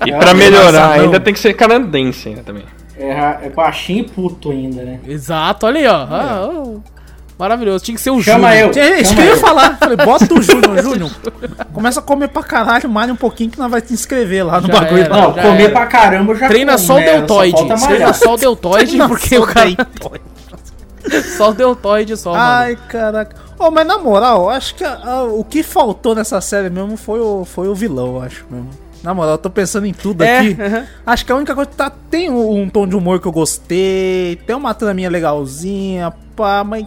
E 0.06 0.12
pra 0.12 0.34
melhorar, 0.34 0.90
Nossa, 0.90 1.02
ainda 1.02 1.20
tem 1.20 1.34
que 1.34 1.40
ser 1.40 1.54
canadense 1.54 2.30
ainda 2.30 2.44
também. 2.44 2.64
É, 2.98 3.10
é 3.48 3.50
baixinho 3.50 4.06
e 4.06 4.10
puto 4.10 4.52
ainda, 4.52 4.84
né? 4.84 5.00
Exato, 5.08 5.66
olha 5.66 5.80
aí, 5.80 5.88
ó. 5.88 6.08
Ah, 6.10 6.48
ó. 6.50 6.76
Maravilhoso. 7.38 7.84
Tinha 7.84 7.96
que 7.96 8.02
ser 8.02 8.12
o 8.12 8.22
Chama 8.22 8.52
Júnior. 8.56 8.78
eu. 8.78 8.84
É 8.84 9.02
isso 9.02 9.16
que 9.16 9.22
Chama 9.22 9.22
eu 9.22 9.26
ia 9.26 9.32
eu. 9.34 9.38
falar. 9.38 9.78
Falei, 9.78 9.98
bota 9.98 10.34
o 10.34 10.42
Júnior, 10.42 10.78
Júnior. 10.84 11.12
Começa 11.74 12.00
a 12.00 12.04
comer 12.04 12.28
pra 12.30 12.44
caralho, 12.44 12.90
malha 12.90 13.12
um 13.14 13.16
pouquinho 13.18 13.50
que 13.50 13.58
nós 13.60 13.70
vai 13.72 13.82
te 13.82 13.92
inscrever 13.94 14.46
lá 14.46 14.62
no 14.62 14.68
Já 14.68 14.74
bagulho. 14.74 15.04
era. 15.04 15.16
Não, 15.18 15.34
comer 15.34 15.64
era. 15.64 15.72
pra 15.72 15.86
caramba 15.88 16.32
eu 16.34 16.36
já 16.38 16.48
Treina 16.48 16.74
como, 16.74 16.86
só 16.86 16.96
o 16.96 17.00
né? 17.00 17.06
Deltoide. 17.18 17.68
Treina 17.88 18.14
só 18.14 18.34
o 18.34 18.38
deltoide, 18.38 18.98
porque 18.98 19.38
o 19.38 19.46
cara. 19.48 19.66
Deltoide. 19.72 20.24
Só 21.38 21.50
o 21.50 21.54
deltoide 21.54 22.16
só, 22.16 22.32
mano. 22.32 22.42
Ai, 22.44 22.78
caraca. 22.88 23.36
Ô, 23.60 23.70
mas 23.70 23.86
na 23.86 23.98
moral, 23.98 24.50
acho 24.50 24.74
que 24.74 24.86
a- 24.86 25.00
a- 25.04 25.24
o 25.26 25.44
que 25.44 25.62
faltou 25.62 26.16
nessa 26.16 26.40
série 26.40 26.70
mesmo 26.70 26.96
foi 26.96 27.20
o, 27.20 27.44
foi 27.44 27.68
o 27.68 27.76
vilão, 27.76 28.16
eu 28.16 28.22
acho 28.22 28.46
mesmo. 28.50 28.70
Na 29.04 29.14
moral, 29.14 29.34
eu 29.34 29.38
tô 29.38 29.50
pensando 29.50 29.86
em 29.86 29.92
tudo 29.92 30.24
É, 30.24 30.38
aqui. 30.40 30.58
aham. 30.62 30.86
Acho 31.06 31.26
que 31.26 31.32
a 31.34 31.36
única 31.36 31.54
coisa 31.54 31.70
que 31.70 31.76
tá. 31.76 31.92
Tem 32.10 32.30
um, 32.30 32.62
um 32.62 32.70
tom 32.70 32.88
de 32.88 32.96
humor 32.96 33.20
que 33.20 33.28
eu 33.28 33.34
gostei, 33.34 34.38
tem 34.48 34.56
uma 34.56 34.74
traminha 34.74 35.10
legalzinha, 35.10 36.14
pá, 36.38 36.64
mas. 36.64 36.86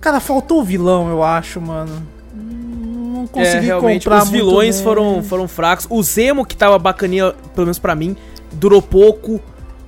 Cara, 0.00 0.20
faltou 0.20 0.60
o 0.60 0.64
vilão, 0.64 1.08
eu 1.08 1.22
acho, 1.22 1.60
mano. 1.60 2.02
Não 2.34 3.24
É, 3.24 3.26
consegui 3.28 3.66
realmente, 3.66 4.04
comprar 4.04 4.22
os 4.22 4.30
vilões 4.30 4.76
bem. 4.76 4.84
foram, 4.84 5.22
foram 5.22 5.48
fracos. 5.48 5.86
O 5.90 6.02
Zemo, 6.02 6.44
que 6.46 6.56
tava 6.56 6.78
bacaninha, 6.78 7.32
pelo 7.54 7.66
menos 7.66 7.78
pra 7.78 7.94
mim, 7.94 8.16
durou 8.52 8.80
pouco. 8.80 9.40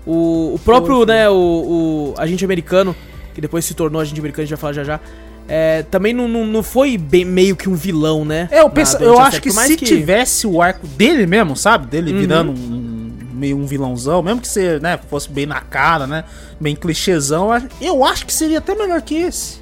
O, 0.06 0.54
o 0.54 0.60
próprio, 0.64 0.96
Foi, 0.96 1.06
né, 1.06 1.28
o, 1.30 1.34
o 1.34 2.14
agente 2.18 2.44
americano, 2.44 2.94
que 3.34 3.40
depois 3.40 3.64
se 3.64 3.74
tornou 3.74 4.00
agente 4.00 4.18
americano, 4.18 4.42
a 4.42 4.46
gente 4.46 4.56
vai 4.56 4.60
falar 4.60 4.72
já 4.72 4.82
já. 4.84 5.00
é, 5.48 5.82
também 5.84 6.12
não, 6.12 6.26
não, 6.26 6.44
não 6.44 6.62
foi 6.62 6.96
bem, 6.98 7.24
meio 7.24 7.54
que 7.54 7.68
um 7.68 7.74
vilão, 7.74 8.24
né? 8.24 8.48
É, 8.50 8.60
eu, 8.60 8.70
penso, 8.70 8.96
eu 8.98 9.18
acho 9.20 9.40
que 9.40 9.50
se 9.52 9.76
tivesse 9.76 10.46
o 10.46 10.60
arco 10.60 10.86
dele 10.86 11.26
mesmo, 11.26 11.54
sabe? 11.56 11.86
Dele 11.86 12.12
Uhum. 12.12 12.18
virando 12.18 12.50
um, 12.52 13.12
meio 13.34 13.56
um 13.56 13.66
vilãozão, 13.66 14.22
mesmo 14.22 14.40
que 14.40 14.48
você, 14.48 14.78
né, 14.80 14.98
fosse 15.08 15.30
bem 15.30 15.46
na 15.46 15.60
cara, 15.60 16.06
né? 16.06 16.24
Bem 16.60 16.74
clichêzão, 16.74 17.48
eu 17.80 18.04
acho 18.04 18.26
que 18.26 18.32
seria 18.32 18.58
até 18.58 18.74
melhor 18.74 19.00
que 19.02 19.14
esse. 19.14 19.60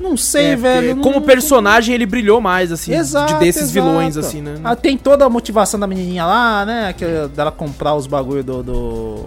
Não 0.00 0.16
sei, 0.16 0.46
É, 0.52 0.56
velho. 0.56 0.94
não- 0.96 1.02
Como 1.02 1.20
personagem, 1.22 1.94
ele 1.94 2.06
brilhou 2.06 2.40
mais, 2.40 2.70
assim, 2.70 2.94
Exato, 2.94 3.34
de 3.34 3.40
desses 3.40 3.62
exato. 3.62 3.74
vilões, 3.74 4.16
assim, 4.16 4.40
né? 4.40 4.54
Ah, 4.62 4.76
tem 4.76 4.96
toda 4.96 5.24
a 5.24 5.28
motivação 5.28 5.78
da 5.80 5.86
menininha 5.86 6.24
lá, 6.24 6.64
né? 6.64 6.92
Que, 6.96 7.04
dela 7.34 7.50
comprar 7.50 7.94
os 7.94 8.06
bagulho 8.06 8.44
do, 8.44 8.62
do- 8.62 9.26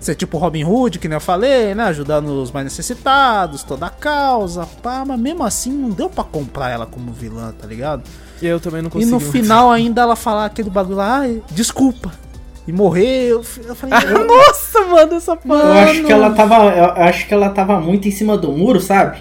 Ser 0.00 0.14
tipo 0.14 0.38
Robin 0.38 0.62
Hood, 0.64 0.98
que 1.00 1.08
nem 1.08 1.16
eu 1.16 1.20
falei, 1.20 1.74
né? 1.74 1.82
Ajudando 1.84 2.28
os 2.40 2.52
mais 2.52 2.64
necessitados, 2.64 3.64
toda 3.64 3.86
a 3.86 3.90
causa, 3.90 4.64
pá. 4.80 5.04
Mas 5.04 5.18
mesmo 5.18 5.42
assim, 5.44 5.72
não 5.72 5.90
deu 5.90 6.08
pra 6.08 6.22
comprar 6.22 6.70
ela 6.70 6.86
como 6.86 7.12
vilã, 7.12 7.52
tá 7.52 7.66
ligado? 7.66 8.04
Eu 8.40 8.60
também 8.60 8.80
não 8.80 8.88
E 8.88 8.92
consegui. 8.92 9.10
no 9.10 9.18
final 9.32 9.70
ainda 9.72 10.00
ela 10.02 10.14
falar 10.14 10.44
aquele 10.44 10.70
bagulho 10.70 10.96
lá, 10.98 11.18
ai, 11.18 11.42
desculpa. 11.50 12.12
E 12.66 12.72
morrer, 12.72 13.30
eu, 13.30 13.42
falei, 13.42 13.94
Ah, 13.96 14.00
Nossa, 14.24 14.80
mano, 14.86 15.14
essa 15.14 15.34
parte. 15.36 15.50
Eu 15.66 15.72
acho 15.72 16.04
que 16.04 16.12
ela 16.12 16.30
tava. 16.30 16.54
Eu 16.66 16.84
acho 17.04 17.26
que 17.26 17.34
ela 17.34 17.48
tava 17.50 17.80
muito 17.80 18.06
em 18.06 18.10
cima 18.12 18.36
do 18.38 18.52
muro, 18.52 18.80
sabe? 18.80 19.18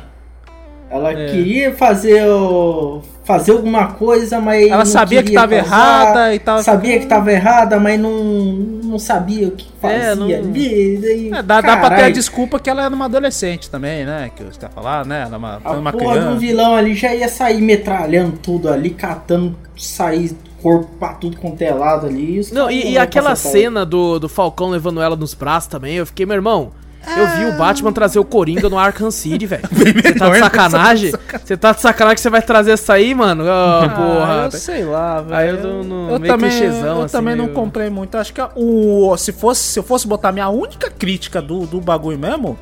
Ela 0.90 1.12
É. 1.12 1.26
queria 1.32 1.74
fazer 1.76 2.26
o- 2.28 3.02
fazer 3.26 3.52
alguma 3.52 3.88
coisa, 3.88 4.40
mas 4.40 4.68
Ela 4.70 4.78
não 4.78 4.86
sabia 4.86 5.20
que 5.22 5.32
queria 5.32 5.42
tava 5.42 5.56
causar, 5.58 5.76
errada 6.06 6.36
e 6.36 6.40
tava 6.40 6.64
Sabia 6.64 7.00
que 7.00 7.06
tava 7.08 7.30
errada, 7.32 7.78
mas 7.78 8.00
não, 8.00 8.24
não 8.24 8.98
sabia 8.98 9.50
o 9.50 9.52
que 9.52 9.68
fazia 9.82 9.98
É, 9.98 10.16
não- 10.16 10.28
ali. 10.28 10.98
daí, 11.02 11.28
É, 11.34 11.44
dá, 11.44 11.60
dá 11.60 11.76
pra 11.76 11.90
ter 11.94 12.04
a 12.04 12.10
desculpa 12.10 12.58
que 12.58 12.70
ela 12.70 12.86
era 12.86 12.96
uma 12.96 13.04
adolescente 13.06 13.70
também, 13.70 14.06
né? 14.06 14.32
Que 14.34 14.44
você 14.46 14.58
quer 14.58 14.70
falar, 14.70 15.06
né? 15.06 15.24
Ela 15.24 15.36
é 15.36 15.38
uma, 15.38 15.62
A 15.62 15.72
uma 15.74 15.92
porra 15.92 16.06
um 16.06 16.12
criança. 16.20 16.36
vilão 16.40 16.74
ali 16.76 16.96
já 16.96 17.14
ia 17.14 17.28
sair 17.28 17.62
metralhando 17.62 18.38
tudo 18.38 18.70
ali, 18.70 18.92
catando, 18.92 19.58
sair 19.76 20.32
corpo 20.62 20.88
pra 20.98 21.10
tudo 21.10 21.36
quanto 21.38 21.62
é 21.62 21.72
lado 21.72 22.08
ali. 22.08 22.40
e 22.40 22.54
Não, 22.54 22.72
e, 22.72 22.92
e 22.94 22.98
aquela 22.98 23.36
cena 23.36 23.86
do, 23.86 24.20
do 24.20 24.30
Falcão 24.30 24.70
levando 24.70 25.02
ela 25.02 25.18
nos 25.18 25.34
braços 25.34 25.68
também, 25.70 25.96
eu 25.96 26.06
fiquei, 26.06 26.26
meu 26.26 26.36
irmão, 26.36 26.72
eu 27.16 27.28
vi 27.38 27.46
o 27.46 27.58
Batman 27.58 27.92
trazer 27.94 28.20
o 28.20 28.26
Coringa 28.26 28.70
no 28.70 28.78
Arkham 28.78 29.10
City, 29.12 29.46
velho. 29.46 29.64
Você 29.72 30.14
tá 30.14 30.26
de 30.26 30.32
menor, 30.32 30.40
sacanagem? 30.40 31.12
Você 31.44 31.58
tá 31.58 31.72
de 31.72 31.82
sacanagem 31.82 32.16
que 32.16 32.22
você 32.22 32.30
vai 32.30 32.42
trazer 32.42 32.72
essa 32.72 32.94
aí, 32.94 33.14
mano? 33.16 33.44
Ah, 33.48 33.84
Ah, 33.86 33.90
porra. 33.90 34.42
eu 34.46 34.52
sei 34.52 34.84
lá, 34.84 35.22
velho. 35.22 35.36
Aí 35.36 35.50
eu 35.50 35.62
tô 35.62 35.84
no- 35.84 36.10
eu 36.12 36.20
meio 36.20 36.34
também, 36.34 36.50
clichêzão, 36.50 36.98
eu 37.00 37.04
assim, 37.04 37.12
também 37.18 37.36
não 37.36 37.48
comprei 37.50 37.90
muito. 37.90 38.16
Acho 38.18 38.34
que 38.34 38.42
a- 38.42 38.50
o, 38.56 39.16
se, 39.18 39.32
fosse, 39.32 39.62
se 39.62 39.80
eu 39.80 39.84
fosse 39.84 40.08
botar 40.08 40.32
minha 40.32 40.50
única 40.50 40.90
crítica 40.90 41.42
do, 41.42 41.66
do 41.66 41.80
bagulho 41.80 42.18
mesmo, 42.20 42.58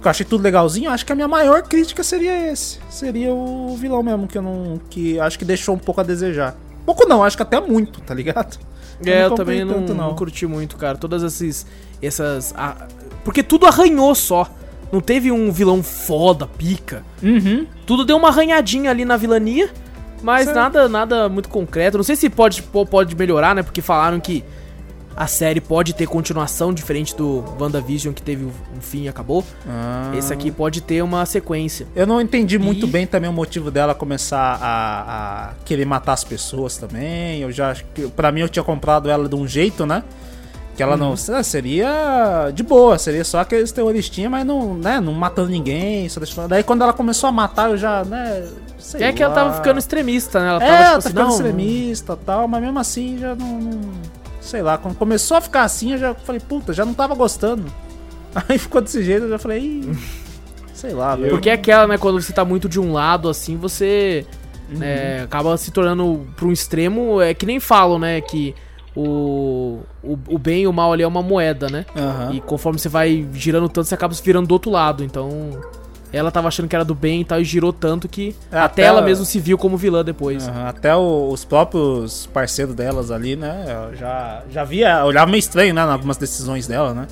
que 0.00 0.06
eu 0.06 0.10
achei 0.10 0.24
tudo 0.24 0.42
legalzinho, 0.42 0.90
acho 0.90 1.04
que 1.04 1.12
a 1.12 1.14
minha 1.14 1.28
maior 1.28 1.62
crítica 1.62 2.02
seria 2.02 2.50
esse. 2.50 2.78
Seria 2.88 3.32
o 3.34 3.76
vilão 3.76 4.02
mesmo, 4.02 4.26
que 4.26 4.38
eu 4.38 4.42
não. 4.42 4.80
que 4.88 5.20
acho 5.20 5.38
que 5.38 5.44
deixou 5.44 5.74
um 5.74 5.78
pouco 5.78 6.00
a 6.00 6.04
desejar. 6.04 6.54
Pouco 6.86 7.06
não, 7.06 7.22
acho 7.22 7.36
que 7.36 7.42
até 7.42 7.60
muito, 7.60 8.00
tá 8.00 8.14
ligado? 8.14 8.58
É, 9.04 9.24
eu 9.24 9.30
não 9.30 9.36
também 9.36 9.64
não, 9.64 9.74
tanto, 9.74 9.94
não 9.94 10.14
curti 10.14 10.46
muito, 10.46 10.76
cara. 10.76 10.96
Todas 10.98 11.22
esses. 11.22 11.66
essas 12.02 12.52
ah, 12.56 12.86
Porque 13.24 13.42
tudo 13.42 13.66
arranhou 13.66 14.14
só. 14.14 14.48
Não 14.92 15.00
teve 15.00 15.30
um 15.30 15.52
vilão 15.52 15.82
foda, 15.82 16.46
pica. 16.46 17.04
Uhum. 17.22 17.66
Tudo 17.86 18.04
deu 18.04 18.16
uma 18.16 18.28
arranhadinha 18.28 18.90
ali 18.90 19.04
na 19.04 19.16
vilania, 19.16 19.70
mas 20.22 20.46
nada 20.52 20.88
nada 20.88 21.28
muito 21.28 21.48
concreto. 21.48 21.96
Não 21.96 22.04
sei 22.04 22.16
se 22.16 22.28
pode, 22.28 22.62
po- 22.62 22.84
pode 22.86 23.14
melhorar, 23.14 23.54
né? 23.54 23.62
Porque 23.62 23.80
falaram 23.80 24.18
que 24.18 24.42
a 25.16 25.26
série 25.26 25.60
pode 25.60 25.92
ter 25.92 26.06
continuação 26.06 26.72
diferente 26.72 27.14
do 27.14 27.44
WandaVision, 27.60 28.12
que 28.14 28.22
teve 28.22 28.44
um 28.46 28.80
fim 28.80 29.02
e 29.02 29.08
acabou. 29.08 29.44
Ah. 29.68 30.10
Esse 30.16 30.32
aqui 30.32 30.50
pode 30.50 30.80
ter 30.80 31.02
uma 31.02 31.24
sequência. 31.26 31.86
Eu 31.94 32.06
não 32.06 32.20
entendi 32.20 32.58
muito 32.58 32.86
E- 32.86 32.90
bem 32.90 33.06
também 33.06 33.28
o 33.30 33.32
motivo 33.32 33.70
dela 33.70 33.94
começar 33.94 34.58
a, 34.60 35.50
a 35.50 35.54
querer 35.64 35.84
matar 35.84 36.14
as 36.14 36.24
pessoas 36.24 36.76
também. 36.78 37.40
Eu 37.42 37.52
já 37.52 37.70
acho 37.70 37.84
que. 37.94 38.08
Pra 38.08 38.32
mim, 38.32 38.40
eu 38.40 38.48
tinha 38.48 38.62
comprado 38.64 39.08
ela 39.08 39.28
de 39.28 39.36
um 39.36 39.46
jeito, 39.46 39.84
né? 39.86 40.02
Que 40.80 40.84
ela 40.84 40.96
não. 40.96 41.12
ah, 41.12 41.42
Seria 41.42 42.50
de 42.54 42.62
boa, 42.62 42.96
seria 42.96 43.22
só 43.22 43.40
aqueles 43.40 43.70
terroristinhas, 43.70 44.30
mas 44.30 44.46
não, 44.46 44.72
né? 44.72 44.98
Não 44.98 45.12
matando 45.12 45.50
ninguém. 45.50 46.08
Só 46.08 46.18
deixando... 46.20 46.48
Daí 46.48 46.62
quando 46.62 46.80
ela 46.80 46.94
começou 46.94 47.28
a 47.28 47.32
matar, 47.32 47.68
eu 47.68 47.76
já, 47.76 48.02
né? 48.02 48.48
Sei 48.78 49.02
é 49.02 49.12
que 49.12 49.22
ela 49.22 49.34
tava 49.34 49.52
ficando 49.52 49.78
extremista, 49.78 50.40
né? 50.40 50.48
Ela 50.48 50.64
É, 50.64 50.66
tava 50.66 50.72
ela 50.72 50.84
tipo 50.84 50.90
tá 50.92 50.96
assim, 50.96 51.08
ficando 51.10 51.26
não, 51.26 51.34
extremista 51.34 52.12
e 52.14 52.24
tal, 52.24 52.48
mas 52.48 52.62
mesmo 52.62 52.78
assim 52.78 53.18
já 53.18 53.34
não, 53.34 53.60
não- 53.60 53.80
Sei 54.40 54.62
lá, 54.62 54.78
quando 54.78 54.94
começou 54.96 55.36
a 55.36 55.40
ficar 55.42 55.64
assim, 55.64 55.92
eu 55.92 55.98
já 55.98 56.14
falei, 56.14 56.40
puta, 56.40 56.72
já 56.72 56.86
não 56.86 56.94
tava 56.94 57.14
gostando. 57.14 57.66
Aí 58.48 58.56
ficou 58.56 58.80
desse 58.80 59.04
jeito, 59.04 59.24
eu 59.24 59.30
já 59.30 59.38
falei, 59.38 59.60
Ih, 59.60 59.98
sei 60.72 60.94
lá, 60.94 61.14
velho. 61.14 61.28
Porque 61.36 61.50
é 61.50 61.52
aquela, 61.52 61.86
né, 61.86 61.98
quando 61.98 62.22
você 62.22 62.32
tá 62.32 62.42
muito 62.42 62.70
de 62.70 62.80
um 62.80 62.90
lado, 62.94 63.28
assim, 63.28 63.54
você 63.58 64.24
Uhum. 64.72 64.82
é, 64.82 65.22
acaba 65.24 65.54
se 65.58 65.70
tornando 65.72 66.26
pra 66.36 66.46
um 66.46 66.52
extremo, 66.52 67.20
é 67.20 67.34
que 67.34 67.44
nem 67.44 67.60
falam, 67.60 67.98
né, 67.98 68.20
que 68.22 68.54
o, 68.96 69.80
o, 70.02 70.18
o 70.28 70.38
bem 70.38 70.62
e 70.62 70.66
o 70.66 70.72
mal 70.72 70.92
ali 70.92 71.02
é 71.02 71.06
uma 71.06 71.22
moeda, 71.22 71.68
né? 71.68 71.84
Aham. 71.96 72.32
E 72.34 72.40
conforme 72.40 72.78
você 72.78 72.88
vai 72.88 73.26
girando 73.32 73.68
tanto, 73.68 73.86
você 73.88 73.94
acaba 73.94 74.12
se 74.14 74.22
virando 74.22 74.46
do 74.48 74.52
outro 74.52 74.70
lado, 74.70 75.04
então... 75.04 75.50
Ela 76.12 76.32
tava 76.32 76.48
achando 76.48 76.66
que 76.66 76.74
era 76.74 76.84
do 76.84 76.92
bem 76.92 77.20
e 77.20 77.24
tal, 77.24 77.40
e 77.40 77.44
girou 77.44 77.72
tanto 77.72 78.08
que 78.08 78.34
É, 78.50 78.56
até, 78.56 78.64
até 78.64 78.82
ela 78.82 79.00
mesmo 79.00 79.24
se 79.24 79.38
viu 79.38 79.56
como 79.56 79.76
vilã 79.76 80.04
depois. 80.04 80.48
Aham, 80.48 80.66
Até 80.66 80.96
o- 80.96 81.28
os 81.30 81.44
próprios 81.44 82.26
parceiros 82.26 82.74
delas 82.74 83.12
ali, 83.12 83.36
né? 83.36 83.64
Eu 83.68 83.96
já, 83.96 84.42
já 84.50 84.64
via, 84.64 85.04
olhava 85.04 85.30
meio 85.30 85.38
estranho, 85.38 85.72
né? 85.72 85.80
em 85.80 85.84
Algumas 85.88 86.16
decisões 86.16 86.66
dela, 86.66 86.92
né? 86.92 87.06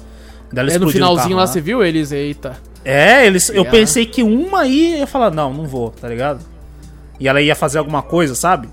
Dela 0.53 0.73
É, 0.73 0.79
no 0.81 0.89
finalzinho 0.91 1.29
carro 1.29 1.37
lá, 1.39 1.47
você 1.47 1.61
viu 1.61 1.85
eles, 1.85 2.11
eita. 2.11 2.57
É, 2.85 3.25
eles, 3.25 3.49
eu 3.51 3.65
pensei 3.67 4.05
que 4.05 4.21
uma 4.25 4.63
aí 4.63 4.99
ia 4.99 5.07
falar, 5.07 5.31
não, 5.31 5.55
não 5.55 5.69
vou, 5.69 5.91
tá 5.91 6.09
ligado? 6.09 6.41
E 7.21 7.29
ela 7.29 7.41
ia 7.41 7.55
fazer 7.55 7.79
alguma 7.79 8.03
coisa, 8.03 8.35
sabe? 8.35 8.69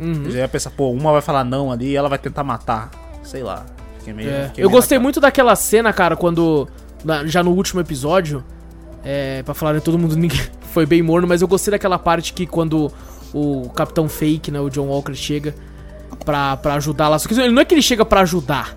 Uhum. 0.00 0.22
Eu 0.24 0.30
já 0.30 0.38
ia 0.40 0.48
pensar, 0.48 0.70
pô, 0.70 0.90
uma 0.90 1.12
vai 1.12 1.20
falar 1.20 1.44
não 1.44 1.70
ali 1.72 1.90
e 1.90 1.96
ela 1.96 2.08
vai 2.08 2.18
tentar 2.18 2.42
matar. 2.44 2.90
Sei 3.22 3.42
lá. 3.42 3.64
Fiquei 3.98 4.12
meio, 4.14 4.30
É, 4.30 4.46
fiquei 4.48 4.64
Eu 4.64 4.70
gostei 4.70 4.96
naquela. 4.96 5.02
muito 5.02 5.20
daquela 5.20 5.56
cena, 5.56 5.92
cara, 5.92 6.16
quando. 6.16 6.68
na- 7.04 7.26
já 7.26 7.42
no 7.42 7.50
último 7.52 7.80
episódio. 7.80 8.44
É, 9.04 9.42
pra 9.42 9.52
falar, 9.54 9.72
né, 9.74 9.80
todo 9.80 9.98
mundo 9.98 10.14
ninguém- 10.16 10.40
foi 10.72 10.86
bem 10.86 11.02
morno, 11.02 11.26
mas 11.28 11.42
eu 11.42 11.48
gostei 11.48 11.70
daquela 11.72 11.98
parte 11.98 12.32
que 12.32 12.46
quando 12.46 12.90
o 13.34 13.68
Capitão 13.74 14.08
Fake, 14.08 14.50
né, 14.50 14.60
o 14.60 14.68
John 14.70 14.86
Walker, 14.86 15.14
chega 15.14 15.54
pra, 16.24 16.56
pra 16.56 16.74
ajudar 16.74 17.08
lá. 17.08 17.18
Só 17.18 17.28
que 17.28 17.34
ele 17.34 17.50
não 17.50 17.60
é 17.62 17.64
que 17.64 17.74
ele 17.74 17.82
chega 17.82 18.04
pra 18.04 18.20
ajudar. 18.20 18.76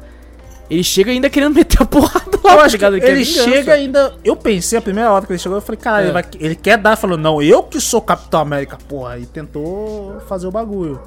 Ele 0.70 0.84
chega 0.84 1.11
ainda 1.11 1.30
querendo 1.30 1.53
meter 1.53 1.82
a 1.84 1.86
porrada 1.86 2.24
Eu 2.52 2.58
tá 2.58 2.64
acho 2.64 2.78
que 2.78 2.86
ligado? 2.86 2.98
ele, 2.98 3.26
chega 3.26 3.74
ainda. 3.74 4.14
Eu 4.24 4.36
pensei 4.36 4.78
a 4.78 4.82
primeira 4.82 5.12
hora 5.12 5.26
que 5.26 5.32
ele 5.32 5.39
chegou, 5.39 5.58
eu 5.58 5.62
falei, 5.62 5.80
cara, 5.80 6.00
É. 6.02 6.04
ele, 6.06 6.12
vai- 6.12 6.26
ele 6.39 6.56
quer 6.56 6.78
dar, 6.78 6.96
falou, 6.96 7.18
não, 7.18 7.41
eu 7.41 7.64
que 7.64 7.80
sou 7.82 8.02
Capitão 8.02 8.39
América, 8.41 8.78
porra, 8.88 9.18
e 9.18 9.26
tentou 9.26 10.18
fazer 10.28 10.48
o 10.48 10.52
bagulho. 10.52 11.00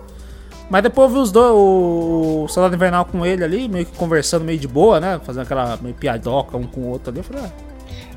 Mas 0.70 0.82
depois 0.82 1.08
eu 1.08 1.14
vi 1.16 1.20
os 1.22 1.32
dois, 1.32 1.50
o, 1.52 2.44
o 2.44 2.48
Soldado 2.48 2.74
Invernal 2.74 3.04
com 3.06 3.24
ele 3.24 3.42
ali, 3.42 3.68
meio 3.68 3.86
que 3.86 3.96
conversando 3.96 4.44
meio 4.44 4.58
de 4.58 4.68
boa, 4.68 5.00
né? 5.00 5.18
Fazendo 5.24 5.42
aquela 5.44 5.78
meio 5.80 5.94
piadoca 5.94 6.56
um 6.58 6.64
com 6.64 6.82
o 6.82 6.88
outro 6.88 7.10
ali. 7.10 7.20
Eu 7.20 7.24
falei, 7.24 7.42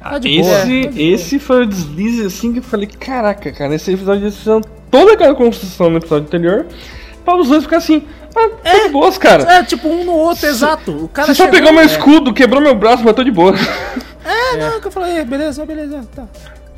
ah, 0.04 0.10
Tá 0.12 0.18
de 0.20 0.30
esse, 0.38 0.42
boa, 0.50 0.58
tá 0.60 0.66
de 0.66 0.82
boa. 0.88 0.94
esse 1.02 1.40
foi 1.40 1.64
o 1.64 1.66
deslize 1.66 2.26
assim 2.26 2.52
que 2.52 2.60
eu 2.60 2.64
falei, 2.64 2.88
caraca, 2.88 3.52
cara, 3.52 3.70
nesse 3.70 3.94
episódio 3.94 4.24
eles 4.24 4.36
fizeram 4.36 4.60
toda 4.90 5.14
aquela 5.14 5.34
construção 5.36 5.90
no 5.92 5.98
episódio 5.98 6.26
anterior 6.28 6.66
pra 7.24 7.38
os 7.38 7.48
dois 7.48 7.64
ficar 7.64 7.78
assim, 7.78 8.04
ah, 8.36 8.50
tá 8.64 8.84
de 8.84 8.90
boas, 8.90 9.18
cara. 9.18 9.44
é, 9.52 9.64
tipo 9.64 9.88
um 9.88 10.04
no 10.04 10.14
outro, 10.14 10.48
exato. 10.48 10.92
O 10.92 11.08
cara 11.08 11.28
Você 11.28 11.36
só 11.36 11.44
chegou- 11.46 11.60
pegou 11.60 11.74
meu 11.74 11.82
é. 11.84 11.86
escudo, 11.86 12.34
quebrou 12.34 12.62
meu 12.62 12.76
braço, 12.76 13.04
mas 13.04 13.14
tô 13.16 13.24
de 13.24 13.32
boa. 13.32 13.54
É, 14.26 14.58
não, 14.70 14.80
que 14.82 14.88
eu 14.88 14.92
falei, 14.92 15.24
beleza, 15.26 15.66
beleza, 15.66 16.02
tá. 16.16 16.24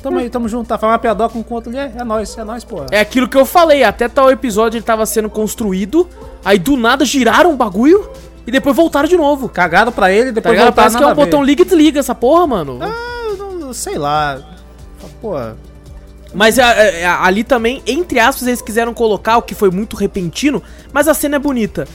Tamo 0.02 0.18
aí, 0.18 0.28
tamo 0.28 0.46
junto, 0.48 0.68
tá 0.68 0.76
falando 0.76 0.92
uma 0.94 0.98
piadoca 0.98 1.38
um 1.38 1.42
com 1.42 1.54
o 1.54 1.56
outro 1.56 1.70
ali, 1.70 1.78
é, 1.78 1.92
é 2.00 2.04
nóis, 2.04 2.36
é 2.36 2.44
nóis, 2.44 2.62
porra. 2.62 2.86
É 2.90 3.00
aquilo 3.00 3.26
que 3.26 3.36
eu 3.38 3.46
falei, 3.46 3.82
até 3.84 4.06
tal 4.06 4.30
episódio 4.30 4.76
ele 4.76 4.84
tava 4.84 5.06
sendo 5.06 5.30
construído, 5.30 6.06
aí 6.44 6.58
do 6.58 6.76
nada 6.76 7.06
giraram 7.06 7.52
o 7.54 7.56
bagulho 7.56 8.10
e 8.46 8.50
depois 8.50 8.76
voltaram 8.76 9.08
de 9.08 9.16
novo. 9.16 9.48
Cagado 9.48 9.90
pra 9.90 10.12
ele, 10.12 10.26
Tá 10.26 10.32
depois 10.32 10.52
ligado? 10.52 10.66
voltaram 10.66 10.74
Parece 10.74 10.96
que 10.98 11.02
é 11.02 11.06
um 11.06 11.14
ver. 11.14 11.24
botão 11.24 11.42
liga 11.42 11.62
e 11.62 11.64
desliga 11.64 12.00
essa 12.00 12.14
porra, 12.14 12.46
mano. 12.46 12.78
Ah, 12.82 13.34
não- 13.38 13.72
sei 13.72 13.96
lá. 13.96 14.38
Pô, 15.22 15.32
Mas 16.34 16.58
a- 16.58 16.66
a- 16.66 17.08
a- 17.12 17.26
ali 17.26 17.44
também, 17.44 17.82
entre 17.86 18.18
aspas, 18.18 18.46
eles 18.48 18.60
quiseram 18.60 18.92
colocar 18.92 19.36
o 19.38 19.42
que 19.42 19.54
foi 19.54 19.70
muito 19.70 19.96
repentino, 19.96 20.62
mas 20.92 21.06
a 21.08 21.14
cena 21.14 21.36
é 21.36 21.38
bonita. 21.38 21.86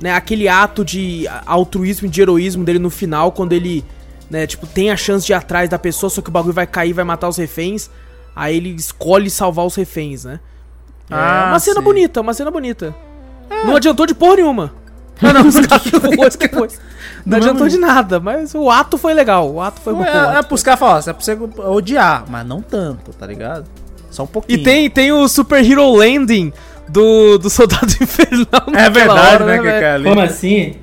Né? 0.00 0.12
Aquele 0.12 0.48
ato 0.48 0.84
de 0.84 1.26
altruísmo 1.44 2.06
e 2.06 2.10
de 2.10 2.20
heroísmo 2.22 2.64
dele 2.64 2.78
no 2.78 2.90
final, 2.90 3.32
quando 3.32 3.52
ele, 3.52 3.84
né, 4.30 4.46
tipo, 4.46 4.66
tem 4.66 4.90
a 4.92 4.96
chance 4.96 5.26
de 5.26 5.32
ir 5.32 5.34
atrás 5.34 5.68
da 5.68 5.78
pessoa, 5.78 6.08
só 6.08 6.22
que 6.22 6.28
o 6.28 6.32
bagulho 6.32 6.54
vai 6.54 6.66
cair, 6.66 6.92
vai 6.92 7.04
matar 7.04 7.28
os 7.28 7.36
reféns. 7.36 7.90
Aí 8.36 8.56
ele 8.56 8.70
escolhe 8.70 9.28
salvar 9.28 9.66
os 9.66 9.74
reféns, 9.74 10.24
né? 10.24 10.38
É 11.10 11.14
Ah, 11.14 11.46
uma 11.50 11.58
cena 11.58 11.80
sim. 11.80 11.84
bonita, 11.84 12.20
uma 12.20 12.32
cena 12.34 12.50
bonita. 12.52 12.94
Não 13.64 13.74
adiantou 13.74 14.06
de 14.06 14.14
porra 14.14 14.36
nenhuma. 14.36 14.72
Não, 15.20 15.32
não, 15.32 15.42
depois, 16.10 16.36
depois. 16.36 16.80
Não 17.26 17.40
Do 17.40 17.44
adiantou 17.44 17.66
de 17.68 17.76
nada, 17.76 18.20
mas 18.20 18.54
o 18.54 18.70
ato 18.70 18.96
foi 18.96 19.12
legal. 19.14 19.50
O 19.52 19.60
ato 19.60 19.80
foi 19.80 19.92
bom. 19.92 20.04
É, 20.04 20.38
é 20.38 20.42
pros 20.44 20.62
caras 20.62 20.78
falar, 20.78 21.00
é 21.00 21.12
pra 21.12 21.14
você 21.20 21.36
odiar, 21.66 22.24
mas 22.28 22.46
não 22.46 22.62
tanto, 22.62 23.10
tá 23.12 23.26
ligado? 23.26 23.64
Só 24.18 24.24
um 24.24 24.26
pouquinho. 24.26 24.58
E 24.58 24.62
tem, 24.64 24.90
tem 24.90 25.12
o 25.12 25.28
Super 25.28 25.64
Hero 25.64 25.94
Landing 25.94 26.52
do, 26.88 27.38
do 27.38 27.48
Soldado 27.48 27.86
Infernal. 28.02 28.64
É 28.74 28.90
verdade, 28.90 29.44
hora, 29.44 29.62
né, 29.62 29.92
ali. 29.92 30.04
Como 30.08 30.20
assim? 30.20 30.74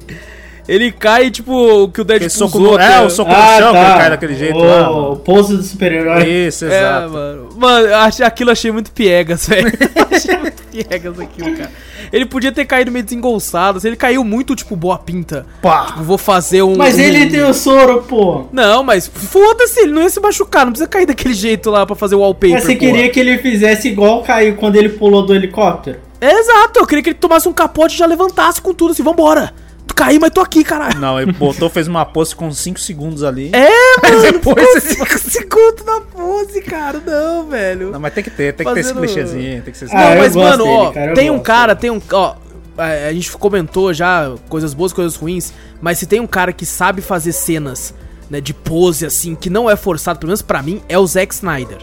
Ele 0.68 0.91
cai, 0.91 1.30
tipo, 1.30 1.84
o 1.84 1.88
que 1.89 2.01
o 2.01 2.03
Deadpool 2.03 2.30
soco 2.30 2.57
usou. 2.57 2.72
no, 2.74 2.80
é, 2.80 3.01
o 3.05 3.09
soco 3.09 3.30
no 3.30 3.36
chão 3.38 3.72
que 3.72 3.78
ele 3.78 3.93
cai 3.97 4.09
daquele 4.09 4.36
jeito 4.36 4.57
o, 4.57 4.63
lá. 4.63 4.89
O 4.89 5.01
mano. 5.03 5.16
pose 5.18 5.55
do 5.55 5.61
super-herói. 5.63 6.24
Isso, 6.28 6.66
É, 6.66 6.80
exato. 6.80 7.09
mano. 7.11 7.49
Mano, 7.55 7.93
achei, 7.95 8.26
aquilo 8.26 8.49
eu 8.49 8.53
achei 8.53 8.72
muito 8.72 8.91
piegas, 8.91 9.45
velho. 9.49 9.72
achei 10.11 10.38
muito 10.38 10.63
piegas 10.63 11.20
aquilo, 11.20 11.55
cara. 11.55 11.72
Ele 12.11 12.26
podia 12.26 12.51
ter 12.51 12.66
caído 12.66 12.91
meio 12.91 13.03
desengolçado. 13.05 13.80
Se 13.80 13.88
ele 13.88 13.95
caiu 13.95 14.24
muito, 14.24 14.55
tipo, 14.55 14.76
boa 14.76 14.97
pinta. 14.97 15.45
Pá. 15.61 15.86
Tipo, 15.88 16.03
vou 16.03 16.18
fazer 16.18 16.61
um. 16.63 16.76
Mas 16.76 16.95
um- 16.95 16.99
ele 17.01 17.28
tem 17.28 17.43
o 17.43 17.53
soro, 17.53 18.01
pô. 18.03 18.45
Não, 18.51 18.84
mas 18.84 19.07
foda-se, 19.07 19.82
ele 19.82 19.91
não 19.91 20.01
ia 20.03 20.09
se 20.09 20.20
machucar. 20.20 20.66
Não 20.66 20.72
precisa 20.72 20.89
cair 20.89 21.05
daquele 21.05 21.34
jeito 21.34 21.70
lá 21.70 21.86
pra 21.86 21.95
fazer 21.95 22.16
o 22.16 22.20
wallpaper. 22.22 22.51
Mas 22.55 22.63
você 22.63 22.76
porra. 22.76 22.91
queria 22.91 23.09
que 23.09 23.20
ele 23.20 23.38
fizesse 23.39 23.88
igual 23.88 24.24
caiu 24.24 24.55
quando 24.55 24.76
ele 24.78 24.89
pulou 24.89 25.26
do 25.26 25.34
helicóptero? 25.36 25.99
É, 26.22 26.32
exato, 26.39 26.80
eu 26.80 26.88
queria 26.88 27.03
que 27.03 27.09
ele 27.09 27.18
tomasse 27.20 27.47
um 27.47 27.53
capote 27.53 27.93
e 27.95 27.97
já 27.97 28.05
levantasse 28.05 28.61
com 28.61 28.74
tudo 28.74 28.91
assim, 28.91 29.03
vambora. 29.03 29.53
Caí, 29.95 30.19
mas 30.19 30.29
tô 30.31 30.41
aqui, 30.41 30.63
caralho. 30.63 30.99
Não, 30.99 31.19
ele 31.19 31.31
botou, 31.31 31.69
fez 31.69 31.87
uma 31.87 32.05
pose 32.05 32.35
com 32.35 32.51
5 32.51 32.79
segundos 32.79 33.23
ali. 33.23 33.49
É, 33.53 33.69
mano, 34.03 34.21
depois 34.31 34.83
ficou 34.83 35.07
5 35.07 35.19
segundos 35.19 35.85
na 35.85 36.01
pose, 36.01 36.61
cara. 36.61 36.99
Não, 37.05 37.47
velho. 37.47 37.91
Não, 37.91 37.99
mas 37.99 38.13
tem 38.13 38.23
que 38.23 38.29
ter, 38.29 38.53
tem 38.53 38.67
que 38.67 38.73
ter 38.73 38.79
esse 38.81 38.93
Fazendo- 38.93 39.05
clichêzinho, 39.05 39.61
tem 39.61 39.71
que 39.71 39.77
ser 39.77 39.85
esse 39.85 39.95
Ah, 39.95 40.01
não, 40.01 40.13
eu 40.13 40.19
mas, 40.21 40.35
mano, 40.35 40.63
dele, 40.65 40.69
ó, 40.77 40.91
cara, 40.91 41.13
tem 41.13 41.29
um 41.29 41.33
gosto. 41.33 41.45
cara, 41.45 41.75
tem 41.75 41.89
um. 41.91 42.01
Ó, 42.11 42.35
a, 42.77 42.83
a 43.07 43.13
gente 43.13 43.31
comentou 43.37 43.93
já 43.93 44.33
coisas 44.49 44.73
boas, 44.73 44.91
coisas 44.91 45.15
ruins, 45.15 45.53
mas 45.81 45.97
se 45.97 46.05
tem 46.05 46.19
um 46.19 46.27
cara 46.27 46.51
que 46.51 46.65
sabe 46.65 47.01
fazer 47.01 47.31
cenas, 47.31 47.93
né, 48.29 48.41
de 48.41 48.53
pose, 48.53 49.05
assim, 49.05 49.33
que 49.33 49.49
não 49.49 49.69
é 49.69 49.75
forçado, 49.77 50.19
pelo 50.19 50.27
menos 50.29 50.41
pra 50.41 50.61
mim, 50.61 50.81
é 50.89 50.99
o 50.99 51.07
Zack 51.07 51.33
Snyder. 51.33 51.77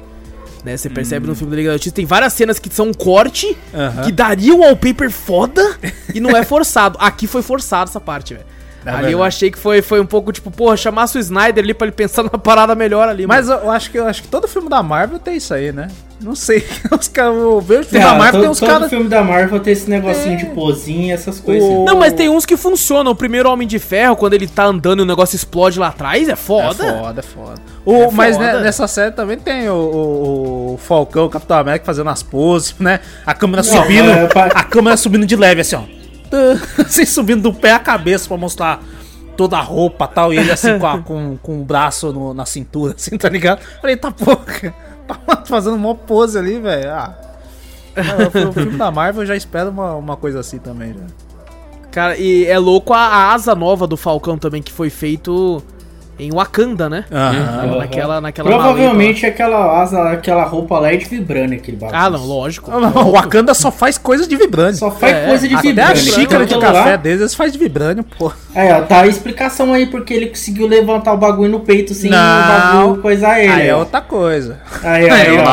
Né, 0.65 0.77
você 0.77 0.89
percebe 0.89 1.27
no 1.27 1.35
filme 1.35 1.51
da 1.51 1.57
Liga 1.57 1.71
da 1.71 1.75
Justiça, 1.75 1.97
tem 1.97 2.07
várias 2.07 2.33
cenas 2.35 2.59
que 2.61 2.73
são 2.73 2.89
um 2.89 2.95
corte, 2.95 3.57
Aham. 3.75 4.03
que 4.05 4.13
daria 4.13 4.55
um 4.55 4.61
wallpaper 4.61 5.11
foda, 5.11 5.77
e 6.15 6.21
não 6.21 6.31
é 6.37 6.45
forçado. 6.45 6.97
Aqui 7.01 7.27
foi 7.27 7.43
forçado 7.43 7.91
essa 7.91 8.01
parte, 8.01 8.35
velho. 8.35 8.47
É 8.85 8.89
ali 8.89 8.95
verdade. 8.97 9.13
eu 9.13 9.23
achei 9.23 9.51
que 9.51 9.59
foi, 9.59 9.83
foi 9.83 10.01
um 10.01 10.07
pouco, 10.07 10.33
tipo, 10.33 10.51
porra, 10.51 10.77
chamasse 10.77 11.17
o 11.17 11.21
Snyder 11.21 11.63
ali 11.65 11.75
pra 11.75 11.87
ele 11.87 11.95
pensar 11.95 12.23
numa 12.25 12.39
parada 12.39 12.75
melhor 12.75 13.09
ali, 13.09 13.27
Mas 13.27 13.49
eu 13.49 13.71
acho 13.71 13.91
que 13.91 13.99
eu 13.99 14.07
acho 14.07 14.23
que 14.23 14.29
todo 14.29 14.47
filme 14.47 14.69
da 14.69 14.83
Marvel 14.83 15.19
tem 15.19 15.37
isso 15.37 15.53
aí, 15.53 15.73
né? 15.73 15.89
Não 16.23 16.35
sei. 16.35 16.65
Os 16.99 17.09
caras, 17.09 17.35
eu 17.37 17.61
vejo 17.61 17.85
filme 17.85 18.05
da 18.05 18.13
Ah, 18.13 18.15
Marvel 18.15 18.33
todo, 18.33 18.41
tem 18.43 18.51
uns 18.51 18.61
caras. 18.61 18.89
filme 18.91 19.09
da 19.09 19.23
Marvel 19.25 19.61
tem 19.61 19.73
esse 19.73 19.91
negocinho 19.91 20.37
de 20.39 20.47
pozinha, 20.47 21.15
essas 21.15 21.41
coisas. 21.41 21.69
O- 21.69 21.85
Não, 21.85 21.97
mas 21.99 22.13
tem 22.13 22.29
uns 22.29 22.47
que 22.47 22.57
funcionam. 22.57 23.13
O 23.13 23.15
primeiro 23.15 23.51
Homem 23.51 23.67
de 23.67 23.79
Ferro, 23.79 24.15
quando 24.17 24.35
ele 24.35 24.47
tá 24.47 24.65
andando 24.65 25.01
e 25.01 25.03
o 25.03 25.07
negócio 25.07 25.35
explode 25.37 25.79
lá 25.79 25.89
atrás, 25.89 26.29
é 26.29 26.33
É 26.33 26.37
foda. 26.37 26.75
foda, 27.01 27.21
é 27.21 27.23
foda. 27.23 27.55
O, 27.85 27.95
É 28.05 28.11
mas 28.13 28.37
foda. 28.37 28.53
né, 28.55 28.61
nessa 28.61 28.87
série 28.87 29.11
também 29.13 29.37
tem 29.39 29.69
o, 29.69 29.75
o- 29.75 30.75
o 30.75 30.79
Falcão, 30.79 31.27
o 31.27 31.31
Capitão 31.31 31.59
América 31.59 31.85
fazendo 31.85 32.11
as 32.11 32.23
poses, 32.23 32.75
né? 32.79 33.01
A 33.27 33.35
câmera 33.35 33.63
Não, 33.63 33.71
subindo. 33.83 34.11
é, 34.11 34.29
A 34.55 34.63
câmera 34.65 34.97
subindo 34.97 35.27
de 35.27 35.37
leve, 35.37 35.61
assim, 35.63 35.77
ó. 35.77 35.83
Assim, 36.79 37.05
subindo 37.05 37.43
do 37.43 37.53
pé 37.53 37.73
à 37.73 37.79
cabeça 37.79 38.27
pra 38.27 38.37
mostrar 38.39 38.81
toda 39.37 39.57
a 39.59 39.61
roupa 39.61 40.09
e 40.11 40.15
tal. 40.15 40.33
E 40.33 40.39
ele 40.39 40.51
assim 40.51 40.79
com, 40.79 40.87
a- 40.87 40.99
com, 40.99 41.37
com 41.43 41.61
o 41.61 41.65
braço 41.65 42.13
no- 42.13 42.33
na 42.33 42.47
cintura, 42.47 42.95
assim, 42.97 43.17
tá 43.19 43.29
ligado? 43.29 43.61
Falei, 43.81 43.97
tá 43.97 44.11
porra. 44.11 44.75
Fazendo 45.47 45.77
uma 45.77 45.95
pose 45.95 46.39
ali, 46.39 46.59
velho. 46.61 46.91
Ah. 46.91 47.19
O 48.49 48.53
filme 48.53 48.77
da 48.77 48.91
Marvel 48.91 49.27
já 49.27 49.37
espero 49.37 49.71
uma, 49.71 49.95
uma 49.95 50.17
coisa 50.17 50.41
assim 50.41 50.59
também, 50.59 50.95
já. 50.95 51.01
Cara, 51.91 52.17
e 52.17 52.47
é 52.47 52.59
louco 52.59 52.95
a, 52.95 53.01
a 53.01 53.33
asa 53.35 53.55
nova 53.55 53.87
do 53.87 53.99
Falcão 53.99 54.39
também, 54.39 54.63
que 54.63 54.73
foi 54.73 54.89
feito 54.89 55.63
em 56.19 56.31
Wakanda, 56.31 56.89
né? 56.89 57.05
Aham. 57.11 57.79
Naquela, 57.79 58.21
naquela 58.21 58.49
Provavelmente 58.51 59.25
aquela 59.27 59.81
asa, 59.83 60.11
aquela 60.11 60.45
roupa 60.45 60.79
lá 60.79 60.93
é 60.93 60.97
de 60.97 61.05
vibrânio, 61.07 61.59
aquele 61.59 61.77
bagulho. 61.77 61.99
Ah, 61.99 62.09
não, 62.11 62.25
lógico. 62.25 62.71
O 62.71 63.11
Wakanda 63.13 63.55
só 63.55 63.73
faz 63.73 63.99
coisa 63.99 64.27
de 64.27 64.37
vibrânio. 64.37 64.77
Só 64.77 64.91
faz 64.91 65.13
É, 65.17 65.27
coisa 65.27 65.49
de 65.49 65.55
Até 65.55 65.69
a 65.69 65.73
vibrânio. 65.93 65.97
xícara 65.97 66.47
de 66.47 66.59
café 66.59 66.91
lá- 66.91 66.97
deles 66.97 67.21
eles 67.21 67.35
faz 67.35 67.53
de 67.53 67.59
vibrânio, 67.59 68.05
pô. 68.05 68.31
É, 68.55 68.75
ó, 68.75 68.83
tá 68.83 69.01
a 69.01 69.07
explicação 69.07 69.73
aí 69.73 69.87
porque 69.87 70.13
ele 70.15 70.27
conseguiu 70.27 70.67
levantar 70.67 71.13
o 71.13 71.17
bagulho 71.17 71.51
no 71.51 71.61
peito 71.61 71.93
sem 71.95 72.11
Não. 72.11 72.19
o 72.19 72.49
bagulho 72.83 73.03
coisar 73.03 73.41
ele. 73.41 73.53
Aí 73.53 73.69
é 73.69 73.75
outra 73.75 74.01
coisa. 74.01 74.61
Aí, 74.85 75.07
É, 75.07 75.11
aí, 75.11 75.39
aí, 75.39 75.45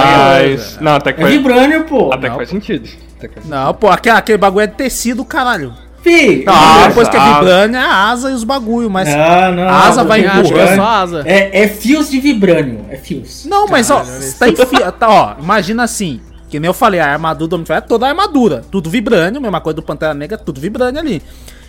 Mas. 0.55 0.78
Não, 0.80 0.93
até 0.95 1.14
que. 1.14 1.20
É 1.22 1.24
faz, 1.24 1.36
vibrânio, 1.36 1.84
pô. 1.86 2.07
até 2.14 2.24
que 2.24 2.30
Não. 2.30 2.36
faz 2.36 2.49
sentido. 2.49 2.88
Até 3.18 3.28
que 3.28 3.34
faz 3.36 3.45
sentido. 3.45 3.49
Não, 3.66 3.74
pô, 3.74 3.88
aquele, 3.89 4.16
aquele 4.18 4.38
bagulho 4.38 4.64
é 4.64 4.68
de 4.68 4.74
tecido, 4.74 5.24
caralho. 5.26 5.74
Fi, 6.02 6.43
Ah, 6.47 6.86
depois 6.88 7.10
que 7.10 7.18
é 7.18 7.34
vibrânio 7.34 7.76
é 7.78 7.84
a 7.84 8.10
asa 8.10 8.32
e 8.32 8.34
os 8.34 8.43
bagulho, 8.43 8.89
mas. 8.89 9.08
não, 9.10 9.52
não, 9.52 9.64
a 9.68 9.88
asa 9.88 10.02
não, 10.02 10.08
vai 10.08 10.22
que 10.22 10.28
é 10.28 10.39
empurrando. 10.39 10.76
só 10.76 10.84
asa. 10.86 11.24
É, 11.26 11.64
é 11.64 11.68
fios 11.68 12.10
de 12.10 12.20
vibrânio, 12.20 12.86
é 12.89 12.95
fios. 12.97 13.45
Não, 13.45 13.68
mas 13.68 13.89
ó, 13.91 14.00
Caralho, 14.02 14.34
tá 14.39 14.50
enfia... 14.50 14.91
tá, 14.91 15.10
ó, 15.10 15.41
imagina 15.41 15.84
assim, 15.84 16.22
que 16.50 16.60
nem 16.60 16.68
eu 16.68 16.74
falei, 16.74 17.00
a 17.00 17.12
armadura 17.12 17.47
do 17.50 17.56
Homem 17.56 17.66
é 17.70 17.82
toda 17.82 18.06
a 18.06 18.10
armadura, 18.10 18.64
tudo 18.72 18.89
vibrânio, 18.89 19.41
mesma 19.41 19.60
coisa 19.62 19.76
do 19.76 19.84
Pantera 19.84 20.14
Negra, 20.14 20.38
tudo 20.38 20.60
vibrânio 20.62 21.00
ali. 21.00 21.22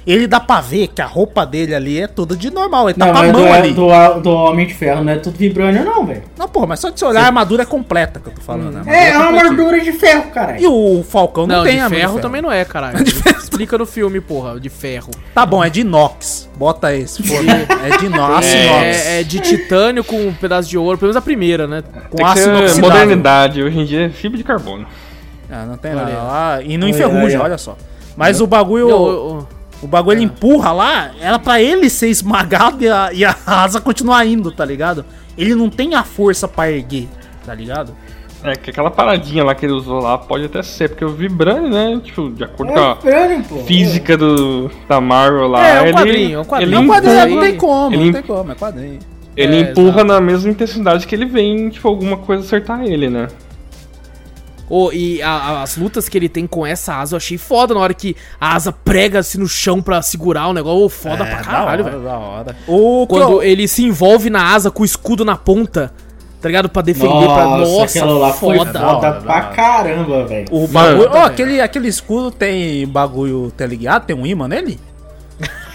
Ele 0.07 0.27
dá 0.27 0.41
pra 0.41 0.61
ver 0.63 0.89
que 0.89 1.03
a 1.03 1.07
roupa 1.07 1.45
dele 1.45 1.75
ali 1.75 2.01
é 2.01 2.07
toda 2.07 2.35
de 2.35 2.51
normal, 2.51 2.89
ele 2.89 2.99
tá 2.99 3.07
Não, 3.07 3.13
com 3.13 3.19
a 3.19 3.23
mão 3.25 3.33
do, 3.33 3.53
ali. 3.53 3.73
do, 3.73 4.21
do 4.21 4.31
Homem 4.31 4.67
de 4.67 4.73
Ferro 4.75 5.05
não 5.05 5.13
é 5.13 5.17
tudo 5.17 5.37
vibrânio, 5.37 5.85
não, 5.85 6.07
velho. 6.07 6.23
Não, 6.39 6.49
porra, 6.49 6.69
mas 6.69 6.81
só 6.81 6.89
de 6.89 6.99
você 6.99 7.05
olhar, 7.05 7.23
a 7.23 7.27
armadura 7.27 7.63
é 7.63 7.67
completa 7.67 8.19
que 8.19 8.29
eu 8.29 8.33
tô 8.33 8.41
falando. 8.41 8.73
né? 8.73 8.83
A 8.87 8.91
É, 8.97 9.11
é 9.11 9.19
uma 9.19 9.27
armadura 9.39 9.79
de 9.81 9.93
ferro, 9.93 10.25
E 10.29 10.31
caralho. 10.33 10.73
o 10.73 11.05
Falcão 11.05 11.47
não, 11.47 11.57
Não, 11.59 11.65
tem 11.65 11.75
de 11.75 11.81
armadura 11.81 12.01
ferro, 12.09 12.19
também 12.21 12.41
não 12.41 12.51
é, 12.51 12.65
caralho. 12.65 12.97
Explica 13.39 13.77
no 13.77 13.85
filme, 13.85 14.21
porra, 14.23 14.59
de 14.59 14.71
ferro. 14.71 15.11
Tá 15.35 15.45
bom, 15.45 15.63
é 15.63 15.69
de 15.69 15.83
inox. 15.83 16.49
Bota 16.57 16.95
esse, 16.97 17.21
É 17.85 17.99
de 17.99 18.07
inox. 18.07 18.35
Aço 18.39 18.57
inox. 18.57 18.83
É, 19.07 19.21
é 19.21 19.23
de 19.23 19.39
titânio 19.41 20.03
com 20.03 20.29
um 20.29 20.33
pedaço 20.33 20.69
de 20.69 20.79
ouro, 20.79 20.97
pelo 20.97 21.09
menos 21.09 21.17
a 21.17 21.21
primeira, 21.23 21.67
né? 21.67 21.83
Com 22.09 22.17
Tem 22.17 22.25
aço 22.27 22.49
inoxidável. 22.49 22.81
modernidade. 22.91 23.63
Hoje 23.63 23.79
em 23.79 23.85
dia 23.85 24.07
é 24.07 24.09
fibra 24.09 24.39
de 24.39 24.45
carbono. 24.45 24.87
Ah, 25.51 25.67
não 25.67 25.77
tem 25.77 25.91
Olha 25.93 26.01
nada. 26.05 26.17
Ah, 26.23 26.59
e 26.65 26.79
não 26.79 26.89
enferruja, 26.89 27.43
olha 27.43 27.59
só. 27.59 27.77
Mas 28.17 28.41
o 28.41 28.47
bagulho. 28.47 28.89
Eu- 28.89 29.07
eu- 29.07 29.49
O 29.83 29.87
bagulho 29.87 30.19
ele 30.19 30.25
empurra 30.25 30.73
lá, 30.73 31.11
era 31.21 31.39
pra 31.39 31.61
ele 31.61 31.89
ser 31.89 32.09
esmagado 32.09 32.83
e 32.85 32.89
a, 32.89 33.11
e 33.13 33.25
a 33.25 33.35
asa 33.47 33.81
continuar 33.81 34.25
indo, 34.27 34.51
tá 34.53 34.65
ligado? 34.65 35.05
Ele 35.39 35.55
não 35.55 35.71
tem 35.71 35.95
a 35.95 36.03
força 36.05 36.47
pra 36.47 36.71
erguer, 36.71 37.09
tá 37.47 37.55
ligado? 37.55 37.95
É 38.43 38.57
que 38.57 38.71
aquela 38.71 38.91
paradinha 38.91 39.45
lá 39.45 39.55
que 39.55 39.67
ele 39.67 39.73
usou 39.75 40.01
lá 40.01 40.17
pode 40.17 40.47
até 40.47 40.63
ser, 40.63 40.89
porque 40.91 41.05
o 41.05 41.11
vibrânio, 41.11 41.69
né? 41.71 42.01
Tipo, 42.03 42.31
de 42.31 42.43
acordo 42.45 42.73
com 42.73 42.79
É 42.79 42.83
a 42.91 42.95
vibrânio, 42.95 43.45
pô. 43.45 43.57
física 43.65 44.17
do, 44.17 44.71
da 44.89 44.99
Marvel 45.01 45.47
lá. 45.47 45.67
É, 45.67 45.77
é 45.77 45.81
um 45.83 45.85
ele, 45.85 45.93
quadrinho, 45.93 46.35
é 46.37 46.41
um 46.41 46.45
quadrinho. 46.45 46.69
Ele, 46.69 46.75
Não, 46.75 46.83
Empurra 46.85 47.01
quadrinho, 47.01 47.21
empurra, 47.23 47.35
não 47.35 47.41
tem 47.43 47.57
como, 47.59 47.95
ele 47.95 48.03
não 48.03 48.09
em- 48.09 48.13
tem 48.13 48.23
como, 48.23 48.53
é 48.53 48.55
quadrinho. 48.55 48.99
ele 49.37 49.57
É, 49.57 49.61
empurra 49.61 49.89
exato. 49.91 50.05
na 50.05 50.21
mesma 50.23 50.51
intensidade 50.51 51.07
que 51.07 51.15
ele 51.15 51.27
vem, 51.27 51.69
tipo, 51.69 51.87
alguma 51.87 52.17
coisa 52.17 52.43
acertar 52.43 52.83
ele, 52.83 53.11
né? 53.11 53.29
Ô, 54.71 54.93
e 54.93 55.21
a- 55.21 55.29
a- 55.29 55.63
as 55.63 55.77
lutas 55.77 56.09
que 56.09 56.17
ele 56.17 56.29
tem 56.29 56.47
com 56.47 56.65
essa 56.65 56.95
asa 56.95 57.15
eu 57.15 57.17
achei 57.17 57.37
foda 57.37 57.75
na 57.75 57.81
hora 57.81 57.93
que 57.93 58.15
a 58.41 58.55
asa 58.55 58.71
prega-se 58.71 59.37
no 59.37 59.49
chão 59.49 59.83
pra 59.83 60.01
segurar 60.01 60.47
o 60.47 60.53
negócio. 60.53 60.85
Ô, 60.85 60.89
foda 60.89 61.25
pra 61.27 61.37
caralho, 61.39 61.49
É, 61.49 61.51
da 61.51 61.65
hora, 61.65 61.83
velho. 61.83 62.03
da 62.05 62.19
hora. 62.19 62.57
O 62.69 63.05
Quando 63.09 63.43
ele 63.43 63.67
se 63.67 63.83
envolve 63.85 64.31
na 64.31 64.55
asa 64.55 64.71
com 64.71 64.83
o 64.83 64.87
escudo 64.87 65.25
na 65.25 65.37
ponta, 65.37 65.93
tá 66.41 66.49
ligado? 66.49 66.69
Pra 66.69 66.83
defender, 66.83 67.09
pra. 67.27 67.45
Nossa, 67.47 67.71
Nossa, 67.73 67.99
aquela 67.99 68.13
lá 68.19 68.33
foi 68.33 68.59
foda. 68.59 68.81
foda, 68.81 69.13
pra 69.15 69.41
caramba, 69.43 70.25
velho. 70.27 70.47
O 70.53 70.69
bagulho. 70.69 71.09
Ó, 71.09 71.13
velho. 71.15 71.25
aquele, 71.25 71.61
aquele 71.61 71.89
escudo 71.89 72.31
tem 72.31 72.87
bagulho 72.87 73.51
teleligado? 73.57 74.07
Tem 74.07 74.15
um 74.15 74.25
imã 74.25 74.47
nele? 74.47 74.79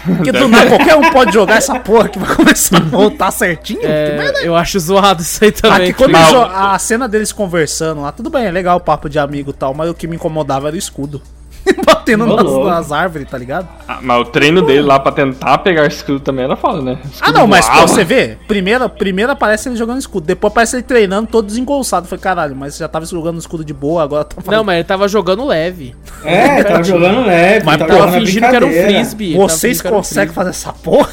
Porque 0.06 0.32
do 0.32 0.48
nada 0.48 0.68
qualquer 0.68 0.96
um 0.96 1.10
pode 1.10 1.32
jogar 1.32 1.56
essa 1.56 1.78
porra 1.80 2.08
que 2.08 2.18
vai 2.18 2.34
começar 2.34 2.76
a 2.76 2.80
voltar 2.80 3.30
certinho. 3.30 3.80
Que 3.80 3.86
merda 3.86 4.38
É, 4.40 4.46
eu 4.46 4.54
acho 4.54 4.78
zoado 4.78 5.22
isso 5.22 5.42
aí 5.42 5.52
também. 5.52 5.90
Aqui, 5.90 6.12
tá 6.12 6.72
a 6.74 6.78
cena 6.78 7.08
deles 7.08 7.32
conversando 7.32 8.02
lá, 8.02 8.12
tudo 8.12 8.30
bem, 8.30 8.46
é 8.46 8.50
legal 8.50 8.76
o 8.76 8.80
papo 8.80 9.08
de 9.08 9.18
amigo 9.18 9.50
e 9.50 9.54
tal, 9.54 9.74
mas 9.74 9.90
o 9.90 9.94
que 9.94 10.06
me 10.06 10.16
incomodava 10.16 10.68
era 10.68 10.76
o 10.76 10.78
escudo. 10.78 11.20
Batendo 11.84 12.26
nas, 12.26 12.64
nas 12.64 12.92
árvores, 12.92 13.28
tá 13.28 13.36
ligado? 13.36 13.68
Ah, 13.88 13.98
mas 14.00 14.20
o 14.20 14.24
treino 14.26 14.62
dele 14.62 14.82
lá 14.82 14.98
pra 14.98 15.12
tentar 15.12 15.58
pegar 15.58 15.86
escudo 15.86 16.20
também 16.20 16.44
era 16.44 16.56
foda, 16.56 16.80
né? 16.80 16.98
Ah, 17.02 17.08
Escudo 17.12 17.32
não, 17.38 17.46
mas 17.46 17.66
pra 17.66 17.74
voava. 17.74 17.88
você 17.88 18.04
ver, 18.04 18.38
primeiro, 18.46 18.88
primeiro 18.88 19.32
aparece 19.32 19.68
ele 19.68 19.76
jogando 19.76 19.98
escudo, 19.98 20.26
depois 20.26 20.52
aparece 20.52 20.76
ele 20.76 20.82
treinando 20.82 21.28
todo 21.28 21.46
desengolçado. 21.46 22.06
Foi 22.06 22.18
caralho, 22.18 22.54
mas 22.54 22.74
você 22.74 22.84
já 22.84 22.88
tava 22.88 23.04
jogando 23.06 23.38
escudo 23.38 23.64
de 23.64 23.74
boa, 23.74 24.02
agora 24.02 24.24
tá 24.24 24.36
Não, 24.50 24.64
mas 24.64 24.76
ele 24.76 24.84
tava 24.84 25.08
jogando 25.08 25.44
leve. 25.44 25.94
É, 26.24 26.62
tava 26.62 26.82
jogando 26.84 27.26
leve, 27.26 27.64
Mas 27.64 27.78
tava 27.78 27.96
tava 27.96 28.12
fingindo 28.12 28.48
que 28.48 28.56
era 28.56 28.66
um 28.66 28.72
frisbee. 28.72 29.36
Vocês 29.36 29.84
um 29.84 29.90
conseguem 29.90 30.32
fazer 30.34 30.50
essa 30.50 30.72
porra? 30.72 31.10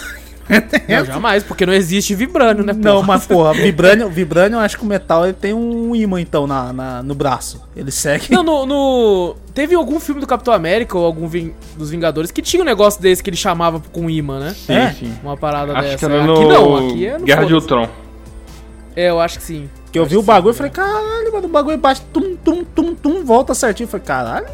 Não, 0.89 1.05
jamais, 1.05 1.41
porque 1.43 1.65
não 1.65 1.73
existe 1.73 2.13
vibrânio, 2.13 2.63
né? 2.63 2.73
Não, 2.73 2.95
porra? 2.95 3.07
mas 3.07 3.25
porra, 3.25 3.53
Vibranium, 3.55 4.09
Vibranium, 4.09 4.57
eu 4.59 4.65
acho 4.65 4.77
que 4.77 4.83
o 4.83 4.85
metal 4.87 5.23
ele 5.23 5.33
tem 5.33 5.53
um 5.53 5.95
imã 5.95 6.19
então 6.19 6.45
na, 6.45 6.73
na- 6.73 7.03
no 7.03 7.15
braço. 7.15 7.61
Ele 7.75 7.91
segue. 7.91 8.31
Não, 8.31 8.43
no, 8.43 8.65
no- 8.65 9.35
Teve 9.53 9.75
algum 9.75 9.99
filme 9.99 10.19
do 10.19 10.27
Capitão 10.27 10.53
América 10.53 10.97
ou 10.97 11.05
algum 11.05 11.27
ving- 11.27 11.53
dos 11.77 11.89
Vingadores 11.91 12.31
que 12.31 12.41
tinha 12.41 12.61
um 12.61 12.65
negócio 12.65 13.01
desse 13.01 13.21
que 13.23 13.29
ele 13.29 13.37
chamava 13.37 13.81
com 13.91 14.09
imã, 14.09 14.39
né? 14.39 14.55
Sim, 14.55 14.73
É? 14.73 14.91
sim. 14.91 15.13
Uma 15.23 15.37
parada 15.37 15.73
Acho 15.73 15.81
dessa. 15.83 15.97
que 15.97 16.05
era 16.05 16.23
no 16.25 16.33
Aqui 16.33 16.45
não, 16.45 16.75
aqui 16.89 17.05
é 17.07 17.17
no 17.17 17.25
Guerra 17.25 17.45
de. 17.45 17.53
Ultron. 17.53 17.87
É, 18.95 19.09
eu 19.09 19.19
acho 19.19 19.39
que 19.39 19.45
sim. 19.45 19.69
Que 19.91 19.97
eu 19.99 20.05
vi 20.05 20.17
o 20.17 20.21
bagulho 20.23 20.53
e 20.53 20.55
falei, 20.57 20.71
caralho, 20.71 21.31
mano, 21.33 21.45
o 21.47 21.49
bagulho 21.49 21.77
bate, 21.77 22.01
tum, 22.11 22.35
tum, 22.35 22.63
tum, 22.63 22.93
tum, 22.95 23.23
volta 23.23 23.53
certinho. 23.55 23.85
Eu 23.85 23.89
falei, 23.91 24.05
caralho, 24.05 24.47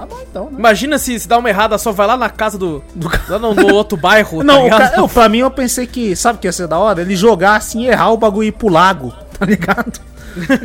tá 0.00 0.06
bom 0.06 0.16
então, 0.30 0.44
né? 0.46 0.56
Imagina 0.58 0.98
se, 0.98 1.18
se 1.18 1.28
dá 1.28 1.38
uma 1.38 1.48
errada, 1.48 1.76
só 1.78 1.92
vai 1.92 2.06
lá 2.06 2.16
na 2.16 2.28
casa 2.30 2.56
do. 2.58 2.82
Lá 3.28 3.38
no, 3.38 3.54
no 3.54 3.74
outro 3.74 3.96
bairro. 3.98 4.42
Não, 4.44 4.54
tá 4.54 4.60
o 4.60 4.64
ligado? 4.64 4.90
ca... 4.92 4.96
eu, 4.98 5.08
pra 5.08 5.28
mim 5.28 5.38
eu 5.38 5.50
pensei 5.50 5.86
que, 5.86 6.14
sabe 6.16 6.38
o 6.38 6.40
que 6.40 6.46
ia 6.48 6.52
ser 6.52 6.66
da 6.66 6.78
hora? 6.78 7.00
Ele 7.00 7.14
jogar 7.16 7.56
assim, 7.56 7.86
errar 7.86 8.10
o 8.10 8.16
bagulho 8.16 8.44
e 8.44 8.48
ir 8.48 8.52
pro 8.52 8.68
lago, 8.68 9.12
tá 9.38 9.44
ligado? 9.46 10.00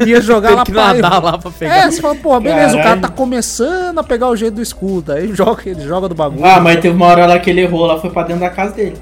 Ia 0.06 0.22
jogar 0.22 0.50
Tem 0.50 0.58
lá 0.58 0.64
que 0.64 0.72
pra 0.72 0.94
nadar 0.94 1.24
lá 1.24 1.38
pra 1.40 1.50
pegar. 1.50 1.76
É, 1.76 1.90
você 1.92 2.00
fala, 2.00 2.16
pô, 2.16 2.40
beleza, 2.40 2.74
o 2.74 2.78
cara 2.78 2.84
Caralho. 2.84 3.02
tá 3.02 3.10
começando 3.10 3.98
a 3.98 4.04
pegar 4.04 4.30
o 4.30 4.36
jeito 4.36 4.54
do 4.56 4.62
escudo. 4.62 5.12
Aí 5.12 5.34
joga, 5.34 5.64
ele 5.66 5.82
joga 5.82 6.08
do 6.08 6.14
bagulho. 6.14 6.46
Ah, 6.46 6.60
mas 6.60 6.80
teve 6.80 6.96
uma 6.96 7.08
hora 7.08 7.26
lá 7.26 7.40
que 7.40 7.50
ele 7.50 7.62
errou 7.62 7.86
lá, 7.88 8.00
foi 8.00 8.12
pra 8.12 8.22
dentro 8.24 8.42
da 8.42 8.50
casa 8.52 8.74
dele. 8.74 8.96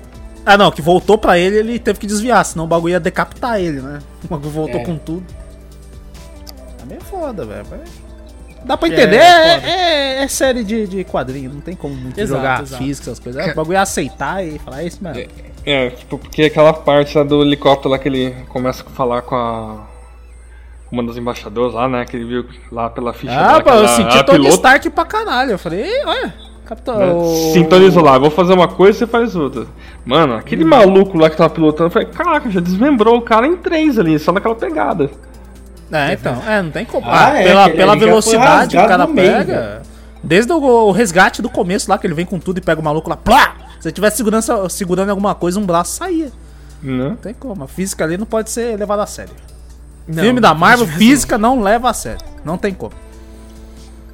Ah, 0.45 0.57
não, 0.57 0.71
que 0.71 0.81
voltou 0.81 1.17
pra 1.17 1.37
ele, 1.37 1.57
ele 1.57 1.79
teve 1.79 1.99
que 1.99 2.07
desviar, 2.07 2.43
senão 2.45 2.63
o 2.63 2.67
bagulho 2.67 2.91
ia 2.93 2.99
decapitar 2.99 3.59
ele, 3.59 3.81
né? 3.81 3.99
O 4.23 4.27
bagulho 4.27 4.49
voltou 4.51 4.79
É. 4.79 4.85
com 4.85 4.97
tudo. 4.97 5.23
É 6.81 6.85
meio 6.85 7.01
foda, 7.01 7.45
velho. 7.45 7.65
mas- 7.69 8.02
Dá 8.65 8.77
pra 8.77 8.87
É, 8.89 8.91
entender, 8.91 9.15
é 9.17 9.19
é, 9.19 10.19
é- 10.19 10.23
é 10.23 10.27
série 10.27 10.63
de, 10.63 10.87
de 10.87 11.03
quadrinho, 11.03 11.51
não 11.53 11.61
tem 11.61 11.75
como 11.75 11.93
muito 11.95 12.17
Exato, 12.19 12.41
jogar 12.41 12.61
exato. 12.61 12.83
física, 12.83 13.09
essas 13.09 13.19
coisas. 13.19 13.47
É, 13.47 13.51
o 13.51 13.55
bagulho 13.55 13.75
é 13.77 13.79
aceitar 13.81 14.45
e 14.45 14.57
falar, 14.59 14.83
é 14.83 14.87
isso 14.87 15.03
mesmo. 15.03 15.25
É, 15.65 15.89
tipo, 15.91 16.17
porque 16.17 16.43
aquela 16.43 16.73
parte 16.73 17.17
lá 17.17 17.23
do 17.23 17.41
helicóptero 17.41 17.89
lá 17.89 17.97
que 17.97 18.07
ele 18.07 18.31
começa 18.49 18.83
a 18.85 18.89
falar 18.89 19.21
com 19.21 19.35
a. 19.35 19.87
Uma 20.91 21.01
das 21.03 21.17
embaixadoras 21.17 21.73
lá, 21.73 21.87
né? 21.89 22.05
Que 22.05 22.15
ele 22.17 22.25
viu 22.25 22.45
lá 22.71 22.87
pela 22.89 23.13
ficha 23.13 23.33
Ah, 23.33 23.59
pô, 23.61 23.71
eu 23.71 23.87
senti 23.87 24.23
Tony 24.23 24.37
piloto, 24.39 24.55
Stark 24.55 24.89
pra 24.91 25.05
caralho. 25.05 25.51
Eu 25.51 25.57
falei, 25.57 25.81
"Ei, 25.81 26.05
olha, 26.05 26.33
capitão. 26.65 26.97
né, 26.99 27.51
Sintonizou 27.51 28.03
lá, 28.03 28.17
vou 28.19 28.29
fazer 28.29 28.53
uma 28.53 28.67
coisa 28.67 28.99
você 28.99 29.07
faz 29.07 29.35
outra. 29.35 29.65
Mano, 30.05 30.35
aquele 30.35 30.63
maluco 30.63 31.17
lá 31.17 31.29
que 31.31 31.37
tava 31.37 31.49
pilotando, 31.49 31.87
eu 31.87 31.91
falei, 31.91 32.07
caraca, 32.09 32.47
já 32.51 32.59
desmembrou 32.59 33.17
o 33.17 33.21
cara 33.23 33.47
em 33.47 33.57
três 33.57 33.97
ali, 33.97 34.19
só 34.19 34.31
naquela 34.31 34.53
pegada. 34.53 35.09
É, 35.91 36.13
então, 36.13 36.41
é, 36.47 36.61
não 36.61 36.71
tem 36.71 36.85
como. 36.85 37.07
Ah, 37.07 37.27
Ah, 37.27 37.37
é, 37.39 37.43
pela 37.43 37.69
pela 37.69 37.95
velocidade 37.95 38.75
que 38.75 38.83
o 38.83 38.87
cara 38.87 39.05
meio, 39.05 39.31
pega. 39.31 39.81
desde 40.23 40.51
o, 40.51 40.57
o 40.57 40.91
resgate 40.91 41.41
do 41.41 41.49
começo 41.49 41.89
lá, 41.89 41.97
que 41.97 42.07
ele 42.07 42.13
vem 42.13 42.25
com 42.25 42.39
tudo 42.39 42.57
e 42.57 42.61
pega 42.61 42.81
o 42.81 42.83
maluco 42.83 43.09
lá, 43.09 43.17
plá! 43.17 43.55
Se 43.79 43.89
ele 43.89 43.93
tivesse 43.93 44.17
segurança, 44.17 44.67
segurando 44.69 45.09
alguma 45.09 45.35
coisa, 45.35 45.59
um 45.59 45.65
braço 45.65 45.95
saía. 45.97 46.31
Né? 46.81 47.09
Não 47.09 47.15
tem 47.15 47.33
como. 47.33 47.63
A 47.63 47.67
física 47.67 48.03
ali 48.03 48.17
não 48.17 48.25
pode 48.25 48.49
ser 48.49 48.77
levada 48.77 49.03
a 49.03 49.05
sério. 49.05 49.33
Não, 50.07 50.23
Filme 50.23 50.39
da 50.39 50.53
Marvel, 50.53 50.87
não. 50.87 50.93
física 50.93 51.37
não 51.37 51.61
leva 51.61 51.89
a 51.89 51.93
sério. 51.93 52.25
Não 52.43 52.57
tem 52.57 52.73
como. 52.73 52.93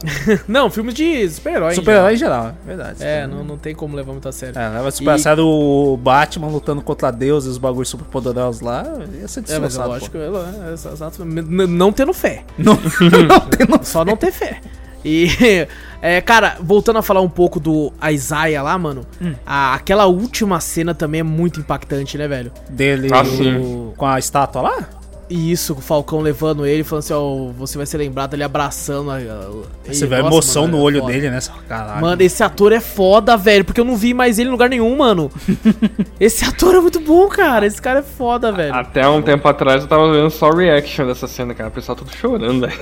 Não, 0.47 0.69
filme 0.69 0.93
de 0.93 1.29
super-herói. 1.29 1.73
Super-herói 1.75 2.13
em 2.13 2.17
geral, 2.17 2.47
é 2.63 2.67
verdade. 2.67 3.03
É, 3.03 3.27
não, 3.27 3.43
não 3.43 3.57
tem 3.57 3.75
como 3.75 3.95
levar 3.95 4.11
muito 4.13 4.27
a 4.29 4.31
sério. 4.31 4.57
É, 4.57 4.69
leva 4.69 4.89
super 4.91 5.11
a 5.11 5.15
E- 5.15 5.19
sério 5.19 5.45
o 5.45 5.97
Batman 5.97 6.47
lutando 6.47 6.81
contra 6.81 7.11
Deus 7.11 7.45
e 7.45 7.49
os 7.49 7.57
bagulhos 7.57 7.89
super 7.89 8.05
poderosos 8.05 8.61
lá. 8.61 8.83
Ia 9.19 9.27
ser 9.27 9.43
É, 9.49 9.59
mas 9.59 9.77
é 9.77 9.83
lógico, 9.85 10.17
pô. 10.17 10.19
é, 10.19 10.69
é, 10.69 10.73
exato, 10.73 11.25
não 11.25 11.91
tendo 11.91 12.13
fé. 12.13 12.43
Não, 12.57 12.73
não 12.75 13.39
tem 13.49 13.67
noção. 13.67 13.83
Só 13.99 14.05
não 14.05 14.15
ter 14.15 14.31
fé. 14.31 14.61
E, 15.03 15.27
é, 16.01 16.19
cara, 16.21 16.57
voltando 16.59 16.99
a 16.99 17.01
falar 17.01 17.21
um 17.21 17.29
pouco 17.29 17.57
do 17.59 17.91
Isaiah 18.11 18.61
lá, 18.61 18.77
mano, 18.77 19.05
Hum. 19.21 19.33
a- 19.45 19.73
aquela 19.73 20.05
última 20.07 20.59
cena 20.59 20.93
também 20.93 21.21
é 21.21 21.23
muito 21.23 21.59
impactante, 21.59 22.17
né, 22.17 22.27
velho? 22.27 22.51
Dele 22.69 23.07
Ah, 23.13 23.23
o- 23.23 23.93
com 23.95 24.05
a 24.05 24.19
estátua 24.19 24.61
lá? 24.61 24.89
E 25.29 25.51
isso, 25.51 25.73
o 25.73 25.81
Falcão 25.81 26.21
levando 26.21 26.65
ele, 26.65 26.83
falando 26.83 27.03
assim, 27.03 27.13
ó, 27.13 27.51
você 27.55 27.77
vai 27.77 27.85
ser 27.85 27.99
lembrado 27.99 28.33
ali 28.33 28.41
abraçando. 28.41 29.11
a- 29.11 29.19
Você 29.85 30.05
ele. 30.05 30.07
vê 30.07 30.15
a 30.15 30.19
emoção 30.21 30.63
mano, 30.63 30.77
no 30.77 30.79
é 30.79 30.85
olho 30.85 30.99
foda. 31.01 31.13
dele, 31.13 31.29
né? 31.29 31.39
Só, 31.39 31.53
Caralho. 31.67 32.01
Mano, 32.01 32.21
esse 32.23 32.41
ator 32.41 32.71
é 32.71 32.79
foda, 32.79 33.37
velho, 33.37 33.63
porque 33.63 33.79
eu 33.79 33.85
não 33.85 33.95
vi 33.95 34.11
mais 34.11 34.39
ele 34.39 34.49
em 34.49 34.51
lugar 34.51 34.67
nenhum, 34.69 34.97
mano. 34.97 35.29
esse 36.19 36.43
ator 36.43 36.73
é 36.73 36.79
muito 36.79 36.99
bom, 36.99 37.27
cara. 37.27 37.65
Esse 37.67 37.79
cara 37.79 37.99
é 37.99 38.01
foda, 38.01 38.51
velho. 38.51 38.73
Até 38.73 39.07
um 39.07 39.21
tempo 39.21 39.47
atrás 39.47 39.83
eu 39.83 39.87
tava 39.87 40.11
vendo 40.11 40.31
só 40.31 40.49
o 40.49 40.55
reaction 40.55 41.05
dessa 41.05 41.27
cena, 41.27 41.53
cara. 41.53 41.69
O 41.69 41.73
pessoal 41.73 41.95
tudo 41.95 42.11
chorando, 42.11 42.67
velho. 42.67 42.79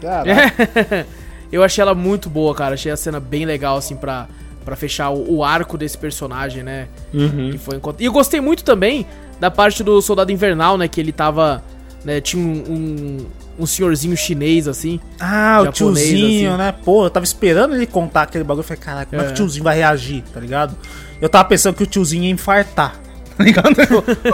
Caralho. 0.00 0.30
É. 0.92 1.06
eu 1.50 1.62
achei 1.62 1.82
ela 1.82 1.94
muito 1.94 2.30
boa, 2.30 2.54
cara. 2.54 2.74
Achei 2.74 2.90
a 2.92 2.96
cena 2.96 3.18
bem 3.20 3.44
legal, 3.44 3.76
assim, 3.76 3.96
pra, 3.96 4.26
pra 4.64 4.76
fechar 4.76 5.10
o, 5.10 5.36
o 5.38 5.44
arco 5.44 5.76
desse 5.76 5.98
personagem, 5.98 6.62
né? 6.62 6.86
Uhum. 7.12 7.50
Que 7.50 7.58
foi 7.58 7.76
encont- 7.76 8.00
E 8.00 8.04
eu 8.04 8.12
gostei 8.12 8.40
muito 8.40 8.62
também 8.64 9.06
da 9.42 9.50
parte 9.50 9.82
do 9.82 10.00
Soldado 10.00 10.30
Invernal, 10.30 10.78
né? 10.78 10.86
Que 10.86 11.00
ele 11.00 11.10
tava. 11.10 11.62
Né, 12.04 12.20
tinha 12.20 12.42
um, 12.44 12.64
um, 12.68 13.26
um 13.60 13.66
senhorzinho 13.66 14.16
chinês, 14.16 14.66
assim. 14.66 14.98
Ah, 15.20 15.58
o 15.62 15.64
Japonês, 15.66 16.08
tiozinho, 16.08 16.48
assim. 16.50 16.58
né? 16.58 16.72
Pô, 16.84 17.06
eu 17.06 17.10
tava 17.10 17.24
esperando 17.24 17.74
ele 17.74 17.86
contar 17.86 18.22
aquele 18.22 18.42
bagulho. 18.44 18.60
Eu 18.60 18.66
falei, 18.68 18.82
caraca, 18.82 19.06
como 19.10 19.20
é. 19.22 19.24
que 19.24 19.30
É. 19.30 19.32
o 19.32 19.36
tiozinho 19.36 19.62
vai 19.64 19.76
reagir, 19.76 20.22
tá 20.32 20.38
ligado? 20.40 20.76
Eu 21.20 21.28
tava 21.28 21.44
pensando 21.44 21.74
que 21.76 21.82
o 21.82 21.86
tiozinho 21.86 22.24
ia 22.24 22.30
infartar, 22.30 22.94
tá 23.36 23.42
ligado? 23.44 23.68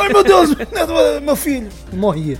Ai, 0.01 0.09
meu 0.11 0.25
Deus, 0.25 0.51
meu, 1.23 1.37
filho. 1.37 1.69
Morria. 1.93 2.39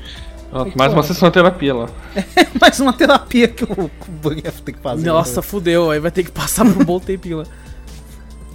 Ó, 0.53 0.67
Mais 0.77 0.93
uma 0.95 1.03
sessão 1.03 1.29
de 1.29 1.35
terapia 1.35 1.75
lá. 1.75 1.89
Mais 2.59 2.81
uma 2.81 2.93
terapia 2.95 3.49
que 3.49 3.65
o, 3.65 3.69
que 3.69 4.09
o 4.09 4.13
Bug 4.23 4.43
ia 4.43 4.51
ter 4.53 4.73
que 4.73 4.79
fazer. 4.79 5.07
Nossa, 5.07 5.43
fudeu. 5.43 5.91
Aí 5.91 6.01
vai 6.01 6.11
ter 6.11 6.23
que 6.25 6.31
passar 6.31 6.65
por 6.65 6.81
um 6.81 6.85
bom 6.87 6.99
tempinho 7.01 7.39
lá. 7.39 7.45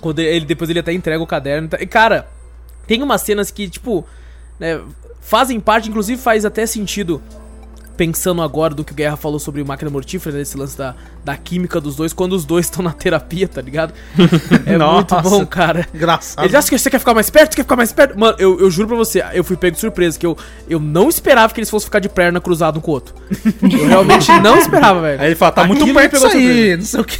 Quando 0.01 0.17
ele, 0.19 0.45
depois 0.45 0.69
ele 0.71 0.79
até 0.79 0.91
entrega 0.91 1.21
o 1.21 1.27
caderno. 1.27 1.67
tá- 1.67 1.77
E, 1.79 1.85
cara, 1.85 2.27
tem 2.87 3.01
umas 3.01 3.21
cenas 3.21 3.51
que, 3.51 3.69
tipo, 3.69 4.05
né, 4.59 4.79
fazem 5.21 5.59
parte, 5.59 5.89
inclusive 5.89 6.21
faz 6.21 6.45
até 6.45 6.65
sentido. 6.65 7.21
Pensando 7.95 8.41
agora 8.41 8.73
do 8.73 8.83
que 8.83 8.91
o 8.91 8.95
Guerra 8.95 9.15
falou 9.15 9.37
sobre 9.37 9.61
o 9.61 9.65
máquina 9.65 9.89
mortífera, 9.91 10.35
desse 10.35 10.57
lance 10.57 10.75
da, 10.75 10.95
da 11.23 11.37
química 11.37 11.79
dos 11.79 11.95
dois, 11.95 12.11
quando 12.11 12.33
os 12.33 12.43
dois 12.43 12.65
estão 12.67 12.83
na 12.83 12.91
terapia, 12.91 13.47
tá 13.47 13.61
ligado? 13.61 13.93
É 14.65 14.77
muito 14.77 15.13
Nossa. 15.13 15.29
bom, 15.29 15.45
cara. 15.45 15.87
Engraçado. 15.93 16.45
Ele 16.45 16.57
acha 16.57 16.67
que 16.67 16.77
você 16.79 16.89
quer 16.89 16.97
ficar 16.97 17.13
mais 17.13 17.29
perto? 17.29 17.51
Você 17.51 17.57
quer 17.57 17.63
ficar 17.63 17.75
mais 17.75 17.91
perto? 17.91 18.17
Mano, 18.17 18.35
eu, 18.39 18.59
eu 18.59 18.71
juro 18.71 18.87
pra 18.87 18.97
você, 18.97 19.23
eu 19.33 19.43
fui 19.43 19.55
pego 19.55 19.75
de 19.75 19.79
surpresa, 19.79 20.17
que 20.17 20.25
eu, 20.25 20.35
eu 20.67 20.79
não 20.79 21.07
esperava 21.07 21.53
que 21.53 21.59
eles 21.59 21.69
fossem 21.69 21.85
ficar 21.85 21.99
de 21.99 22.09
perna 22.09 22.41
cruzado 22.41 22.79
um 22.79 22.81
com 22.81 22.91
o 22.91 22.93
outro. 22.95 23.13
Eu 23.61 23.87
realmente 23.87 24.31
não 24.41 24.57
esperava, 24.57 25.01
velho. 25.01 25.21
Aí 25.21 25.27
ele 25.27 25.35
fala, 25.35 25.51
tá 25.51 25.63
muito 25.65 25.83
Aquilo 25.83 25.99
me 25.99 26.09
perto 26.09 26.15
isso 26.15 26.27
aí, 26.27 26.75
não 26.77 26.85
sei 26.85 26.99
o 26.99 27.03
que. 27.05 27.19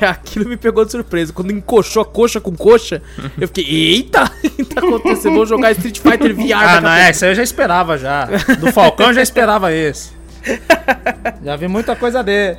É, 0.00 0.06
aquilo 0.06 0.48
me 0.48 0.56
pegou 0.56 0.84
de 0.84 0.92
surpresa. 0.92 1.32
Quando 1.32 1.52
encoxou 1.52 2.04
coxa 2.04 2.40
com 2.40 2.54
coxa, 2.54 3.02
eu 3.38 3.48
fiquei, 3.48 3.64
eita, 3.64 4.24
o 4.44 4.50
que 4.50 4.64
tá 4.64 4.80
acontecendo? 4.80 5.34
Vou 5.34 5.46
jogar 5.46 5.72
Street 5.72 5.98
Fighter 5.98 6.34
VR 6.34 6.52
Ah, 6.54 6.76
a 6.76 6.80
não, 6.80 6.90
é, 6.90 7.10
isso 7.10 7.24
eu 7.24 7.34
já 7.34 7.42
esperava 7.42 7.98
já. 7.98 8.26
Do 8.58 8.72
Falcão 8.72 9.08
eu 9.08 9.14
já 9.14 9.22
esperava 9.22 9.72
esse. 9.72 10.12
Já 11.42 11.56
vi 11.56 11.68
muita 11.68 11.96
coisa 11.96 12.22
dele. 12.22 12.58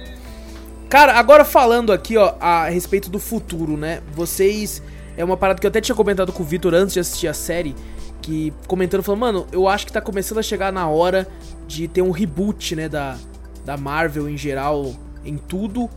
Cara, 0.89 1.13
agora 1.13 1.43
falando 1.43 1.91
aqui, 1.91 2.17
ó, 2.17 2.35
a 2.39 2.69
respeito 2.69 3.09
do 3.09 3.19
futuro, 3.19 3.77
né? 3.77 4.01
Vocês. 4.13 4.81
É 5.17 5.23
uma 5.23 5.37
parada 5.37 5.59
que 5.59 5.65
eu 5.65 5.69
até 5.69 5.79
tinha 5.79 5.95
comentado 5.95 6.33
com 6.33 6.43
o 6.43 6.45
Vitor 6.45 6.73
antes 6.73 6.93
de 6.93 6.99
assistir 6.99 7.27
a 7.27 7.33
série. 7.33 7.75
Que 8.21 8.53
comentando, 8.67 9.03
falando, 9.03 9.19
mano, 9.21 9.47
eu 9.51 9.67
acho 9.67 9.85
que 9.85 9.93
tá 9.93 10.01
começando 10.01 10.39
a 10.39 10.43
chegar 10.43 10.73
na 10.73 10.87
hora 10.87 11.27
de 11.67 11.87
ter 11.87 12.01
um 12.01 12.11
reboot, 12.11 12.75
né? 12.75 12.89
Da, 12.89 13.17
da 13.63 13.77
Marvel 13.77 14.29
em 14.29 14.37
geral, 14.37 14.93
em 15.23 15.37
tudo. 15.37 15.89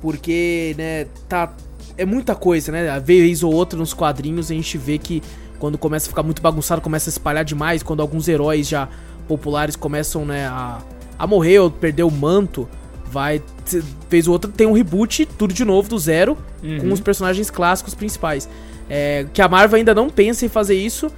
Porque, 0.00 0.74
né, 0.78 1.06
tá. 1.28 1.52
É 1.96 2.04
muita 2.04 2.34
coisa, 2.34 2.70
né? 2.70 2.88
A 2.88 2.98
vez 3.00 3.42
ou 3.42 3.52
outra 3.52 3.76
nos 3.78 3.92
quadrinhos 3.92 4.50
a 4.50 4.54
gente 4.54 4.78
vê 4.78 4.98
que 4.98 5.20
quando 5.58 5.76
começa 5.76 6.06
a 6.06 6.10
ficar 6.10 6.22
muito 6.22 6.40
bagunçado, 6.40 6.80
começa 6.80 7.08
a 7.08 7.12
espalhar 7.12 7.44
demais. 7.44 7.82
Quando 7.82 8.00
alguns 8.00 8.28
heróis 8.28 8.68
já 8.68 8.88
populares 9.26 9.74
começam, 9.74 10.24
né, 10.24 10.46
a, 10.46 10.78
a 11.18 11.26
morrer 11.26 11.58
ou 11.58 11.70
perder 11.70 12.04
o 12.04 12.10
manto 12.10 12.68
vai 13.10 13.40
t- 13.64 13.82
fez 14.08 14.28
o 14.28 14.32
outro 14.32 14.50
tem 14.52 14.66
um 14.66 14.72
reboot 14.74 15.24
tudo 15.38 15.52
de 15.54 15.64
novo 15.64 15.88
do 15.88 15.98
zero 15.98 16.36
com 16.78 16.92
os 16.92 17.00
personagens 17.00 17.48
clássicos 17.50 17.94
principais 17.94 18.46
é, 18.88 19.24
que 19.32 19.40
a 19.40 19.48
Marvel 19.48 19.78
ainda 19.78 19.94
não 19.94 20.10
pensa 20.10 20.44
em 20.44 20.48
fazer 20.50 20.74
isso 20.74 21.10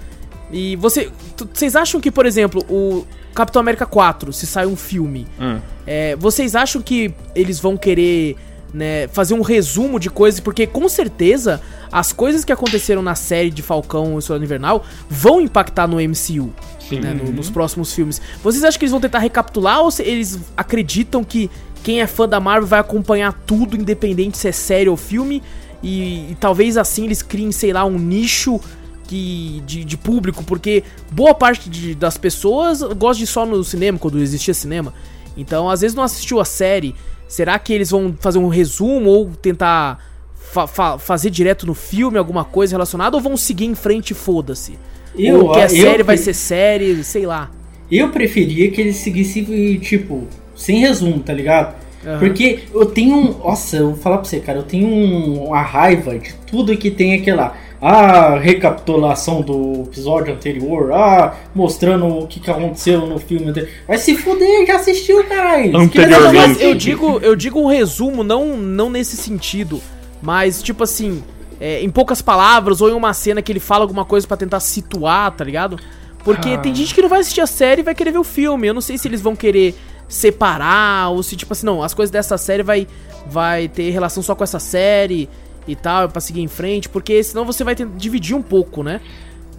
e 0.53 0.77
você 0.77 1.11
vocês 1.53 1.75
acham 1.75 2.01
que 2.01 2.09
por 2.11 2.27
exemplo 2.27 2.65
o 2.71 3.05
Capitão 3.35 3.59
América 3.59 3.87
4 3.87 4.33
se 4.33 4.47
sai 4.47 4.67
um 4.67 4.77
filme 4.77 5.27
Hum. 5.41 5.59
é, 5.85 6.15
vocês 6.15 6.55
acham 6.55 6.81
que 6.81 7.13
eles 7.35 7.59
vão 7.59 7.77
querer 7.77 8.37
né, 8.73 9.09
fazer 9.09 9.35
um 9.35 9.43
resumo 9.43 9.99
de 9.99 10.09
coisas 10.09 10.39
porque 10.41 10.67
com 10.67 10.89
certeza 10.89 11.61
as 11.91 12.13
coisas 12.13 12.45
que 12.45 12.53
aconteceram 12.53 13.03
na 13.03 13.15
série 13.17 13.51
de 13.51 13.63
Falcão 13.63 14.19
e 14.19 14.23
Soldado 14.23 14.45
Invernal 14.45 14.85
vão 15.09 15.41
impactar 15.41 15.89
no 15.89 15.97
MCU 16.01 16.53
Sim. 16.89 17.01
né, 17.01 17.13
no- 17.13 17.33
nos 17.33 17.51
próximos 17.51 17.93
filmes. 17.93 18.21
Vocês 18.43 18.63
acham 18.63 18.79
que 18.79 18.85
eles 18.85 18.93
vão 18.93 19.01
tentar 19.01 19.19
recapitular 19.19 19.81
ou 19.81 19.91
se 19.91 20.03
eles 20.03 20.39
acreditam 20.57 21.25
que 21.25 21.51
quem 21.83 22.01
é 22.01 22.07
fã 22.07 22.29
da 22.29 22.39
Marvel 22.39 22.67
vai 22.69 22.79
acompanhar 22.79 23.33
tudo, 23.47 23.77
independente 23.77 24.39
se 24.39 24.47
é 24.49 24.53
série 24.53 24.89
ou 24.89 24.97
filme? 24.97 25.43
E, 25.83 26.31
e 26.33 26.37
talvez 26.39 26.77
assim 26.77 27.05
eles 27.07 27.23
criem, 27.23 27.51
sei 27.51 27.73
lá, 27.73 27.85
um 27.85 27.99
nicho 27.99 28.61
que, 29.09 29.63
de, 29.67 29.85
de 29.85 29.97
público, 29.97 30.45
porque 30.45 30.85
boa 31.11 31.35
parte 31.35 31.69
de- 31.69 31.95
das 31.95 32.17
pessoas 32.17 32.83
gosta 32.83 33.19
de 33.19 33.27
só 33.27 33.45
no 33.45 33.65
cinema, 33.65 33.99
quando 33.99 34.19
existia 34.21 34.55
cinema. 34.55 34.93
Então, 35.37 35.69
às 35.71 35.81
vezes 35.81 35.95
não 35.97 36.05
assistiu 36.05 36.39
a 36.39 36.45
série. 36.45 36.95
Será 37.31 37.57
que 37.61 37.73
eles 37.73 37.91
vão 37.91 38.13
fazer 38.19 38.39
um 38.41 38.49
resumo 38.49 39.09
ou 39.09 39.27
tentar 39.41 39.99
fa- 40.35 40.67
fa- 40.67 40.99
fazer 40.99 41.31
direto 41.31 41.65
no 41.65 41.75
filme 41.75 42.19
alguma 42.19 42.45
coisa 42.45 42.75
relacionada 42.75 43.17
ou 43.17 43.23
vão 43.23 43.37
seguir 43.37 43.67
em 43.67 43.75
frente 43.77 44.11
e 44.11 44.15
foda-se? 44.15 44.77
Eu- 45.17 45.45
ou 45.47 45.53
que 45.53 45.61
a 45.61 45.63
eu 45.65 45.69
série 45.69 46.03
vai 46.03 46.17
pre- 46.17 46.25
ser 46.25 46.35
série, 46.35 47.05
sei 47.05 47.27
lá. 47.27 47.49
Eu 47.91 48.09
preferia 48.11 48.69
que 48.73 48.81
eles 48.81 48.97
seguissem, 48.97 49.79
tipo, 49.79 50.27
sem 50.57 50.81
resumo, 50.81 51.21
tá 51.21 51.33
ligado? 51.33 51.75
Aham. 52.05 52.19
Porque 52.19 52.61
eu 52.75 52.87
tenho 52.87 53.15
um. 53.15 53.39
Nossa, 53.39 53.77
eu 53.77 53.91
vou 53.91 53.97
falar 53.97 54.19
pra 54.19 54.25
você, 54.29 54.41
cara, 54.41 54.59
eu 54.59 54.63
tenho 54.65 54.89
um- 54.89 55.45
uma 55.49 55.63
raiva 55.63 56.19
de 56.19 56.35
tudo 56.51 56.77
que 56.77 56.91
tem 56.91 57.15
aquela. 57.15 57.55
Ah, 57.83 58.39
recapitulação 58.39 59.41
do 59.41 59.85
episódio 59.87 60.35
anterior. 60.35 60.93
Ah, 60.93 61.35
mostrando 61.55 62.07
o 62.07 62.27
que, 62.27 62.39
que 62.39 62.51
aconteceu 62.51 63.07
no 63.07 63.19
filme 63.19 63.49
anterior. 63.49 63.71
Vai 63.89 63.97
se 63.99 64.17
fuder, 64.17 64.67
já 64.67 64.77
assistiu, 64.77 65.25
caralho. 65.25 65.77
Anteriormente. 65.77 66.63
Eu 66.63 66.75
digo, 66.75 67.19
eu 67.23 67.35
digo 67.35 67.59
um 67.61 67.67
resumo, 67.67 68.23
não, 68.23 68.57
não 68.57 68.91
nesse 68.91 69.17
sentido, 69.17 69.81
mas 70.21 70.63
tipo 70.63 70.85
assim, 70.85 71.23
é, 71.59 71.81
em 71.83 71.89
poucas 71.89 72.21
palavras 72.21 72.83
ou 72.83 72.91
em 72.91 72.93
uma 72.93 73.15
cena 73.15 73.41
que 73.41 73.51
ele 73.51 73.61
fala 73.61 73.85
alguma 73.85 74.05
coisa 74.05 74.27
pra 74.27 74.37
tentar 74.37 74.61
situar, 74.61 75.31
tá 75.33 75.43
ligado? 75.43 75.79
Porque 76.23 76.51
Ah. 76.51 76.59
tem 76.59 76.75
gente 76.75 76.95
que 76.95 77.01
não 77.01 77.09
vai 77.09 77.21
assistir 77.21 77.41
a 77.41 77.47
série 77.47 77.81
e 77.81 77.85
vai 77.85 77.95
querer 77.95 78.11
ver 78.13 78.19
o 78.19 78.25
filme. 78.25 78.67
Eu 78.69 78.75
não 78.75 78.83
sei 78.83 78.99
se 78.99 79.09
eles 79.09 79.23
vão 79.23 79.35
querer 79.35 79.75
separar 80.07 81.11
ou 81.11 81.23
se 81.23 81.35
tipo 81.37 81.53
assim, 81.53 81.65
não, 81.65 81.83
as 81.83 81.95
coisas 81.95 82.11
dessa 82.11 82.37
série 82.37 82.63
vai 82.63 82.87
vai 83.27 83.69
ter 83.69 83.91
relação 83.91 84.23
só 84.23 84.35
com 84.35 84.43
essa 84.45 84.59
série 84.59 85.29
e 85.73 85.77
tal, 85.77 86.09
pra 86.09 86.21
seguir 86.21 86.41
em 86.41 86.49
frente, 86.49 86.89
porque 86.89 87.23
senão 87.23 87.45
você 87.45 87.63
vai 87.65 87.75
ter 87.75 87.87
dividir 87.97 88.35
um 88.37 88.43
pouco, 88.43 88.83
né? 88.83 89.01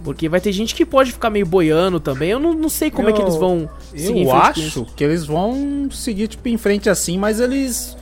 Porque 0.04 0.28
vai 0.28 0.40
ter 0.40 0.50
gente 0.52 0.74
que 0.74 0.84
pode 0.84 1.12
ficar 1.12 1.30
meio 1.30 1.46
boiando 1.46 2.00
também. 2.00 2.30
Eu 2.30 2.40
não, 2.40 2.52
não 2.54 2.68
sei 2.68 2.90
como 2.90 3.08
é 3.08 3.12
que 3.12 3.20
Eu- 3.20 3.24
eles 3.26 3.36
vão 3.36 3.70
seguir 3.94 4.22
Eu 4.24 4.32
acho 4.32 4.84
que 4.96 5.04
eles 5.04 5.24
vão 5.24 5.88
seguir 5.92 6.26
tipo 6.28 6.48
em 6.48 6.56
frente 6.56 6.90
assim, 6.90 7.16
mas 7.16 7.38
eles 7.38 7.96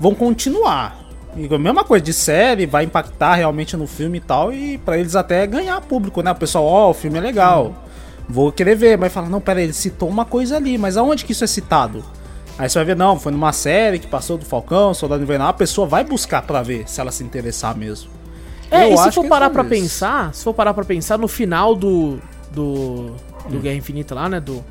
vão 0.00 0.14
continuar. 0.14 1.00
E 1.36 1.52
a 1.52 1.58
mesma 1.58 1.82
coisa 1.84 2.04
de 2.04 2.12
série, 2.12 2.66
vai 2.66 2.84
impactar 2.84 3.34
realmente 3.34 3.76
no 3.76 3.86
filme 3.86 4.18
e 4.18 4.20
tal, 4.20 4.52
e 4.52 4.78
pra 4.78 4.98
eles 4.98 5.14
até 5.16 5.46
ganhar 5.46 5.80
público, 5.80 6.22
né? 6.22 6.30
O 6.32 6.34
pessoal, 6.34 6.64
ó, 6.64 6.90
o 6.90 6.94
filme 6.94 7.18
é 7.18 7.20
legal. 7.20 7.84
Vou 8.28 8.50
querer 8.50 8.74
ver, 8.76 8.96
mas 8.98 9.12
fala, 9.12 9.28
não, 9.28 9.40
pera 9.40 9.58
aí, 9.58 9.66
ele 9.66 9.72
citou 9.72 10.08
uma 10.08 10.24
coisa 10.24 10.56
ali, 10.56 10.78
mas 10.78 10.96
aonde 10.96 11.24
que 11.24 11.32
isso 11.32 11.44
é 11.44 11.46
citado? 11.46 12.04
Aí 12.58 12.68
você 12.68 12.78
vai 12.78 12.84
ver, 12.84 12.96
não, 12.96 13.18
foi 13.18 13.32
numa 13.32 13.52
série 13.52 13.98
que 13.98 14.06
passou 14.06 14.38
do 14.38 14.44
Falcão, 14.44 14.94
Soldado 14.94 15.22
Invernal, 15.22 15.48
a 15.48 15.52
pessoa 15.52 15.86
vai 15.86 16.04
buscar 16.04 16.42
pra 16.42 16.62
ver 16.62 16.88
se 16.88 17.00
ela 17.00 17.10
se 17.10 17.24
interessar 17.24 17.76
mesmo. 17.76 18.10
É, 18.70 18.88
Eu 18.88 18.94
e 18.94 18.98
se 18.98 19.10
for 19.12 19.22
que 19.22 19.28
parar 19.28 19.46
eles 19.46 19.52
pra 19.54 19.62
isso. 19.62 19.70
pensar, 19.70 20.34
se 20.34 20.44
for 20.44 20.54
parar 20.54 20.72
pra 20.74 20.84
pensar, 20.84 21.18
no 21.18 21.28
final 21.28 21.74
do. 21.74 22.18
do. 22.52 23.10
do 23.48 23.58
Guerra 23.60 23.76
Infinita 23.76 24.14
lá, 24.14 24.28
né? 24.28 24.40
Do, 24.40 24.64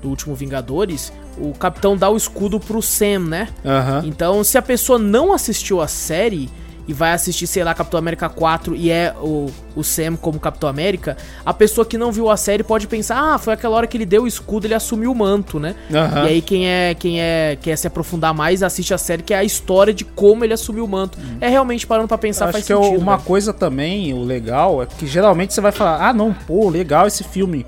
do 0.00 0.08
último 0.08 0.34
Vingadores, 0.34 1.12
o 1.38 1.52
capitão 1.52 1.96
dá 1.96 2.08
o 2.08 2.16
escudo 2.16 2.58
pro 2.60 2.80
Sam, 2.80 3.20
né? 3.20 3.48
Aham. 3.64 4.02
Então, 4.06 4.42
se 4.44 4.56
a 4.56 4.62
pessoa 4.62 4.98
não 4.98 5.32
assistiu 5.32 5.80
a 5.80 5.88
série 5.88 6.48
e 6.88 6.92
vai 6.92 7.12
assistir, 7.12 7.46
sei 7.46 7.64
lá, 7.64 7.74
Capitão 7.74 7.98
América 7.98 8.28
4 8.28 8.76
e 8.76 8.90
é 8.90 9.14
o, 9.20 9.50
o 9.74 9.82
Sam 9.82 10.16
como 10.16 10.38
Capitão 10.38 10.68
América, 10.68 11.16
a 11.44 11.52
pessoa 11.52 11.84
que 11.84 11.98
não 11.98 12.12
viu 12.12 12.30
a 12.30 12.36
série 12.36 12.62
pode 12.62 12.86
pensar, 12.86 13.34
ah, 13.34 13.38
foi 13.38 13.52
aquela 13.54 13.76
hora 13.76 13.86
que 13.86 13.96
ele 13.96 14.06
deu 14.06 14.22
o 14.22 14.26
escudo, 14.26 14.66
ele 14.66 14.74
assumiu 14.74 15.10
o 15.10 15.14
manto, 15.14 15.58
né? 15.58 15.74
Aham. 15.92 16.24
E 16.24 16.28
aí 16.28 16.42
quem 16.42 16.68
é 16.68 16.94
quem 16.94 17.20
é 17.20 17.58
quer 17.60 17.76
se 17.76 17.86
aprofundar 17.86 18.32
mais 18.32 18.62
assiste 18.62 18.94
a 18.94 18.98
série 18.98 19.22
que 19.22 19.34
é 19.34 19.38
a 19.38 19.44
história 19.44 19.92
de 19.92 20.04
como 20.04 20.44
ele 20.44 20.54
assumiu 20.54 20.84
o 20.84 20.88
manto. 20.88 21.18
É 21.40 21.48
realmente 21.48 21.86
parando 21.86 22.08
pra 22.08 22.18
pensar 22.18 22.44
Acho 22.44 22.52
faz 22.52 22.66
que 22.66 22.72
é 22.72 22.76
sentido. 22.76 23.00
uma 23.00 23.16
né? 23.16 23.22
coisa 23.24 23.52
também, 23.52 24.14
o 24.14 24.22
legal, 24.22 24.82
é 24.82 24.86
que 24.86 25.06
geralmente 25.06 25.52
você 25.52 25.60
vai 25.60 25.72
falar, 25.72 26.08
ah 26.08 26.12
não, 26.12 26.32
pô, 26.32 26.68
legal 26.68 27.06
esse 27.06 27.24
filme. 27.24 27.66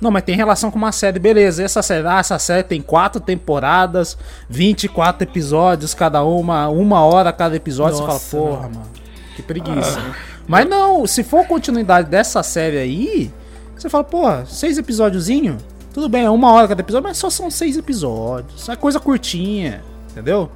Não, 0.00 0.10
mas 0.10 0.22
tem 0.22 0.36
relação 0.36 0.70
com 0.70 0.76
uma 0.76 0.92
série, 0.92 1.18
beleza. 1.18 1.62
Essa 1.62 1.82
série, 1.82 2.06
ah, 2.06 2.18
essa 2.18 2.38
série 2.38 2.62
tem 2.62 2.80
quatro 2.80 3.20
temporadas, 3.20 4.18
24 4.48 5.22
episódios 5.22 5.94
cada 5.94 6.22
uma, 6.22 6.68
uma 6.68 7.02
hora 7.04 7.32
cada 7.32 7.56
episódio. 7.56 8.00
Nossa, 8.00 8.18
você 8.18 8.36
fala, 8.36 8.44
porra, 8.44 8.68
mano, 8.68 8.90
que 9.36 9.42
preguiça. 9.42 10.02
Mas 10.46 10.68
não, 10.68 11.06
se 11.06 11.22
for 11.22 11.46
continuidade 11.46 12.08
dessa 12.08 12.42
série 12.42 12.78
aí, 12.78 13.32
você 13.76 13.88
fala, 13.88 14.04
porra, 14.04 14.44
seis 14.46 14.76
episódiozinho, 14.76 15.56
tudo 15.92 16.08
bem, 16.08 16.24
é 16.24 16.30
uma 16.30 16.52
hora 16.52 16.68
cada 16.68 16.80
episódio, 16.80 17.08
mas 17.08 17.16
só 17.16 17.30
são 17.30 17.50
seis 17.50 17.76
episódios. 17.76 18.68
É 18.68 18.76
coisa 18.76 19.00
curtinha, 19.00 19.82
entendeu? 20.10 20.50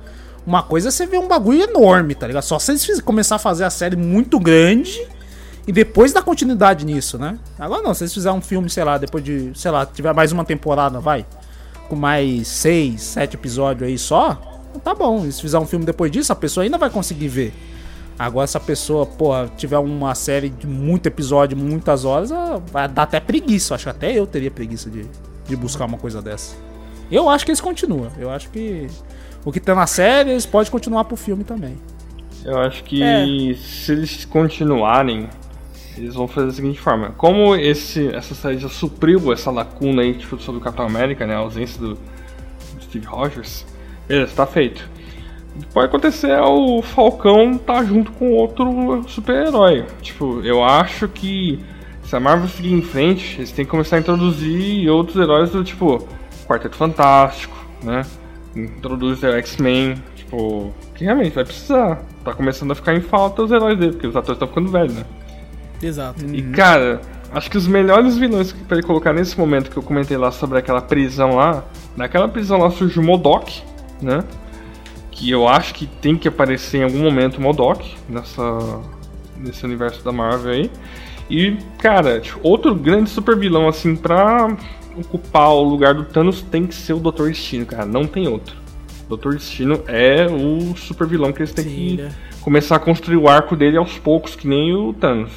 Uma 0.46 0.62
coisa 0.62 0.88
é 0.88 0.90
você 0.90 1.06
ver 1.06 1.18
um 1.18 1.28
bagulho 1.28 1.62
enorme, 1.62 2.14
tá 2.14 2.26
ligado? 2.26 2.42
Só 2.42 2.58
se 2.58 2.72
eles 2.72 3.00
começar 3.00 3.36
a 3.36 3.38
fazer 3.38 3.64
a 3.64 3.70
série 3.70 3.96
muito 3.96 4.38
grande 4.38 5.06
e 5.68 5.72
depois 5.72 6.12
dar 6.12 6.22
continuidade 6.22 6.84
nisso, 6.86 7.18
né? 7.18 7.38
Agora 7.58 7.82
não, 7.82 7.92
se 7.94 8.02
eles 8.02 8.14
fizerem 8.14 8.38
um 8.38 8.40
filme, 8.40 8.68
sei 8.70 8.82
lá, 8.82 8.96
depois 8.98 9.22
de, 9.22 9.52
sei 9.54 9.70
lá, 9.70 9.84
tiver 9.86 10.12
mais 10.14 10.32
uma 10.32 10.44
temporada, 10.44 10.98
vai, 10.98 11.24
com 11.88 11.94
mais 11.94 12.48
seis, 12.48 13.02
sete 13.02 13.34
episódios 13.36 13.86
aí 13.88 13.98
só, 13.98 14.60
tá 14.82 14.94
bom. 14.94 15.30
Se 15.30 15.40
fizer 15.40 15.58
um 15.58 15.66
filme 15.66 15.84
depois 15.84 16.10
disso, 16.10 16.32
a 16.32 16.36
pessoa 16.36 16.64
ainda 16.64 16.78
vai 16.78 16.88
conseguir 16.90 17.28
ver. 17.28 17.52
Agora, 18.18 18.46
se 18.48 18.56
a 18.56 18.60
pessoa, 18.60 19.06
pô, 19.06 19.30
tiver 19.56 19.78
uma 19.78 20.12
série 20.14 20.48
de 20.48 20.66
muito 20.66 21.06
episódio, 21.06 21.56
muitas 21.56 22.04
horas, 22.04 22.32
ah, 22.32 22.60
vai 22.72 22.88
dar 22.88 23.04
até 23.04 23.20
preguiça. 23.20 23.74
Acho 23.76 23.84
que 23.84 23.90
até 23.90 24.12
eu 24.18 24.26
teria 24.26 24.50
preguiça 24.50 24.90
de, 24.90 25.06
de 25.46 25.54
buscar 25.54 25.84
uma 25.84 25.98
coisa 25.98 26.20
dessa. 26.20 26.56
Eu 27.12 27.28
acho 27.28 27.44
que 27.44 27.50
eles 27.52 27.60
continuam. 27.60 28.08
Eu 28.18 28.28
acho 28.30 28.50
que 28.50 28.88
o 29.44 29.52
que 29.52 29.60
tá 29.60 29.74
na 29.74 29.86
série, 29.86 30.30
eles 30.30 30.44
podem 30.46 30.70
continuar 30.72 31.04
pro 31.04 31.16
filme 31.16 31.44
também. 31.44 31.76
Eu 32.44 32.58
acho 32.58 32.82
que 32.84 33.02
É. 33.02 33.24
se 33.54 33.92
eles 33.92 34.24
continuarem, 34.24 35.28
eles 35.98 36.14
vão 36.14 36.28
fazer 36.28 36.46
da 36.46 36.52
seguinte 36.52 36.80
forma. 36.80 37.10
Como 37.16 37.54
esse, 37.56 38.08
essa 38.14 38.34
série 38.34 38.58
já 38.58 38.68
supriu 38.68 39.32
essa 39.32 39.50
lacuna 39.50 40.02
aí 40.02 40.14
tipo, 40.14 40.38
sobre 40.40 40.60
o 40.60 40.64
Capitão 40.64 40.86
América, 40.86 41.26
né? 41.26 41.34
A 41.34 41.38
ausência 41.38 41.80
do, 41.80 41.94
do 41.94 42.82
Steve 42.82 43.06
Rogers, 43.06 43.66
beleza, 44.06 44.32
tá 44.34 44.46
feito. 44.46 44.88
Pode 45.72 45.86
acontecer 45.86 46.30
é 46.30 46.40
o 46.40 46.80
Falcão 46.82 47.58
tá 47.58 47.82
junto 47.84 48.12
com 48.12 48.32
outro 48.32 49.02
super-herói. 49.08 49.84
Tipo, 50.00 50.40
eu 50.44 50.62
acho 50.62 51.08
que 51.08 51.58
se 52.04 52.14
a 52.14 52.20
Marvel 52.20 52.48
seguir 52.48 52.72
em 52.72 52.82
frente, 52.82 53.36
eles 53.38 53.52
têm 53.52 53.64
que 53.64 53.70
começar 53.70 53.96
a 53.96 53.98
introduzir 53.98 54.88
outros 54.88 55.16
heróis 55.16 55.50
do 55.50 55.64
tipo 55.64 56.06
Quarteto 56.46 56.76
Fantástico, 56.76 57.56
né? 57.82 58.02
Introduz 58.56 59.22
o 59.22 59.26
X-Men, 59.26 59.96
tipo, 60.16 60.72
que 60.94 61.04
realmente 61.04 61.34
vai 61.34 61.44
precisar. 61.44 62.02
Tá 62.24 62.32
começando 62.32 62.70
a 62.70 62.74
ficar 62.74 62.94
em 62.94 63.00
falta 63.00 63.42
os 63.42 63.52
heróis 63.52 63.78
dele, 63.78 63.92
porque 63.92 64.06
os 64.06 64.16
atores 64.16 64.36
estão 64.36 64.48
ficando 64.48 64.70
velhos, 64.70 64.94
né? 64.94 65.04
Exato. 65.82 66.24
E 66.26 66.42
cara, 66.42 67.00
acho 67.32 67.50
que 67.50 67.56
os 67.56 67.66
melhores 67.66 68.16
vilões 68.16 68.52
que 68.52 68.58
ele 68.70 68.82
colocar 68.82 69.12
nesse 69.12 69.38
momento 69.38 69.70
que 69.70 69.76
eu 69.76 69.82
comentei 69.82 70.16
lá 70.16 70.30
sobre 70.30 70.58
aquela 70.58 70.80
prisão 70.80 71.36
lá, 71.36 71.64
naquela 71.96 72.28
prisão 72.28 72.58
lá 72.58 72.70
surge 72.70 72.98
o 72.98 73.02
Modok, 73.02 73.62
né? 74.00 74.24
Que 75.10 75.30
eu 75.30 75.48
acho 75.48 75.74
que 75.74 75.86
tem 75.86 76.16
que 76.16 76.28
aparecer 76.28 76.78
em 76.78 76.84
algum 76.84 77.00
momento 77.00 77.38
o 77.38 77.40
Modok 77.40 77.96
nessa 78.08 78.42
nesse 79.36 79.64
universo 79.64 80.04
da 80.04 80.12
Marvel 80.12 80.52
aí. 80.52 80.70
E, 81.30 81.56
cara, 81.78 82.20
tipo, 82.20 82.40
outro 82.42 82.74
grande 82.74 83.10
super 83.10 83.36
vilão 83.36 83.68
assim 83.68 83.94
pra 83.94 84.56
ocupar 84.96 85.50
o 85.50 85.62
lugar 85.62 85.94
do 85.94 86.04
Thanos 86.04 86.42
tem 86.42 86.66
que 86.66 86.74
ser 86.74 86.94
o 86.94 86.98
Dr. 86.98 87.28
Destino, 87.28 87.66
cara, 87.66 87.84
não 87.84 88.06
tem 88.06 88.26
outro. 88.26 88.56
Dr. 89.08 89.34
Destino 89.34 89.80
é 89.86 90.26
o 90.26 90.76
super 90.76 91.06
vilão 91.06 91.32
que 91.32 91.40
eles 91.40 91.52
têm 91.52 91.64
Sim, 91.64 91.70
que 91.70 92.02
né? 92.02 92.10
começar 92.40 92.76
a 92.76 92.78
construir 92.78 93.16
o 93.16 93.28
arco 93.28 93.56
dele 93.56 93.76
aos 93.76 93.98
poucos, 93.98 94.34
que 94.34 94.48
nem 94.48 94.74
o 94.74 94.92
Thanos. 94.92 95.32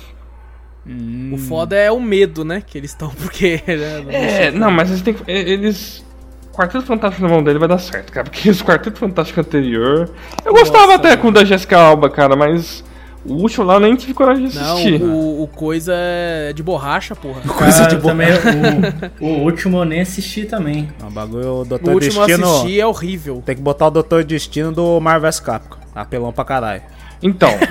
O 0.85 1.37
foda 1.37 1.75
é 1.75 1.91
o 1.91 1.99
medo, 1.99 2.43
né? 2.43 2.61
Que 2.65 2.77
eles 2.77 2.91
estão, 2.91 3.09
porque. 3.21 3.61
né, 3.67 4.01
não 4.03 4.11
É, 4.11 4.51
não, 4.51 4.71
mas 4.71 4.89
eles 4.89 5.01
têm 5.01 5.13
que. 5.13 5.29
Eles. 5.29 6.03
Quarteto 6.51 6.85
Fantástico 6.85 7.23
na 7.25 7.29
mão 7.29 7.41
dele 7.43 7.59
vai 7.59 7.67
dar 7.69 7.77
certo, 7.77 8.11
cara. 8.11 8.25
Porque 8.29 8.49
esse 8.49 8.63
Quarteto 8.63 8.97
Fantástico 8.97 9.39
anterior. 9.39 10.09
Eu 10.43 10.53
gostava 10.53 10.95
até 10.95 11.15
com 11.15 11.27
o 11.29 11.31
da 11.31 11.45
Jessica 11.45 11.77
Alba, 11.77 12.09
cara, 12.09 12.35
mas. 12.35 12.83
O 13.23 13.33
último 13.33 13.63
lá 13.63 13.75
eu 13.75 13.79
nem 13.79 13.95
tive 13.95 14.15
coragem 14.15 14.47
de 14.47 14.55
Não, 14.55 14.73
assistir. 14.73 14.99
o, 14.99 15.43
o 15.43 15.47
coisa 15.47 15.93
é 15.95 16.51
de 16.53 16.63
borracha, 16.63 17.15
porra. 17.15 17.39
Coisa 17.41 17.85
de 17.85 17.95
Ah, 17.95 17.99
também, 17.99 18.29
o, 19.21 19.25
o 19.25 19.43
último 19.43 19.77
eu 19.77 19.85
nem 19.85 20.01
assisti 20.01 20.45
também. 20.45 20.89
O 21.07 21.11
bagulho, 21.11 21.47
o 21.47 21.61
O 21.61 21.65
Doutor 21.65 21.93
último 21.93 22.19
eu 22.23 22.25
Destino. 22.25 22.51
assisti 22.51 22.79
é 22.81 22.87
horrível. 22.87 23.43
Tem 23.45 23.55
que 23.55 23.61
botar 23.61 23.85
o 23.87 23.91
Doutor 23.91 24.23
Destino 24.23 24.71
do 24.71 24.99
Marvel 24.99 25.29
Capcom. 25.45 25.77
Apelão 25.93 26.33
pra 26.33 26.43
caralho. 26.43 26.81
Então, 27.21 27.51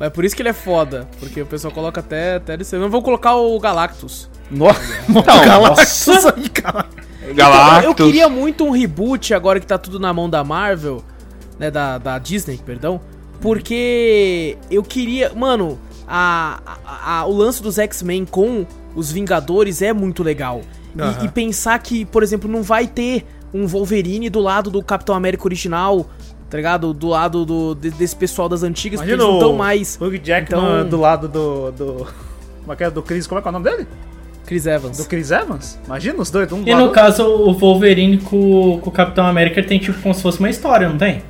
É 0.00 0.10
por 0.10 0.24
isso 0.24 0.34
que 0.34 0.42
ele 0.42 0.48
é 0.48 0.52
foda. 0.54 1.08
Porque 1.20 1.40
o 1.42 1.46
pessoal 1.46 1.72
coloca 1.72 2.00
até. 2.00 2.36
até 2.36 2.56
desse- 2.56 2.76
Não 2.76 2.90
vou 2.90 3.02
colocar 3.02 3.34
o 3.36 3.58
Galactus. 3.60 4.28
Nossa, 4.50 4.80
Então, 5.08 5.22
Galactus 5.44 6.08
aí, 6.26 6.48
cara. 6.50 6.86
Galactus. 7.34 7.84
Eu 7.86 7.94
queria 7.94 8.28
muito 8.28 8.64
um 8.64 8.70
reboot 8.70 9.32
agora 9.32 9.58
que 9.60 9.66
tá 9.66 9.78
tudo 9.78 9.98
na 9.98 10.12
mão 10.12 10.28
da 10.28 10.44
Marvel, 10.44 11.02
né? 11.58 11.70
Da, 11.70 11.96
da 11.98 12.18
Disney, 12.18 12.58
perdão. 12.58 13.00
Porque 13.40 14.58
eu 14.70 14.82
queria. 14.82 15.32
Mano, 15.34 15.78
a, 16.08 16.60
a- 16.84 17.20
a- 17.20 17.26
o 17.26 17.32
lance 17.36 17.62
dos 17.62 17.78
X-Men 17.78 18.24
com 18.24 18.66
os 18.94 19.12
Vingadores 19.12 19.80
é 19.80 19.92
muito 19.92 20.22
legal. 20.22 20.62
E- 20.96 21.00
Aham. 21.00 21.24
E, 21.24 21.28
pensar 21.28 21.78
que, 21.78 22.04
por 22.04 22.22
exemplo, 22.22 22.50
não 22.50 22.62
vai 22.62 22.86
ter 22.86 23.24
um 23.52 23.66
Wolverine 23.66 24.28
do 24.28 24.40
lado 24.40 24.70
do 24.70 24.82
Capitão 24.82 25.14
América 25.14 25.44
original, 25.44 26.06
tá 26.50 26.56
ligado? 26.56 26.92
Do 26.92 27.08
lado 27.08 27.44
do, 27.44 27.74
de- 27.74 27.90
desse 27.90 28.14
pessoal 28.16 28.48
das 28.48 28.62
antigas, 28.62 29.00
porque 29.00 29.12
eles 29.12 29.24
não 29.24 29.34
estão 29.34 29.54
mais. 29.54 29.98
Hugh 30.00 30.18
Jackman 30.22 30.60
Então- 30.80 30.88
do 30.88 31.00
lado 31.00 31.28
do. 31.28 31.70
do... 31.72 32.06
Como 32.60 32.72
é 32.72 32.76
que 32.76 32.84
é? 32.84 32.90
Do 32.90 33.02
Chris. 33.02 33.26
Como 33.26 33.38
é 33.38 33.42
que 33.42 33.48
é 33.48 33.50
o 33.50 33.52
nome 33.52 33.64
dele? 33.70 33.86
Chris 34.46 34.66
Evans. 34.66 34.98
Do 34.98 35.04
Chris 35.06 35.30
Evans? 35.30 35.78
Imagina 35.86 36.20
os 36.20 36.30
dois. 36.30 36.50
Um 36.52 36.62
E 36.66 36.72
lado 36.72 36.84
no 36.86 36.90
caso, 36.92 37.24
o 37.26 37.52
Wolverine 37.54 38.18
com, 38.18 38.78
com 38.80 38.90
o 38.90 38.92
Capitão 38.92 39.26
América 39.26 39.62
tem 39.62 39.78
tipo 39.78 40.00
como 40.02 40.14
se 40.14 40.20
fosse 40.22 40.38
uma 40.38 40.50
história, 40.50 40.88
não 40.88 40.98
tem? 40.98 41.22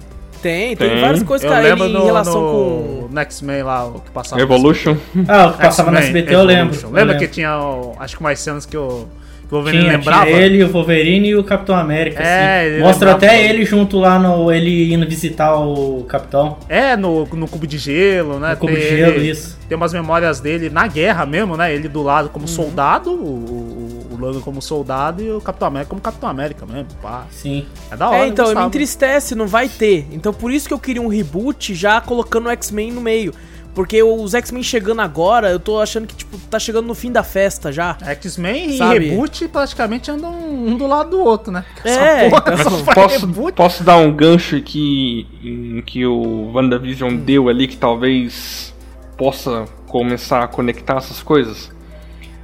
Tem, 0.43 0.77
tem, 0.77 0.91
Tem. 0.91 1.01
várias 1.01 1.23
coisas, 1.23 1.45
Eu 1.45 1.51
cara, 1.51 1.63
lembro 1.63 1.85
ele 1.87 1.95
no, 1.95 2.01
em 2.03 2.05
relação 2.05 2.35
no 2.35 2.51
com... 2.51 3.09
no 3.11 3.21
X-Men 3.21 3.63
lá, 3.63 3.87
o 3.87 4.01
que 4.01 4.11
passava. 4.11 4.43
Evolution. 4.43 4.95
Ah, 5.27 5.47
o 5.47 5.53
que 5.55 5.59
passava 5.63 5.91
na 5.91 6.01
X-Men, 6.03 6.23
SBT 6.23 6.35
eu 6.35 6.43
lembro. 6.45 6.63
Evolution. 6.75 6.87
eu 6.89 6.93
Lembra 6.93 7.13
lembro. 7.15 7.29
que 7.29 7.33
tinha, 7.35 7.59
o- 7.59 7.95
acho 7.99 8.17
que 8.17 8.23
mais 8.23 8.41
cenas 8.41 8.67
que 8.67 8.77
o, 8.77 8.89
que 8.89 8.93
o 8.95 9.07
Wolverine 9.55 9.85
Tinha, 9.85 9.97
lembrava? 9.99 10.27
tinha 10.27 10.39
ele, 10.39 10.65
o 10.65 10.69
Wolverine 10.69 11.29
e 11.29 11.37
o 11.37 11.45
Capitão 11.45 11.75
América. 11.77 12.23
É, 12.23 12.69
assim. 12.75 12.81
Mostra 12.81 13.13
lembrava. 13.13 13.27
até 13.35 13.49
ele 13.49 13.65
junto 13.65 13.99
lá 13.99 14.19
no. 14.19 14.53
ele 14.53 14.93
indo 14.93 15.07
visitar 15.09 15.55
o 15.57 16.05
Capitão. 16.05 16.59
É, 16.69 16.97
no, 16.97 17.25
no 17.27 17.49
cubo 17.49 17.67
de 17.67 17.79
gelo, 17.79 18.39
né? 18.39 18.51
No 18.51 18.57
cubo 18.57 18.73
de 18.73 18.81
Tem 18.81 18.97
gelo, 18.97 19.13
ele- 19.17 19.31
isso. 19.31 19.59
Tem 19.69 19.77
umas 19.77 19.93
memórias 19.95 20.41
dele 20.41 20.69
na 20.69 20.87
guerra 20.87 21.25
mesmo, 21.25 21.57
né? 21.57 21.75
Ele 21.75 21.89
do 21.89 22.03
lado 22.03 22.27
Uhum. 22.27 22.33
como 22.33 22.47
soldado, 22.49 23.11
o, 23.11 23.15
o, 23.15 24.07
o 24.13 24.17
Logan 24.19 24.41
como 24.41 24.61
soldado 24.61 25.23
e 25.23 25.31
o 25.31 25.41
Capitão 25.41 25.69
América 25.69 25.89
como 25.91 26.01
Capitão 26.03 26.29
América 26.29 26.67
mesmo. 26.67 26.89
Pá. 27.03 27.25
Sim. 27.31 27.65
É 27.91 27.97
da 27.97 28.09
hora. 28.11 28.19
É, 28.25 28.27
então, 28.29 28.55
me 28.55 28.61
entristece, 28.63 29.35
não 29.35 29.47
vai 29.47 29.69
ter. 29.69 30.07
Então 30.13 30.33
por 30.35 30.53
isso 30.53 30.69
que 30.69 30.75
eu 30.75 30.79
queria 30.79 31.01
um 31.03 31.09
reboot 31.09 31.75
já 31.75 32.01
colocando 32.01 32.47
o 32.47 32.51
X-Men 32.51 32.93
no 32.93 33.01
meio. 33.01 33.33
Porque 33.75 34.01
os 34.03 34.35
X-Men 34.35 34.63
chegando 34.63 35.01
agora, 35.03 35.51
eu 35.51 35.59
tô 35.59 35.81
achando 35.81 36.07
que, 36.07 36.15
tipo, 36.15 36.39
tá 36.49 36.59
chegando 36.61 36.87
no 36.87 36.95
fim 36.95 37.11
da 37.11 37.25
festa 37.25 37.73
já. 37.73 37.97
X-Men 38.01 38.71
e 38.71 38.79
reboot 38.79 39.49
praticamente 39.49 40.11
andam 40.11 40.33
um 40.33 40.77
do 40.77 40.87
lado 40.87 41.11
do 41.11 41.21
outro, 41.21 41.53
né? 41.53 41.65
É, 41.85 42.27
Essa 42.27 42.31
porra 42.31 42.55
então- 42.61 42.95
Posso, 42.95 43.27
reboot. 43.27 43.53
posso 43.55 43.83
dar 43.85 43.97
um 43.97 44.13
gancho 44.13 44.57
aqui 44.57 45.27
em 45.43 45.83
que 45.83 46.07
o 46.07 46.53
WandaVision 46.55 47.17
deu 47.17 47.49
ali 47.49 47.67
que 47.67 47.77
talvez 47.77 48.73
possa 49.19 49.65
começar 49.89 50.45
a 50.45 50.47
conectar 50.47 50.97
essas 50.99 51.21
coisas? 51.23 51.73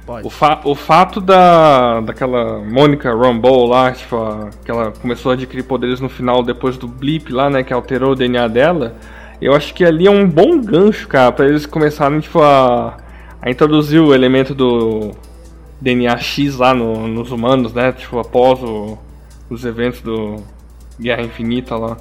Pode. 0.05 0.27
O, 0.27 0.29
fa 0.29 0.59
o 0.65 0.75
fato 0.75 1.21
da 1.21 2.01
daquela 2.01 2.59
Mônica 2.59 3.13
Rambeau 3.15 3.65
lá, 3.67 3.91
tipo, 3.91 4.17
a, 4.17 4.49
que 4.65 4.69
ela 4.71 4.91
começou 4.91 5.31
a 5.31 5.35
adquirir 5.35 5.63
poderes 5.63 5.99
no 6.01 6.09
final 6.09 6.43
depois 6.43 6.75
do 6.77 6.87
blip 6.87 7.31
lá, 7.31 7.49
né, 7.49 7.63
que 7.63 7.71
alterou 7.71 8.11
o 8.11 8.15
DNA 8.15 8.47
dela, 8.47 8.95
eu 9.41 9.53
acho 9.53 9.73
que 9.73 9.83
ali 9.83 10.07
é 10.07 10.11
um 10.11 10.27
bom 10.27 10.59
gancho, 10.61 11.07
cara, 11.07 11.31
pra 11.31 11.45
eles 11.47 11.65
começarem, 11.65 12.19
tipo, 12.19 12.41
a, 12.41 12.97
a 13.41 13.49
introduzir 13.49 13.99
o 14.01 14.13
elemento 14.13 14.53
do 14.53 15.11
DNA 15.79 16.17
X 16.17 16.57
lá 16.57 16.73
no- 16.73 17.07
nos 17.07 17.31
humanos, 17.31 17.73
né, 17.73 17.91
tipo, 17.91 18.19
após 18.19 18.61
o- 18.61 18.97
os 19.49 19.65
eventos 19.65 20.01
do 20.01 20.37
Guerra 20.99 21.23
Infinita 21.23 21.75
lá. 21.75 21.97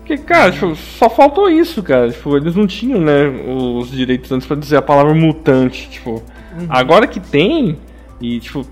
Porque, 0.00 0.18
cara, 0.18 0.52
tipo, 0.52 0.74
só 0.76 1.08
faltou 1.08 1.48
isso, 1.48 1.82
cara. 1.82 2.10
Tipo, 2.10 2.36
eles 2.36 2.54
não 2.54 2.66
tinham, 2.66 3.00
né, 3.00 3.26
os 3.48 3.90
direitos 3.90 4.30
antes 4.30 4.46
pra 4.46 4.54
dizer 4.56 4.76
a 4.76 4.82
palavra 4.82 5.14
mutante, 5.14 5.88
tipo. 5.88 6.22
Agora 6.68 7.06
que 7.06 7.18
tem, 7.18 7.78
e 8.20 8.38
tipo, 8.38 8.66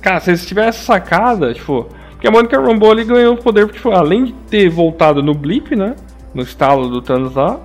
cara, 0.00 0.18
se 0.20 0.30
eles 0.30 0.46
tivessem 0.46 0.82
sacada, 0.82 1.52
tipo, 1.52 1.86
porque 2.12 2.26
a 2.26 2.30
Monica 2.30 2.58
Rambeau 2.58 2.90
ali 2.90 3.04
ganhou 3.04 3.34
o 3.34 3.36
poder, 3.36 3.68
tipo, 3.70 3.90
além 3.90 4.24
de 4.24 4.32
ter 4.50 4.68
voltado 4.70 5.22
no 5.22 5.34
blip, 5.34 5.76
né, 5.76 5.94
no 6.34 6.42
estalo 6.42 6.88
do 6.88 7.00
Thanos 7.00 7.34
lá, 7.34 7.60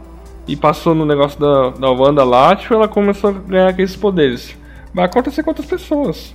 e 0.47 0.55
passou 0.55 0.95
no 0.95 1.05
negócio 1.05 1.39
da, 1.39 1.69
da 1.71 1.91
Wanda 1.91 2.23
lá, 2.23 2.55
tipo, 2.55 2.73
ela 2.73 2.87
começou 2.87 3.29
a 3.29 3.33
ganhar 3.33 3.67
aqueles 3.69 3.95
poderes. 3.95 4.55
Vai 4.93 5.05
acontecer 5.05 5.43
com 5.43 5.51
outras 5.51 5.67
pessoas. 5.67 6.33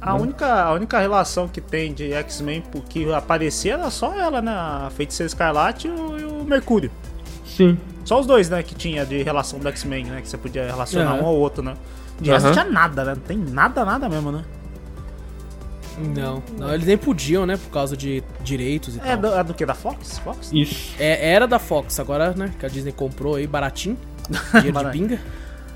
A 0.00 0.14
única, 0.14 0.62
a 0.62 0.72
única 0.72 1.00
relação 1.00 1.48
que 1.48 1.60
tem 1.60 1.92
de 1.92 2.12
X-Men 2.12 2.62
que 2.88 3.12
aparecia 3.12 3.74
era 3.74 3.90
só 3.90 4.14
ela, 4.14 4.40
né? 4.40 4.52
A 4.52 4.90
Feiticeira 4.94 5.26
Escarlate 5.26 5.88
e 5.88 5.90
o, 5.90 6.18
e 6.18 6.24
o 6.24 6.44
Mercúrio. 6.44 6.90
Sim. 7.44 7.78
Só 8.04 8.20
os 8.20 8.26
dois, 8.26 8.48
né, 8.48 8.62
que 8.62 8.74
tinha 8.74 9.04
de 9.04 9.22
relação 9.22 9.58
do 9.58 9.66
X-Men, 9.68 10.04
né? 10.04 10.20
Que 10.20 10.28
você 10.28 10.38
podia 10.38 10.66
relacionar 10.66 11.12
Aham. 11.12 11.22
um 11.22 11.26
ao 11.26 11.34
outro, 11.34 11.62
né? 11.62 11.74
De 12.20 12.30
resto 12.30 12.46
Aham. 12.46 12.54
não 12.54 12.62
tinha 12.62 12.72
nada, 12.72 13.04
né? 13.04 13.14
Não 13.14 13.22
tem 13.22 13.38
nada, 13.38 13.84
nada 13.84 14.08
mesmo, 14.08 14.30
né? 14.30 14.44
Não, 15.98 16.42
não, 16.58 16.74
eles 16.74 16.86
nem 16.86 16.96
podiam, 16.98 17.46
né, 17.46 17.56
por 17.56 17.70
causa 17.70 17.96
de 17.96 18.22
direitos 18.42 18.96
e 18.96 18.98
É 19.00 19.16
tal. 19.16 19.18
do, 19.18 19.26
é 19.38 19.44
do 19.44 19.54
que? 19.54 19.64
Da 19.64 19.74
Fox? 19.74 20.18
Fox? 20.18 20.50
Isso. 20.52 20.94
É, 20.98 21.30
era 21.32 21.46
da 21.46 21.58
Fox, 21.58 21.98
agora, 21.98 22.32
né, 22.36 22.52
que 22.58 22.66
a 22.66 22.68
Disney 22.68 22.92
comprou 22.92 23.36
aí 23.36 23.46
baratinho, 23.46 23.96
dinheiro 24.60 24.78
de 24.84 24.90
pinga. 24.90 25.20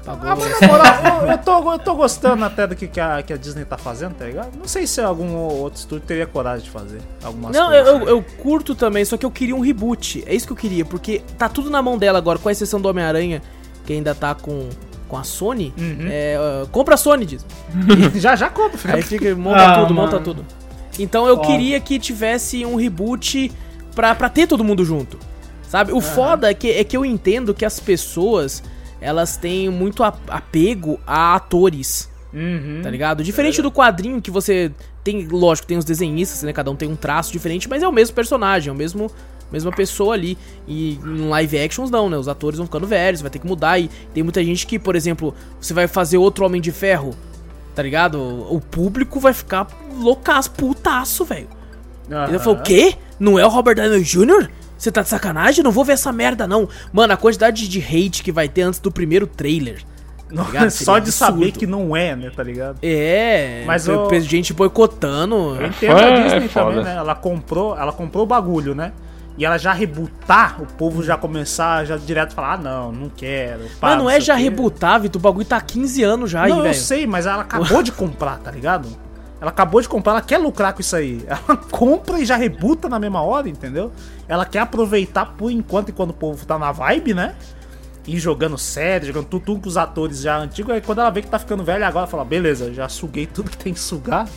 Pagou. 0.05 0.30
Ah, 0.30 0.34
mas 0.36 0.60
na 0.60 0.66
moral, 0.66 1.22
eu, 1.22 1.28
eu 1.32 1.38
tô, 1.38 1.72
eu 1.72 1.78
tô 1.78 1.94
gostando 1.94 2.42
até 2.42 2.66
do 2.66 2.74
que, 2.74 2.88
que, 2.88 2.98
a, 2.98 3.22
que 3.22 3.34
a 3.34 3.36
Disney 3.36 3.66
tá 3.66 3.76
fazendo, 3.76 4.14
tá 4.14 4.24
ligado? 4.24 4.56
Não 4.59 4.66
sei 4.66 4.86
se 4.86 4.98
algum 5.01 5.34
outro 5.36 5.78
estúdio 5.78 6.06
teria 6.06 6.26
coragem 6.26 6.64
de 6.64 6.70
fazer 6.70 7.01
algumas 7.22 7.55
Não, 7.55 7.68
coisas. 7.68 7.86
eu, 7.86 7.98
eu, 8.01 8.09
eu 8.09 8.22
curto 8.42 8.74
também, 8.74 9.05
só 9.05 9.18
que 9.18 9.26
eu 9.26 9.30
queria 9.30 9.55
um 9.55 9.60
reboot. 9.60 10.24
É 10.26 10.34
isso 10.34 10.47
que 10.47 10.52
eu 10.52 10.56
queria, 10.56 10.86
porque 10.86 11.20
tá 11.36 11.51
tudo 11.51 11.68
na 11.68 11.82
mão 11.82 11.98
dela 11.98 12.16
agora, 12.18 12.38
com 12.38 12.48
a 12.48 12.52
exceção 12.52 12.80
do 12.80 12.88
Homem-Aranha, 12.88 13.42
que 13.84 13.92
ainda 13.92 14.14
tá 14.14 14.34
com, 14.34 14.70
com 15.11 15.16
a 15.16 15.24
Sony. 15.24 15.74
Uhum. 15.77 16.07
É, 16.09 16.37
ah, 16.39 16.66
compra 16.70 16.95
a 16.95 16.97
Sony, 16.97 17.27
diz. 17.27 17.45
já, 18.15 18.37
já 18.37 18.49
compra, 18.49 18.78
filho. 18.78 18.95
Aí 18.95 19.03
fica, 19.03 19.35
monta 19.37 19.66
Ah, 19.66 19.81
tudo, 19.81 19.93
monta 19.93 20.12
mano. 20.12 20.24
tudo. 20.24 20.47
Então 20.99 21.27
eu 21.27 21.39
queria 21.41 21.81
que 21.81 21.99
tivesse 21.99 22.65
um 22.65 22.77
reboot 22.77 23.51
pra, 23.95 24.15
pra 24.15 24.28
ter 24.28 24.47
todo 24.47 24.62
mundo 24.62 24.85
junto. 24.85 25.19
Sabe? 25.69 25.93
O 25.93 26.01
foda 26.01 26.51
é 26.51 26.55
que, 26.55 26.70
é 26.70 26.82
que 26.85 26.97
eu 26.97 27.05
entendo 27.05 27.53
que 27.55 27.65
as 27.65 27.78
pessoas, 27.78 28.62
elas 29.01 29.37
têm 29.37 29.69
muito 29.69 30.03
apego 30.03 30.99
a 31.07 31.35
atores. 31.35 32.09
Uhum. 32.32 32.81
Tá 32.82 32.91
ligado? 32.91 33.23
Diferente 33.24 33.61
do 33.62 33.70
quadrinho 33.73 34.20
que 34.23 34.31
você 34.31 34.70
tem, 35.03 35.27
lógico, 35.27 35.66
tem 35.66 35.78
os 35.78 35.85
desenhistas, 35.85 36.43
né? 36.43 36.53
Cada 36.53 36.70
um 36.70 36.77
tem 36.77 36.89
um 36.89 36.97
traço 36.97 37.32
diferente, 37.32 37.69
mas 37.69 37.82
é 37.82 37.89
o 37.89 37.93
mesmo 37.93 38.15
personagem, 38.15 38.69
é 38.69 38.73
o 38.73 38.77
mesmo 38.77 39.11
mesma 39.52 39.70
pessoa 39.72 40.14
ali. 40.14 40.36
E 40.66 40.94
em 41.05 41.28
live 41.28 41.59
actions 41.59 41.90
não, 41.90 42.09
né? 42.09 42.16
Os 42.16 42.28
atores 42.28 42.56
vão 42.59 42.66
ficando 42.66 42.86
velhos, 42.86 43.20
vai 43.20 43.31
ter 43.31 43.39
que 43.39 43.47
mudar 43.47 43.78
e 43.78 43.90
tem 44.14 44.22
muita 44.22 44.43
gente 44.44 44.66
que, 44.66 44.78
por 44.78 44.94
exemplo, 44.97 45.35
você 45.60 45.72
vai 45.74 45.86
fazer 45.89 46.18
outro 46.18 46.44
Homem 46.44 46.60
de 46.60 46.70
Ferro, 46.72 47.14
tá 47.74 47.82
ligado? 47.82 48.18
O 48.52 48.60
público 48.60 49.18
vai 49.20 49.32
ficar 49.32 49.66
loucaço, 49.98 50.51
putaço, 50.52 51.24
velho. 51.24 51.48
Ele 52.28 52.39
falou, 52.40 52.59
o 52.59 52.62
quê? 52.62 52.94
Não 53.18 53.39
é 53.39 53.47
o 53.47 53.48
Robert 53.48 53.77
Downey 53.77 54.02
Jr.? 54.02 54.48
Você 54.77 54.90
tá 54.90 55.02
de 55.02 55.09
sacanagem? 55.09 55.62
Não 55.62 55.70
vou 55.70 55.85
ver 55.85 55.93
essa 55.93 56.10
merda, 56.10 56.47
não. 56.47 56.68
Mano, 56.93 57.12
a 57.12 57.16
quantidade 57.16 57.68
de 57.68 57.78
hate 57.81 58.22
que 58.22 58.32
vai 58.32 58.48
ter 58.48 58.62
antes 58.62 58.81
do 58.81 58.90
primeiro 58.90 59.27
trailer. 59.27 59.82
tá? 60.35 60.70
Só 60.70 60.98
de 60.98 61.12
saber 61.12 61.35
absurdo. 61.48 61.59
que 61.59 61.66
não 61.66 61.94
é, 61.94 62.16
né, 62.16 62.31
tá 62.35 62.43
ligado? 62.43 62.78
É, 62.82 63.62
Mas 63.66 63.86
o- 63.86 64.09
gente 64.20 64.52
boicotando. 64.55 65.56
Eu 65.60 65.66
entendo 65.66 65.90
fã 65.93 65.97
a 65.98 66.09
é 66.09 66.22
Disney 66.24 66.48
foda. 66.48 66.66
também, 66.70 66.85
né? 66.85 66.97
Ela 66.97 67.14
comprou, 67.14 67.77
ela 67.78 67.93
comprou 67.93 68.24
o 68.24 68.27
bagulho, 68.27 68.74
né? 68.74 68.93
E 69.39 69.44
ela 69.44 69.57
já 69.57 69.73
rebutar, 69.73 70.61
o 70.61 70.66
povo 70.66 71.02
já 71.02 71.16
começar, 71.16 71.85
já 71.86 71.97
direto 71.97 72.35
falar, 72.35 72.55
ah, 72.55 72.59
não, 72.59 72.93
não 72.93 73.09
quero. 73.09 73.65
pá, 73.81 73.90
Mas 73.90 73.98
não 73.98 74.11
é 74.11 74.20
já 74.20 74.36
quê. 74.36 74.43
rebutar, 74.43 75.01
Vitor. 75.01 75.19
O 75.19 75.23
bagulho 75.23 75.47
tá 75.47 75.57
há 75.57 75.61
15 75.61 76.02
anos 76.02 76.31
já 76.31 76.43
aí, 76.43 76.51
Não, 76.51 76.59
eu 76.59 76.62
velho. 76.65 76.74
sei, 76.74 77.07
mas 77.07 77.24
ela 77.27 77.43
acabou 77.43 77.82
de 77.82 77.90
comprar, 77.93 78.39
tá 78.39 78.51
ligado? 78.51 78.89
Ela 79.40 79.51
acabou 79.51 79.81
de 79.81 79.89
comprar, 79.89 80.12
ela 80.12 80.20
quer 80.20 80.36
lucrar 80.36 80.74
com 80.74 80.82
isso 80.82 80.94
aí. 80.94 81.24
Ela 81.27 81.57
compra 81.70 82.19
e 82.19 82.27
já 82.27 82.36
rebuta 82.36 82.90
na 82.90 82.98
mesma 82.98 83.23
hora, 83.23 83.48
entendeu? 83.48 83.90
Ela 84.28 84.44
quer 84.44 84.59
aproveitar 84.59 85.24
por 85.24 85.51
enquanto, 85.51 85.89
enquanto 85.89 86.11
o 86.11 86.15
povo 86.15 86.44
tá 86.44 86.59
na 86.59 86.70
vibe, 86.73 87.15
né? 87.15 87.35
E 88.07 88.19
jogando 88.19 88.59
sério, 88.59 89.07
jogando 89.07 89.24
tudo, 89.27 89.44
tudo 89.47 89.61
com 89.62 89.69
os 89.69 89.78
atores 89.78 90.20
já 90.20 90.36
antigos. 90.36 90.74
Aí 90.74 90.82
quando 90.82 91.01
ela 91.01 91.09
vê 91.09 91.23
que 91.23 91.28
tá 91.28 91.39
ficando 91.39 91.65
velha 91.65 91.89
agora, 91.89 92.07
fala, 92.07 92.23
beleza, 92.23 92.74
já 92.74 92.86
suguei 92.86 93.24
tudo 93.24 93.51
que 93.51 93.57
tem 93.57 93.73
que 93.73 93.81
sugar. 93.81 94.28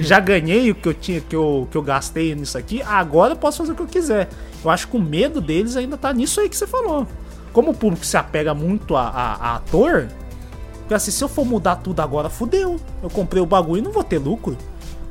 Já 0.00 0.20
ganhei 0.20 0.70
o 0.70 0.74
que 0.74 0.88
eu 0.88 0.94
tinha, 0.94 1.20
que 1.20 1.34
eu, 1.34 1.66
que 1.70 1.76
eu 1.76 1.82
gastei 1.82 2.34
nisso 2.34 2.58
aqui. 2.58 2.82
Agora 2.82 3.32
eu 3.32 3.36
posso 3.36 3.58
fazer 3.58 3.72
o 3.72 3.74
que 3.74 3.82
eu 3.82 3.86
quiser. 3.86 4.28
Eu 4.64 4.70
acho 4.70 4.86
que 4.88 4.96
o 4.96 5.00
medo 5.00 5.40
deles 5.40 5.76
ainda 5.76 5.96
tá 5.96 6.12
nisso 6.12 6.40
aí 6.40 6.48
que 6.48 6.56
você 6.56 6.66
falou. 6.66 7.06
Como 7.52 7.70
o 7.70 7.74
público 7.74 8.04
se 8.04 8.16
apega 8.16 8.54
muito 8.54 8.96
a, 8.96 9.08
a- 9.08 9.34
a 9.34 9.56
ator, 9.56 10.08
porque 10.80 10.94
assim, 10.94 11.10
se 11.10 11.22
eu 11.22 11.28
for 11.28 11.44
mudar 11.44 11.76
tudo 11.76 12.00
agora, 12.00 12.28
fudeu. 12.30 12.78
Eu 13.02 13.10
comprei 13.10 13.42
o 13.42 13.46
bagulho 13.46 13.80
e 13.80 13.82
não 13.84 13.92
vou 13.92 14.04
ter 14.04 14.18
lucro. 14.18 14.56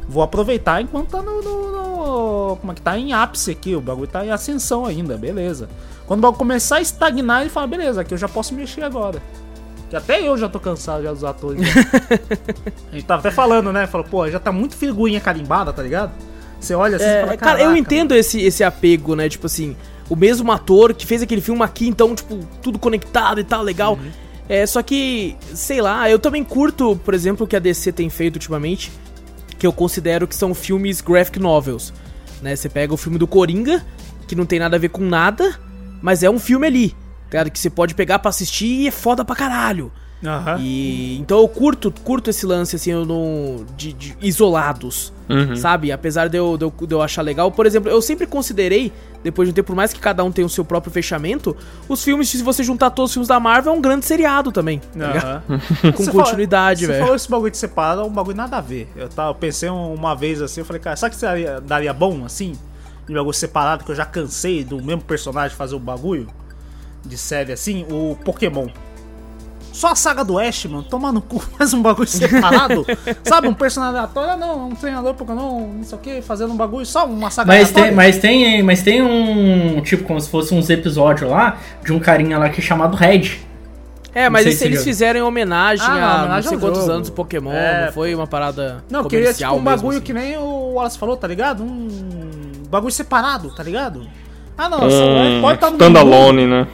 Vou 0.08 0.24
aproveitar 0.24 0.82
enquanto 0.82 1.10
tá 1.10 1.22
no, 1.22 1.42
no- 1.42 1.72
no- 1.72 2.58
Como 2.58 2.72
é 2.72 2.76
que 2.76 2.82
tá 2.82 2.98
em 2.98 3.14
ápice 3.14 3.52
aqui? 3.52 3.76
O 3.76 3.82
bagulho 3.82 4.08
tá 4.08 4.26
em 4.26 4.32
ascensão 4.32 4.86
ainda, 4.86 5.18
beleza. 5.18 5.70
Quando 6.08 6.20
o 6.20 6.22
bagulho 6.24 6.38
começar 6.40 6.78
a 6.78 6.82
estagnar, 6.82 7.42
ele 7.42 7.50
fala, 7.50 7.68
beleza, 7.68 8.02
aqui 8.02 8.14
eu 8.14 8.18
já 8.18 8.28
posso 8.28 8.54
mexer 8.54 8.84
agora. 8.84 9.22
Que 9.92 9.96
até 9.98 10.26
eu 10.26 10.38
já 10.38 10.48
tô 10.48 10.58
cansado 10.58 11.04
já 11.04 11.12
dos 11.12 11.24
atores. 11.26 11.60
né? 11.60 11.68
a 12.92 12.96
gente 12.96 13.06
tava 13.06 13.20
até 13.20 13.30
falando, 13.30 13.74
né? 13.74 13.86
Falou, 13.88 14.08
pô, 14.10 14.30
já 14.30 14.40
tá 14.40 14.50
muito 14.50 14.74
figurinha 14.76 15.20
carimbada, 15.20 15.74
tá 15.74 15.84
ligado? 15.84 16.14
Você 16.62 16.74
olha 16.74 16.96
assim 16.96 17.06
e 17.06 17.08
É, 17.10 17.22
fala, 17.26 17.38
cara, 17.38 17.60
eu 17.60 17.64
"Caraca, 17.66 17.78
entendo 17.80 18.16
esse, 18.16 18.40
esse 18.42 18.64
apego, 18.64 19.16
né? 19.18 19.28
Tipo 19.28 19.48
assim, 19.48 19.76
o 20.10 20.16
mesmo 20.16 20.50
ator 20.50 20.94
que 20.94 21.06
fez 21.06 21.22
aquele 21.22 21.42
filme 21.42 21.62
aqui, 21.62 21.90
então, 21.90 22.16
tipo, 22.16 22.40
tudo 22.62 22.80
conectado 22.80 23.42
e 23.42 23.44
tal, 23.44 23.62
legal. 23.64 23.96
Uhum. 23.96 24.12
É, 24.48 24.66
só 24.66 24.82
que, 24.82 25.36
sei 25.54 25.82
lá, 25.82 26.10
eu 26.10 26.18
também 26.20 26.44
curto, 26.44 26.96
por 27.04 27.14
exemplo, 27.14 27.46
o 27.46 27.48
que 27.48 27.58
a 27.58 27.60
DC 27.60 27.92
tem 27.92 28.10
feito 28.10 28.36
ultimamente, 28.38 28.94
que 29.60 29.68
eu 29.68 29.74
considero 29.74 30.26
que 30.26 30.36
são 30.36 30.54
filmes 30.54 31.02
graphic 31.02 31.38
novels. 31.38 31.94
Né? 32.42 32.56
Você 32.56 32.70
pega 32.70 32.94
o 32.94 32.98
filme 32.98 33.18
do 33.18 33.28
Coringa, 33.28 33.86
que 34.26 34.36
não 34.36 34.46
tem 34.46 34.58
nada 34.58 34.78
a 34.78 34.80
ver 34.80 34.90
com 34.90 35.04
nada, 35.04 35.60
mas 36.02 36.24
é 36.24 36.30
um 36.30 36.40
filme 36.40 36.66
ali, 36.66 36.96
tá? 37.32 37.50
Que 37.50 37.58
você 37.60 37.70
pode 37.70 37.96
pegar 37.96 38.20
pra 38.20 38.30
assistir 38.30 38.66
e 38.82 38.88
é 38.88 38.92
foda 38.92 39.26
pra 39.26 39.36
caralho. 39.36 39.92
Aham. 40.24 40.58
E 40.60 41.18
então 41.20 41.40
eu 41.40 41.48
curto, 41.48 41.92
curto 42.04 42.30
esse 42.30 42.46
lance 42.46 42.76
assim, 42.76 42.92
eu 42.92 43.04
não, 43.08 43.66
de, 43.76 43.92
de 43.92 44.16
isolados, 44.22 45.12
Uhum. 45.28 45.56
sabe? 45.56 45.92
Apesar 45.94 46.28
de 46.28 46.38
eu, 46.38 46.58
de, 46.58 46.66
eu, 46.66 46.74
de 46.86 46.94
eu 46.94 47.02
achar 47.02 47.22
legal. 47.24 47.50
Por 47.52 47.66
exemplo, 47.66 47.90
eu 47.90 48.02
sempre 48.04 48.28
considerei, 48.28 48.92
depois 49.24 49.48
de 49.48 49.52
um 49.52 49.56
tempo, 49.56 49.68
por 49.68 49.76
mais 49.76 49.94
que 49.94 50.00
cada 50.00 50.24
um 50.24 50.32
tenha 50.32 50.46
o 50.46 50.50
seu 50.50 50.64
próprio 50.66 50.92
fechamento, 50.94 51.56
os 51.90 52.04
filmes, 52.04 52.30
se 52.30 52.44
você 52.44 52.62
juntar 52.64 52.92
todos 52.92 53.10
os 53.12 53.14
filmes 53.14 53.30
da 53.30 53.40
Marvel, 53.40 53.74
é 53.74 53.76
um 53.78 53.82
grande 53.82 54.06
seriado 54.06 54.52
também. 54.52 54.80
Tá. 54.96 55.42
Com 55.96 56.04
Você 56.04 56.12
continuidade, 56.12 56.82
Você 56.82 56.88
velho. 56.88 57.00
falou 57.00 57.16
esse 57.16 57.30
bagulho 57.32 57.50
de 57.52 57.58
separado, 57.58 58.02
é 58.02 58.04
um 58.04 58.10
bagulho 58.12 58.36
nada 58.38 58.58
a 58.58 58.62
ver. 58.62 58.92
Eu, 58.96 59.08
tava, 59.10 59.30
eu 59.32 59.36
pensei 59.36 59.70
uma 59.70 60.14
vez 60.16 60.40
assim, 60.42 60.60
eu 60.62 60.66
falei, 60.66 60.82
cara, 60.82 60.98
sabe 60.98 61.16
que 61.16 61.22
daria, 61.22 61.60
daria 61.62 61.94
bom 61.94 62.26
assim? 62.26 62.54
de 63.08 63.14
bagulho 63.16 63.34
separado, 63.34 63.84
que 63.84 63.92
eu 63.92 63.96
já 63.96 64.06
cansei 64.06 64.64
do 64.64 64.82
mesmo 64.84 65.02
personagem 65.02 65.58
fazer 65.58 65.74
o 65.76 65.80
bagulho 65.80 66.28
de 67.06 67.18
série 67.18 67.52
assim, 67.54 67.86
o 67.90 68.16
Pokémon. 68.24 68.68
Só 69.74 69.88
a 69.88 69.96
saga 69.96 70.24
do 70.24 70.38
Ash, 70.38 70.66
mano, 70.66 70.84
toma 70.84 71.12
no 71.14 71.22
cu, 71.22 71.40
faz 71.58 71.74
um 71.74 71.82
bagulho 71.82 72.08
separado. 72.08 72.86
sabe, 73.24 73.48
um 73.48 73.54
personagem 73.54 73.98
aleatório, 74.00 74.32
ah, 74.34 74.38
não, 74.38 74.68
um 74.70 74.76
treinador 74.76 75.14
Pokémon, 75.14 75.68
não 75.78 75.84
sei 75.84 75.98
o 75.98 76.02
que, 76.02 76.22
fazendo 76.22 76.52
um 76.54 76.58
bagulho, 76.58 76.86
só 76.86 77.06
uma 77.06 77.30
saga 77.30 77.48
Mas 77.48 77.62
aleatória. 77.76 77.88
tem, 77.88 77.96
mas, 77.96 78.18
tem, 78.18 78.64
mas 78.64 78.82
tem 78.84 79.02
um. 79.02 79.82
Tipo, 79.82 80.04
como 80.04 80.20
se 80.20 80.30
fosse 80.30 80.54
uns 80.54 80.70
episódios 80.70 81.30
lá 81.30 81.58
de 81.84 81.94
um 81.94 82.00
carinha 82.00 82.38
lá 82.38 82.50
que 82.50 82.60
é 82.60 82.64
chamado 82.64 82.96
Red. 82.98 83.40
É, 84.14 84.28
mas 84.30 84.44
sei 84.58 84.68
eles 84.68 84.80
já- 84.80 84.84
fizeram 84.84 85.22
em 85.22 85.24
homenagem 85.24 85.86
Ah, 85.86 85.90
não, 85.90 85.96
a 85.96 86.00
não 86.02 86.20
homenagem 86.24 86.50
sei 86.50 86.56
ao 86.58 86.60
quantos 86.62 86.82
jogo. 86.82 86.92
anos 86.92 87.08
o 87.08 87.12
Pokémon, 87.14 87.54
É, 87.54 87.86
não 87.86 87.94
foi 87.94 88.14
uma 88.14 88.28
parada 88.28 88.84
Não, 88.90 89.06
queria 89.06 89.34
tipo 89.34 89.54
um 89.54 89.64
bagulho 89.64 89.98
assim. 89.98 90.06
que 90.06 90.12
nem 90.12 90.38
o 90.38 90.74
Wallace 90.74 90.98
falou, 91.00 91.16
tá 91.16 91.28
ligado? 91.30 91.64
Um 91.64 91.88
bagulho 92.70 92.92
separado, 92.92 93.56
tá 93.56 93.64
ligado? 93.64 94.06
Ah, 94.58 94.68
não, 94.68 94.80
Um 94.80 95.42
pode 95.42 95.56
estar 95.56 95.68
no 95.70 95.78
standalone, 95.78 96.46
né? 96.46 96.68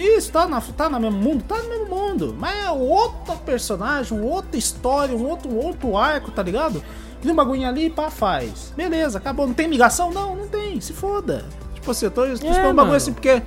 Isso, 0.00 0.32
tá, 0.32 0.48
na, 0.48 0.60
tá 0.60 0.88
no 0.88 0.98
mesmo 0.98 1.18
mundo? 1.18 1.44
Tá 1.46 1.58
no 1.58 1.68
mesmo 1.68 1.86
mundo. 1.86 2.36
Mas 2.38 2.64
é 2.64 2.70
outro 2.70 3.36
personagem, 3.44 4.18
outra 4.20 4.56
história, 4.56 5.14
um 5.14 5.28
outro, 5.28 5.54
outro 5.54 5.96
arco, 5.96 6.30
tá 6.30 6.42
ligado? 6.42 6.82
E 7.22 7.30
um 7.30 7.34
bagulho 7.34 7.68
ali, 7.68 7.90
pá, 7.90 8.10
faz. 8.10 8.72
Beleza, 8.74 9.18
acabou. 9.18 9.46
Não 9.46 9.52
tem 9.52 9.68
ligação? 9.68 10.10
Não, 10.10 10.34
não 10.34 10.48
tem. 10.48 10.80
Se 10.80 10.92
foda. 10.94 11.44
Tipo 11.74 11.90
assim, 11.90 12.06
eu 12.06 12.10
tô, 12.10 12.24
eu 12.24 12.38
tô 12.38 12.46
É, 12.46 12.68
um 12.68 12.74
bagulho 12.74 12.96
assim 12.96 13.12
porque 13.12 13.42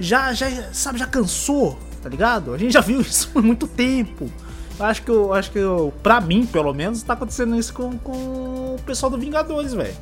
já, 0.00 0.32
já, 0.32 0.48
sabe, 0.72 0.98
já 0.98 1.06
cansou, 1.06 1.78
tá 2.02 2.08
ligado? 2.08 2.52
A 2.52 2.58
gente 2.58 2.72
já 2.72 2.80
viu 2.80 3.00
isso 3.02 3.28
por 3.28 3.42
muito 3.42 3.68
tempo. 3.68 4.28
Eu 4.78 4.86
acho 4.86 5.02
que, 5.02 5.10
eu, 5.10 5.32
acho 5.32 5.50
que 5.52 5.58
eu, 5.58 5.92
pra 6.02 6.20
mim, 6.20 6.44
pelo 6.46 6.74
menos, 6.74 7.02
tá 7.02 7.12
acontecendo 7.12 7.54
isso 7.54 7.72
com, 7.72 7.96
com 7.98 8.12
o 8.74 8.80
pessoal 8.84 9.10
do 9.10 9.18
Vingadores, 9.18 9.72
velho. 9.72 9.94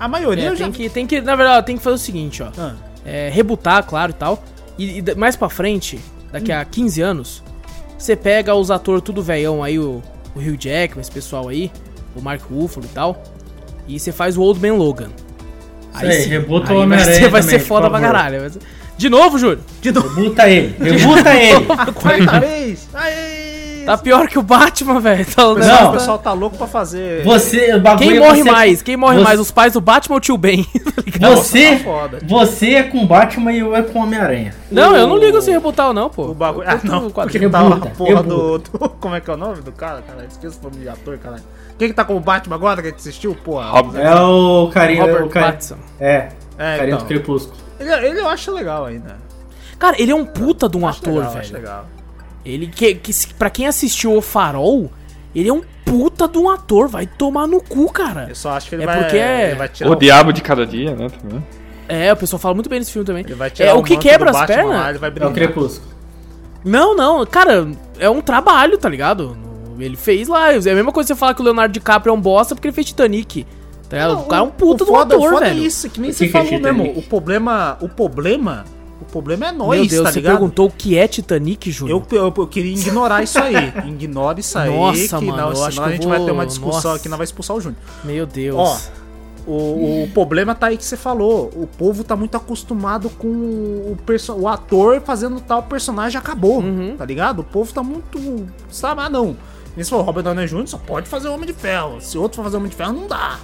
A 0.00 0.08
maioria 0.08 0.52
É, 0.52 0.56
já 0.56 0.64
tem 0.64 0.72
que, 0.72 0.88
tem 0.88 1.06
que, 1.06 1.20
na 1.20 1.36
verdade, 1.36 1.66
tem 1.66 1.76
que 1.76 1.82
fazer 1.82 1.96
o 1.96 1.98
seguinte, 1.98 2.42
ó. 2.42 2.48
Ah. 2.56 2.74
É, 3.04 3.28
rebutar, 3.28 3.84
claro 3.84 4.12
e 4.12 4.14
tal. 4.14 4.42
E, 4.78 4.98
e 5.00 5.14
mais 5.16 5.36
pra 5.36 5.48
frente, 5.48 5.98
daqui 6.32 6.52
Hum. 6.52 6.58
a 6.58 6.64
15 6.64 7.00
anos, 7.02 7.42
você 7.98 8.14
pega 8.14 8.54
os 8.54 8.70
atores 8.70 9.02
tudo 9.02 9.22
velhão 9.22 9.62
aí, 9.62 9.78
o, 9.78 10.02
o 10.34 10.38
Hugh 10.38 10.56
Jackman, 10.58 11.00
esse 11.00 11.10
pessoal 11.10 11.48
aí, 11.48 11.70
o 12.14 12.22
Mark 12.22 12.42
Ruffalo 12.42 12.86
e 12.86 12.88
tal. 12.88 13.22
E 13.86 13.98
você 13.98 14.12
faz 14.12 14.36
o 14.36 14.42
Old 14.42 14.60
Man 14.60 14.74
Logan. 14.74 15.08
Aí, 15.94 16.26
rebuta 16.26 16.66
o 16.66 16.70
aí 16.70 16.74
vai 16.76 16.84
Homem-Aranha 16.84 17.20
ser, 17.20 17.28
vai 17.28 17.42
ser 17.42 17.58
foda 17.58 17.90
pra 17.90 18.00
caralho. 18.00 18.40
vai 18.40 18.50
De 18.96 19.08
novo, 19.08 19.38
Júlio? 19.38 19.60
De 19.80 19.90
novo, 19.92 20.08
Rebuta 20.08 20.48
ele, 20.48 20.74
rebuta 20.78 21.34
ele. 21.34 21.64
quarta 21.94 22.40
vez. 22.40 22.88
Aê! 22.94 23.47
Tá 23.88 23.98
pior 23.98 24.28
que 24.28 24.38
o 24.38 24.42
Batman, 24.42 25.00
velho. 25.00 25.24
Tá, 25.26 25.46
O 25.48 25.52
o 25.52 25.54
pessoal, 25.56 25.72
negócio 25.74 25.88
o 25.88 25.92
tá- 25.92 25.98
pessoal 25.98 26.18
tá 26.18 26.32
louco 26.32 26.56
pra 26.56 26.66
fazer. 26.66 27.24
Você, 27.24 27.74
o 27.74 27.80
bagulho 27.80 28.08
Quem 28.08 28.16
é 28.16 28.20
morre 28.20 28.42
você- 28.42 28.50
mais? 28.50 28.82
Quem 28.82 28.96
morre 28.96 29.18
você- 29.18 29.24
mais? 29.24 29.40
Os 29.40 29.50
pais 29.50 29.72
do 29.72 29.80
Batman 29.80 30.14
ou 30.14 30.18
o 30.18 30.20
tio 30.20 30.36
Ben? 30.36 30.66
Tá? 31.18 31.30
Você, 31.30 31.76
tá 31.78 31.84
foda. 31.84 32.18
você 32.22 32.74
é 32.74 32.82
com 32.84 33.04
Batman 33.04 33.50
e 33.52 33.58
eu 33.58 33.74
é 33.74 33.82
com 33.82 33.98
Homem-Aranha. 34.00 34.54
não, 34.70 34.94
eu 34.94 35.06
não 35.08 35.16
ligo 35.16 35.40
se 35.40 35.50
rebutar 35.50 35.88
ou 35.88 35.94
não, 35.94 36.08
pô. 36.08 36.26
O 36.26 36.34
bagulho. 36.34 36.68
Ah, 36.68 36.78
não, 36.84 36.98
o 36.98 37.10
porque 37.10 37.12
quadrinho. 37.14 37.50
tá 37.50 37.58
a 37.58 37.62
Rebuta, 37.62 37.90
porra 37.96 38.22
do, 38.22 38.52
rebuta. 38.52 38.78
do- 38.78 38.88
Como 39.00 39.14
é 39.16 39.20
que 39.20 39.28
é 39.30 39.34
o 39.34 39.36
nome 39.36 39.60
do 39.62 39.72
cara, 39.72 40.00
cara? 40.02 40.24
Esqueci 40.30 40.58
o 40.60 40.64
nome 40.70 40.76
de 40.82 40.88
ator, 40.88 41.18
caralho. 41.18 41.42
Quem 41.76 41.88
que 41.88 41.94
tá 41.94 42.04
com 42.04 42.14
o 42.16 42.20
Batman 42.20 42.54
agora 42.54 42.80
que 42.82 42.88
a 42.88 42.90
gente 42.90 43.00
assistiu, 43.00 43.34
porra? 43.34 43.70
Rob- 43.70 43.96
É 43.98 44.14
o 44.14 44.70
carinha. 44.72 45.00
Robert 45.02 45.24
o 45.24 45.28
cara, 45.28 45.46
Pattinson. 45.46 45.76
É, 45.98 46.28
É, 46.56 46.76
carinha 46.76 46.86
então. 46.94 46.98
do 46.98 47.04
Crepúsculo. 47.06 47.56
Ele, 47.80 47.92
ele 48.06 48.20
eu 48.20 48.28
acho 48.28 48.52
legal 48.52 48.84
ainda. 48.84 49.16
Cara, 49.78 50.00
ele 50.00 50.12
é 50.12 50.14
um 50.14 50.24
puta 50.24 50.68
de 50.68 50.76
um 50.76 50.86
Acho 50.86 51.00
ator, 51.00 51.14
legal, 51.14 51.28
Acho 51.36 51.52
velho. 51.52 51.54
legal. 51.64 51.86
Ele 52.44 52.66
que, 52.66 52.94
que 52.94 53.12
se- 53.12 53.28
pra 53.34 53.50
quem 53.50 53.66
assistiu 53.66 54.16
o 54.16 54.22
Farol, 54.22 54.90
ele 55.34 55.48
é 55.48 55.52
um 55.52 55.62
puta 55.84 56.26
de 56.28 56.38
um 56.38 56.48
ator, 56.50 56.88
vai 56.88 57.06
tomar 57.06 57.46
no 57.46 57.60
cu, 57.60 57.90
cara. 57.92 58.26
Eu 58.28 58.34
só 58.34 58.50
acho 58.52 58.68
que 58.68 58.74
ele 58.74 58.82
É 58.84 58.86
vai. 58.86 58.98
porque 59.00 59.16
é- 59.16 59.46
Ele 59.48 59.54
vai 59.56 59.68
tirar 59.68 59.90
O 59.90 59.94
Diabo 59.96 60.32
de 60.32 60.40
Cada 60.42 60.66
Dia, 60.66 60.94
né? 60.94 61.08
Também. 61.08 61.44
É, 61.88 62.12
o 62.12 62.16
pessoal 62.16 62.38
fala 62.38 62.54
muito 62.54 62.68
bem 62.68 62.78
desse 62.78 62.92
filme 62.92 63.06
também. 63.06 63.24
Ele 63.24 63.34
vai 63.34 63.50
tirar 63.50 63.70
É 63.70 63.72
o 63.74 63.82
que 63.82 63.94
manto 63.94 64.02
quebra 64.02 64.30
do 64.30 64.36
as 64.36 64.46
pernas? 64.46 64.76
lá, 64.76 64.90
ele 64.90 64.98
vai 64.98 65.12
É 65.18 65.26
o. 65.26 65.32
Crepúsculo. 65.32 65.88
Não, 66.64 66.94
não, 66.94 67.24
cara, 67.24 67.66
é 67.98 68.10
um 68.10 68.20
trabalho, 68.20 68.76
tá 68.76 68.88
ligado? 68.88 69.36
Ele 69.78 69.96
fez 69.96 70.26
lá, 70.28 70.52
é 70.52 70.56
a 70.56 70.60
mesma 70.60 70.92
coisa 70.92 71.06
que 71.06 71.14
você 71.14 71.18
falar 71.18 71.32
que 71.34 71.40
o 71.40 71.44
Leonardo 71.44 71.72
DiCaprio 71.72 72.10
é 72.10 72.14
um 72.14 72.20
bosta 72.20 72.54
porque 72.54 72.68
ele 72.68 72.74
fez 72.74 72.88
Titanic. 72.88 73.46
Tá 73.88 73.96
ligado? 73.96 74.14
Não, 74.16 74.22
o 74.22 74.26
cara 74.26 74.42
é 74.42 74.44
um 74.44 74.50
puta 74.50 74.82
o 74.82 74.86
de 74.86 74.92
um 74.92 74.94
foda, 74.96 75.14
o 75.16 75.18
ator, 75.20 75.32
foda 75.34 75.46
velho. 75.46 75.60
é 75.62 75.64
isso, 75.64 75.88
que 75.88 76.00
nem 76.00 76.10
O 76.10 76.12
você 76.12 76.26
que 76.26 76.32
que 76.32 76.36
é 76.36 76.44
falou 76.44 76.60
mesmo. 76.60 76.78
Titanic? 76.82 76.98
O 76.98 77.02
problema. 77.08 77.78
O 77.80 77.88
problema. 77.88 78.64
O 79.00 79.04
problema 79.04 79.46
é 79.48 79.52
nós, 79.52 79.78
Meu 79.80 79.86
Deus, 79.88 80.02
tá 80.04 80.10
você 80.12 80.18
ligado? 80.20 80.32
perguntou 80.32 80.66
o 80.66 80.70
que 80.70 80.98
é 80.98 81.06
Titanic, 81.06 81.70
Júlio? 81.70 82.04
Eu, 82.10 82.18
eu, 82.18 82.34
eu 82.36 82.46
queria 82.48 82.72
ignorar 82.72 83.22
isso 83.22 83.38
aí. 83.38 83.54
Ignore 83.88 84.40
isso 84.40 84.58
aí. 84.58 84.74
Nossa, 84.76 85.18
que 85.18 85.24
mano, 85.26 85.36
não, 85.38 85.48
eu 85.50 85.54
senão 85.56 85.66
acho 85.68 85.82
a 85.82 85.90
gente 85.92 86.06
vai 86.06 86.18
ter 86.18 86.24
vou- 86.24 86.34
uma 86.34 86.46
discussão 86.46 86.90
nossa. 86.90 86.94
aqui, 86.96 87.08
não 87.08 87.16
vai 87.16 87.24
expulsar 87.24 87.56
o 87.56 87.60
Júnior. 87.60 87.80
Meu 88.02 88.26
Deus. 88.26 88.56
Ó, 88.58 88.76
o, 89.46 90.02
o 90.04 90.10
problema 90.12 90.54
tá 90.54 90.66
aí 90.66 90.76
que 90.76 90.84
você 90.84 90.96
falou. 90.96 91.50
O 91.54 91.66
povo 91.66 92.02
tá 92.04 92.14
muito 92.16 92.36
acostumado 92.36 93.08
com 93.10 93.28
o, 93.28 93.96
perso 94.04 94.34
o 94.34 94.46
ator 94.48 95.00
fazendo 95.00 95.40
tal 95.40 95.62
personagem 95.62 96.18
acabou, 96.18 96.58
Uhum. 96.60 96.96
tá 96.98 97.04
ligado? 97.06 97.38
O 97.38 97.44
povo 97.44 97.72
tá 97.72 97.82
muito. 97.82 98.46
Sabe, 98.70 99.00
ah, 99.02 99.08
não. 99.08 99.36
Esse 99.76 99.90
falou, 99.90 100.04
Robert 100.04 100.24
Downey 100.24 100.46
Jr. 100.48 100.66
só 100.66 100.76
pode 100.76 101.08
fazer 101.08 101.28
Homem 101.28 101.46
de 101.46 101.52
Ferro. 101.52 102.00
Se 102.00 102.18
outro 102.18 102.36
for 102.38 102.42
fazer 102.44 102.56
Homem 102.56 102.68
de 102.68 102.74
Ferro, 102.74 102.92
não 102.94 103.06
dá. 103.06 103.38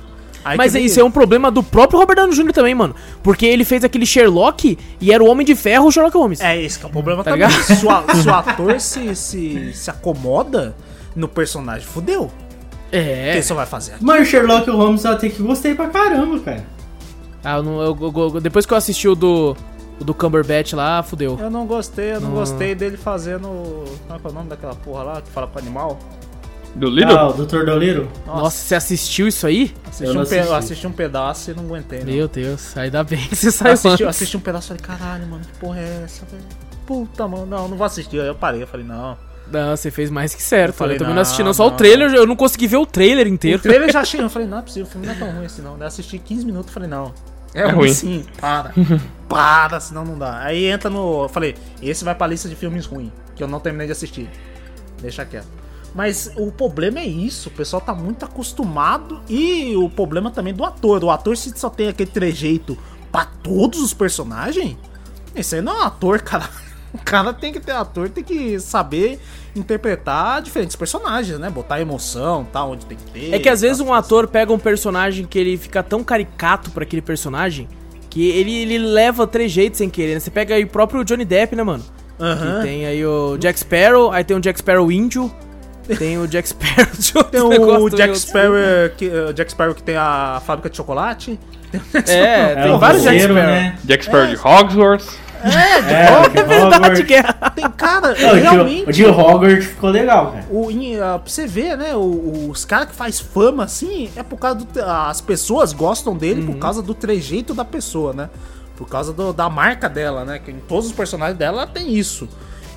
Aí 0.45 0.57
Mas 0.59 0.75
isso 0.75 1.01
é 1.01 1.05
um 1.05 1.11
problema 1.11 1.51
do 1.51 1.63
próprio 1.63 1.99
Robert 1.99 2.17
Downey 2.17 2.35
Jr. 2.37 2.53
também, 2.53 2.75
mano. 2.75 2.95
Porque 3.23 3.47
ele 3.47 3.65
fez 3.65 3.83
aquele 3.83 4.05
Sherlock 4.05 4.79
e 5.01 5.13
era 5.13 5.25
o 5.25 5.27
Homem 5.27 5.47
de 5.47 5.55
Ferro 5.55 5.87
o 5.87 5.91
Sherlock 5.93 6.17
Holmes. 6.17 6.41
É 6.41 6.61
esse 6.61 6.79
que 6.79 6.85
é 6.85 6.89
o 6.89 6.93
problema 6.93 7.25
Tá 7.25 7.31
também. 7.31 7.49
Se 7.63 7.87
o, 7.87 7.91
ator 7.91 8.79
se, 8.81 9.15
se, 9.17 9.73
se 9.73 9.91
acomoda 9.91 10.75
no 11.17 11.27
personagem, 11.29 11.87
fudeu. 11.87 12.25
O 12.25 12.33
É. 12.93 13.33
que 13.37 13.43
você 13.43 13.55
vai 13.55 13.67
fazer? 13.67 13.95
Mas 14.01 14.29
o 14.29 14.31
Sherlock 14.31 14.69
Holmes 14.71 15.05
eu 15.05 15.13
até 15.13 15.29
que 15.31 15.43
gostei 15.43 15.75
pra 15.75 15.89
caramba, 15.89 16.39
cara. 16.41 16.65
Ah, 17.43 17.57
eu 17.57 17.63
não- 17.63 17.81
eu- 17.83 17.99
eu- 18.01 18.31
eu- 18.35 18.41
depois 18.41 18.65
que 18.67 18.73
eu 18.73 18.77
assisti 18.77 19.09
o 19.09 19.15
do, 19.15 19.57
o 20.01 20.05
do 20.05 20.13
Cumberbatch 20.15 20.73
lá, 20.75 21.03
fudeu. 21.03 21.39
Eu 21.41 21.51
não 21.51 21.67
gostei, 21.67 22.13
eu 22.15 22.21
não 22.21 22.29
Não. 22.31 22.37
gostei 22.37 22.75
dele 22.75 22.97
fazendo. 22.97 23.49
Como 23.49 24.17
é 24.17 24.19
que 24.19 24.27
é 24.27 24.31
o 24.31 24.33
nome 24.33 24.49
daquela 24.49 24.75
porra 24.75 25.03
lá 25.03 25.21
que 25.23 25.31
fala 25.31 25.47
pro 25.47 25.61
animal? 25.61 25.99
Do 26.75 26.89
Little? 26.91 27.17
Ah, 27.17 27.29
o 27.29 27.33
Dr. 27.33 27.65
Dolittle? 27.65 28.09
Nossa, 28.27 28.57
você 28.57 28.75
assistiu 28.75 29.29
isso 29.29 29.47
aí? 29.47 29.73
Assisti 29.87 30.05
Eu 30.05 30.19
um, 30.19 30.21
assisti. 30.23 30.53
assisti 30.53 30.87
um 30.89 30.93
pedaço 30.93 31.51
e 31.51 31.55
não 31.55 31.65
aguentei. 31.65 32.01
Não. 32.01 32.07
Meu 32.07 32.27
Deus, 32.29 32.77
ainda 32.77 33.05
bem 33.05 33.19
que 33.29 33.37
você 33.37 33.47
Eu 33.49 33.53
saiu 33.53 33.73
assisti, 33.73 34.03
eu 34.03 34.09
antes. 34.09 34.17
assisti 34.17 34.37
um 34.37 34.41
pedaço 34.41 34.73
e 34.73 34.77
falei, 34.79 34.83
caralho, 34.99 35.27
mano, 35.29 35.45
que 35.45 35.59
porra 35.59 35.79
é 35.79 36.03
essa, 36.05 36.25
velho? 36.27 36.43
Puta, 36.85 37.29
mano, 37.29 37.47
não, 37.47 37.69
não 37.69 37.77
vou 37.77 37.87
assistir. 37.87 38.21
Aí 38.21 38.27
eu 38.27 38.35
parei, 38.35 38.63
eu 38.63 38.67
falei, 38.67 38.85
não. 38.85 39.17
Não, 39.51 39.77
você 39.77 39.91
fez 39.91 40.11
mais 40.11 40.35
que 40.35 40.43
certo. 40.43 40.71
Eu 40.71 40.73
Eu, 40.73 40.79
falei, 40.79 40.97
também 40.99 41.11
não 41.11 41.17
não, 41.17 41.23
assisti 41.23 41.43
não, 41.45 41.55
só 41.55 41.67
o 41.69 41.71
não. 41.71 41.77
trailer, 41.77 42.13
eu 42.13 42.27
não 42.27 42.35
consegui 42.35 42.67
ver 42.67 42.79
o 42.79 42.87
trailer 42.87 43.27
inteiro. 43.29 43.59
O 43.59 43.63
trailer 43.63 43.89
eu 43.89 43.93
já 43.93 44.01
achei, 44.01 44.21
eu 44.21 44.29
falei, 44.31 44.49
não 44.49 44.59
é 44.59 44.63
possível, 44.63 44.89
o 44.89 44.91
filme 44.91 45.07
não 45.07 45.15
é 45.15 45.17
tão 45.17 45.31
ruim 45.31 45.47
assim 45.47 45.63
não. 45.63 45.73
Daí 45.75 45.83
eu 45.83 45.87
assisti 45.87 46.19
15 46.19 46.45
minutos 46.45 46.71
e 46.71 46.75
falei, 46.75 46.89
não. 46.89 47.15
É, 47.55 47.61
É 47.61 47.65
ruim, 47.67 47.75
ruim. 47.77 47.95
sim, 47.95 48.25
para. 48.41 48.73
para, 49.29 49.79
senão 49.79 50.05
não 50.05 50.19
dá. 50.19 50.41
Aí 50.41 50.65
entra 50.67 50.91
no. 50.91 51.23
Eu 51.25 51.29
falei, 51.29 51.55
esse 51.81 52.05
vai 52.05 52.15
pra 52.17 52.27
lista 52.27 52.49
de 52.49 52.57
filmes 52.57 52.85
ruins, 52.87 53.13
que 53.37 53.43
eu 53.45 53.47
não 53.47 53.61
terminei 53.61 53.87
de 53.87 53.93
assistir. 53.93 54.29
Deixa 55.01 55.25
quieto. 55.25 55.47
Mas 55.95 56.31
o 56.37 56.51
problema 56.51 56.99
é 56.99 57.07
isso, 57.07 57.49
o 57.49 57.53
pessoal 57.53 57.81
tá 57.81 57.95
muito 57.95 58.25
acostumado 58.25 59.21
e 59.29 59.77
o 59.77 59.89
problema 59.89 60.31
também 60.31 60.53
do 60.53 60.65
ator. 60.65 61.05
O 61.05 61.11
ator 61.11 61.37
se 61.37 61.53
só 61.57 61.71
tem 61.71 61.89
aquele 61.89 62.11
trejeito 62.11 62.77
pra 63.13 63.25
todos 63.25 63.81
os 63.81 63.95
personagens, 63.95 64.77
esse 65.37 65.55
aí 65.57 65.63
não 65.63 65.73
é 65.73 65.79
um 65.81 65.83
ator, 65.83 66.21
cara. 66.21 66.49
O 66.95 66.99
cara 67.05 67.33
tem 67.33 67.53
que 67.53 67.59
ter 67.59 67.73
ator, 67.73 68.09
tem 68.09 68.23
que 68.23 68.61
saber 68.61 69.19
interpretar 69.57 70.41
diferentes 70.41 70.77
personagens, 70.77 71.41
né? 71.41 71.51
Botar 71.51 71.81
emoção, 71.81 72.45
tá 72.45 72.65
onde 72.65 72.87
tem 72.87 72.97
que 72.97 73.11
ter. 73.11 73.35
É 73.35 73.39
que 73.41 73.49
às 73.49 73.63
vezes 73.63 73.79
tal, 73.79 73.89
um 73.89 73.93
ator 73.93 74.29
pega 74.29 74.53
um 74.53 74.59
personagem 74.61 75.25
que 75.27 75.37
ele 75.37 75.57
fica 75.57 75.83
tão 75.83 76.05
caricato 76.05 76.71
pra 76.71 76.85
aquele 76.85 77.03
personagem 77.03 77.69
que 78.09 78.29
ele, 78.31 78.55
ele 78.55 78.79
leva 78.79 79.27
trejeitos 79.27 79.79
sem 79.79 79.91
querer. 79.91 80.15
né? 80.15 80.21
Você 80.21 80.31
pega 80.31 80.55
aí 80.55 80.63
o 80.63 80.69
próprio 80.69 81.05
Johnny 81.05 81.25
Depp, 81.25 81.57
né, 81.57 81.65
mano? 81.65 81.85
Aham. 82.21 82.59
Que 82.61 82.67
tem 82.69 82.87
aí 82.87 83.05
o 83.05 83.37
Jack 83.39 83.59
Sparrow, 83.59 84.13
aí 84.13 84.23
tem 84.23 84.37
o 84.37 84.41
Jack 84.41 84.61
Sparrow 84.61 84.93
índio, 84.93 85.35
tem 85.99 86.19
o 86.19 86.27
Jack 86.27 86.49
Sparrow 86.49 86.87
de 86.99 87.13
Tem 87.31 87.41
o 87.43 87.89
Jack 87.91 88.19
Sparrow, 88.19 88.55
que, 88.97 89.07
uh, 89.09 89.33
Jack 89.33 89.51
Sparrow 89.51 89.75
que 89.75 89.83
tem 89.83 89.97
a 89.97 90.41
fábrica 90.45 90.71
de 90.71 90.77
chocolate. 90.77 91.39
É, 92.07 92.55
tem 92.63 92.73
o 92.73 92.79
vários 92.79 93.03
Jack 93.03 93.19
Sparrow. 93.21 93.35
né? 93.37 93.79
Jack 93.85 94.05
Sparrow 94.05 94.27
de 94.29 94.37
Hogwarts. 94.37 95.19
É, 95.45 96.29
de 96.29 96.43
Verdade, 96.43 96.75
Hogwarts. 96.77 97.01
guerra. 97.03 97.33
Tem 97.55 97.71
cara, 97.71 98.15
Não, 98.19 98.35
realmente. 98.35 98.89
O 98.89 98.93
de 98.93 99.05
Hogwarts 99.05 99.67
ficou 99.67 99.91
legal, 99.91 100.33
cara. 100.33 100.45
O, 100.51 100.71
em, 100.71 100.97
ah, 100.99 101.19
pra 101.19 101.31
você 101.31 101.47
ver, 101.47 101.77
né? 101.77 101.95
o- 101.95 102.49
os 102.51 102.65
caras 102.65 102.89
que 102.89 102.95
faz 102.95 103.21
fama 103.21 103.65
assim 103.65 104.09
é 104.17 104.23
por 104.23 104.39
causa 104.39 104.61
do. 104.61 104.67
As 104.83 105.21
pessoas 105.21 105.73
gostam 105.75 106.17
dele 106.17 106.41
Uhum. 106.41 106.47
por 106.53 106.57
causa 106.59 106.81
do 106.81 106.95
trejeito 106.95 107.53
da 107.53 107.65
pessoa, 107.65 108.13
né? 108.15 108.31
Por 108.77 108.89
causa 108.89 109.13
do- 109.13 109.33
da 109.35 109.51
marca 109.51 109.89
dela, 109.89 110.25
né? 110.25 110.39
Que 110.43 110.51
em 110.51 110.61
todos 110.67 110.87
os 110.87 110.93
personagens 110.93 111.37
dela 111.39 111.59
ela 111.63 111.67
tem 111.67 111.93
isso. 111.93 112.27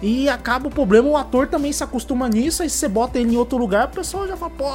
E 0.02 0.30
acaba 0.30 0.68
o 0.68 0.72
problema, 0.72 1.08
o 1.10 1.18
ator 1.18 1.48
também 1.48 1.72
se 1.74 1.84
acostuma 1.84 2.30
nisso, 2.30 2.62
aí 2.62 2.70
você 2.70 2.88
bota 2.88 3.18
ele 3.18 3.34
em 3.34 3.38
outro 3.38 3.58
lugar, 3.58 3.88
o 3.88 3.92
pessoal 3.92 4.28
já 4.28 4.38
fala, 4.38 4.52
pô, 4.52 4.66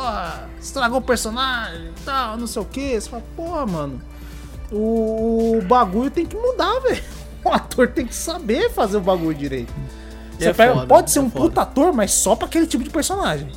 estragou 0.60 0.98
o 0.98 1.02
personagem 1.02 1.86
e 1.96 2.00
tal, 2.04 2.36
não 2.36 2.46
sei 2.48 2.60
o 2.60 2.64
que. 2.64 3.00
Você 3.00 3.08
fala, 3.08 3.22
pô, 3.36 3.66
mano, 3.66 4.00
o, 4.72 5.60
bagulho 5.66 6.10
tem 6.10 6.26
que 6.26 6.36
mudar, 6.36 6.78
velho. 6.82 7.02
O 7.44 7.48
ator 7.50 7.88
tem 7.88 8.06
que 8.06 8.14
saber 8.14 8.70
fazer 8.70 8.96
o 8.96 9.00
bagulho 9.00 9.34
direito. 9.36 9.72
Você 10.38 10.48
É 10.48 10.52
pega- 10.52 10.74
foda, 10.74 10.86
pode 10.86 11.10
ser 11.10 11.18
é 11.18 11.22
um 11.22 11.30
foda. 11.30 11.44
puta 11.44 11.62
ator, 11.62 11.92
mas 11.92 12.12
só 12.12 12.34
pra 12.34 12.46
aquele 12.46 12.66
tipo 12.66 12.82
de 12.82 12.90
personagem. 12.90 13.48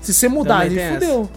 Se 0.00 0.12
você 0.14 0.28
mudar 0.28 0.66
ele, 0.66 0.76
tem 0.76 0.84
essa. 0.84 1.28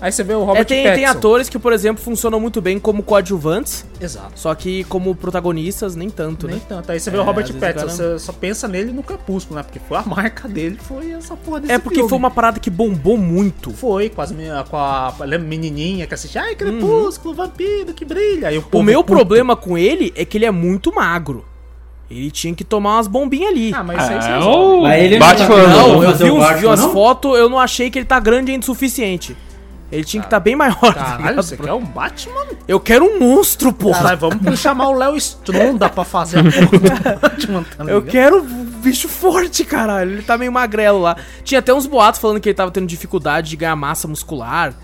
Aí 0.00 0.10
você 0.10 0.22
vê 0.24 0.32
o 0.34 0.44
Robert 0.44 0.62
É, 0.62 0.64
tem, 0.64 0.82
tem 0.82 0.92
Pattinson. 0.92 1.10
atores 1.18 1.48
que, 1.50 1.58
por 1.58 1.72
exemplo, 1.74 2.02
funcionam 2.02 2.40
muito 2.40 2.60
bem 2.62 2.78
como 2.78 3.02
coadjuvantes, 3.02 3.84
Exato. 4.00 4.32
só 4.34 4.54
que 4.54 4.82
como 4.84 5.14
protagonistas, 5.14 5.94
nem 5.94 6.08
tanto, 6.08 6.46
Nem 6.46 6.56
né? 6.56 6.62
tanto. 6.66 6.90
Aí 6.90 6.98
você 6.98 7.10
vê 7.10 7.18
É, 7.18 7.20
o 7.20 7.22
Robert 7.24 7.44
Pattinson, 7.52 7.60
cara- 7.86 7.88
você 7.88 8.18
só 8.18 8.32
pensa 8.32 8.66
nele 8.66 8.92
no 8.92 9.02
Crepúsculo, 9.02 9.56
né? 9.56 9.62
Porque 9.62 9.78
foi 9.78 9.98
a 9.98 10.02
marca 10.08 10.48
dele, 10.48 10.78
foi 10.80 11.10
essa 11.12 11.36
porra 11.36 11.60
desse 11.60 11.72
É 11.74 11.78
porque 11.78 11.96
filme. 11.96 12.08
foi 12.08 12.16
uma 12.18 12.30
parada 12.30 12.58
que 12.58 12.70
bombou 12.70 13.18
muito. 13.18 13.72
Foi, 13.72 14.08
com, 14.08 14.22
as, 14.22 14.32
com 14.70 14.76
a 14.76 15.12
lembra, 15.20 15.46
menininha 15.46 16.06
que 16.06 16.14
assiste, 16.14 16.38
ai, 16.38 16.54
Crepúsculo, 16.54 17.34
vampiro, 17.34 17.92
que 17.92 18.04
brilha. 18.04 18.48
Aí 18.48 18.56
o, 18.58 18.64
O 18.72 18.82
meu 18.82 19.04
puto. 19.04 19.14
problema 19.18 19.54
com 19.54 19.76
ele 19.76 20.12
é 20.16 20.24
que 20.24 20.38
ele 20.38 20.46
é 20.46 20.50
muito 20.50 20.94
magro. 20.94 21.44
Ele 22.10 22.28
tinha 22.30 22.52
que 22.54 22.64
tomar 22.64 22.96
umas 22.96 23.06
bombinhas 23.06 23.50
ali. 23.52 23.72
Ah, 23.72 23.84
mas 23.84 24.02
isso 24.02 24.12
aí 24.12 24.20
você 24.22 24.28
É, 24.30 24.80
Mas 24.82 25.02
ele 25.04 25.18
não 25.18 25.26
tá- 25.28 25.34
não, 25.46 26.00
vamos 26.00 26.04
eu 26.04 26.16
vi, 26.16 26.30
uns, 26.32 26.38
Batman, 26.40 26.56
vi 26.58 26.66
umas 26.66 26.80
não? 26.80 26.92
fotos, 26.92 27.38
eu 27.38 27.48
não 27.48 27.58
achei 27.58 27.88
que 27.90 27.98
ele 27.98 28.06
tá 28.06 28.18
grande 28.18 28.50
ainda 28.50 28.62
o 28.62 28.66
suficiente. 28.66 29.36
Ele 29.90 30.04
tinha 30.04 30.20
que 30.20 30.26
estar 30.26 30.40
bem 30.40 30.54
maior. 30.54 30.78
tá 30.80 30.94
Caralho, 30.94 31.36
você 31.36 31.56
quer 31.56 31.72
um 31.72 31.84
Batman? 31.84 32.46
Eu 32.68 32.78
quero 32.78 33.04
um 33.04 33.18
monstro, 33.18 33.72
porra. 33.72 33.98
Caralho, 33.98 34.18
vamos 34.18 34.58
chamar 34.58 34.88
o 34.88 34.92
Léo 34.92 35.16
Stronda 35.16 35.88
pra 35.88 36.04
fazer 36.04 36.38
a 36.38 36.44
porra 36.44 36.66
do 36.66 37.20
Batman, 37.20 37.64
tá 37.76 37.84
Eu 37.84 38.02
quero 38.02 38.42
um 38.42 38.64
bicho 38.64 39.08
forte, 39.08 39.64
caralho. 39.64 40.12
Ele 40.12 40.22
tá 40.22 40.38
meio 40.38 40.52
magrelo 40.52 41.00
lá. 41.00 41.16
Tinha 41.42 41.58
até 41.58 41.74
uns 41.74 41.86
boatos 41.86 42.20
falando 42.20 42.40
que 42.40 42.48
ele 42.48 42.56
tava 42.56 42.70
tendo 42.70 42.86
dificuldade 42.86 43.50
de 43.50 43.56
ganhar 43.56 43.76
massa 43.76 44.06
muscular 44.06 44.74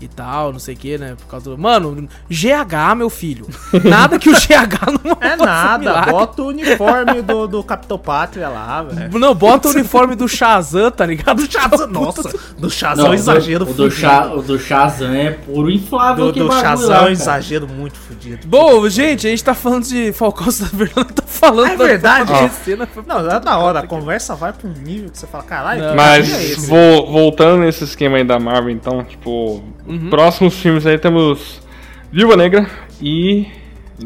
e 0.00 0.08
tal, 0.08 0.52
não 0.52 0.58
sei 0.58 0.74
o 0.74 0.76
que, 0.76 0.98
né? 0.98 1.14
Por 1.16 1.26
causa 1.26 1.48
do. 1.50 1.56
Mano, 1.58 2.08
GH, 2.30 2.94
meu 2.96 3.08
filho. 3.10 3.46
Nada 3.84 4.18
que 4.18 4.28
o 4.28 4.32
GH 4.34 5.02
não 5.04 5.16
É 5.26 5.36
nada, 5.36 5.78
milagre. 5.78 6.10
bota 6.12 6.42
o 6.42 6.46
uniforme 6.48 7.22
do, 7.22 7.46
do 7.46 7.62
Capitão 7.64 7.98
Pátria 7.98 8.48
lá, 8.48 8.82
velho. 8.82 9.18
Não, 9.18 9.34
bota 9.34 9.68
o 9.68 9.70
uniforme 9.70 10.14
do 10.14 10.28
Shazam, 10.28 10.90
tá 10.90 11.06
ligado? 11.06 11.42
Do 11.46 11.50
Shazam, 11.50 11.86
nossa, 11.86 12.22
do 12.58 12.68
Shazam 12.70 13.06
é 13.06 13.10
um 13.10 13.14
exagero 13.14 13.64
o 13.64 13.66
do, 13.66 13.72
fudido. 13.74 13.90
Sha- 13.90 14.26
o 14.34 14.42
do 14.42 14.58
Shazam 14.58 15.14
é 15.14 15.30
puro 15.30 15.70
inflável 15.70 16.26
Do, 16.26 16.32
que 16.32 16.40
do 16.40 16.52
Shazam 16.52 16.94
é 16.94 17.02
um 17.04 17.08
exagero 17.08 17.66
muito 17.66 17.96
fudido. 17.98 18.46
Bom, 18.46 18.88
gente, 18.88 19.26
a 19.26 19.30
gente 19.30 19.42
tá 19.42 19.54
falando 19.54 19.84
de 19.84 20.12
Falcão 20.12 20.46
da 20.46 20.66
Verdade, 20.72 21.12
tá 21.14 21.22
falando 21.26 21.82
É 21.82 21.86
verdade? 21.86 22.32
da 22.32 22.44
Ó. 22.44 22.48
cena. 22.48 22.86
foi 22.86 23.02
Não, 23.06 23.18
é 23.30 23.40
da 23.40 23.58
hora, 23.58 23.80
a 23.80 23.86
conversa 23.86 24.34
vai 24.34 24.52
pra 24.52 24.68
um 24.68 24.72
nível 24.72 25.10
que 25.10 25.18
você 25.18 25.26
fala, 25.26 25.44
caralho, 25.44 25.88
que 25.90 25.94
Mas 25.96 26.30
é 26.32 26.44
esse? 26.44 26.66
vo- 26.68 27.06
voltando 27.06 27.60
nesse 27.62 27.84
esquema 27.84 28.16
aí 28.18 28.24
da 28.24 28.38
Marvel, 28.38 28.70
então, 28.70 29.02
tipo, 29.04 29.62
Uhum. 29.86 30.10
próximos 30.10 30.54
filmes 30.58 30.86
aí 30.86 30.98
temos 30.98 31.60
Viúva 32.12 32.36
Negra 32.36 32.68
e. 33.00 33.46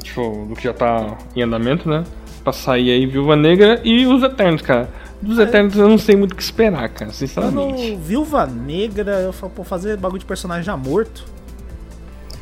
Tipo, 0.02 0.46
do 0.48 0.54
que 0.54 0.62
já 0.64 0.72
tá 0.72 1.18
em 1.34 1.42
andamento, 1.42 1.88
né? 1.88 2.04
Pra 2.44 2.52
sair 2.52 2.90
aí 2.92 3.06
Viúva 3.06 3.34
Negra 3.36 3.80
e 3.84 4.06
os 4.06 4.22
Eternos, 4.22 4.62
cara. 4.62 4.88
Dos 5.20 5.38
Eternos 5.38 5.76
eu 5.76 5.88
não 5.88 5.98
sei 5.98 6.16
muito 6.16 6.32
o 6.32 6.36
que 6.36 6.42
esperar, 6.42 6.88
cara, 6.88 7.12
sinceramente. 7.12 7.90
Mano, 7.90 7.98
Viúva 7.98 8.46
Negra, 8.46 9.20
eu 9.20 9.32
falo, 9.32 9.52
pô, 9.54 9.64
fazer 9.64 9.96
bagulho 9.96 10.20
de 10.20 10.24
personagem 10.24 10.62
já 10.64 10.76
morto. 10.76 11.24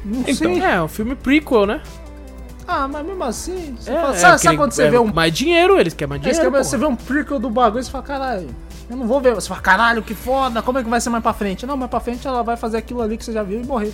Não 0.05 0.21
Então. 0.21 0.35
sei. 0.35 0.61
É, 0.61 0.81
um 0.81 0.87
filme 0.89 1.15
prequel, 1.17 1.67
né? 1.67 1.81
Ah, 2.67 2.87
mas 2.87 3.05
mesmo 3.05 3.25
assim, 3.25 3.75
você 3.79 3.91
É, 3.91 3.95
fala, 4.01 4.13
é, 4.15 4.17
sabe, 4.19 4.41
sabe 4.41 4.57
quando 4.59 4.73
você 4.73 4.83
é 4.85 4.91
vê 4.91 4.99
um. 4.99 5.13
Mais 5.13 5.33
dinheiro, 5.33 5.81
eles 5.81 5.95
querem 5.95 6.11
mais 6.11 6.21
É, 6.23 6.31
dinheiro. 6.31 6.51
você 6.65 6.77
vê 6.77 6.85
um 6.87 6.95
prequel 6.95 7.39
do 7.39 7.49
bagulho 7.51 7.81
e 7.81 7.85
você 7.85 7.91
fala, 7.91 8.05
caralho, 8.05 8.49
eu 8.91 8.97
não 8.97 9.07
vou 9.07 9.21
ver. 9.21 9.35
Você 9.35 9.49
fala, 9.49 9.61
caralho, 9.61 10.03
que 10.03 10.15
foda, 10.15 10.63
como 10.63 10.79
é 10.79 10.83
que 10.85 10.89
vai 10.91 11.01
ser 11.01 11.11
mais 11.11 11.23
pra 11.23 11.33
frente? 11.33 11.67
Não, 11.67 11.77
mais 11.77 11.91
pra 11.91 12.01
frente 12.01 12.27
ela 12.27 12.43
vai 12.43 12.57
fazer 12.57 12.77
aquilo 12.79 13.03
ali 13.03 13.17
que 13.17 13.25
você 13.25 13.33
já 13.33 13.43
viu 13.43 13.61
e 13.61 13.67
morrer. 13.67 13.93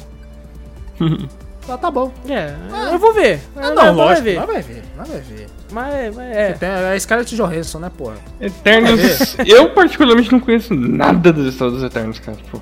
Tá, 1.67 1.79
tá 1.79 1.91
bom. 1.91 2.13
É, 2.29 2.55
eu 2.93 2.99
vou 2.99 3.15
ver. 3.15 3.41
Ah, 3.57 3.71
não, 3.71 3.95
vou 3.95 4.05
lógico, 4.05 4.25
ver. 4.25 4.39
não 4.39 4.47
vai 4.47 4.61
ver, 4.61 4.83
não 4.99 5.05
vai 5.07 5.21
ver. 5.21 5.47
Mas, 5.73 6.15
mas 6.15 6.37
é. 6.37 6.53
Tem 6.53 6.69
a 6.69 7.01
Scarlett 7.01 7.35
Johansson, 7.35 7.79
né, 7.79 7.91
porra? 7.97 8.17
Eternos. 8.39 9.35
eu 9.47 9.71
particularmente 9.71 10.31
não 10.31 10.41
conheço 10.41 10.75
nada 10.75 11.33
das 11.33 11.47
histórias 11.47 11.77
dos 11.79 11.83
Eternos, 11.85 12.19
cara. 12.19 12.37
Tipo, 12.37 12.61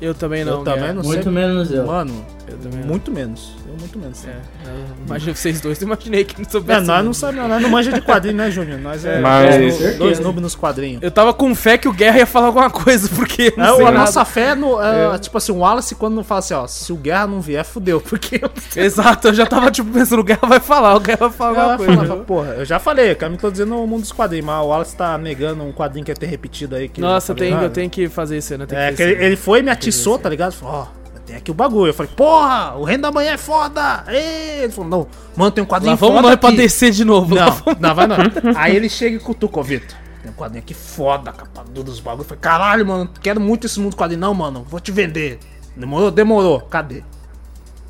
Eu 0.00 0.14
também 0.14 0.44
não. 0.44 0.58
eu 0.58 0.62
também 0.64 0.80
Guerra. 0.82 0.92
não 0.94 1.02
Muito 1.02 1.22
sei. 1.24 1.32
menos 1.32 1.70
eu. 1.72 1.84
Mano, 1.84 2.24
Eu 2.46 2.58
também 2.58 2.78
não. 2.78 2.86
muito 2.86 3.10
menos. 3.10 3.56
Muito 3.78 3.98
menos. 3.98 4.24
É, 4.26 4.30
eu 4.66 5.06
imagina 5.06 5.34
vocês 5.34 5.60
dois, 5.60 5.80
eu 5.80 5.86
imaginei 5.86 6.24
que 6.24 6.36
não 6.40 6.46
É, 6.46 6.50
soubesse. 6.50 6.86
nós 6.86 7.04
não 7.04 7.12
sabemos, 7.12 7.48
nós 7.48 7.62
não 7.62 7.70
manja 7.70 7.92
de 7.92 8.00
quadrinho, 8.00 8.36
né, 8.36 8.50
Júnior? 8.50 8.78
Nós 8.80 9.04
é, 9.04 9.20
Mas- 9.20 9.56
dois, 9.78 9.96
dois 9.98 10.20
noobs 10.20 10.42
nos 10.42 10.54
quadrinhos. 10.54 11.02
Eu 11.02 11.10
tava 11.10 11.32
com 11.32 11.54
fé 11.54 11.78
que 11.78 11.88
o 11.88 11.92
Guerra 11.92 12.18
ia 12.18 12.26
falar 12.26 12.46
alguma 12.48 12.70
coisa, 12.70 13.08
porque 13.14 13.54
eu 13.56 13.62
É, 13.62 13.66
não 13.68 13.76
sei 13.76 13.86
a 13.86 13.90
nada. 13.90 13.98
nossa 14.04 14.24
fé 14.24 14.54
no. 14.54 14.80
é, 14.82 15.18
Tipo 15.18 15.38
assim, 15.38 15.52
o 15.52 15.58
Wallace 15.58 15.94
quando 15.94 16.14
não 16.14 16.24
fala 16.24 16.38
assim, 16.40 16.54
ó, 16.54 16.66
se 16.66 16.92
o 16.92 16.96
Guerra 16.96 17.26
não 17.26 17.40
vier, 17.40 17.64
fudeu, 17.64 18.00
porque 18.00 18.40
eu 18.42 18.50
Exato, 18.84 19.28
eu 19.28 19.34
já 19.34 19.46
tava 19.46 19.70
tipo 19.70 19.90
pensando, 19.90 20.20
o 20.20 20.24
Guerra 20.24 20.46
vai 20.48 20.60
falar, 20.60 20.94
o 20.96 21.00
Guerra 21.00 21.18
vai 21.28 21.30
falar 21.30 21.62
alguma 21.72 21.76
coisa. 21.78 22.06
falar, 22.06 22.24
porra, 22.24 22.48
eu 22.58 22.64
já 22.64 22.78
falei, 22.78 23.16
eu 23.18 23.28
me 23.28 23.34
introduzindo 23.36 23.70
no 23.70 23.86
mundo 23.86 24.02
dos 24.02 24.12
quadrinhos, 24.12 24.46
mas 24.46 24.64
o 24.64 24.68
Wallace 24.68 24.96
tá 24.96 25.16
negando 25.18 25.62
um 25.62 25.72
quadrinho 25.72 26.04
que 26.04 26.10
ia 26.10 26.16
ter 26.16 26.26
repetido 26.26 26.74
aí. 26.76 26.88
Que 26.88 27.00
Nossa, 27.00 27.32
eu 27.32 27.36
falei, 27.36 27.50
tenho, 27.52 27.62
eu 27.62 27.70
tenho 27.70 27.90
que 27.90 28.08
fazer 28.08 28.38
isso, 28.38 28.56
né? 28.56 28.66
É, 28.70 28.92
que 28.92 29.02
ele, 29.02 29.24
ele 29.24 29.36
foi 29.36 29.60
e 29.60 29.62
me 29.62 29.70
atiçou, 29.70 30.18
tá 30.18 30.28
ligado? 30.28 30.52
Falou, 30.52 30.74
ó, 30.92 30.97
tem 31.28 31.36
aqui 31.36 31.50
o 31.50 31.54
bagulho. 31.54 31.90
Eu 31.90 31.94
falei, 31.94 32.10
porra, 32.16 32.74
o 32.76 32.84
Reino 32.84 33.02
da 33.02 33.12
Manhã 33.12 33.32
é 33.32 33.36
foda! 33.36 34.02
Ê! 34.08 34.62
Ele 34.64 34.72
falou, 34.72 34.90
não, 34.90 35.06
mano, 35.36 35.50
tem 35.50 35.62
um 35.62 35.66
quadrinho 35.66 35.92
Lá 35.92 35.96
vamos 35.96 36.16
foda 36.16 36.28
nós 36.28 36.36
pra 36.40 36.50
descer 36.50 36.90
de 36.90 37.04
novo. 37.04 37.34
Não, 37.34 37.52
vamos- 37.52 37.80
não, 37.80 37.94
vai 37.94 38.06
não. 38.06 38.16
Aí 38.56 38.74
ele 38.74 38.88
chega 38.88 39.16
e 39.16 39.20
cutuca, 39.20 39.62
Vitor. 39.62 39.96
Tem 40.22 40.30
um 40.30 40.34
quadrinho 40.34 40.62
aqui 40.62 40.72
foda, 40.74 41.30
capa 41.30 41.62
dura 41.70 41.84
dos 41.84 42.00
bagulhos. 42.00 42.24
Eu 42.24 42.28
falei, 42.30 42.40
caralho, 42.40 42.86
mano, 42.86 43.10
quero 43.20 43.40
muito 43.40 43.66
esse 43.66 43.78
mundo 43.78 43.90
dos 43.90 43.98
quadrinhos. 43.98 44.20
Não, 44.22 44.32
mano, 44.34 44.64
vou 44.68 44.80
te 44.80 44.90
vender. 44.90 45.38
Demorou? 45.76 46.10
Demorou. 46.10 46.60
Cadê? 46.62 47.04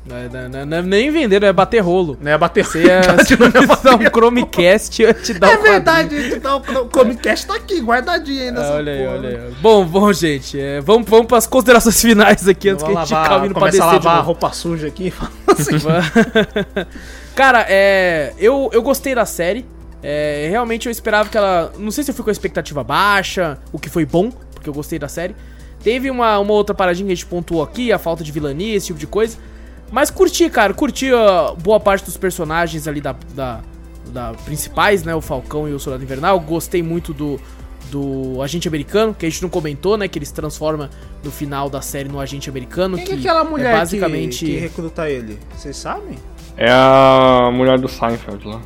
Não, 0.09 0.17
é- 0.17 0.65
não, 0.65 0.77
é 0.77 0.81
nem 0.81 1.11
vender, 1.11 1.43
é 1.43 1.53
bater 1.53 1.79
rolo. 1.81 2.17
Não 2.19 2.31
ia 2.31 2.37
bater 2.37 2.65
Você 2.65 2.83
ia 2.83 3.03
se 3.23 3.35
dar 3.83 3.95
um 3.95 4.09
Chromecast, 4.09 5.01
eu 5.03 5.13
te 5.13 5.35
dar 5.35 5.51
É 5.51 5.57
um 5.57 5.61
verdade, 5.61 6.33
então, 6.35 6.57
o 6.57 6.85
Comicast 6.89 7.45
tá 7.45 7.55
aqui, 7.55 7.79
guardadinho 7.79 8.41
ainda. 8.41 8.61
Ah, 8.61 8.71
olha 8.73 8.91
aí, 8.91 9.05
olha 9.07 9.29
aí. 9.29 9.53
Bom, 9.61 9.85
bom, 9.85 10.11
gente, 10.11 10.59
é, 10.59 10.81
vamos, 10.81 11.07
vamos 11.07 11.27
pras 11.27 11.45
considerações 11.45 12.01
finais 12.01 12.47
aqui 12.47 12.69
antes 12.69 12.83
que 12.83 12.91
a 12.91 13.05
gente 13.05 13.09
caminhe 13.09 13.53
pra 13.53 13.59
começa 13.59 13.77
descer 13.77 13.83
a 13.83 13.93
lavar 13.93 14.17
a 14.17 14.21
roupa 14.21 14.51
suja 14.51 14.87
aqui. 14.87 15.13
assim, 15.47 15.77
Cara, 17.35 17.65
é. 17.69 18.33
Eu, 18.39 18.69
eu 18.73 18.81
gostei 18.81 19.13
da 19.13 19.25
série. 19.25 19.63
É, 20.01 20.47
realmente 20.49 20.87
eu 20.87 20.91
esperava 20.91 21.29
que 21.29 21.37
ela. 21.37 21.71
Não 21.77 21.91
sei 21.91 22.03
se 22.03 22.09
eu 22.09 22.15
fui 22.15 22.23
com 22.23 22.31
a 22.31 22.33
expectativa 22.33 22.83
baixa, 22.83 23.59
o 23.71 23.77
que 23.77 23.89
foi 23.89 24.05
bom, 24.05 24.31
porque 24.55 24.67
eu 24.67 24.73
gostei 24.73 24.97
da 24.97 25.07
série. 25.07 25.35
Teve 25.83 26.09
uma, 26.09 26.39
uma 26.39 26.53
outra 26.53 26.73
paradinha 26.73 27.07
que 27.07 27.13
a 27.13 27.15
gente 27.15 27.25
pontuou 27.25 27.61
aqui, 27.61 27.91
a 27.91 27.99
falta 27.99 28.23
de 28.23 28.31
vilania, 28.31 28.75
esse 28.75 28.87
tipo 28.87 28.99
de 28.99 29.07
coisa. 29.07 29.37
Mas 29.91 30.09
curti, 30.11 30.49
cara, 30.49 30.73
curti 30.73 31.11
a 31.11 31.53
boa 31.61 31.79
parte 31.79 32.05
dos 32.05 32.17
personagens 32.17 32.87
ali 32.87 33.01
da, 33.01 33.15
da, 33.33 33.61
da 34.07 34.33
principais, 34.45 35.03
né? 35.03 35.15
O 35.15 35.21
Falcão 35.21 35.67
e 35.67 35.73
o 35.73 35.79
Soldado 35.79 36.03
Invernal. 36.03 36.39
Gostei 36.39 36.83
muito 36.83 37.13
do, 37.13 37.39
do 37.89 38.41
agente 38.41 38.67
americano, 38.67 39.13
que 39.13 39.25
a 39.25 39.29
gente 39.29 39.41
não 39.41 39.49
comentou, 39.49 39.97
né? 39.97 40.07
Que 40.07 40.19
ele 40.19 40.25
se 40.25 40.33
transforma 40.33 40.89
no 41.23 41.31
final 41.31 41.69
da 41.69 41.81
série 41.81 42.07
no 42.07 42.19
agente 42.19 42.49
americano. 42.49 42.97
Quem 42.97 43.05
que 43.05 43.11
é 43.13 43.15
aquela 43.15 43.43
mulher 43.43 43.73
é 43.73 43.77
basicamente. 43.77 44.45
que, 44.45 44.51
que 44.51 44.59
recruta 44.59 45.09
ele? 45.09 45.39
Vocês 45.55 45.75
sabem? 45.77 46.17
é 46.59 46.69
a 46.69 47.49
mulher 47.53 47.79
do 47.79 47.87
Seinfeld 47.87 48.45
lá. 48.45 48.59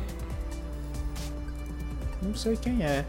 Não 2.20 2.34
sei 2.34 2.56
quem 2.56 2.82
é. 2.82 3.04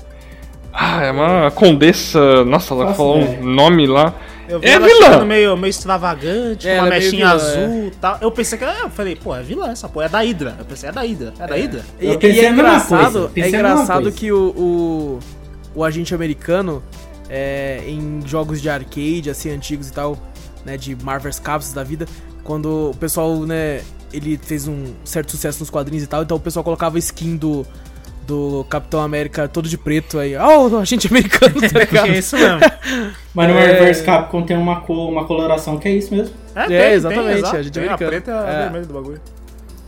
Ah, 0.72 1.04
é 1.04 1.12
uma 1.12 1.50
condessa. 1.50 2.46
Nossa, 2.46 2.76
ela 2.76 2.94
falou 2.94 3.22
ideia. 3.22 3.40
um 3.40 3.46
nome 3.46 3.88
lá. 3.88 4.14
Eu 4.48 4.60
vi 4.60 4.68
É 4.68 4.72
ela 4.72 4.88
vilã. 4.88 5.26
meio, 5.26 5.58
meio 5.58 5.70
extravagante, 5.70 6.68
É, 6.68 6.76
com 6.76 6.82
uma 6.84 6.88
é 6.88 7.00
mechinha 7.00 7.38
vilã, 7.38 7.50
azul 7.50 7.88
e 7.88 7.92
tal. 8.00 8.18
Eu 8.22 8.32
pensei 8.32 8.58
que. 8.58 8.64
Eu 8.64 8.90
falei, 8.90 9.16
pô, 9.16 9.36
é 9.36 9.42
vilã 9.42 9.70
essa, 9.72 9.90
pô. 9.90 10.02
É 10.02 10.10
da 10.10 10.20
Hydra. 10.20 10.56
Eu 10.60 10.66
pensei, 10.66 10.90
é 10.90 10.92
da 10.92 11.02
Hydra. 11.02 11.34
É 11.40 11.48
da 11.48 11.56
Hydra? 11.56 11.82
E, 12.00 12.06
e 12.08 12.40
é 12.40 12.50
engraçado, 12.50 13.32
é 13.36 13.48
engraçado 13.48 14.12
que 14.12 14.32
o, 14.32 14.50
o, 14.56 15.20
o 15.74 15.84
agente 15.84 16.14
americano 16.14 16.84
é, 17.30 17.82
em 17.88 18.22
jogos 18.26 18.62
de 18.62 18.70
arcade, 18.70 19.30
assim, 19.30 19.50
antigos 19.52 19.90
e 19.90 19.94
tal, 19.94 20.18
né, 20.64 20.78
de 20.78 20.96
Marvel's 20.96 21.40
Capsules 21.40 21.74
da 21.74 21.84
vida, 21.84 22.06
quando 22.44 22.92
o 22.92 22.98
pessoal, 22.98 23.36
né, 23.40 23.82
ele 24.14 24.38
fez 24.38 24.68
um 24.68 24.94
certo 25.04 25.32
sucesso 25.32 25.60
nos 25.60 25.70
quadrinhos 25.70 26.04
e 26.04 26.08
tal, 26.08 26.24
então 26.24 26.38
o 26.38 26.40
pessoal 26.40 26.64
colocava 26.64 26.98
skin 27.00 27.36
do, 27.36 27.66
do 28.28 28.66
Capitão 28.70 29.02
América 29.02 29.48
todo 29.48 29.70
de 29.70 29.78
preto 29.78 30.18
aí, 30.20 30.36
ó, 30.36 30.68
o 30.68 30.78
agente 30.80 31.08
americano, 31.08 31.54
tá 31.62 31.80
ligado? 31.80 32.08
É 32.08 32.18
isso 32.18 32.36
mesmo. 32.36 32.60
Mas 33.34 33.50
no 33.50 33.56
É. 33.58 33.68
Reverse 33.74 34.04
Capcom 34.04 34.42
tem 34.44 34.58
uma, 34.58 34.82
cor, 34.82 35.10
uma 35.10 35.26
coloração 35.26 35.78
que 35.78 35.88
é 35.88 35.92
isso 35.92 36.14
mesmo. 36.14 36.34
É, 36.56 36.94
exatamente, 36.94 37.40
exato. 37.40 37.56
a 37.58 37.62
gente 37.62 37.74
Tem 37.74 37.84
a 37.84 37.86
americano. 37.94 38.10
preta 38.12 38.32
e 38.32 38.34
a 38.34 38.48
É. 38.52 38.62
vermelha 38.64 38.86
do 38.86 38.94
bagulho. 38.94 39.22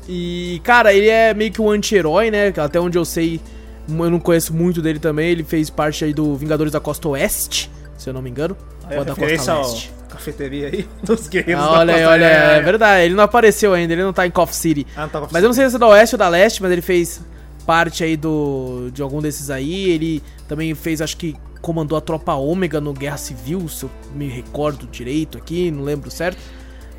E, 0.08 0.62
cara, 0.64 0.94
ele 0.94 1.10
é 1.10 1.34
meio 1.34 1.52
que 1.52 1.62
um 1.62 1.70
anti-herói, 1.70 2.32
né? 2.32 2.54
Até 2.58 2.80
onde 2.80 2.98
eu 2.98 3.04
sei, 3.04 3.42
eu 3.90 4.10
não 4.10 4.20
conheço 4.20 4.54
muito 4.54 4.82
dele 4.82 5.00
também. 5.00 5.30
Ele 5.30 5.44
fez 5.44 5.70
parte 5.70 6.06
aí 6.06 6.14
do 6.14 6.36
Vingadores 6.36 6.72
da 6.72 6.80
Costa 6.80 7.10
Oeste, 7.10 7.70
se 7.98 8.10
eu 8.10 8.14
não 8.14 8.22
me 8.22 8.30
engano. 8.30 8.56
É, 8.90 9.00
Ou 9.00 9.04
da 9.06 9.14
Costa 9.16 9.52
ao 9.52 9.62
Leste. 9.64 9.92
cafeteria 10.10 10.68
aí 10.68 10.88
dos 11.04 11.28
guerreiros 11.28 11.62
Ah, 11.62 11.68
da 11.68 11.80
olha 11.80 11.94
Costa 11.94 12.10
olha, 12.10 12.26
Leste. 12.28 12.52
é 12.54 12.62
verdade. 12.62 13.04
Ele 13.06 13.16
não 13.16 13.24
apareceu 13.26 13.74
ainda, 13.74 13.92
ele 13.94 14.04
não 14.04 14.14
tá 14.14 14.26
em 14.26 14.32
Coffee 14.32 14.56
City. 14.56 14.88
Ah, 14.96 15.02
não 15.02 15.10
tava 15.10 15.28
Mas 15.30 15.44
eu 15.44 15.50
não 15.50 15.54
sei 15.54 15.70
se 15.70 15.76
é 15.76 15.80
da 15.80 15.88
Oeste 15.88 16.16
ou 16.16 16.20
da 16.20 16.30
Leste, 16.30 16.62
mas 16.62 16.72
ele 16.72 16.82
fez 16.82 17.20
parte 17.68 18.02
aí 18.02 18.16
do 18.16 18.90
de 18.94 19.02
algum 19.02 19.22
desses 19.22 19.50
aí. 19.50 19.90
Ele 19.90 20.24
também 20.48 20.74
fez, 20.74 21.02
acho 21.02 21.18
que 21.18 21.36
comandou 21.62 21.98
a 21.98 22.02
tropa 22.02 22.34
Ômega 22.34 22.80
no 22.80 22.94
Guerra 22.94 23.18
Civil, 23.18 23.68
se 23.68 23.84
eu 23.84 23.92
me 24.16 24.28
recordo 24.28 24.88
direito 24.88 25.38
aqui, 25.38 25.70
não 25.70 25.84
lembro 25.84 26.10
certo. 26.10 26.42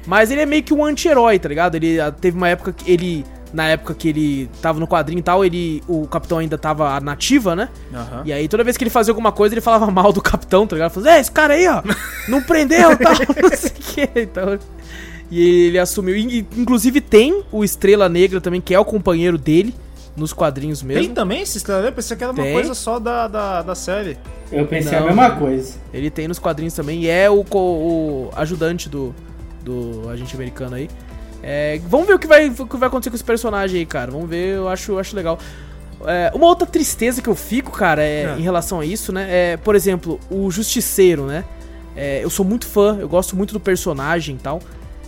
Mas 0.06 0.30
ele 0.30 0.42
é 0.42 0.46
meio 0.46 0.62
que 0.62 0.74
um 0.74 0.84
anti-herói, 0.84 1.38
tá 1.38 1.48
ligado? 1.48 1.74
Ele 1.74 1.98
ah, 1.98 2.12
teve 2.12 2.36
uma 2.36 2.48
época 2.48 2.72
que 2.72 2.90
ele 2.90 3.24
na 3.50 3.66
época 3.66 3.94
que 3.94 4.10
ele 4.10 4.50
tava 4.60 4.78
no 4.78 4.86
quadrinho 4.86 5.20
e 5.20 5.22
tal, 5.22 5.42
ele, 5.42 5.82
o 5.88 6.06
capitão 6.06 6.36
ainda 6.36 6.58
tava 6.58 7.00
nativa, 7.00 7.56
né? 7.56 7.70
Aham. 7.94 8.22
E 8.26 8.32
aí 8.32 8.46
toda 8.46 8.62
vez 8.62 8.76
que 8.76 8.84
ele 8.84 8.90
fazia 8.90 9.10
alguma 9.10 9.32
coisa, 9.32 9.54
ele 9.54 9.62
falava 9.62 9.86
mal 9.90 10.12
do 10.12 10.20
capitão, 10.20 10.66
tá 10.66 10.76
ligado? 10.76 10.92
Falava, 10.92 11.16
é, 11.16 11.20
esse 11.20 11.32
cara 11.32 11.54
aí, 11.54 11.66
ó, 11.66 11.82
não 12.28 12.42
prendeu 12.42 12.92
e 12.92 12.96
tal, 12.96 13.14
não 13.42 13.56
sei 13.56 13.70
o 13.70 13.74
que. 13.74 14.20
Então, 14.20 14.58
e 15.30 15.66
ele 15.66 15.78
assumiu. 15.78 16.14
E, 16.14 16.46
inclusive 16.56 17.00
tem 17.00 17.42
o 17.50 17.64
Estrela 17.64 18.06
Negra 18.06 18.38
também, 18.38 18.60
que 18.60 18.74
é 18.74 18.78
o 18.78 18.84
companheiro 18.84 19.38
dele 19.38 19.74
nos 20.18 20.32
quadrinhos 20.32 20.82
mesmo. 20.82 21.02
Tem 21.04 21.14
também 21.14 21.42
esse 21.42 21.56
Estrela 21.58 21.80
Negra? 21.80 21.94
Pensei 21.96 22.16
que 22.16 22.24
era 22.24 22.32
uma 22.32 22.42
Tem. 22.42 22.52
coisa 22.52 22.74
só 22.74 22.98
da, 22.98 23.26
da, 23.28 23.62
da 23.62 23.74
série. 23.74 24.18
Eu 24.52 24.66
pensei 24.66 24.92
Não, 24.92 25.04
a 25.04 25.06
mesma 25.06 25.30
coisa. 25.36 25.74
Ele 25.94 26.10
tem 26.10 26.26
nos 26.28 26.38
quadrinhos 26.38 26.74
também 26.74 27.00
e 27.02 27.08
é 27.08 27.30
o, 27.30 27.44
co- 27.44 27.58
o 27.58 28.30
ajudante 28.36 28.88
do, 28.88 29.14
do 29.62 30.08
agente 30.10 30.34
americano 30.34 30.76
aí. 30.76 30.88
É, 31.42 31.80
vamos 31.88 32.06
ver 32.06 32.14
o 32.14 32.18
que, 32.18 32.26
vai, 32.26 32.48
o 32.48 32.66
que 32.66 32.76
vai 32.76 32.88
acontecer 32.88 33.10
com 33.10 33.16
esse 33.16 33.24
personagem 33.24 33.78
aí, 33.80 33.86
cara. 33.86 34.10
Vamos 34.10 34.28
ver, 34.28 34.56
eu 34.56 34.68
acho, 34.68 34.92
eu 34.92 34.98
acho 34.98 35.14
legal. 35.14 35.38
É, 36.04 36.30
uma 36.34 36.46
outra 36.46 36.66
tristeza 36.66 37.20
que 37.22 37.28
eu 37.28 37.34
fico, 37.34 37.70
cara, 37.72 38.02
é, 38.02 38.24
É. 38.24 38.36
em 38.38 38.42
relação 38.42 38.80
a 38.80 38.84
isso, 38.84 39.12
né? 39.12 39.26
É, 39.28 39.56
por 39.56 39.74
exemplo, 39.74 40.18
o 40.30 40.50
Justiceiro, 40.50 41.26
né? 41.26 41.44
É, 41.96 42.22
eu 42.22 42.30
sou 42.30 42.44
muito 42.44 42.66
fã, 42.66 42.96
eu 43.00 43.08
gosto 43.08 43.34
muito 43.36 43.52
do 43.52 43.60
personagem 43.60 44.36
e 44.36 44.38
tal. 44.38 44.60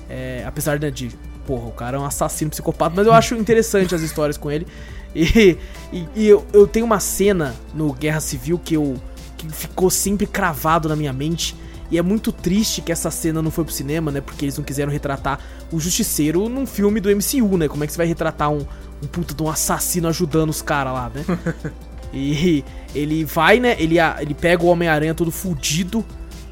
É, 0.08 0.42
apesar 0.46 0.78
né, 0.80 0.90
de, 0.90 1.10
porra, 1.46 1.66
o 1.68 1.72
cara 1.72 1.96
é 1.96 2.00
um 2.00 2.04
assassino 2.04 2.50
psicopata, 2.50 2.92
mas 2.96 3.06
eu 3.06 3.12
acho 3.12 3.34
interessante 3.36 3.94
as 3.94 4.00
histórias 4.02 4.36
com 4.36 4.50
ele. 4.50 4.66
E, 5.14 5.56
e, 5.92 6.06
e 6.14 6.28
eu, 6.28 6.46
eu 6.52 6.66
tenho 6.66 6.86
uma 6.86 7.00
cena 7.00 7.54
no 7.74 7.92
Guerra 7.92 8.20
Civil 8.20 8.58
que 8.58 8.74
eu 8.74 8.96
que 9.40 9.48
ficou 9.48 9.88
sempre 9.88 10.26
cravado 10.26 10.88
na 10.88 10.94
minha 10.94 11.12
mente. 11.12 11.56
E 11.90 11.98
é 11.98 12.02
muito 12.02 12.30
triste 12.30 12.80
que 12.80 12.92
essa 12.92 13.10
cena 13.10 13.42
não 13.42 13.50
foi 13.50 13.64
pro 13.64 13.72
cinema, 13.72 14.12
né? 14.12 14.20
Porque 14.20 14.44
eles 14.44 14.56
não 14.56 14.62
quiseram 14.62 14.92
retratar 14.92 15.40
o 15.72 15.80
Justiceiro 15.80 16.48
num 16.48 16.66
filme 16.66 17.00
do 17.00 17.08
MCU, 17.10 17.56
né? 17.56 17.66
Como 17.66 17.82
é 17.82 17.86
que 17.86 17.92
você 17.92 17.96
vai 17.96 18.06
retratar 18.06 18.50
um, 18.50 18.64
um 19.02 19.06
puta 19.06 19.34
de 19.34 19.42
um 19.42 19.48
assassino 19.48 20.06
ajudando 20.08 20.50
os 20.50 20.62
caras 20.62 20.92
lá, 20.92 21.10
né? 21.12 21.24
e 22.14 22.64
ele 22.94 23.24
vai, 23.24 23.58
né? 23.58 23.74
Ele, 23.78 23.96
ele 24.20 24.34
pega 24.34 24.62
o 24.62 24.66
Homem-Aranha 24.66 25.14
todo 25.14 25.32
fudido 25.32 26.04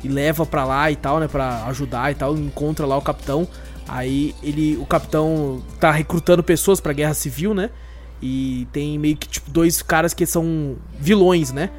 e 0.03 0.09
leva 0.09 0.45
pra 0.45 0.65
lá 0.65 0.91
e 0.91 0.97
tal, 0.97 1.21
né? 1.21 1.29
Pra 1.29 1.67
ajudar 1.67 2.11
e 2.11 2.15
tal. 2.17 2.37
Encontra 2.37 2.85
lá 2.85 2.97
o 2.97 3.03
capitão. 3.03 3.47
Aí 3.87 4.35
ele, 4.43 4.77
o 4.77 4.87
capitão 4.87 5.63
tá 5.79 5.93
recrutando 5.93 6.43
pessoas 6.43 6.81
pra 6.81 6.93
guerra 6.93 7.15
civil, 7.15 7.55
né? 7.55 7.71
E 8.21 8.67
tem 8.73 8.99
meio 8.99 9.17
que 9.17 9.29
tipo 9.29 9.51
dois 9.51 9.81
caras 9.83 10.13
que 10.13 10.27
são 10.27 10.77
vilões, 10.99 11.53
né? 11.53 11.71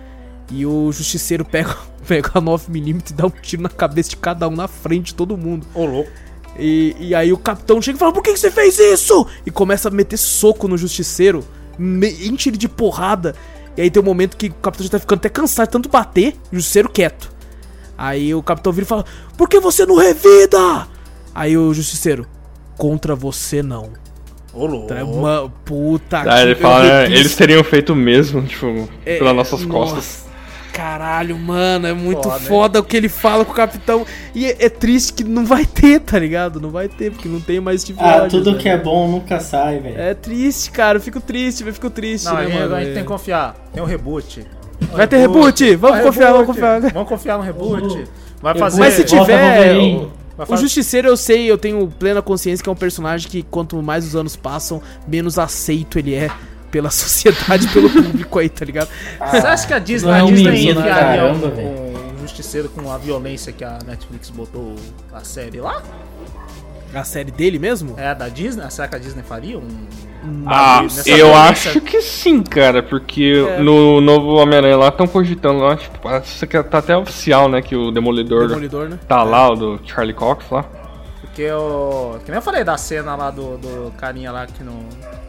E 0.51 0.65
o 0.65 0.91
justiceiro 0.91 1.45
pega, 1.45 1.77
pega 2.07 2.31
a 2.33 2.41
9mm 2.41 3.11
e 3.11 3.13
dá 3.13 3.25
um 3.25 3.29
tiro 3.29 3.61
na 3.61 3.69
cabeça 3.69 4.09
de 4.09 4.17
cada 4.17 4.47
um 4.47 4.55
na 4.55 4.67
frente 4.67 5.07
de 5.07 5.15
todo 5.15 5.37
mundo. 5.37 5.67
Ô, 5.73 5.85
louco. 5.85 6.09
E, 6.57 6.95
e 6.99 7.15
aí 7.15 7.31
o 7.31 7.37
capitão 7.37 7.81
chega 7.81 7.97
e 7.97 7.99
fala: 7.99 8.13
Por 8.13 8.23
que, 8.23 8.33
que 8.33 8.39
você 8.39 8.51
fez 8.51 8.79
isso? 8.79 9.25
E 9.45 9.51
começa 9.51 9.89
a 9.89 9.91
meter 9.91 10.17
soco 10.17 10.67
no 10.67 10.77
justiceiro, 10.77 11.45
enche 11.79 12.49
ele 12.49 12.57
de 12.57 12.67
porrada. 12.67 13.35
E 13.77 13.81
aí 13.81 13.89
tem 13.89 14.01
um 14.01 14.05
momento 14.05 14.35
que 14.35 14.47
o 14.47 14.53
capitão 14.53 14.85
já 14.85 14.91
tá 14.91 14.99
ficando 14.99 15.19
até 15.19 15.29
cansado 15.29 15.67
de 15.67 15.71
tanto 15.71 15.89
bater, 15.89 16.35
e 16.51 16.55
o 16.55 16.59
justiceiro 16.59 16.89
quieto. 16.89 17.31
Aí 17.97 18.33
o 18.33 18.41
capitão 18.41 18.73
vira 18.73 18.85
e 18.85 18.87
fala: 18.87 19.05
Por 19.37 19.47
que 19.47 19.59
você 19.59 19.85
não 19.85 19.95
revida? 19.95 20.87
Aí 21.33 21.57
o 21.57 21.73
justiceiro: 21.73 22.27
Contra 22.77 23.15
você 23.15 23.61
não. 23.61 23.91
Ô, 24.53 24.65
louco. 24.65 24.87
Tá, 24.87 25.03
uma 25.03 25.51
puta 25.63 26.21
Aí 26.31 26.43
ele 26.43 26.55
fala, 26.55 26.83
né, 26.83 26.99
repito- 27.01 27.19
eles 27.19 27.35
teriam 27.35 27.63
feito 27.63 27.93
o 27.93 27.95
mesmo, 27.95 28.41
tipo, 28.43 28.89
É, 29.05 29.17
pelas 29.17 29.35
nossas 29.35 29.63
nossa, 29.65 29.93
costas. 29.95 30.29
Caralho, 30.73 31.37
mano, 31.37 31.87
é 31.87 31.93
muito 31.93 32.23
Foda, 32.23 32.39
foda, 32.39 32.79
o 32.79 32.83
que 32.83 32.95
ele 32.95 33.09
fala 33.09 33.43
com 33.43 33.51
o 33.51 33.55
capitão. 33.55 34.05
E 34.33 34.45
é, 34.45 34.55
é 34.59 34.69
triste 34.69 35.11
que 35.13 35.23
não 35.23 35.45
vai 35.45 35.65
ter, 35.65 35.99
tá 35.99 36.17
ligado? 36.17 36.61
Não 36.61 36.69
vai 36.69 36.87
ter, 36.87 37.11
porque 37.11 37.27
não 37.27 37.41
tem 37.41 37.59
mais 37.59 37.83
tipo. 37.83 38.01
Ah, 38.01 38.27
tudo 38.29 38.55
que 38.57 38.69
é 38.69 38.77
bom 38.77 39.07
nunca 39.09 39.39
sai, 39.41 39.79
velho. 39.79 39.99
É 39.99 40.13
triste, 40.13 40.71
cara. 40.71 40.97
Eu 40.97 41.01
fico 41.01 41.19
triste, 41.19 41.65
eu 41.65 41.73
fico 41.73 41.89
triste, 41.89 42.25
Não, 42.25 42.35
né, 42.35 42.41
a 42.41 42.45
gente, 42.45 42.59
mano? 42.59 42.75
a 42.75 42.79
gente 42.79 42.91
É. 42.91 42.93
tem 42.93 43.03
que 43.03 43.09
confiar. 43.09 43.55
Tem 43.73 43.83
um 43.83 43.85
reboot. 43.85 44.45
Vai 44.93 45.05
ter 45.07 45.17
reboot? 45.17 45.75
Vamos 45.75 45.97
Vai 45.97 46.05
confiar, 46.05 46.31
vamos 46.31 46.47
reboot. 46.47 46.61
confiar. 46.61 46.93
Vamos 46.93 47.09
confiar 47.09 47.37
no 47.37 47.43
reboot. 47.43 47.83
Uhum. 47.97 48.03
Vai 48.41 48.55
fazer. 48.55 48.79
Mas 48.79 48.93
se 48.93 49.03
Volta 49.03 49.25
tiver. 49.33 49.75
O, 50.47 50.53
o 50.53 50.57
Justiceiro 50.57 51.07
eu 51.07 51.17
sei, 51.17 51.49
eu 51.49 51.57
tenho 51.57 51.87
plena 51.87 52.21
consciência 52.21 52.63
que 52.63 52.69
é 52.69 52.71
um 52.71 52.75
personagem 52.75 53.29
que 53.29 53.43
quanto 53.43 53.81
mais 53.81 54.05
os 54.05 54.15
anos 54.15 54.35
passam, 54.35 54.81
menos 55.07 55.37
aceito 55.39 55.99
ele 55.99 56.13
é 56.15 56.29
pela 56.71 56.89
sociedade, 56.91 57.67
pelo 57.69 57.89
público 57.89 58.39
aí, 58.39 58.49
tá 58.49 58.65
ligado? 58.65 58.89
Você 59.31 59.37
acha 59.47 59.67
que 59.67 59.73
a 59.73 59.79
Disney, 59.79 60.09
não 60.09 60.15
é 60.17 60.19
a 60.21 60.25
um 60.25 60.31
Disney 60.31 60.51
menino, 60.51 60.79
enfiaria 60.79 61.21
caramba, 61.21 61.47
um, 61.47 61.51
velho. 61.51 61.69
um 61.69 62.21
justiceiro 62.21 62.69
com 62.69 62.91
a 62.91 62.97
violência 62.97 63.51
que 63.51 63.63
a 63.63 63.79
Netflix 63.85 64.29
botou 64.29 64.75
a 65.11 65.23
série 65.23 65.59
lá? 65.59 65.81
A 66.93 67.03
série 67.03 67.31
dele 67.31 67.59
mesmo? 67.59 67.95
É 67.97 68.07
a 68.07 68.13
da 68.13 68.29
Disney? 68.29 68.69
Será 68.71 68.87
que 68.87 68.95
a 68.95 68.99
Disney 68.99 69.23
faria 69.23 69.57
um. 69.57 69.67
Ah, 70.45 70.81
nessa 70.83 71.09
eu 71.09 71.15
violência? 71.27 71.71
acho 71.71 71.81
que 71.81 72.01
sim, 72.01 72.41
cara, 72.43 72.83
porque 72.83 73.45
É. 73.57 73.59
no 73.61 74.01
novo 74.01 74.35
Homem-Aranha 74.35 74.75
lá 74.77 74.89
estão 74.89 75.07
cogitando 75.07 75.59
lá, 75.59 75.75
tipo, 75.77 75.97
parece 75.99 76.45
que 76.45 76.61
tá 76.63 76.79
até 76.79 76.95
oficial, 76.97 77.47
né, 77.47 77.61
que 77.61 77.75
o 77.75 77.89
Demolidor, 77.91 78.47
Demolidor, 78.49 78.89
né? 78.89 78.99
tá 79.07 79.23
lá, 79.23 79.49
o 79.49 79.55
do 79.55 79.79
Charlie 79.85 80.13
Cox 80.13 80.45
lá. 80.51 80.65
Porque 81.21 81.41
eu. 81.43 82.19
Que 82.25 82.31
nem 82.31 82.37
eu 82.37 82.41
falei 82.41 82.63
da 82.63 82.75
cena 82.77 83.15
lá 83.15 83.29
do, 83.31 83.57
do 83.57 83.91
carinha 83.97 84.31
lá 84.31 84.45
que 84.45 84.63
não. 84.63 84.79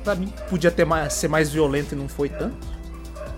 Pra 0.02 0.14
mim 0.14 0.32
podia 0.48 0.70
ter 0.70 0.84
mais, 0.84 1.12
ser 1.12 1.28
mais 1.28 1.52
violento 1.52 1.94
e 1.94 1.98
não 1.98 2.08
foi 2.08 2.28
tanto. 2.28 2.56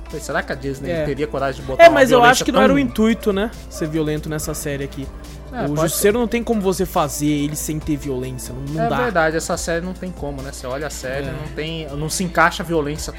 Falei, 0.06 0.20
será 0.20 0.42
que 0.42 0.52
a 0.52 0.54
Disney 0.54 0.90
É. 0.90 1.04
teria 1.04 1.26
coragem 1.26 1.60
de 1.60 1.66
botar 1.66 1.82
É, 1.84 1.88
uma 1.88 1.94
mas 1.94 2.10
eu 2.10 2.22
acho 2.22 2.44
que 2.44 2.52
não 2.52 2.58
tão- 2.60 2.64
era 2.64 2.72
o 2.74 2.78
intuito, 2.78 3.32
né? 3.32 3.50
Ser 3.68 3.88
violento 3.88 4.28
nessa 4.28 4.54
série 4.54 4.84
aqui. 4.84 5.06
É, 5.52 5.64
o 5.66 5.76
Justiceiro 5.76 6.18
não 6.18 6.26
tem 6.26 6.42
como 6.42 6.60
você 6.60 6.86
fazer 6.86 7.26
ele 7.26 7.54
sem 7.56 7.78
ter 7.78 7.96
violência. 7.96 8.54
Não, 8.54 8.74
não 8.74 8.82
É 8.84 8.88
dá. 8.88 8.96
verdade, 8.96 9.36
essa 9.36 9.56
série 9.56 9.84
não 9.84 9.92
tem 9.92 10.10
como, 10.10 10.40
né? 10.40 10.50
Você 10.52 10.66
olha 10.66 10.86
a 10.86 10.90
série, 10.90 11.26
É. 11.26 11.32
não 11.32 11.48
tem. 11.54 11.86
Não 11.96 12.08
se 12.08 12.24
encaixa 12.24 12.62
violência. 12.64 13.12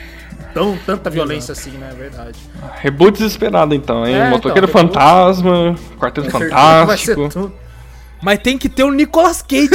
Tão, 0.54 0.78
tanta 0.86 1.10
violência 1.10 1.52
assim, 1.52 1.72
né? 1.72 1.90
É 1.92 1.96
verdade. 1.96 2.40
Reboot 2.82 3.18
desesperado 3.18 3.74
então, 3.76 4.06
hein? 4.06 4.16
É, 4.16 4.30
Motoqueiro 4.30 4.68
então, 4.68 4.82
reboot. 4.82 4.94
Fantasma, 4.96 5.76
Quarteto 6.00 6.32
ser 6.32 6.50
Fantástico. 6.50 7.52
Mas 8.22 8.40
tem 8.40 8.58
que 8.58 8.70
ter 8.70 8.84
o 8.84 8.92
Nicolas 8.92 9.42
Cage. 9.42 9.70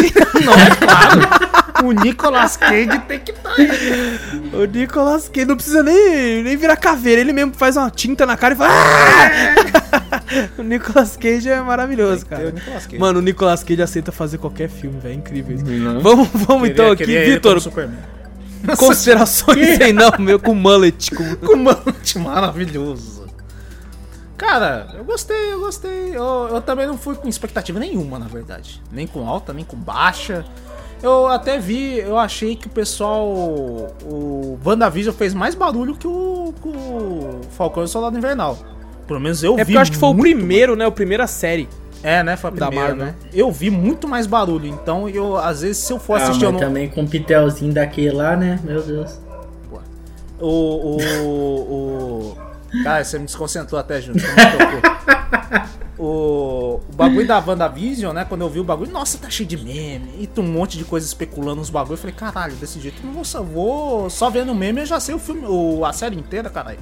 não, 0.45 0.53
é 0.55 0.71
claro. 0.77 1.59
O 1.85 1.93
Nicolas 1.93 2.57
Cage 2.57 2.99
tem 3.07 3.21
que 3.21 3.31
estar 3.31 3.51
aí. 3.57 4.51
O 4.53 4.65
Nicolas 4.65 5.29
Cage 5.29 5.47
não 5.47 5.55
precisa 5.55 5.81
nem, 5.81 6.43
nem 6.43 6.57
virar 6.57 6.77
caveira. 6.77 7.21
Ele 7.21 7.33
mesmo 7.33 7.55
faz 7.55 7.77
uma 7.77 7.89
tinta 7.89 8.27
na 8.27 8.37
cara 8.37 8.55
e 8.55 8.57
fala. 8.57 8.73
O 10.59 10.63
Nicolas 10.63 11.17
Cage 11.17 11.49
é 11.49 11.61
maravilhoso, 11.61 12.25
o 12.25 12.29
cara. 12.29 12.53
Cage. 12.53 12.99
Mano, 12.99 13.19
o 13.19 13.23
Nicolas 13.23 13.63
Cage 13.63 13.83
aceita 13.83 14.13
fazer 14.13 14.39
qualquer 14.39 14.69
filme, 14.69 14.99
velho. 14.99 15.13
É 15.13 15.17
incrível 15.17 15.57
isso. 15.57 15.65
Vamos, 16.01 16.29
vamos 16.35 16.69
então 16.69 16.91
aqui, 16.91 17.05
Queria 17.05 17.35
Vitor. 17.35 17.61
Considerações 18.77 19.81
aí, 19.81 19.93
não, 19.93 20.13
meu, 20.19 20.39
com 20.39 20.55
mullet. 20.55 21.11
Com... 21.15 21.37
Com 21.47 21.57
Mante 21.57 22.19
maravilhoso. 22.19 23.27
Cara, 24.37 24.95
eu 24.97 25.05
gostei, 25.05 25.53
eu 25.53 25.61
gostei. 25.61 26.17
Eu, 26.17 26.49
eu 26.53 26.61
também 26.61 26.87
não 26.87 26.97
fui 26.97 27.15
com 27.17 27.29
expectativa 27.29 27.79
nenhuma, 27.81 28.19
na 28.19 28.27
verdade. 28.27 28.81
Nem 28.93 29.07
com 29.07 29.27
alta, 29.27 29.53
nem 29.53 29.65
com 29.65 29.77
baixa. 29.77 30.45
Eu 31.03 31.27
até 31.29 31.59
vi, 31.59 31.99
eu 31.99 32.17
achei 32.19 32.55
que 32.55 32.67
o 32.67 32.71
pessoal. 32.71 33.29
O 34.05 34.59
WandaVision 34.65 35.15
fez 35.15 35.35
mais 35.35 35.55
barulho 35.55 35.97
que 35.97 36.07
o, 36.07 36.55
que 36.61 36.69
o 36.69 37.41
Falcão 37.51 37.83
e 37.83 37.87
o 37.87 37.89
Soldado 37.89 38.17
Invernal. 38.17 38.59
Pelo 39.09 39.19
menos 39.21 39.43
eu 39.43 39.55
É 39.55 39.57
vi. 39.59 39.65
porque 39.65 39.77
eu 39.77 39.81
acho 39.81 39.91
que 39.91 39.97
foi 39.99 40.11
o 40.11 40.15
primeiro, 40.15 40.77
né? 40.77 40.85
A 40.87 40.91
primeira 40.93 41.27
série. 41.27 41.69
É, 42.03 42.23
né? 42.23 42.37
Foi 42.37 42.51
a 42.51 42.55
da 42.55 42.67
primeira, 42.69 42.95
Marvel. 42.95 43.07
né? 43.07 43.15
Eu 43.33 43.51
vi 43.51 43.71
muito 43.71 44.07
mais 44.07 44.25
barulho. 44.27 44.67
Então, 44.69 45.09
eu, 45.09 45.37
às 45.37 45.63
vezes, 45.63 45.79
se 45.79 45.93
eu 45.93 45.99
for 45.99 46.21
Ah, 46.21 46.23
assistir, 46.25 46.45
eu 46.45 46.53
mas 46.53 46.61
não. 46.61 46.69
também 46.69 46.89
com 46.89 47.03
o 47.03 47.09
pitelzinho 47.09 47.73
daquele 47.75 48.13
lá, 48.13 48.37
né? 48.37 48.61
Meu 48.63 48.81
Deus. 48.81 49.19
O. 50.41 50.47
O. 50.47 50.99
o... 51.33 52.37
Cara, 52.85 53.03
você 53.03 53.19
me 53.19 53.25
desconcentrou 53.25 53.81
até, 53.81 54.01
Júnior. 54.01 54.23
O, 55.99 56.81
o 56.89 56.93
bagulho 56.95 57.27
da 57.27 57.41
WandaVision, 57.45 58.13
né? 58.15 58.25
Quando 58.25 58.43
eu 58.43 58.49
vi 58.49 58.61
o 58.61 58.65
bagulho, 58.65 58.93
nossa, 58.93 59.19
tá 59.19 59.29
cheio 59.29 59.49
de 59.49 59.57
meme. 59.57 60.11
E 60.21 60.27
tem 60.29 60.45
um 60.45 60.47
monte 60.47 60.79
de 60.79 60.85
coisa 60.85 61.05
especulando 61.05 61.61
os 61.61 61.71
bagulhos. 61.71 61.99
Eu 61.99 62.03
falei, 62.03 62.15
caralho, 62.15 62.55
desse 62.55 62.79
jeito 62.79 62.99
eu 63.03 63.07
não 63.07 63.13
vou 63.15 63.25
só, 63.25 63.43
vou 63.43 64.09
só 64.09 64.31
vendo 64.31 64.55
meme, 64.55 64.83
eu 64.83 64.87
já 64.87 65.01
sei 65.01 65.15
o 65.17 65.19
filme, 65.19 65.43
o, 65.45 65.85
a 65.85 65.93
série 65.93 66.15
inteira, 66.17 66.49
caralho. 66.49 66.79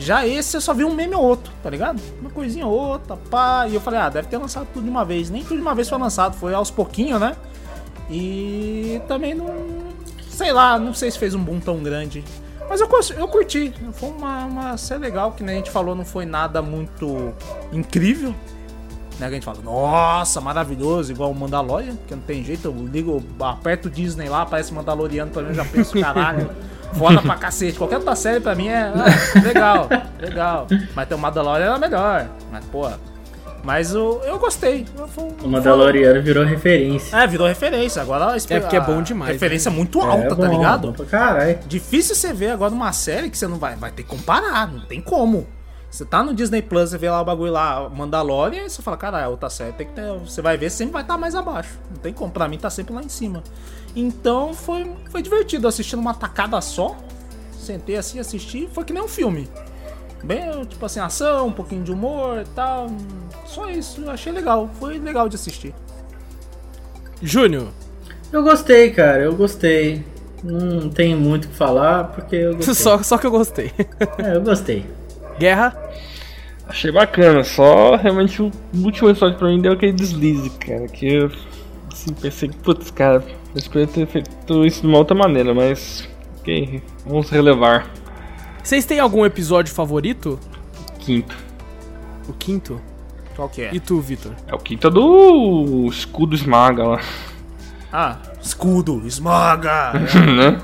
Já 0.00 0.26
esse 0.26 0.56
eu 0.56 0.60
só 0.60 0.72
vi 0.72 0.84
um 0.84 0.94
meme 0.94 1.14
ou 1.14 1.22
outro, 1.22 1.52
tá 1.62 1.68
ligado? 1.68 2.00
Uma 2.20 2.30
coisinha 2.30 2.66
ou 2.66 2.72
outra, 2.72 3.16
pá. 3.16 3.66
E 3.68 3.74
eu 3.74 3.80
falei, 3.80 4.00
ah, 4.00 4.08
deve 4.08 4.28
ter 4.28 4.38
lançado 4.38 4.66
tudo 4.72 4.84
de 4.84 4.90
uma 4.90 5.04
vez. 5.04 5.30
Nem 5.30 5.42
tudo 5.42 5.56
de 5.56 5.62
uma 5.62 5.74
vez 5.74 5.88
foi 5.88 5.98
lançado, 5.98 6.36
foi 6.36 6.54
aos 6.54 6.70
pouquinhos, 6.70 7.20
né? 7.20 7.36
E 8.10 9.00
também 9.06 9.34
não. 9.34 9.46
Sei 10.28 10.52
lá, 10.52 10.78
não 10.78 10.94
sei 10.94 11.10
se 11.10 11.18
fez 11.18 11.34
um 11.34 11.42
boom 11.42 11.60
tão 11.60 11.82
grande. 11.82 12.24
Mas 12.68 12.80
eu, 12.80 12.88
eu 13.16 13.28
curti. 13.28 13.74
Foi 13.92 14.08
uma, 14.10 14.44
uma 14.46 14.76
série 14.76 15.00
legal, 15.00 15.32
que 15.32 15.42
nem 15.42 15.56
a 15.56 15.58
gente 15.58 15.70
falou, 15.70 15.94
não 15.94 16.04
foi 16.04 16.24
nada 16.24 16.62
muito 16.62 17.34
incrível. 17.72 18.34
Né, 19.18 19.26
que 19.26 19.32
a 19.32 19.36
gente 19.36 19.44
fala, 19.44 19.60
nossa, 19.60 20.40
maravilhoso, 20.40 21.12
igual 21.12 21.30
o 21.30 21.34
Mandalorian, 21.34 21.94
que 22.06 22.14
não 22.14 22.22
tem 22.22 22.42
jeito, 22.42 22.68
eu 22.68 22.88
ligo, 22.90 23.22
aperto 23.38 23.88
o 23.88 23.90
Disney 23.90 24.30
lá, 24.30 24.42
aparece 24.42 24.72
Mandaloriano, 24.72 25.30
mim 25.30 25.48
eu 25.48 25.54
já 25.54 25.62
penso, 25.62 26.00
caralho, 26.00 26.50
foda 26.94 27.22
pra 27.22 27.34
cacete. 27.36 27.78
Qualquer 27.78 27.96
outra 27.96 28.14
série 28.14 28.40
pra 28.40 28.54
mim 28.54 28.68
é 28.68 28.92
ah, 28.94 29.40
legal, 29.42 29.88
legal. 30.20 30.66
Mas 30.94 31.08
tem 31.08 31.16
o 31.16 31.20
Mandalorian 31.20 31.66
era 31.66 31.78
melhor. 31.78 32.26
Mas, 32.50 32.64
pô, 32.66 32.88
Mas 33.62 33.94
o, 33.94 34.20
eu 34.24 34.38
gostei. 34.38 34.86
Foi- 35.08 35.28
O 35.42 35.48
Mandaloriano 35.48 36.22
virou 36.22 36.44
referência. 36.44 37.16
É, 37.16 37.26
virou 37.26 37.46
referência. 37.46 38.00
Agora 38.02 38.36
É 38.48 38.60
porque 38.60 38.76
é 38.76 38.80
bom 38.80 39.02
demais, 39.02 39.32
Referência 39.32 39.70
muito 39.70 40.00
É 40.00 40.04
alta, 40.04 40.34
bom, 40.34 40.42
tá 40.42 40.48
ligado? 40.48 40.92
caralho. 41.10 41.58
Difícil 41.66 42.14
você 42.14 42.32
ver 42.32 42.50
agora 42.50 42.72
uma 42.72 42.92
série 42.92 43.28
que 43.30 43.36
você 43.36 43.46
não 43.46 43.58
vai, 43.58 43.76
vai 43.76 43.90
ter 43.90 44.02
que 44.02 44.08
comparar, 44.08 44.66
não 44.66 44.80
tem 44.80 45.00
como. 45.00 45.46
Você 45.90 46.04
tá 46.04 46.22
no 46.22 46.32
Disney 46.32 46.62
Plus, 46.62 46.90
você 46.90 46.98
vê 46.98 47.10
lá 47.10 47.20
o 47.20 47.24
bagulho 47.24 47.50
lá, 47.52 47.88
Mandalorian, 47.88 48.62
e 48.64 48.70
você 48.70 48.80
fala, 48.80 48.96
cara, 48.96 49.28
outra 49.28 49.50
série 49.50 49.72
tem 49.72 49.86
que 49.88 49.92
ter. 49.92 50.06
Você 50.20 50.40
vai 50.40 50.56
ver, 50.56 50.70
sempre 50.70 50.92
vai 50.92 51.02
estar 51.02 51.18
mais 51.18 51.34
abaixo. 51.34 51.78
Não 51.90 51.96
tem 51.96 52.12
como, 52.12 52.30
pra 52.30 52.46
mim 52.46 52.58
tá 52.58 52.70
sempre 52.70 52.94
lá 52.94 53.02
em 53.02 53.08
cima. 53.08 53.42
Então 53.96 54.54
foi, 54.54 54.88
foi 55.10 55.20
divertido 55.20 55.66
assistindo 55.66 55.98
uma 55.98 56.14
tacada 56.14 56.60
só. 56.60 56.96
Sentei 57.58 57.96
assim, 57.96 58.20
assisti, 58.20 58.68
foi 58.72 58.84
que 58.84 58.92
nem 58.92 59.02
um 59.02 59.08
filme. 59.08 59.48
Bem, 60.22 60.64
tipo 60.66 60.84
assim, 60.86 61.00
ação, 61.00 61.48
um 61.48 61.52
pouquinho 61.52 61.82
de 61.82 61.90
humor 61.90 62.42
e 62.42 62.44
tal. 62.54 62.86
Só 63.46 63.68
isso, 63.68 64.02
eu 64.02 64.10
achei 64.10 64.32
legal. 64.32 64.70
Foi 64.78 64.98
legal 64.98 65.28
de 65.28 65.34
assistir. 65.34 65.74
Júnior, 67.22 67.68
Eu 68.32 68.42
gostei, 68.44 68.90
cara, 68.92 69.22
eu 69.22 69.34
gostei. 69.34 70.04
Não 70.42 70.88
tem 70.88 71.14
muito 71.16 71.46
o 71.46 71.48
que 71.48 71.54
falar, 71.56 72.04
porque 72.04 72.36
eu 72.36 72.54
gostei. 72.56 72.74
só, 72.74 73.02
só 73.02 73.18
que 73.18 73.26
eu 73.26 73.30
gostei. 73.30 73.72
É, 74.18 74.36
eu 74.36 74.40
gostei. 74.42 74.86
Guerra, 75.40 75.74
Achei 76.68 76.92
bacana, 76.92 77.42
só 77.42 77.96
realmente 77.96 78.40
o 78.40 78.52
último 78.76 79.08
episódio 79.10 79.36
pra 79.36 79.48
mim 79.48 79.60
deu 79.60 79.72
aquele 79.72 79.90
deslize, 79.92 80.50
cara. 80.50 80.86
Que 80.86 81.14
eu 81.14 81.30
assim, 81.92 82.12
pensei 82.12 82.48
que, 82.48 82.56
putz, 82.58 82.92
cara, 82.92 83.24
eles 83.50 83.66
poderiam 83.66 83.88
ter 83.92 84.06
feito 84.06 84.64
isso 84.64 84.82
de 84.82 84.86
uma 84.86 84.98
outra 84.98 85.16
maneira, 85.16 85.52
mas. 85.52 86.08
Ok, 86.38 86.80
vamos 87.04 87.28
relevar. 87.28 87.90
vocês 88.62 88.84
têm 88.84 89.00
algum 89.00 89.26
episódio 89.26 89.74
favorito? 89.74 90.38
Quinto. 91.00 91.36
O 92.28 92.32
quinto? 92.34 92.80
Qual 93.34 93.48
que 93.48 93.62
é? 93.62 93.74
E 93.74 93.80
tu, 93.80 94.00
Vitor? 94.00 94.32
É 94.46 94.54
o 94.54 94.58
quinto 94.58 94.86
é 94.86 94.90
do 94.90 95.86
escudo 95.88 96.36
esmaga 96.36 96.84
lá. 96.86 97.00
Ah, 97.92 98.18
escudo, 98.40 99.02
esmaga! 99.06 99.92
né? 100.36 100.56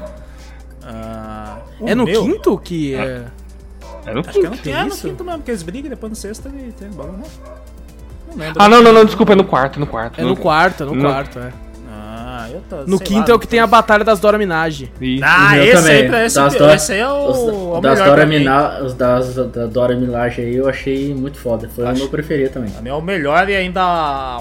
Ah, 0.85 1.59
É 1.85 1.95
o 1.95 1.97
no 1.97 2.05
meu? 2.05 2.23
quinto 2.23 2.57
que 2.59 2.95
é. 2.95 2.99
É 2.99 3.46
no 4.15 4.21
Acho 4.21 4.31
que 4.33 4.39
é 4.39 4.43
no, 4.43 4.51
quinto. 4.51 4.63
Que 4.63 4.71
é 4.71 4.83
no 4.83 4.89
isso? 4.89 5.09
quinto 5.09 5.25
mesmo, 5.25 5.39
porque 5.39 5.51
eles 5.51 5.63
brigam 5.63 5.87
e 5.87 5.91
depois 5.91 6.11
no 6.11 6.17
sexto 6.17 6.49
ele 6.49 6.73
tem 6.73 6.89
bagulho, 6.91 7.19
né? 7.19 7.25
Não 8.29 8.37
lembro. 8.37 8.63
Ah, 8.63 8.69
não, 8.69 8.83
não, 8.83 8.93
não, 8.93 9.05
desculpa, 9.05 9.33
é 9.33 9.37
no 9.37 9.45
quarto, 9.45 9.77
é 9.77 9.81
no 9.81 9.87
quarto. 9.87 10.21
É 10.21 10.25
no 10.25 10.37
quarto, 10.37 10.83
é 10.83 10.87
no 10.87 10.95
No- 10.95 11.03
quarto, 11.09 11.39
é. 11.39 11.53
No 12.87 12.99
quinto 12.99 13.29
lá, 13.29 13.33
é 13.33 13.35
o 13.35 13.39
que 13.39 13.47
tem 13.49 13.61
a 13.61 13.67
batalha 13.67 14.05
das 14.05 14.19
Dora 14.21 14.37
Minaj. 14.39 14.91
Isso. 15.01 15.25
Ah, 15.25 15.59
esse 15.59 15.73
também. 15.83 15.93
aí, 16.03 16.09
pra- 16.09 16.25
esse, 16.25 16.37
Das 16.37 16.53
esse, 16.53 16.59
Dora- 16.59 16.77
aí 16.91 16.99
é 17.01 17.09
o, 17.09 17.29
Os, 17.31 17.39
o 17.39 17.81
das, 17.81 17.99
Dora 17.99 18.85
os 18.85 18.95
das 18.95 19.35
da 19.35 19.67
Dora 19.67 19.95
Milaje 19.97 20.41
aí 20.43 20.57
eu 20.57 20.69
achei 20.69 21.15
muito 21.15 21.39
foda. 21.39 21.69
Foi 21.75 21.85
Acho- 21.85 21.95
o 21.95 21.99
meu 21.99 22.09
preferido 22.09 22.51
também. 22.55 22.71
Mim 22.83 22.89
é 22.89 22.93
o 22.95 23.01
melhor 23.03 23.49
e 23.49 23.55
ainda 23.57 23.81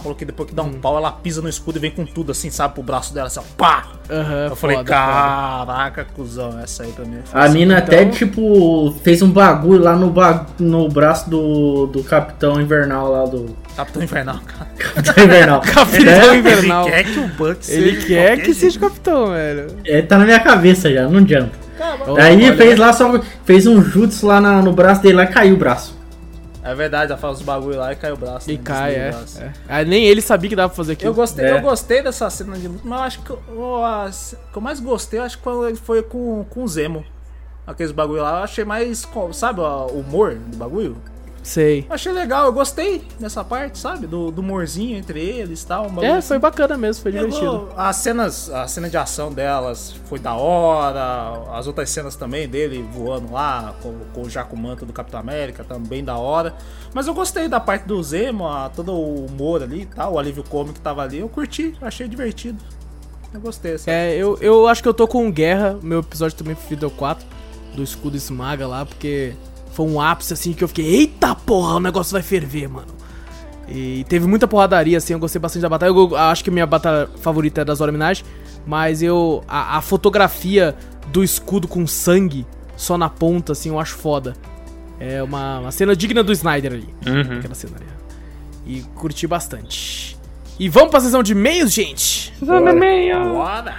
falou 0.01 0.15
que 0.15 0.25
depois 0.25 0.49
que 0.49 0.55
dá 0.55 0.63
Hum. 0.63 0.71
um 0.75 0.79
pau, 0.79 0.97
ela 0.97 1.11
pisa 1.11 1.41
no 1.41 1.49
escudo 1.49 1.77
e 1.77 1.81
vem 1.81 1.91
com 1.91 2.05
tudo 2.05 2.31
assim, 2.31 2.49
sabe, 2.49 2.73
pro 2.73 2.83
braço 2.83 3.13
dela, 3.13 3.27
assim, 3.27 3.39
ó, 3.39 3.43
pá! 3.57 3.85
Aham, 4.09 4.47
Eu 4.51 4.55
falei, 4.55 4.77
foda, 4.77 4.93
foda. 4.93 4.99
caraca, 5.65 6.05
cuzão, 6.15 6.59
essa 6.63 6.83
aí 6.83 6.91
pra 6.91 7.05
mim. 7.05 7.17
foi 7.25 7.39
A 7.41 7.43
assim. 7.45 7.53
mina 7.57 7.73
então- 7.79 7.85
até, 7.85 8.05
tipo, 8.05 8.95
fez 9.03 9.21
um 9.21 9.29
bagulho 9.31 9.81
lá 9.83 9.95
no, 9.95 10.09
ba 10.11 10.45
no 10.59 10.87
braço 10.89 11.27
do, 11.29 11.87
do 11.87 12.03
Capitão 12.03 12.61
Invernal 12.61 13.11
lá 13.11 13.25
do. 13.25 13.55
Capitão 13.75 14.03
Infernal, 14.03 14.39
cara. 14.45 14.69
Capitão 14.77 15.23
Invernal. 15.23 15.61
Capitão 15.65 16.13
É, 16.13 16.37
Invernal. 16.37 16.83
Ele 16.87 16.91
quer 16.91 17.03
que 17.03 17.19
o 17.19 17.27
Buck 17.29 17.65
seja 17.65 17.87
Ele 17.87 17.97
de 17.97 18.05
quer 18.15 18.27
qualquer 18.27 18.43
que 18.45 18.53
seja 18.53 18.79
capitão, 18.79 19.27
velho. 19.31 19.67
É, 19.85 20.01
tá 20.01 20.17
na 20.17 20.25
minha 20.25 20.39
cabeça 20.39 20.91
já, 20.91 21.07
não 21.07 21.19
adianta. 21.19 21.51
Ó, 22.07 22.17
Aí 22.19 22.35
olha, 22.35 22.55
fez 22.57 22.79
lá 22.79 22.93
só. 22.93 23.19
Fez 23.43 23.67
um 23.67 23.81
jutsu 23.81 24.25
lá 24.27 24.39
na- 24.41 24.61
no 24.61 24.71
braço 24.73 25.01
dele 25.01 25.15
lá 25.15 25.23
e 25.23 25.27
caiu 25.27 25.55
o 25.55 25.57
braço. 25.57 25.95
É 26.63 26.73
verdade, 26.73 27.11
ela 27.11 27.19
faz 27.21 27.37
os 27.37 27.43
bagulho 27.43 27.77
lá 27.77 27.91
e 27.93 27.95
cai 27.95 28.11
o 28.11 28.17
braço. 28.17 28.49
E 28.49 28.53
né, 28.55 28.59
cai, 28.63 28.95
é. 28.95 29.09
o 29.09 29.11
braço. 29.11 29.39
é. 29.43 29.51
Ah, 29.69 29.83
nem 29.83 30.05
ele 30.05 30.19
sabia 30.21 30.49
que 30.49 30.55
dava 30.55 30.69
pra 30.69 30.75
fazer 30.77 30.93
aquilo. 30.93 31.11
Eu 31.11 31.13
gostei, 31.13 31.45
É. 31.45 31.51
eu 31.51 31.61
gostei 31.61 32.01
dessa 32.01 32.27
cena 32.29 32.57
de 32.57 32.67
luta, 32.67 32.81
mas 32.83 32.97
eu 32.99 33.05
acho 33.05 33.21
que 33.21 33.29
eu, 33.29 33.85
a- 33.85 34.09
que 34.51 34.57
eu 34.57 34.61
mais 34.61 34.79
gostei, 34.79 35.19
acho 35.19 35.37
que 35.37 35.43
quando 35.43 35.67
ele 35.67 35.75
foi 35.77 36.01
com, 36.01 36.43
com 36.49 36.63
o 36.63 36.67
Zemo. 36.67 37.05
Aqueles 37.67 37.91
bagulho 37.91 38.21
lá, 38.23 38.39
eu 38.39 38.43
achei 38.43 38.63
mais, 38.65 39.07
sabe, 39.33 39.59
o 39.61 39.85
humor 39.99 40.35
do 40.35 40.57
bagulho? 40.57 40.97
Sei. 41.45 41.85
Achei 41.91 42.11
legal, 42.11 42.47
eu 42.47 42.51
gostei 42.53 43.03
dessa 43.19 43.43
parte, 43.43 43.77
sabe? 43.77 44.07
Do, 44.07 44.31
do 44.31 44.41
humorzinho 44.41 44.97
entre 44.97 45.19
eles 45.19 45.61
e 45.61 45.67
tal. 45.67 45.85
É, 46.01 46.13
assim. 46.13 46.27
foi 46.29 46.39
bacana 46.39 46.75
mesmo, 46.75 47.03
foi 47.03 47.11
Pegou- 47.11 47.29
divertido. 47.29 47.69
As 47.77 47.97
cenas, 47.97 48.49
a 48.49 48.67
cena 48.67 48.89
de 48.89 48.97
ação 48.97 49.31
delas 49.31 49.93
foi 50.05 50.17
da 50.17 50.33
hora. 50.33 51.43
As 51.53 51.67
outras 51.67 51.87
cenas 51.91 52.15
também 52.15 52.47
dele 52.49 52.83
voando 52.91 53.31
lá, 53.31 53.75
com, 53.83 53.93
com 54.11 54.27
já 54.27 54.43
com 54.43 54.55
o 54.55 54.59
manto 54.59 54.87
do 54.87 54.91
Capitão 54.91 55.19
América, 55.19 55.63
também 55.63 56.03
da 56.03 56.17
hora. 56.17 56.55
Mas 56.95 57.05
eu 57.05 57.13
gostei 57.13 57.47
da 57.47 57.59
parte 57.59 57.83
do 57.85 58.01
Zemo, 58.01 58.47
a- 58.47 58.67
todo 58.69 58.91
o 58.91 59.25
humor 59.27 59.61
ali 59.61 59.81
e 59.81 59.85
tal, 59.85 60.13
o 60.13 60.19
alívio 60.19 60.43
cômico 60.43 60.73
que 60.73 60.81
tava 60.81 61.03
ali. 61.03 61.19
Eu 61.19 61.29
curti, 61.29 61.75
achei 61.79 62.07
divertido. 62.07 62.57
Eu 63.31 63.39
gostei. 63.39 63.73
Assim. 63.75 63.91
É, 63.91 64.15
eu, 64.15 64.35
eu 64.41 64.67
acho 64.67 64.81
que 64.81 64.89
eu 64.89 64.93
tô 64.95 65.07
com 65.07 65.31
Guerra, 65.31 65.77
meu 65.83 65.99
episódio 65.99 66.35
também 66.35 66.55
preferido 66.55 66.85
é 66.85 66.87
o 66.87 66.91
4, 66.91 67.23
do 67.75 67.83
escudo 67.83 68.17
esmaga 68.17 68.65
lá, 68.65 68.83
porque 68.83 69.33
foi 69.75 69.85
um 69.85 69.99
ápice 69.99 70.31
assim 70.31 70.53
que 70.53 70.63
eu 70.63 70.69
fiquei, 70.69 70.85
eita 70.85 71.35
porra, 71.35 71.75
o 71.75 71.79
negócio 71.81 72.13
vai 72.13 72.21
ferver, 72.21 72.69
mano. 72.69 72.87
E 73.67 74.05
teve 74.07 74.25
muita 74.25 74.47
porradaria, 74.47 74.97
assim, 74.97 75.11
eu 75.11 75.19
gostei 75.19 75.39
bastante 75.39 75.63
da 75.63 75.69
batalha. 75.69 75.89
Eu, 75.89 76.15
acho 76.15 76.43
que 76.43 76.49
minha 76.49 76.65
batalha 76.65 77.09
favorita 77.19 77.61
é 77.61 77.65
das 77.65 77.79
Zora 77.79 77.91
Minaj, 77.91 78.23
mas 78.65 79.01
eu. 79.01 79.43
A, 79.47 79.77
a 79.77 79.81
fotografia 79.81 80.75
do 81.07 81.23
escudo 81.23 81.67
com 81.67 81.85
sangue 81.85 82.47
só 82.77 82.97
na 82.97 83.09
ponta, 83.09 83.51
assim, 83.51 83.69
eu 83.69 83.79
acho 83.79 83.95
foda. 83.95 84.33
É 84.97 85.21
uma, 85.21 85.59
uma 85.59 85.71
cena 85.71 85.93
digna 85.93 86.23
do 86.23 86.31
Snyder 86.31 86.71
ali. 86.71 86.89
Uhum. 87.05 87.39
Aquela 87.39 87.55
cena 87.55 87.75
ali. 87.75 87.85
E 88.65 88.81
curti 88.95 89.27
bastante. 89.27 90.17
E 90.57 90.69
vamos 90.69 90.89
pra 90.89 91.01
sessão 91.01 91.21
de 91.21 91.33
e-mails, 91.33 91.73
gente? 91.73 92.33
Bora! 93.33 93.75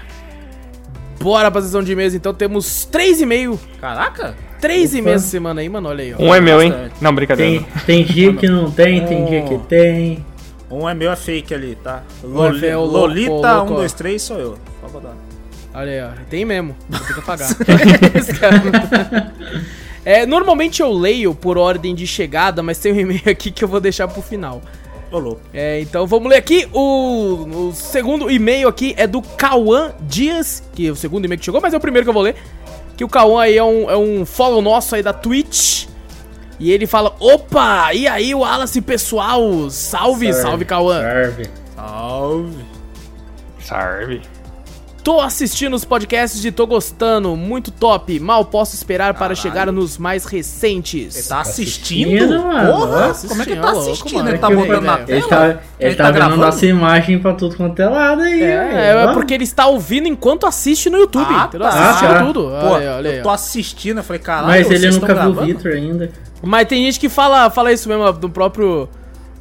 Bora 1.18 1.50
pra 1.50 1.62
sessão 1.62 1.82
de 1.82 1.92
e-mails, 1.92 2.12
então 2.12 2.34
temos 2.34 2.84
três 2.84 3.18
e-mails. 3.20 3.58
Caraca! 3.80 4.36
Três 4.66 4.90
Opa. 4.90 4.98
e-mails 4.98 5.22
essa 5.22 5.30
semana 5.30 5.60
aí, 5.60 5.68
mano. 5.68 5.88
Olha 5.88 6.02
aí, 6.04 6.14
ó. 6.18 6.22
Um 6.22 6.34
é 6.34 6.40
meu, 6.40 6.62
hein? 6.62 6.72
Não, 7.00 7.14
brincadeira. 7.14 7.64
Tem, 7.86 8.02
tem 8.02 8.04
dia 8.04 8.32
que 8.32 8.48
não 8.48 8.70
tem, 8.70 9.04
tem 9.06 9.24
dia 9.24 9.42
que 9.42 9.58
tem. 9.68 10.24
Um 10.70 10.88
é 10.88 10.94
meu, 10.94 11.10
é 11.12 11.16
fake 11.16 11.54
ali, 11.54 11.76
tá? 11.82 12.02
é 12.22 12.26
Loli- 12.26 12.74
Lolita, 12.74 13.30
o 13.30 13.34
louco, 13.40 13.72
1, 13.72 13.74
ó. 13.74 13.78
2, 13.78 13.92
3 13.92 14.20
sou 14.22 14.38
eu. 14.38 14.58
Botar. 14.92 15.14
Olha 15.74 15.92
aí, 15.92 16.00
ó. 16.02 16.24
Tem 16.28 16.44
mesmo. 16.44 16.74
Vou 16.88 16.98
ter 17.00 17.14
que 17.14 17.20
apagar. 17.20 17.48
Cara- 18.40 19.32
é, 20.04 20.24
normalmente 20.26 20.80
eu 20.82 20.92
leio 20.92 21.34
por 21.34 21.58
ordem 21.58 21.94
de 21.94 22.06
chegada, 22.06 22.62
mas 22.62 22.78
tem 22.78 22.92
um 22.92 23.00
e-mail 23.00 23.22
aqui 23.26 23.50
que 23.50 23.62
eu 23.62 23.68
vou 23.68 23.80
deixar 23.80 24.08
pro 24.08 24.22
final. 24.22 24.62
Ô, 25.10 25.18
louco. 25.18 25.40
É, 25.54 25.80
então 25.80 26.06
vamos 26.06 26.28
ler 26.30 26.36
aqui. 26.36 26.66
O, 26.72 27.68
o 27.68 27.72
segundo 27.74 28.30
e-mail 28.30 28.68
aqui 28.68 28.94
é 28.96 29.06
do 29.06 29.22
Cauã 29.22 29.92
Dias, 30.00 30.62
que 30.74 30.88
é 30.88 30.90
o 30.90 30.96
segundo 30.96 31.24
e-mail 31.24 31.38
que 31.38 31.44
chegou, 31.44 31.60
mas 31.60 31.74
é 31.74 31.76
o 31.76 31.80
primeiro 31.80 32.04
que 32.04 32.10
eu 32.10 32.14
vou 32.14 32.22
ler. 32.22 32.34
Que 32.96 33.04
o 33.04 33.08
Cauã 33.08 33.42
aí 33.42 33.56
é 33.56 33.64
um, 33.64 33.90
é 33.90 33.96
um 33.96 34.24
follow 34.24 34.62
nosso 34.62 34.94
aí 34.94 35.02
da 35.02 35.12
Twitch. 35.12 35.86
E 36.58 36.72
ele 36.72 36.86
fala: 36.86 37.14
Opa, 37.20 37.92
e 37.92 38.08
aí, 38.08 38.34
Wallace 38.34 38.80
pessoal? 38.80 39.68
Salve, 39.70 40.32
salve, 40.32 40.64
Cauã. 40.64 41.02
Salve. 41.02 41.50
Salve. 41.76 42.64
Serve. 43.60 44.35
Tô 45.06 45.20
assistindo 45.20 45.74
os 45.74 45.84
podcasts 45.84 46.44
e 46.44 46.50
tô 46.50 46.66
gostando, 46.66 47.36
muito 47.36 47.70
top. 47.70 48.18
Mal 48.18 48.44
posso 48.44 48.74
esperar 48.74 49.14
para 49.14 49.20
Caralho. 49.20 49.36
chegar 49.36 49.70
nos 49.70 49.98
mais 49.98 50.24
recentes. 50.24 51.14
Ele 51.14 51.28
tá 51.28 51.42
assistindo? 51.42 52.16
assistindo. 52.24 52.42
Porra, 52.42 53.14
Tá 53.14 53.28
como 53.28 53.42
é 53.42 53.44
que 53.44 53.52
ele 53.52 53.60
assistindo, 53.60 53.62
tá 53.62 53.68
é 53.68 53.72
louco, 53.72 53.90
assistindo? 53.92 54.26
Ele 54.28 54.34
É 54.34 54.38
tá 54.38 54.50
botando 54.50 54.82
na 54.82 54.94
ele- 54.94 55.04
tela? 55.06 55.16
Ele 55.16 55.22
tá, 55.28 55.60
ele 55.78 55.94
tá, 55.94 56.04
vendo 56.06 56.14
gravando? 56.14 56.36
nossa 56.44 56.66
imagem 56.66 57.18
pra 57.20 57.34
tudo 57.34 57.56
quanto 57.56 57.80
é 57.80 57.88
lado 57.88 58.20
aí. 58.22 58.42
É, 58.42 58.64
velho. 58.64 58.98
é 58.98 59.06
Ó. 59.06 59.12
porque 59.12 59.32
ele 59.32 59.44
está 59.44 59.66
ouvindo 59.68 60.08
enquanto 60.08 60.44
assiste 60.44 60.90
no 60.90 60.98
YouTube. 60.98 61.32
Ah, 61.32 61.46
tá. 61.56 61.68
Assistindo 61.68 62.10
Ah, 62.10 62.14
tá. 62.14 62.24
tudo. 62.24 62.40
Pô, 62.40 62.48
olha 62.50 62.76
aí, 62.90 62.96
olha 62.98 63.10
aí, 63.12 63.16
eu 63.18 63.22
tô 63.22 63.30
assistindo, 63.30 63.98
eu 63.98 64.02
falei, 64.02 64.20
caralho, 64.20 64.48
Mas 64.48 64.66
ele 64.68 64.78
vocês 64.80 64.96
nunca 64.96 65.14
viu 65.14 65.30
o? 65.30 65.34
Victor 65.46 65.70
ainda. 65.72 66.10
Mas 66.42 66.66
tem 66.66 66.84
gente 66.84 66.98
que 66.98 67.08
fala, 67.08 67.48
fala 67.48 67.72
isso 67.72 67.88
mesmo, 67.88 68.12
do 68.12 68.28
próprio. 68.28 68.88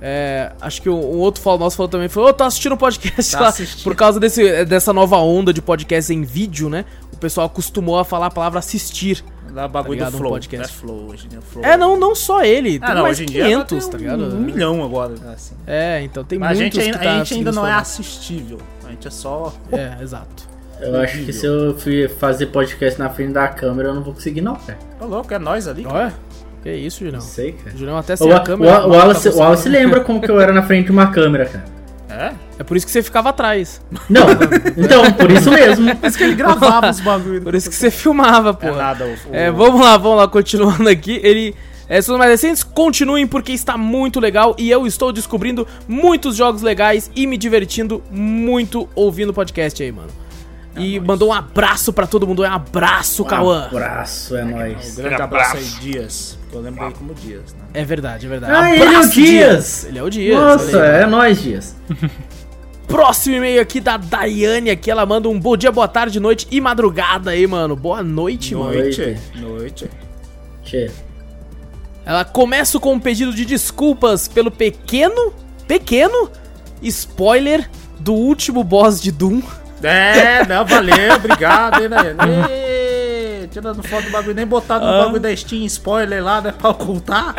É, 0.08 0.52
acho 0.62 0.82
que 0.84 0.90
um 0.90 0.94
um 1.00 1.18
outro 1.18 1.42
fala, 1.42 1.58
nosso 1.58 1.76
falou 1.78 1.90
também, 1.90 2.08
falou, 2.08 2.30
ô, 2.30 2.34
tô 2.34 2.44
assistindo 2.44 2.74
um 2.74 2.78
podcast 2.78 3.32
Tá 3.32 3.40
lá. 3.40 3.48
assistindo. 3.48 3.84
Por 3.84 3.96
causa 3.96 4.20
desse, 4.20 4.64
dessa 4.66 4.94
nova 4.94 5.18
onda 5.18 5.52
de 5.52 5.62
podcast 5.64 6.14
em 6.14 6.22
vídeo, 6.22 6.70
né? 6.70 6.86
O 7.12 7.18
pessoal 7.18 7.48
acostumou 7.48 7.98
a 7.98 8.06
falar 8.06 8.28
a 8.28 8.32
palavra 8.32 8.60
assistir. 8.60 9.24
Dá 9.52 9.68
bagulho 9.68 9.98
Tá 10.00 10.06
ligado? 10.06 10.12
do 10.12 10.16
Um 10.18 10.20
Flow. 10.20 10.32
podcast. 10.34 10.68
Não 10.68 10.94
é 10.94 10.96
Flow 10.98 11.10
hoje, 11.12 11.28
né? 11.32 11.40
Flow. 11.42 11.66
É, 11.66 11.76
não, 11.78 11.98
não 11.98 12.14
só 12.14 12.44
ele, 12.44 12.78
tem 12.78 12.90
Ah, 12.90 12.94
não, 12.94 13.02
mais 13.04 13.18
hoje 13.18 13.24
em 13.24 13.32
dia 13.32 13.44
500, 13.46 13.70
tem 13.70 13.90
tá 13.90 13.96
um, 13.98 14.00
ligado? 14.00 14.36
um 14.36 14.40
milhão 14.42 14.84
agora, 14.84 15.14
assim. 15.34 15.56
É, 15.66 16.02
então 16.04 16.24
tem 16.24 16.38
Mas 16.38 16.58
a 16.58 16.62
muitos 16.62 16.78
gente, 16.84 16.86
ainda- 16.88 17.00
que 17.00 17.04
tá 17.06 17.12
a 17.14 17.18
gente 17.24 17.34
ainda 17.36 17.52
não 17.54 17.66
é 17.66 17.74
assistível. 17.74 18.58
A 18.86 18.90
gente 18.90 19.08
é 19.08 19.12
só... 19.12 19.54
É, 19.72 20.04
exato. 20.04 20.44
Eu 20.82 21.00
acho 21.00 21.24
que 21.24 21.32
se 21.32 21.46
eu 21.46 21.74
fui 21.80 22.08
fazer 22.10 22.48
podcast 22.48 23.00
na 23.00 23.10
frente 23.10 23.32
da 23.32 23.48
câmera, 23.48 23.90
eu 23.90 23.96
não 23.96 24.04
vou 24.04 24.14
conseguir, 24.14 24.42
não, 24.42 24.56
cara. 24.56 24.78
Tá 25.00 25.06
louco, 25.06 25.34
é 25.34 25.40
nós 25.40 25.68
ali. 25.70 25.84
cara. 25.86 25.96
Olha, 25.98 26.14
que 26.72 26.76
isso, 26.78 27.00
Julião. 27.00 27.20
Não 27.20 27.22
sei, 27.28 27.52
cara. 27.54 27.78
Julião 27.78 27.98
até 27.98 28.14
O, 28.14 28.18
sem 28.18 28.32
a 28.32 28.38
o, 28.38 28.44
câmera. 28.44 28.72
o, 28.72 28.76
mata 28.76 28.88
Wallace, 28.98 29.22
você. 29.24 29.30
o 29.30 29.38
Wallace 29.42 29.70
lembra 29.70 30.00
como 30.02 30.22
que 30.22 30.30
eu 30.30 30.40
era 30.42 30.52
na 30.54 30.64
frente 30.64 30.86
de 30.88 30.92
uma 30.92 31.08
câmera, 31.12 31.46
cara. 31.46 31.66
É? 32.10 32.34
É 32.60 32.64
por 32.64 32.78
isso 32.78 32.86
que 32.86 32.92
você 32.92 33.04
ficava 33.04 33.30
atrás. 33.30 33.82
Não, 34.10 34.22
então, 34.78 35.12
por 35.14 35.30
isso 35.32 35.52
mesmo. 35.52 35.94
Por 35.98 36.08
isso 36.08 36.18
que 36.18 36.24
ele 36.24 36.36
gravava 36.36 36.90
os 36.90 37.00
bagulhos. 37.02 37.44
Por 37.44 37.54
isso 37.56 37.70
que 37.70 37.76
você 37.76 37.92
filmava, 37.92 38.54
pô. 38.54 38.68
É 38.68 38.72
nada, 38.72 39.06
o, 39.06 39.10
o- 39.32 39.36
É, 39.36 39.52
vamos 39.52 39.82
lá, 39.82 39.98
vamos 39.98 40.18
lá, 40.20 40.28
continuando 40.28 40.88
aqui. 40.88 41.20
Ele 41.24 41.54
É, 41.90 42.02
são 42.02 42.18
mais 42.18 42.32
recentes, 42.32 42.64
continuem 42.64 43.28
porque 43.28 43.52
está 43.52 43.78
muito 43.78 44.20
legal 44.20 44.56
e 44.58 44.72
eu 44.72 44.88
estou 44.88 45.12
descobrindo 45.12 45.68
muitos 45.88 46.36
jogos 46.36 46.62
legais 46.64 47.12
e 47.16 47.28
me 47.28 47.38
divertindo 47.38 48.02
muito 48.10 48.88
ouvindo 48.96 49.30
o 49.30 49.34
podcast 49.34 49.84
aí, 49.84 49.92
mano. 49.92 50.08
E 50.78 51.00
mandou 51.00 51.30
um 51.30 51.34
abraço 51.34 51.94
pra 51.94 52.08
todo 52.08 52.26
mundo, 52.26 52.42
um 52.44 52.46
abraço, 52.52 53.24
Cauã. 53.26 53.66
Abraço, 53.66 54.36
é 54.36 54.44
Um 54.44 54.52
nóis. 54.52 54.96
grande 54.96 55.16
Abraço. 55.22 55.52
abraço 55.52 55.58
aí, 55.58 55.82
Dias. 55.92 56.40
Eu 56.56 56.62
lembro 56.62 56.80
dele 56.80 56.96
como 56.98 57.14
Dias, 57.14 57.54
né? 57.54 57.66
É 57.74 57.84
verdade, 57.84 58.26
é 58.26 58.30
verdade. 58.30 58.54
Ah, 58.54 58.74
ele 58.74 58.84
é 58.84 58.86
o 58.86 58.90
Abraço, 58.90 59.12
Dias. 59.12 59.86
Ele 59.86 60.00
é 60.00 60.04
o 60.04 60.10
Dias. 60.10 60.40
Nossa, 60.40 60.82
aí. 60.82 61.04
é 61.04 61.06
nóis, 61.06 61.42
Dias. 61.42 61.76
Próximo 62.88 63.36
e-mail 63.36 63.62
aqui 63.62 63.82
da 63.82 63.98
Daiane 63.98 64.70
aqui, 64.70 64.90
ela 64.90 65.06
manda 65.06 65.28
um 65.28 65.40
bom 65.40 65.58
dia, 65.58 65.72
boa 65.72 65.88
tarde, 65.88 66.20
noite 66.20 66.48
e 66.50 66.62
madrugada 66.62 67.32
aí, 67.32 67.46
mano. 67.46 67.76
Boa 67.76 68.02
noite, 68.02 68.56
mano. 68.56 68.74
Noite. 68.74 69.18
Noite. 69.36 69.90
Che. 70.64 70.92
Ela 72.06 72.24
começa 72.24 72.80
com 72.80 72.94
um 72.94 73.00
pedido 73.00 73.34
de 73.34 73.44
desculpas 73.44 74.28
pelo 74.28 74.52
pequeno, 74.52 75.34
pequeno 75.68 76.30
spoiler 76.82 77.70
do 78.00 78.14
último 78.14 78.64
boss 78.64 79.02
de 79.02 79.12
Doom. 79.12 79.42
É, 79.84 80.46
não, 80.48 80.64
valeu, 80.66 81.16
obrigado, 81.16 81.82
hein, 81.82 81.90
né? 81.90 82.16
Tirando 83.56 83.82
foto 83.84 84.04
do 84.04 84.12
bagulho, 84.12 84.36
nem 84.36 84.46
botar 84.46 84.80
no 84.80 84.86
Ah. 84.86 85.04
bagulho 85.06 85.22
da 85.22 85.34
Steam 85.34 85.64
spoiler 85.64 86.22
lá, 86.22 86.42
né, 86.42 86.52
pra 86.52 86.72
ocultar. 86.72 87.34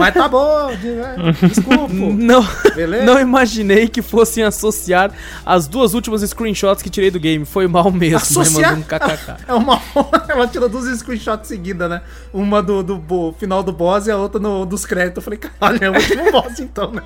Mas 0.00 0.12
tá 0.12 0.26
bom, 0.26 0.66
né? 0.72 1.14
desculpa. 1.42 1.86
Não, 1.94 2.44
Beleza? 2.74 3.04
não 3.04 3.20
imaginei 3.20 3.88
que 3.88 4.02
fossem 4.02 4.42
associar 4.42 5.12
as 5.46 5.68
duas 5.68 5.94
últimas 5.94 6.22
screenshots 6.22 6.82
que 6.82 6.90
tirei 6.90 7.08
do 7.08 7.20
game. 7.20 7.44
Foi 7.44 7.68
mal 7.68 7.88
mesmo, 7.92 8.16
Associar? 8.16 8.72
mas 8.76 8.78
mandou 8.78 8.78
um 8.78 8.82
kkk. 8.82 9.36
É 9.46 9.54
uma. 9.54 9.80
Ela 10.28 10.48
tirou 10.48 10.68
duas 10.68 10.86
screenshots 10.98 11.46
seguidas, 11.46 11.88
né? 11.88 12.02
Uma 12.32 12.60
do, 12.60 12.82
do 12.82 12.96
bo- 12.98 13.32
final 13.38 13.62
do 13.62 13.70
boss 13.72 14.08
e 14.08 14.10
a 14.10 14.16
outra 14.16 14.40
no, 14.40 14.66
dos 14.66 14.84
créditos. 14.84 15.18
Eu 15.18 15.22
falei, 15.22 15.38
caralho, 15.38 15.84
é 15.84 15.88
o 15.90 15.94
último 15.94 16.32
boss 16.32 16.58
então, 16.58 16.90
né? 16.90 17.02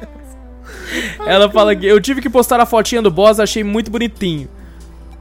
Ela 1.27 1.51
fala 1.51 1.77
que 1.77 1.85
eu 1.85 2.01
tive 2.01 2.23
que 2.23 2.31
postar 2.31 2.61
a 2.61 2.67
fotinha 2.67 3.03
do 3.03 3.11
boss, 3.11 3.39
achei 3.39 3.63
muito 3.63 3.91
bonitinho. 3.91 4.49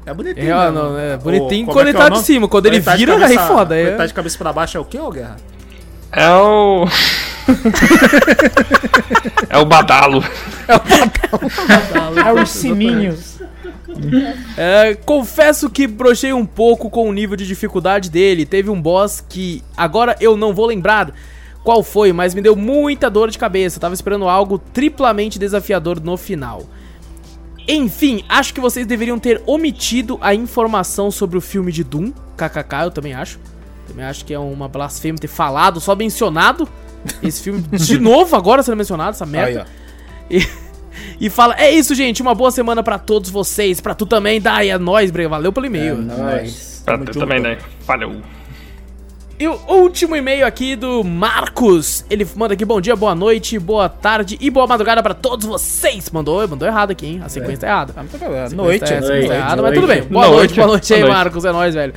É 0.05 0.13
bonitinho. 0.13 0.45
É, 0.45 0.65
né, 0.65 0.71
não, 0.71 0.99
é 0.99 1.17
bonitinho 1.17 1.65
quando 1.67 1.87
é 1.87 1.89
ele 1.89 1.97
é 1.97 2.01
tá 2.01 2.07
o 2.07 2.09
de 2.11 2.19
cima, 2.19 2.47
quando 2.47 2.65
ele 2.65 2.79
vira, 2.79 3.13
aí 3.13 3.19
cabeça- 3.19 3.47
foda, 3.47 3.65
quando 3.67 3.71
aí 3.73 3.81
ele 3.81 3.89
é- 3.91 3.95
tá 3.97 4.05
de 4.05 4.13
cabeça 4.13 4.37
pra 4.37 4.53
baixo 4.53 4.77
é 4.77 4.81
o 4.81 4.85
quê, 4.85 4.99
ô 4.99 5.09
Guerra? 5.09 5.37
É 6.11 6.29
o. 6.29 6.85
é 9.49 9.57
o 9.57 9.65
Badalo. 9.65 10.23
É 12.25 12.41
os 12.41 12.49
sininhos. 12.49 13.39
É, 14.57 14.95
confesso 15.05 15.69
que 15.69 15.87
brochei 15.87 16.33
um 16.33 16.45
pouco 16.45 16.89
com 16.89 17.07
o 17.07 17.13
nível 17.13 17.35
de 17.35 17.45
dificuldade 17.45 18.09
dele. 18.09 18.45
Teve 18.45 18.69
um 18.69 18.81
boss 18.81 19.23
que 19.27 19.63
agora 19.75 20.15
eu 20.19 20.35
não 20.37 20.53
vou 20.53 20.65
lembrar 20.65 21.11
qual 21.63 21.83
foi, 21.83 22.11
mas 22.11 22.33
me 22.33 22.41
deu 22.41 22.55
muita 22.55 23.09
dor 23.09 23.29
de 23.29 23.37
cabeça. 23.37 23.79
Tava 23.79 23.93
esperando 23.93 24.27
algo 24.27 24.57
triplamente 24.57 25.39
desafiador 25.39 25.99
no 25.99 26.17
final. 26.17 26.63
Enfim, 27.67 28.23
acho 28.27 28.53
que 28.53 28.59
vocês 28.59 28.85
deveriam 28.85 29.17
ter 29.17 29.41
omitido 29.45 30.17
a 30.21 30.33
informação 30.35 31.09
sobre 31.09 31.37
o 31.37 31.41
filme 31.41 31.71
de 31.71 31.83
Doom. 31.83 32.11
KKK, 32.37 32.83
eu 32.85 32.91
também 32.91 33.13
acho. 33.13 33.39
Também 33.87 34.05
acho 34.05 34.25
que 34.25 34.33
é 34.33 34.39
uma 34.39 34.67
blasfêmia 34.67 35.19
ter 35.19 35.27
falado, 35.27 35.79
só 35.79 35.95
mencionado 35.95 36.67
esse 37.21 37.41
filme 37.41 37.61
de 37.77 37.99
novo 37.99 38.35
agora 38.35 38.63
sendo 38.63 38.77
mencionado, 38.77 39.11
essa 39.11 39.25
merda. 39.25 39.65
Aí. 40.29 40.39
E, 40.39 40.47
e 41.25 41.29
fala, 41.29 41.55
é 41.57 41.69
isso, 41.71 41.93
gente, 41.93 42.21
uma 42.21 42.33
boa 42.33 42.51
semana 42.51 42.81
pra 42.81 42.97
todos 42.97 43.29
vocês, 43.29 43.81
pra 43.81 43.93
tu 43.93 44.05
também, 44.05 44.39
Dai, 44.41 44.69
é 44.69 44.77
nóis, 44.77 45.11
valeu 45.11 45.51
pelo 45.51 45.65
É 45.65 45.69
e-mail. 45.69 45.95
nóis. 45.97 46.81
Pra 46.85 46.97
tu 46.97 47.11
também, 47.17 47.39
né? 47.39 47.57
Valeu. 47.85 48.21
E 49.39 49.47
o 49.47 49.59
último 49.67 50.15
e-mail 50.15 50.45
aqui 50.45 50.75
do 50.75 51.03
Marcos, 51.03 52.05
ele 52.09 52.25
manda 52.35 52.53
aqui, 52.53 52.63
bom 52.63 52.79
dia, 52.79 52.95
boa 52.95 53.15
noite, 53.15 53.57
boa 53.57 53.89
tarde 53.89 54.37
e 54.39 54.49
boa 54.49 54.67
madrugada 54.67 55.01
pra 55.01 55.13
todos 55.13 55.45
vocês. 55.47 56.09
Mandou, 56.11 56.47
mandou 56.47 56.67
errado 56.67 56.91
aqui, 56.91 57.07
hein, 57.07 57.21
a 57.23 57.27
sequência 57.29 57.61
tá 57.61 57.67
errada. 57.67 57.93
Ah, 57.97 58.49
Noite. 58.53 58.79
tá- 58.81 58.85
a 58.85 58.97
é. 58.97 59.01
sequência 59.01 59.01
tá 59.01 59.07
noite, 59.07 59.31
errada, 59.31 59.61
mas 59.61 59.73
tudo 59.73 59.87
noite. 59.87 60.01
bem. 60.01 60.09
Boa 60.09 60.25
Noite, 60.27 60.37
noite, 60.37 60.55
boa 60.55 60.67
noite 60.67 60.93
aí, 60.93 60.99
boa 61.01 61.09
noite. 61.13 61.23
Marcos, 61.23 61.45
é 61.45 61.51
nóis, 61.51 61.73
velho. 61.73 61.93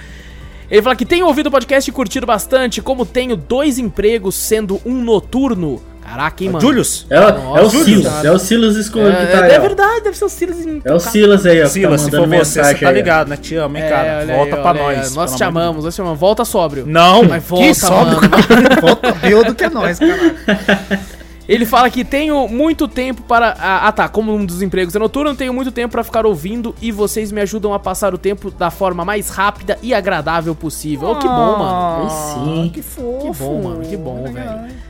Ele 0.70 0.82
fala 0.82 0.96
que 0.96 1.04
tem 1.04 1.22
ouvido 1.22 1.46
o 1.48 1.50
podcast 1.50 1.88
e 1.88 1.92
curtido 1.92 2.26
bastante, 2.26 2.80
como 2.82 3.04
tenho 3.06 3.36
dois 3.36 3.78
empregos 3.78 4.34
sendo 4.34 4.80
um 4.84 4.94
noturno. 4.94 5.80
Caraca, 6.07 6.45
hein, 6.45 6.51
mano. 6.51 6.61
Julius. 6.61 7.05
É, 7.11 7.19
o- 7.19 7.57
é 7.59 7.62
o 7.62 7.69
Silas, 7.70 8.12
cara. 8.12 8.28
é 8.28 8.31
o 8.31 8.39
Silas 8.39 8.77
escondido 8.77 9.16
É, 9.16 9.27
que 9.27 9.33
tá 9.33 9.39
é, 9.39 9.43
aí, 9.43 9.53
é 9.53 9.59
verdade, 9.59 10.01
deve 10.05 10.16
ser 10.16 10.24
o 10.24 10.28
Silas 10.28 10.65
em... 10.65 10.81
É 10.85 10.95
o 10.95 11.01
Silas 11.01 11.45
aí, 11.45 11.61
ó. 11.61 11.65
que 11.65 11.70
Silas, 11.70 12.01
tá 12.03 12.05
se 12.05 12.16
for 12.16 12.20
você, 12.20 12.27
você 12.27 12.59
mensagem 12.61 12.81
tá 12.81 12.93
ligado, 12.93 13.28
né? 13.28 13.37
Te 13.37 13.57
amo, 13.57 13.77
hein, 13.77 13.85
cara. 13.89 14.07
É, 14.07 14.19
olha 14.19 14.37
Volta 14.37 14.57
aí, 14.57 14.62
pra 14.62 14.74
nós. 14.74 15.15
Nós 15.16 15.35
te 15.35 15.43
amamos, 15.43 15.85
nós 15.85 15.95
te 15.95 16.01
amamos. 16.01 16.20
Volta 16.20 16.45
sóbrio. 16.45 16.85
Não, 16.87 17.24
Mas 17.24 17.43
volta, 17.43 17.66
que 17.66 17.74
sobe, 17.74 18.15
mano. 18.15 18.31
volta 18.81 19.12
pior 19.15 19.45
do 19.45 19.55
que 19.55 19.69
nós, 19.69 19.99
cara. 19.99 21.01
Ele 21.49 21.65
fala 21.65 21.89
que 21.91 22.05
tenho 22.05 22.49
muito 22.49 22.89
tempo 22.89 23.23
para. 23.23 23.57
Ah, 23.59 23.87
ah, 23.89 23.93
tá. 23.93 24.09
Como 24.09 24.35
um 24.35 24.45
dos 24.45 24.62
empregos 24.62 24.97
é 24.97 24.99
noturno, 24.99 25.35
tenho 25.35 25.55
muito 25.55 25.70
tempo 25.70 25.93
para 25.93 26.03
ficar 26.03 26.27
ouvindo 26.27 26.74
e 26.83 26.91
vocês 26.91 27.31
me 27.31 27.41
ajudam 27.41 27.73
a 27.73 27.78
passar 27.78 28.12
o 28.15 28.19
tempo 28.19 28.51
da 28.51 28.69
forma 28.70 29.05
mais 29.05 29.28
rápida 29.28 29.78
e 29.81 29.95
agradável 29.95 30.55
possível. 30.57 31.11
Oh, 31.11 31.16
que 31.16 31.28
bom, 31.28 31.59
mano. 31.59 32.03
Aí 32.03 32.11
sim. 32.11 32.70
Que 32.74 32.83
fofo. 32.83 33.19
Que 33.33 33.39
bom, 33.39 33.62
mano, 33.62 33.81
que 33.83 33.97
bom, 33.97 34.24
velho. 34.33 34.87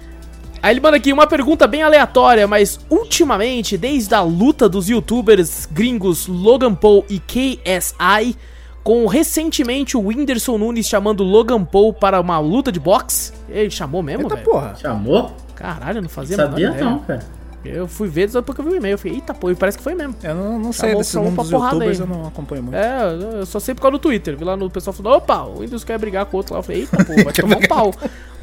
Aí 0.62 0.72
ele 0.72 0.80
manda 0.80 0.96
aqui 0.96 1.12
uma 1.12 1.26
pergunta 1.26 1.66
bem 1.66 1.82
aleatória, 1.82 2.46
mas 2.46 2.80
ultimamente, 2.90 3.76
desde 3.76 4.14
a 4.14 4.22
luta 4.22 4.68
dos 4.68 4.88
youtubers 4.88 5.66
gringos 5.70 6.26
Logan 6.26 6.74
Paul 6.74 7.04
e 7.08 7.20
KSI, 7.20 8.36
com 8.82 9.06
recentemente 9.06 9.96
o 9.96 10.06
Whindersson 10.06 10.58
Nunes 10.58 10.86
chamando 10.86 11.22
Logan 11.22 11.64
Paul 11.64 11.92
para 11.92 12.20
uma 12.20 12.38
luta 12.38 12.72
de 12.72 12.80
boxe. 12.80 13.32
Ele 13.48 13.70
chamou 13.70 14.02
mesmo, 14.02 14.24
Eita 14.24 14.34
velho? 14.36 14.46
porra. 14.46 14.74
Chamou? 14.76 15.32
Caralho, 15.54 16.02
não 16.02 16.08
fazia 16.08 16.36
a 16.36 16.38
menor 16.38 16.50
Sabia 16.50 16.72
não, 16.72 16.98
cara. 17.00 17.36
Eu 17.64 17.88
fui 17.88 18.08
ver 18.08 18.30
só 18.30 18.42
porque 18.42 18.60
eu 18.60 18.64
vi 18.64 18.70
o 18.72 18.76
e-mail. 18.76 18.94
Eu 18.94 18.98
falei, 18.98 19.16
eita, 19.16 19.34
pô, 19.34 19.50
e 19.50 19.54
parece 19.54 19.76
que 19.76 19.82
foi 19.82 19.94
mesmo. 19.94 20.14
Eu 20.22 20.34
não, 20.34 20.58
não 20.58 20.72
sei 20.72 20.94
desse 20.94 21.12
chamou 21.12 21.30
mundo 21.30 21.34
pra 21.34 21.42
dos 21.42 21.50
porrada 21.50 21.74
youtubers, 21.74 22.00
aí. 22.00 22.06
eu 22.06 22.14
não 22.14 22.26
acompanho 22.26 22.62
muito. 22.62 22.76
É, 22.76 23.40
eu 23.40 23.46
só 23.46 23.58
sei 23.58 23.74
por 23.74 23.80
causa 23.82 23.92
do 23.92 23.98
Twitter. 23.98 24.36
Vi 24.36 24.44
lá 24.44 24.56
no 24.56 24.70
pessoal 24.70 24.94
falando, 24.94 25.16
opa, 25.16 25.42
o 25.42 25.60
Windows 25.60 25.82
quer 25.82 25.98
brigar 25.98 26.26
com 26.26 26.36
o 26.36 26.38
outro 26.38 26.54
lá. 26.54 26.60
Eu 26.60 26.62
falei, 26.62 26.82
eita, 26.82 27.04
pô, 27.04 27.12
vai 27.24 27.32
tomar 27.34 27.56
um 27.56 27.66
pau. 27.68 27.94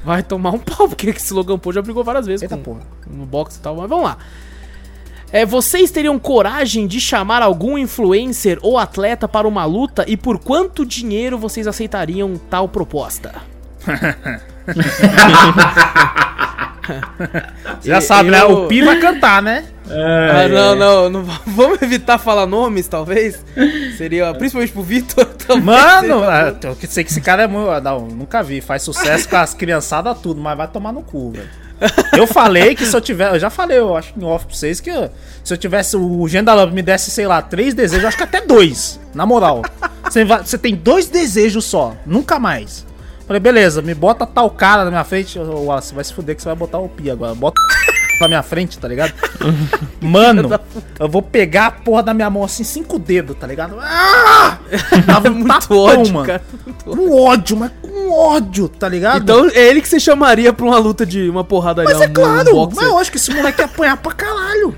Vai 0.03 0.21
tomar 0.23 0.51
um 0.51 0.59
pau, 0.59 0.87
porque 0.89 1.09
esse 1.09 1.33
Logan 1.33 1.57
Paul 1.57 1.73
já 1.73 1.81
brigou 1.81 2.03
várias 2.03 2.25
vezes 2.25 2.43
Eita 2.43 2.57
com, 2.57 2.63
porra. 2.63 2.81
no 3.07 3.25
boxe 3.25 3.57
e 3.57 3.61
tal, 3.61 3.75
mas 3.77 3.89
vamos 3.89 4.05
lá. 4.05 4.17
É, 5.31 5.45
vocês 5.45 5.89
teriam 5.89 6.19
coragem 6.19 6.85
de 6.85 6.99
chamar 7.01 7.41
algum 7.41 7.75
influencer 7.77 8.59
ou 8.61 8.77
atleta 8.77 9.27
para 9.27 9.47
uma 9.47 9.65
luta 9.65 10.05
e 10.07 10.15
por 10.15 10.37
quanto 10.37 10.85
dinheiro 10.85 11.39
vocês 11.39 11.65
aceitariam 11.65 12.35
tal 12.49 12.67
proposta? 12.69 13.33
Já 17.83 18.01
sabe, 18.01 18.29
né? 18.29 18.41
eu- 18.41 18.65
O 18.65 18.67
Pi 18.67 18.81
vai 18.83 18.99
cantar, 18.99 19.41
né? 19.41 19.65
Ah, 19.89 20.47
não, 20.47 20.75
não, 20.75 21.09
não, 21.09 21.23
vamos 21.47 21.81
evitar 21.81 22.17
falar 22.17 22.45
nomes, 22.45 22.87
talvez. 22.87 23.43
Seria, 23.97 24.33
principalmente 24.33 24.71
pro 24.71 24.81
Vitor. 24.81 25.27
Mano, 25.61 26.23
ah, 26.23 26.55
eu 26.63 26.75
sei 26.87 27.03
que 27.03 27.11
esse 27.11 27.21
cara 27.21 27.43
é 27.43 27.47
muito. 27.47 27.69
ah, 27.69 27.81
Não, 27.81 28.01
nunca 28.07 28.41
vi. 28.41 28.61
Faz 28.61 28.81
sucesso 28.83 29.27
com 29.27 29.35
as 29.37 29.53
criançadas, 29.53 30.17
tudo, 30.19 30.39
mas 30.41 30.57
vai 30.57 30.67
tomar 30.67 30.91
no 30.93 31.01
cu, 31.03 31.31
velho. 31.31 31.49
Eu 32.15 32.25
falei 32.25 32.75
que 32.75 32.85
se 32.85 32.95
eu 32.95 33.01
tiver. 33.01 33.33
Eu 33.35 33.39
já 33.39 33.49
falei, 33.49 33.77
eu 33.77 33.95
acho 33.97 34.13
em 34.17 34.23
off 34.23 34.45
pra 34.45 34.55
vocês 34.55 34.79
que 34.79 34.89
eu- 34.89 35.09
se 35.43 35.53
eu 35.53 35.57
tivesse. 35.57 35.97
O 35.97 36.25
Gendalab 36.29 36.71
me 36.73 36.81
desse, 36.81 37.11
sei 37.11 37.27
lá, 37.27 37.41
três 37.41 37.73
desejos, 37.73 38.03
eu 38.03 38.07
acho 38.07 38.15
que 38.17 38.23
até 38.23 38.39
dois. 38.39 38.99
Na 39.13 39.25
moral. 39.25 39.63
Você, 40.09 40.23
vai- 40.23 40.43
você 40.45 40.57
tem 40.57 40.75
dois 40.75 41.07
desejos 41.09 41.65
só, 41.65 41.93
nunca 42.05 42.39
mais. 42.39 42.85
Falei, 43.27 43.39
beleza, 43.39 43.81
me 43.81 43.93
bota 43.93 44.25
tal 44.25 44.49
cara 44.49 44.85
na 44.85 44.91
minha 44.91 45.03
frente. 45.03 45.37
Wallace, 45.39 45.93
vai 45.93 46.03
se 46.03 46.13
fuder 46.13 46.35
que 46.35 46.41
você 46.41 46.47
vai 46.47 46.55
botar 46.55 46.77
o 46.79 46.87
Pi 46.87 47.09
agora. 47.11 47.33
Bota 47.35 47.59
pra 48.17 48.27
minha 48.27 48.43
frente, 48.43 48.77
tá 48.77 48.87
ligado? 48.87 49.13
Mano, 50.01 50.49
eu 50.99 51.09
vou 51.09 51.21
pegar 51.21 51.67
a 51.67 51.71
porra 51.71 52.03
da 52.03 52.13
minha 52.13 52.29
mão 52.29 52.43
assim, 52.43 52.63
cinco 52.63 52.97
dedos, 52.99 53.35
tá 53.37 53.47
ligado? 53.47 53.77
Ah! 53.81 54.57
Tava 55.05 55.29
um 55.29 55.33
Muito 55.35 55.47
tapão, 55.47 55.77
ódio, 55.77 56.13
mano. 56.13 56.25
cara. 56.27 56.41
Muito 56.65 56.89
ódio. 56.89 57.01
Um 57.03 57.21
ódio, 57.21 57.57
mas 57.57 57.71
com 57.81 58.11
ódio, 58.11 58.67
tá 58.69 58.87
ligado? 58.89 59.21
Então 59.23 59.47
é 59.53 59.67
ele 59.69 59.81
que 59.81 59.87
você 59.87 59.99
chamaria 59.99 60.51
pra 60.53 60.65
uma 60.65 60.77
luta 60.77 61.05
de 61.05 61.29
uma 61.29 61.43
porrada 61.43 61.83
mas 61.83 61.95
ali, 61.95 62.03
é 62.05 62.07
um 62.07 62.13
claro, 62.13 62.51
boxer. 62.51 62.75
mas 62.83 62.91
eu 62.91 62.97
acho 62.97 63.11
que 63.11 63.17
esse 63.17 63.31
moleque 63.33 63.61
ia 63.61 63.65
apanhar 63.65 63.97
pra 63.97 64.11
caralho. 64.11 64.75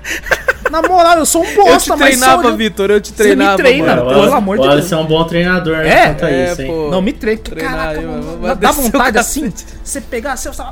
Na 0.70 0.82
moral, 0.82 1.18
eu 1.18 1.26
sou 1.26 1.42
um 1.42 1.46
Eu 1.46 1.52
te 1.52 1.56
bosta, 1.56 1.96
mas 1.96 2.08
treinava, 2.18 2.42
só... 2.42 2.56
Vitor, 2.56 2.90
eu 2.90 3.00
te 3.00 3.08
Você 3.08 3.22
me 3.22 3.34
treinava. 3.34 3.56
treina, 3.56 3.96
mano. 3.96 4.06
o 4.10 4.14
pelo 4.22 4.34
amor 4.34 4.58
de 4.58 4.68
Deus. 4.68 4.92
é 4.92 4.96
um 4.96 5.06
bom 5.06 5.24
treinador, 5.24 5.76
né? 5.78 5.88
É? 5.88 6.16
É, 6.24 6.52
isso, 6.52 6.62
hein? 6.62 6.68
pô. 6.68 6.90
Não, 6.90 7.00
me 7.02 7.12
treina. 7.12 7.40
Treinar 7.42 7.72
Caraca, 7.76 8.00
aí, 8.00 8.06
mano, 8.06 8.54
dá- 8.56 8.72
vontade 8.72 9.18
assim, 9.18 9.52
você 9.84 10.00
pegar 10.00 10.32
assim, 10.32 10.48
você 10.50 10.62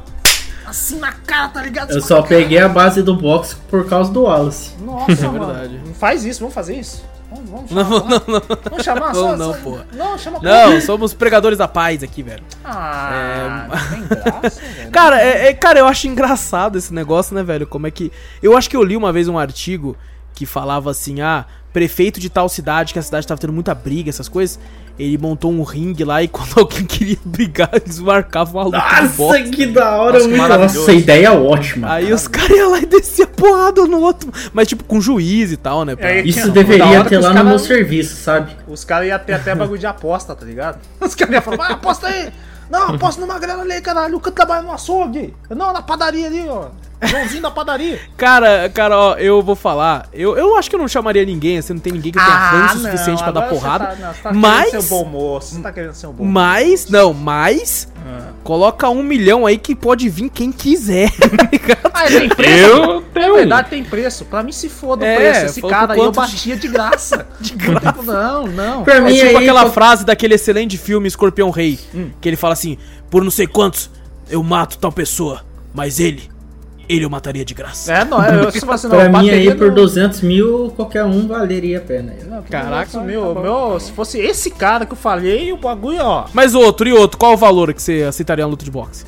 assim 0.75 0.99
na 0.99 1.13
cara, 1.13 1.49
tá 1.49 1.63
ligado? 1.63 1.91
Eu 1.93 2.03
só 2.03 2.21
peguei 2.23 2.59
a 2.59 2.69
base 2.69 3.03
do 3.03 3.15
boxe 3.17 3.57
por 3.71 3.87
causa 3.89 4.13
do 4.13 4.23
Wallace. 4.25 4.73
Nossa, 4.81 5.13
É 5.25 5.29
mano. 5.29 5.47
verdade. 5.47 5.81
Não 5.87 5.95
faz 5.95 6.25
isso, 6.25 6.41
vamos 6.41 6.55
fazer 6.55 6.77
isso. 6.77 7.05
Vamos, 7.31 7.51
vamos 7.51 7.71
Não, 7.71 7.85
chamar. 7.85 8.09
não, 8.09 8.23
não. 8.29 8.43
Vamos 8.71 8.85
chamar 8.85 9.15
só. 9.15 9.23
Vamos 9.23 9.39
não, 9.39 9.53
só- 9.55 9.59
porra. 9.61 9.87
Não, 9.93 10.19
chama 10.19 10.39
Não, 10.41 10.81
somos 10.81 11.15
pregadores 11.15 11.59
da 11.59 11.67
paz 11.67 12.03
aqui, 12.03 12.23
velho. 12.23 12.43
Ah, 12.65 13.67
não 13.69 13.99
tem 13.99 14.09
graça, 14.09 14.61
velho. 14.77 14.91
Cara, 14.91 15.21
é, 15.21 15.49
é- 15.49 15.55
cara, 15.55 15.79
eu 15.79 15.87
acho 15.87 16.07
engraçado 16.07 16.77
esse 16.79 16.93
negócio, 16.95 17.35
né, 17.35 17.43
velho? 17.43 17.67
Como 17.67 17.87
é 17.87 17.91
que. 17.91 18.13
Eu 18.43 18.57
acho 18.57 18.69
que 18.71 18.77
eu 18.77 18.83
li 18.85 18.97
uma 18.97 19.13
vez 19.13 19.27
um 19.29 19.39
artigo 19.39 19.97
que 20.35 20.47
falava 20.47 20.91
assim: 20.91 21.21
ah, 21.23 21.45
prefeito 21.75 22.21
de 22.21 22.31
tal 22.31 22.49
cidade, 22.49 22.93
que 22.93 22.99
a 22.99 23.03
cidade 23.03 23.27
tava 23.27 23.39
tendo 23.41 23.53
muita 23.53 23.75
briga, 23.75 24.09
essas 24.09 24.29
coisas. 24.29 24.59
Ele 24.97 25.19
montou 25.19 25.51
um 25.53 25.65
ringue 25.65 26.05
lá 26.05 26.23
e 26.23 26.29
quando 26.29 26.57
alguém 26.57 26.85
queria 26.85 27.19
brigar, 27.25 27.69
eles 27.75 27.99
marcavam 27.99 28.61
a 28.61 28.65
luta 28.65 28.79
Nossa, 28.79 29.43
que 29.43 29.67
da 29.67 29.97
hora, 29.97 30.13
Nossa, 30.13 30.29
que 30.29 30.37
muito. 30.37 30.57
Nossa, 30.59 30.93
ideia 30.93 31.33
ótima. 31.33 31.93
Aí 31.95 32.13
os 32.13 32.29
caras 32.29 32.57
iam 32.57 32.71
lá 32.71 32.79
e 32.79 32.87
desciam 32.87 33.27
porrada 33.27 33.85
no 33.87 34.01
outro. 34.01 34.33
Mas 34.53 34.69
tipo, 34.69 34.85
com 34.85 35.01
juiz 35.01 35.51
e 35.51 35.57
tal, 35.57 35.85
né? 35.85 35.97
pra- 35.97 36.09
É, 36.13 36.23
Isso 36.23 36.49
deveria 36.53 37.03
ter 37.05 37.19
lá 37.19 37.31
no 37.31 37.35
cara- 37.35 37.49
meu 37.49 37.59
serviço, 37.59 38.15
sabe? 38.23 38.57
Os 38.69 38.85
caras 38.85 39.09
iam 39.09 39.19
ter 39.19 39.33
até 39.33 39.53
bagulho 39.53 39.79
de 39.81 39.87
aposta, 39.87 40.33
tá 40.35 40.47
ligado? 40.47 40.79
Os 41.01 41.15
caras 41.17 41.35
iam 41.35 41.43
falar, 41.43 41.67
ah, 41.71 41.73
aposta 41.73 42.07
aí! 42.07 42.33
Não, 42.71 42.95
aposta 42.95 43.21
numa 43.21 43.39
grana 43.39 43.63
ali, 43.63 43.81
caralho. 43.83 44.17
O 44.17 44.21
cara 44.21 44.35
trabalha 44.35 44.63
no 44.63 44.73
açougue. 44.73 45.35
Não, 45.51 45.73
na 45.73 45.83
padaria 45.83 46.29
ali, 46.29 46.47
ó. 46.49 46.69
Joãozinho 47.03 47.43
da 47.43 47.51
padaria. 47.51 48.01
Cara, 48.17 48.71
cara, 48.73 48.97
ó, 48.99 49.15
eu 49.17 49.43
vou 49.43 49.55
falar. 49.55 50.09
Eu, 50.13 50.37
eu 50.37 50.57
acho 50.57 50.71
que 50.71 50.77
eu 50.77 50.81
não 50.81 50.89
chamaria 50.89 51.25
ninguém, 51.25 51.59
assim, 51.59 51.75
não 51.75 51.81
tem 51.81 51.93
ninguém 51.93 52.13
que 52.13 52.19
tenha 52.19 52.37
ranço 52.51 52.77
o 52.79 52.81
suficiente 52.81 53.23
pra 53.23 53.33
dar 53.33 53.43
porrada. 53.43 53.87
Tá, 53.87 53.97
não, 53.97 54.13
você 54.15 54.23
tá 54.23 54.33
mas- 54.33 54.65
querendo 54.71 54.83
ser 54.83 54.95
um 54.95 54.99
bom 54.99 55.05
moço. 55.11 55.55
Você 55.55 55.61
tá 55.63 55.73
querendo 55.73 55.95
ser 55.95 56.07
um 56.07 56.13
bom 56.13 56.25
moço. 56.25 56.33
Mas, 56.33 56.89
não, 56.89 57.13
mas. 57.13 57.89
Ah. 58.07 58.29
Coloca 58.43 58.89
um 58.91 59.03
milhão 59.03 59.47
aí 59.47 59.57
que 59.59 59.75
pode 59.75 60.09
vir 60.09 60.29
quem 60.31 60.53
quiser. 60.53 61.11
tá? 61.83 61.91
Ah, 61.95 62.07
tem 62.07 62.29
preço? 62.29 62.71
Eu 62.71 62.99
É 63.15 63.21
tenho. 63.21 63.33
um. 63.33 63.37
verdade, 63.37 63.71
tem 63.71 63.83
preço. 63.85 64.25
Pra 64.27 64.43
mim 64.43 64.53
se 64.53 64.69
foda 64.69 65.05
o 65.05 65.09
É, 65.09 65.17
preço. 65.17 65.47
Esse 65.47 65.63
cara 65.63 65.95
aí 65.95 65.99
eu 66.01 66.13
batia 66.13 66.57
de 66.57 66.69
graça. 66.69 67.27
de 67.41 67.55
graça. 67.55 68.03
Não, 68.03 68.47
não. 68.47 68.85
Pra 68.85 68.97
É 68.97 69.01
mim 69.01 69.15
tipo 69.15 69.27
aí, 69.29 69.37
aquela 69.37 69.71
frase 69.71 70.05
daquele 70.05 70.35
excelente 70.35 70.77
filme 70.77 71.09
Escorpião 71.09 71.51
Rei. 71.51 71.79
Hum. 71.95 72.11
Que 72.21 72.29
ele 72.29 72.37
fala 72.37 72.53
assim: 72.53 72.77
por 73.11 73.25
não 73.25 73.31
sei 73.31 73.47
quantos, 73.47 73.91
eu 74.31 74.43
mato 74.43 74.77
tal 74.79 74.93
pessoa. 74.93 75.43
Mas 75.73 75.99
ele, 75.99 76.29
ele 76.89 77.05
eu 77.05 77.11
mataria 77.11 77.45
de 77.45 77.55
graça. 77.55 77.93
É, 77.93 78.05
não, 78.05 78.25
eu, 78.25 78.51
se 78.51 78.65
você 78.65 78.87
não 78.89 78.97
Pra 78.97 79.09
mim 79.09 79.17
aí, 79.31 79.47
bateria 79.47 79.55
por 79.57 79.69
no- 79.69 79.75
200 79.75 80.21
mil, 80.23 80.73
qualquer 80.77 81.05
um 81.05 81.27
valeria 81.27 81.79
a 81.79 81.81
pena. 81.81 82.13
Não, 82.29 82.43
Caraca, 82.43 83.01
meu, 83.01 83.35
tá 83.35 83.41
meu, 83.41 83.81
se 83.81 83.93
fosse 83.93 84.19
esse 84.19 84.51
cara 84.51 84.85
que 84.87 84.93
eu 84.93 84.97
falei, 84.97 85.53
o 85.53 85.57
bagulho, 85.57 86.01
ó. 86.03 86.27
Mas 86.33 86.55
outro, 86.55 86.89
e 86.89 86.93
outro, 86.93 87.19
qual 87.19 87.35
o 87.35 87.37
valor 87.37 87.73
que 87.75 87.83
você 87.83 88.03
aceitaria 88.03 88.45
na 88.45 88.51
luta 88.51 88.65
de 88.65 88.71
boxe? 88.71 89.05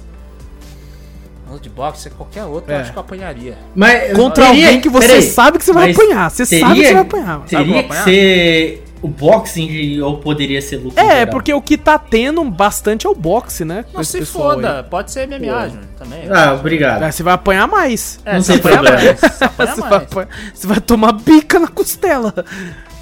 Luta 1.49 1.63
de 1.63 1.69
boxe, 1.71 2.11
qualquer 2.11 2.45
outro, 2.45 2.73
É. 2.73 2.77
eu 2.77 2.81
acho 2.81 2.93
que 2.93 2.99
eu 2.99 3.01
apanharia. 3.03 3.57
Mas 3.75 4.13
Contra 4.15 4.47
teria- 4.47 4.67
alguém 4.67 4.81
que 4.81 4.89
você 4.89 5.07
peraí, 5.07 5.23
sabe 5.23 5.59
que 5.59 5.65
você 5.65 5.73
vai 5.73 5.93
apanhar. 5.93 6.31
Você 6.31 6.45
sabe 6.45 6.75
que 6.81 6.87
você 6.87 6.93
vai 6.93 7.03
apanhar. 7.03 7.41
Que 7.43 7.49
Teria 7.51 7.65
vou 7.67 7.75
que 7.75 7.81
apanhar? 7.87 8.05
ser 8.05 8.85
o 9.03 9.09
boxing 9.09 10.01
ou 10.01 10.19
poderia 10.19 10.61
ser 10.63 10.77
luta 10.79 11.01
É, 11.01 11.19
geral? 11.19 11.27
porque 11.33 11.53
o 11.53 11.61
que 11.61 11.77
tá 11.77 11.99
tendo 11.99 12.43
bastante 12.45 13.07
é 13.07 13.11
o 13.11 13.15
boxe, 13.15 13.65
né? 13.65 13.85
Não 13.93 14.03
se 14.03 14.25
foda, 14.25 14.79
aí. 14.79 14.83
pode 14.85 15.13
ser 15.13 15.27
MMA, 15.29 15.69
Júnior, 15.69 15.85
também. 15.99 16.29
Ah, 16.31 16.55
obrigado. 16.55 17.03
Ah, 17.03 17.13
você 17.13 17.23
vai 17.23 17.35
apanhar 17.35 17.67
mais. 17.69 18.19
É, 18.25 18.35
não 18.35 18.43
você 18.43 18.59
tem 18.59 18.61
apanha 18.73 18.77
problema. 18.77 18.97
mais. 19.05 19.21
Você 19.21 19.29
Você 19.75 19.81
vai, 19.81 19.99
apanhar- 20.05 20.29
você 20.55 20.67
vai 20.67 20.81
tomar 20.81 21.13
bica 21.13 21.59
na 21.59 21.69
costela. 21.69 22.35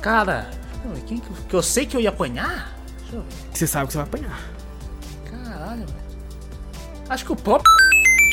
Cara, 0.02 0.48
pô, 0.82 0.88
quem 1.06 1.18
que, 1.18 1.28
que 1.48 1.54
eu 1.54 1.62
sei 1.62 1.86
que 1.86 1.96
eu 1.96 2.00
ia 2.00 2.08
apanhar? 2.10 2.74
Deixa 3.00 3.16
eu 3.16 3.20
ver. 3.22 3.26
Você 3.52 3.66
sabe 3.66 3.86
que 3.86 3.92
você 3.92 3.98
vai 3.98 4.06
apanhar. 4.06 4.40
Caralho, 5.30 5.80
velho. 5.86 6.04
Acho 7.08 7.24
que 7.24 7.32
o 7.32 7.36
próprio 7.36 7.70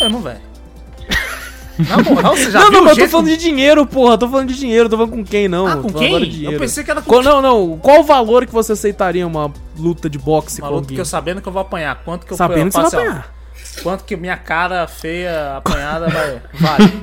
mesmo, 0.01 0.19
velho. 0.19 0.50
Na 1.79 1.97
moral, 1.97 2.35
você 2.35 2.51
já 2.51 2.59
não, 2.59 2.71
não, 2.71 2.83
mas 2.83 2.97
eu 2.97 3.05
tô 3.05 3.09
falando 3.11 3.27
de 3.27 3.37
dinheiro, 3.37 3.85
porra. 3.85 4.13
Eu 4.13 4.17
tô 4.17 4.27
falando 4.29 4.47
de 4.49 4.57
dinheiro, 4.57 4.87
tô 4.89 4.97
falando 4.97 5.11
com 5.11 5.23
quem, 5.23 5.47
não. 5.47 5.67
Ah, 5.67 5.77
com 5.77 5.91
quem? 5.91 6.43
Eu 6.43 6.59
pensei 6.59 6.83
que 6.83 6.91
era 6.91 7.01
com 7.01 7.09
Qual, 7.09 7.23
não, 7.23 7.41
não. 7.41 7.77
Qual 7.77 8.01
o 8.01 8.03
valor 8.03 8.45
que 8.45 8.53
você 8.53 8.73
aceitaria 8.73 9.25
uma 9.25 9.51
luta 9.77 10.09
de 10.09 10.17
boxe 10.19 10.59
com 10.61 10.67
maluco 10.67 10.83
alguém? 10.83 10.95
que 10.95 11.01
eu 11.01 11.05
sabendo 11.05 11.41
que 11.41 11.47
eu 11.47 11.53
vou 11.53 11.61
apanhar. 11.61 12.01
Quanto 12.03 12.25
que 12.25 12.33
eu 12.33 12.37
Sabendo 12.37 12.59
eu 12.61 12.65
que 12.67 12.73
você 12.73 12.95
vai 12.97 13.05
apanhar. 13.07 13.33
Quanto 13.83 14.03
que 14.03 14.15
minha 14.15 14.37
cara 14.37 14.87
feia 14.87 15.57
apanhada 15.57 16.07
vai. 16.11 16.41
Vale. 16.53 16.93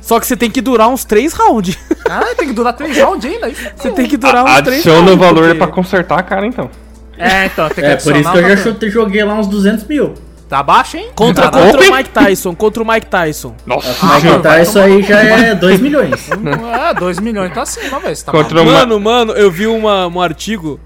Só 0.00 0.20
que 0.20 0.26
você 0.26 0.36
tem 0.36 0.50
que 0.50 0.60
durar 0.60 0.88
uns 0.88 1.04
três 1.04 1.32
rounds. 1.32 1.76
Caralho, 2.04 2.36
tem 2.36 2.48
que 2.48 2.52
durar 2.54 2.72
três 2.74 2.98
rounds 2.98 3.24
ainda. 3.24 3.46
aí 3.46 3.54
Você 3.76 3.90
tem 3.90 4.06
que 4.06 4.16
durar 4.16 4.44
uns 4.44 4.60
três 4.62 4.80
Adiciona 4.86 5.12
o 5.12 5.16
valor 5.16 5.44
porque- 5.44 5.54
pra 5.58 5.66
consertar 5.68 6.18
a 6.18 6.22
cara, 6.22 6.46
então. 6.46 6.70
É, 7.16 7.46
então, 7.46 7.68
tem 7.68 7.76
que 7.76 7.90
É, 7.90 7.96
por 7.96 8.16
isso 8.16 8.30
que 8.32 8.38
eu 8.38 8.48
já 8.48 8.56
chutei, 8.56 8.90
joguei 8.90 9.22
lá 9.24 9.34
uns 9.34 9.46
200 9.46 9.84
mil. 9.86 10.14
Tá 10.54 10.62
baixo, 10.62 10.96
hein? 10.96 11.08
Contra, 11.16 11.50
Caralho. 11.50 11.72
contra 11.72 11.90
o 11.90 11.96
Mike 11.96 12.10
Tyson, 12.10 12.54
contra 12.54 12.80
o 12.80 12.86
Mike 12.86 13.06
Tyson. 13.08 13.56
Nossa, 13.66 13.88
Ah, 14.00 14.38
tá, 14.40 14.62
isso 14.62 14.78
aí 14.78 15.02
já 15.02 15.18
é 15.20 15.52
2 15.56 15.80
milhões. 15.80 16.30
É, 16.30 16.94
2 16.94 17.18
milhões 17.18 17.52
tá 17.52 17.62
acima, 17.62 17.98
velho. 17.98 18.14
Você 18.14 18.24
tá 18.24 18.30
Contra 18.30 18.62
uma- 18.62 18.72
Mano, 18.72 19.00
mano, 19.00 19.32
eu 19.32 19.50
vi 19.50 19.66
uma, 19.66 20.06
um 20.06 20.20
artigo 20.20 20.78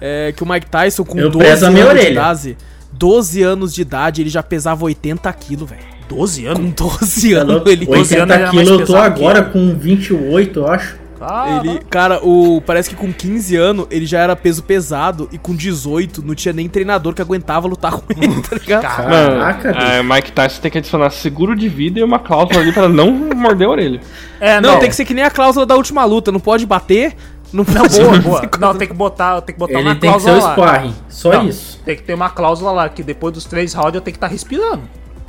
é, 0.00 0.32
que 0.36 0.44
o 0.44 0.48
Mike 0.48 0.66
Tyson 0.66 1.02
com 1.04 1.18
Eu 1.18 1.28
12 1.28 1.44
prezo 1.44 1.64
a 1.64 1.68
anos 1.68 1.80
minha 1.80 1.92
de 1.92 1.98
orelha. 1.98 2.12
idade, 2.12 2.56
12 2.92 3.42
anos 3.42 3.74
de 3.74 3.82
idade, 3.82 4.22
ele 4.22 4.30
já 4.30 4.44
pesava 4.44 4.84
80 4.84 5.32
quilos, 5.32 5.68
velho. 5.68 5.82
12 6.08 6.42
Com 6.44 6.48
anos? 6.50 6.72
12 6.76 7.34
Tá 7.34 7.40
anos 7.40 7.62
ele... 7.66 7.84
12 7.84 7.90
anos 7.98 8.10
80 8.12 8.32
era 8.34 8.38
mais 8.38 8.50
quilos, 8.68 8.80
eu 8.80 8.86
tô 8.86 8.96
agora 8.96 9.42
com 9.42 9.74
28, 9.76 10.60
eu 10.60 10.68
acho. 10.70 10.96
Cara, 11.18 11.60
Ele, 11.66 11.78
cara, 11.90 12.20
o 12.22 12.60
parece 12.60 12.90
que 12.90 12.96
com 12.96 13.12
15 13.12 13.56
anos 13.56 13.86
ele 13.90 14.04
já 14.06 14.20
era 14.20 14.36
peso 14.36 14.62
pesado 14.62 15.28
e 15.32 15.38
com 15.38 15.54
18 15.54 16.22
não 16.24 16.34
tinha 16.34 16.52
nem 16.52 16.68
treinador 16.68 17.14
que 17.14 17.22
aguentava 17.22 17.66
lutar 17.66 17.92
com 17.92 18.02
ele, 18.22 18.42
tá 18.42 18.56
ligado? 18.56 18.82
Caraca, 18.82 19.72
bicho. 19.72 19.86
é, 19.86 20.02
Mike 20.02 20.32
Tyson 20.32 20.60
tem 20.60 20.70
que 20.70 20.78
adicionar 20.78 21.10
seguro 21.10 21.56
de 21.56 21.68
vida 21.68 21.98
e 21.98 22.02
uma 22.02 22.18
cláusula 22.18 22.60
ali 22.60 22.72
pra 22.72 22.88
não 22.88 23.10
morder 23.34 23.66
a 23.66 23.70
orelha. 23.70 24.00
É, 24.40 24.60
Não, 24.60 24.78
tem 24.78 24.88
que 24.88 24.94
ser 24.96 25.04
que 25.04 25.14
nem 25.14 25.24
a 25.24 25.30
cláusula 25.30 25.64
da 25.64 25.74
última 25.76 26.04
luta, 26.04 26.30
não 26.30 26.40
pode 26.40 26.66
bater, 26.66 27.16
não 27.52 27.64
pode 27.64 27.98
Boa, 28.00 28.18
boa. 28.20 28.50
Não, 28.60 28.74
tem 28.74 28.86
que 28.88 28.94
botar, 28.94 29.40
tem 29.40 29.54
que 29.54 29.58
botar 29.58 29.74
Ele 29.78 29.88
uma 29.88 29.94
tem 29.96 30.12
que 30.12 30.20
ser 30.20 30.26
cláusula 30.30 30.54
o 30.54 30.60
lá. 30.60 30.68
sparring, 30.68 30.94
só 31.08 31.32
Não, 31.32 31.48
isso. 31.48 31.80
Tem 31.84 31.96
que 31.96 32.02
ter 32.02 32.14
uma 32.14 32.28
cláusula 32.28 32.70
lá, 32.72 32.88
que 32.88 33.02
depois 33.02 33.32
dos 33.32 33.44
três 33.44 33.72
rounds 33.72 33.94
eu 33.94 34.00
tenho 34.00 34.12
que 34.12 34.18
estar 34.18 34.26
respirando. 34.28 34.82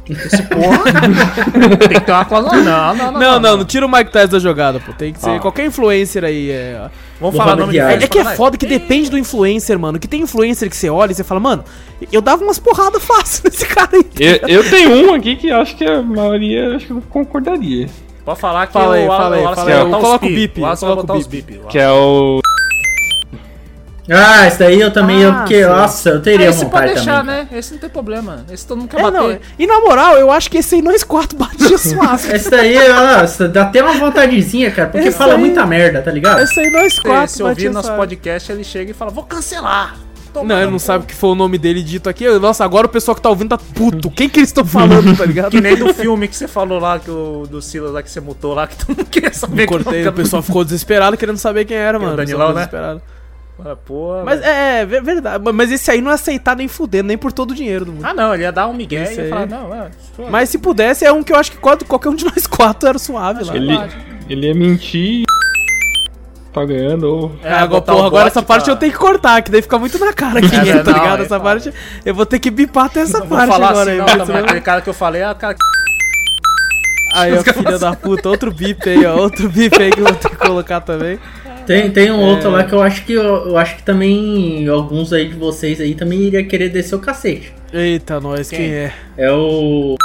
Esse 0.09 0.43
porra. 0.43 0.83
tem 1.79 1.89
que 1.89 1.99
ter 2.01 2.11
uma 2.11 2.25
cláusula. 2.25 2.55
Não, 2.57 2.95
não, 2.95 3.11
não. 3.11 3.19
Não, 3.19 3.39
não, 3.39 3.57
não 3.57 3.65
tira 3.65 3.85
o 3.85 3.91
Mike 3.91 4.11
Tyson 4.11 4.27
da 4.31 4.39
jogada, 4.39 4.79
pô. 4.79 4.93
Tem 4.93 5.13
que 5.13 5.19
ser 5.19 5.31
Ah. 5.31 5.39
qualquer 5.39 5.65
influencer 5.65 6.23
aí. 6.23 6.49
É, 6.51 6.89
Vamos 7.19 7.35
Vou 7.35 7.43
falar 7.43 7.55
nome 7.55 7.73
de 7.73 7.79
é, 7.79 7.97
que 8.07 8.19
é 8.19 8.35
foda 8.35 8.57
que 8.57 8.65
depende 8.67 9.09
do 9.09 9.17
influencer, 9.17 9.77
mano. 9.79 9.97
Que 9.97 10.07
tem 10.07 10.21
influencer 10.21 10.69
que 10.69 10.75
você 10.77 10.89
olha 10.89 11.11
e 11.11 11.15
você 11.15 11.23
fala, 11.23 11.39
mano, 11.39 11.63
eu 12.11 12.21
dava 12.21 12.43
umas 12.43 12.59
porradas 12.59 13.03
fácil 13.03 13.43
nesse 13.49 13.65
cara 13.65 13.89
aí. 13.93 14.05
Eu, 14.19 14.47
eu 14.47 14.69
tenho 14.69 15.09
um 15.09 15.13
aqui 15.15 15.35
que 15.35 15.51
acho 15.51 15.75
que 15.75 15.83
a 15.85 16.01
maioria 16.01 16.75
acho 16.75 16.85
que 16.87 16.93
não 16.93 17.01
concordaria. 17.01 17.87
Pode 18.23 18.39
falar 18.39 18.67
que 18.67 18.73
Fala 18.73 18.95
aí, 18.95 19.05
o 19.05 19.07
fala 19.07 19.35
aí, 19.37 19.41
Wallace 19.41 19.55
fala 19.55 19.71
vai 19.71 19.79
aí. 19.79 19.85
botar 19.85 19.97
os 19.97 20.03
Coloca 20.03 20.25
o 20.25 20.29
bip, 20.29 20.61
O 20.61 20.77
coloca 20.77 21.13
o 21.13 21.23
bip. 21.27 21.59
Que 21.69 21.79
é 21.79 21.89
o. 21.89 22.39
Ah, 24.09 24.47
esse 24.47 24.57
daí 24.59 24.79
eu 24.79 24.91
também, 24.91 25.21
eu, 25.21 25.31
Ah, 25.31 25.33
porque, 25.39 25.61
sim. 25.63 25.69
nossa, 25.69 26.09
eu 26.09 26.21
teria 26.21 26.47
Esse 26.49 26.59
pode 26.65 26.71
vontade 26.71 26.93
deixar, 26.93 27.19
também. 27.25 27.35
né? 27.35 27.47
Esse 27.51 27.73
não 27.73 27.79
tem 27.79 27.89
problema. 27.89 28.45
Esse 28.51 28.65
todo 28.65 28.77
mundo 28.79 28.89
quer 28.89 28.99
É, 28.99 29.03
bater. 29.03 29.17
não, 29.17 29.37
e 29.59 29.67
na 29.67 29.79
moral, 29.81 30.15
eu 30.15 30.31
acho 30.31 30.49
que 30.49 30.57
esse 30.59 30.75
aí 30.75 30.81
nós 30.81 31.03
quatro 31.03 31.35
batia 31.39 31.75
suave. 31.77 32.33
Esse 32.35 32.49
daí, 32.49 32.77
nossa, 32.89 33.47
dá 33.49 33.63
até 33.63 33.83
uma 33.83 33.93
vontadezinha, 33.93 34.71
cara, 34.71 34.89
porque 34.89 35.07
Esse 35.09 35.17
fala 35.17 35.33
aí- 35.33 35.39
muita 35.39 35.65
merda, 35.65 36.01
tá 36.01 36.11
ligado? 36.11 36.39
Esse 36.41 36.59
aí 36.59 36.69
nós 36.71 36.97
quatro 36.99 37.27
se 37.35 37.43
ouvir 37.43 37.69
nosso 37.69 37.87
suave. 37.87 38.01
podcast, 38.01 38.51
ele 38.51 38.63
chega 38.63 38.91
e 38.91 38.93
fala, 38.93 39.11
vou 39.11 39.23
cancelar. 39.23 39.95
Não, 40.43 40.61
ele 40.61 40.69
não 40.69 40.77
sabe 40.77 41.03
o 41.03 41.07
que 41.07 41.15
foi 41.15 41.31
o 41.31 41.35
nome 41.35 41.57
dele 41.57 41.81
dito 41.81 42.07
aqui. 42.07 42.29
Nossa, 42.37 42.63
agora 42.63 42.85
o 42.85 42.89
pessoal 42.89 43.15
que 43.15 43.21
tá 43.21 43.27
ouvindo 43.29 43.49
tá 43.49 43.57
puto. 43.57 44.11
Quem 44.11 44.29
que 44.29 44.39
eles 44.39 44.49
estão 44.49 44.63
falando, 44.63 45.17
tá 45.17 45.25
ligado? 45.25 45.49
Que 45.49 45.59
nem 45.59 45.75
do 45.75 45.91
filme 45.95 46.27
que 46.27 46.35
você 46.35 46.47
falou 46.47 46.77
lá, 46.79 46.99
que 46.99 47.09
o, 47.09 47.47
do 47.49 47.59
Silas 47.59 47.91
lá 47.91 48.03
que 48.03 48.11
você 48.11 48.19
mutou 48.19 48.53
lá, 48.53 48.67
que 48.67 48.75
tu 48.77 48.93
não 48.95 49.03
queria 49.03 49.33
saber 49.33 49.63
Eu 49.63 49.67
cortei, 49.67 50.03
que 50.03 50.07
o 50.07 50.13
pessoal 50.13 50.43
ficou 50.43 50.63
desesperado 50.63 51.17
querendo 51.17 51.37
saber 51.39 51.65
quem 51.65 51.75
era, 51.75 51.97
Que 51.97 52.03
é 52.03 52.07
o 52.07 52.11
mano. 52.11 52.17
Danilão, 52.17 52.51
O 52.51 52.53
pessoal 52.53 52.53
né? 52.53 52.59
desesperado. 52.67 53.01
Ah, 53.65 53.75
porra, 53.75 54.23
Mas 54.23 54.39
velho. 54.39 54.51
é, 54.51 54.79
é 54.81 54.85
ver- 54.85 55.01
verdade. 55.01 55.43
Mas 55.53 55.71
esse 55.71 55.89
aí 55.89 55.99
não 55.99 56.11
é 56.11 56.13
aceitar 56.13 56.55
nem 56.55 56.67
fudendo, 56.67 57.07
nem 57.07 57.17
por 57.17 57.31
todo 57.31 57.51
o 57.51 57.55
dinheiro 57.55 57.85
do 57.85 57.91
mundo. 57.91 58.05
Ah, 58.05 58.13
não, 58.13 58.33
ele 58.33 58.43
ia 58.43 58.51
dar 58.51 58.67
um 58.67 58.73
migué 58.73 59.03
Esse 59.03 59.13
e 59.13 59.17
ia 59.17 59.23
aí. 59.23 59.29
falar, 59.29 59.45
não, 59.47 59.73
é. 59.73 59.89
Mas 60.29 60.49
se 60.49 60.57
pudesse, 60.59 61.03
é 61.05 61.11
um 61.11 61.23
que 61.23 61.33
eu 61.33 61.37
acho 61.37 61.51
que 61.51 61.57
qual- 61.57 61.77
qualquer 61.87 62.09
um 62.09 62.15
de 62.15 62.23
nós 62.25 62.45
quatro 62.45 62.87
era 62.87 62.99
suave 62.99 63.43
lá. 63.43 63.55
Ele, 63.55 63.75
ele 64.29 64.47
ia 64.47 64.53
mentir. 64.53 65.23
Tá 66.53 66.63
ganhando, 66.65 67.03
ou. 67.03 67.31
É, 67.43 67.51
Ah, 67.51 67.61
agora, 67.61 67.81
porra, 67.81 68.07
agora 68.07 68.27
essa 68.27 68.41
parte 68.41 68.65
pra- 68.65 68.73
eu 68.73 68.77
tenho 68.77 68.91
que 68.91 68.97
cortar, 68.97 69.41
que 69.41 69.51
daí 69.51 69.61
fica 69.61 69.77
muito 69.77 69.99
na 69.99 70.11
cara 70.13 70.39
quem 70.41 70.57
é, 70.59 70.69
É, 70.69 70.79
tá 70.83 70.91
não, 70.91 70.99
ligado? 70.99 71.19
é, 71.21 71.25
essa 71.25 71.37
não. 71.37 71.43
parte 71.43 71.73
eu 72.05 72.15
vou 72.15 72.25
ter 72.25 72.39
que 72.39 72.49
bipar 72.51 72.85
até 72.85 73.01
essa 73.01 73.19
Não 73.19 73.27
parte 73.27 73.47
falar 73.51 73.69
agora 73.69 73.91
assim, 73.91 73.91
aí. 73.91 73.97
não, 73.97 74.05
mas 74.05 74.13
também. 74.17 74.25
senão- 74.27 74.43
Aquele 74.45 74.61
cara 74.61 74.81
que 74.81 74.89
eu 74.89 74.93
falei 74.93 75.21
é 75.21 75.31
o 75.31 75.35
cara 75.35 75.53
que. 75.53 75.59
Aí, 77.13 77.33
ó, 77.37 77.43
filha 77.43 77.77
da 77.79 77.93
puta, 77.97 78.29
outro 78.29 78.51
bip 78.51 78.87
aí, 78.89 79.05
ó. 79.05 79.17
Outro 79.17 79.49
bip 79.49 79.81
aí 79.81 79.91
que 79.91 79.99
eu 79.99 80.05
vou 80.05 80.15
ter 80.15 80.29
que 80.29 80.35
colocar 80.35 80.81
também. 80.81 81.19
Tem, 81.67 81.91
tem 81.91 82.09
um 82.11 82.21
É. 82.21 82.25
outro 82.31 82.49
lá 82.49 82.63
que 82.63 82.73
eu 82.73 82.81
acho 82.81 83.03
que 83.05 83.11
eu, 83.13 83.23
eu 83.49 83.57
acho 83.57 83.75
que 83.75 83.83
também 83.83 84.65
alguns 84.69 85.11
aí 85.11 85.27
de 85.27 85.35
vocês 85.35 85.79
aí 85.81 85.93
também 85.93 86.19
iria 86.21 86.43
querer 86.43 86.69
descer 86.69 86.95
o 86.95 86.99
cacete. 86.99 87.53
Eita, 87.73 88.19
nós, 88.21 88.49
quem, 88.49 88.59
Quem? 88.59 88.73
é? 88.73 88.93
É 89.17 89.31
o. 89.31 89.95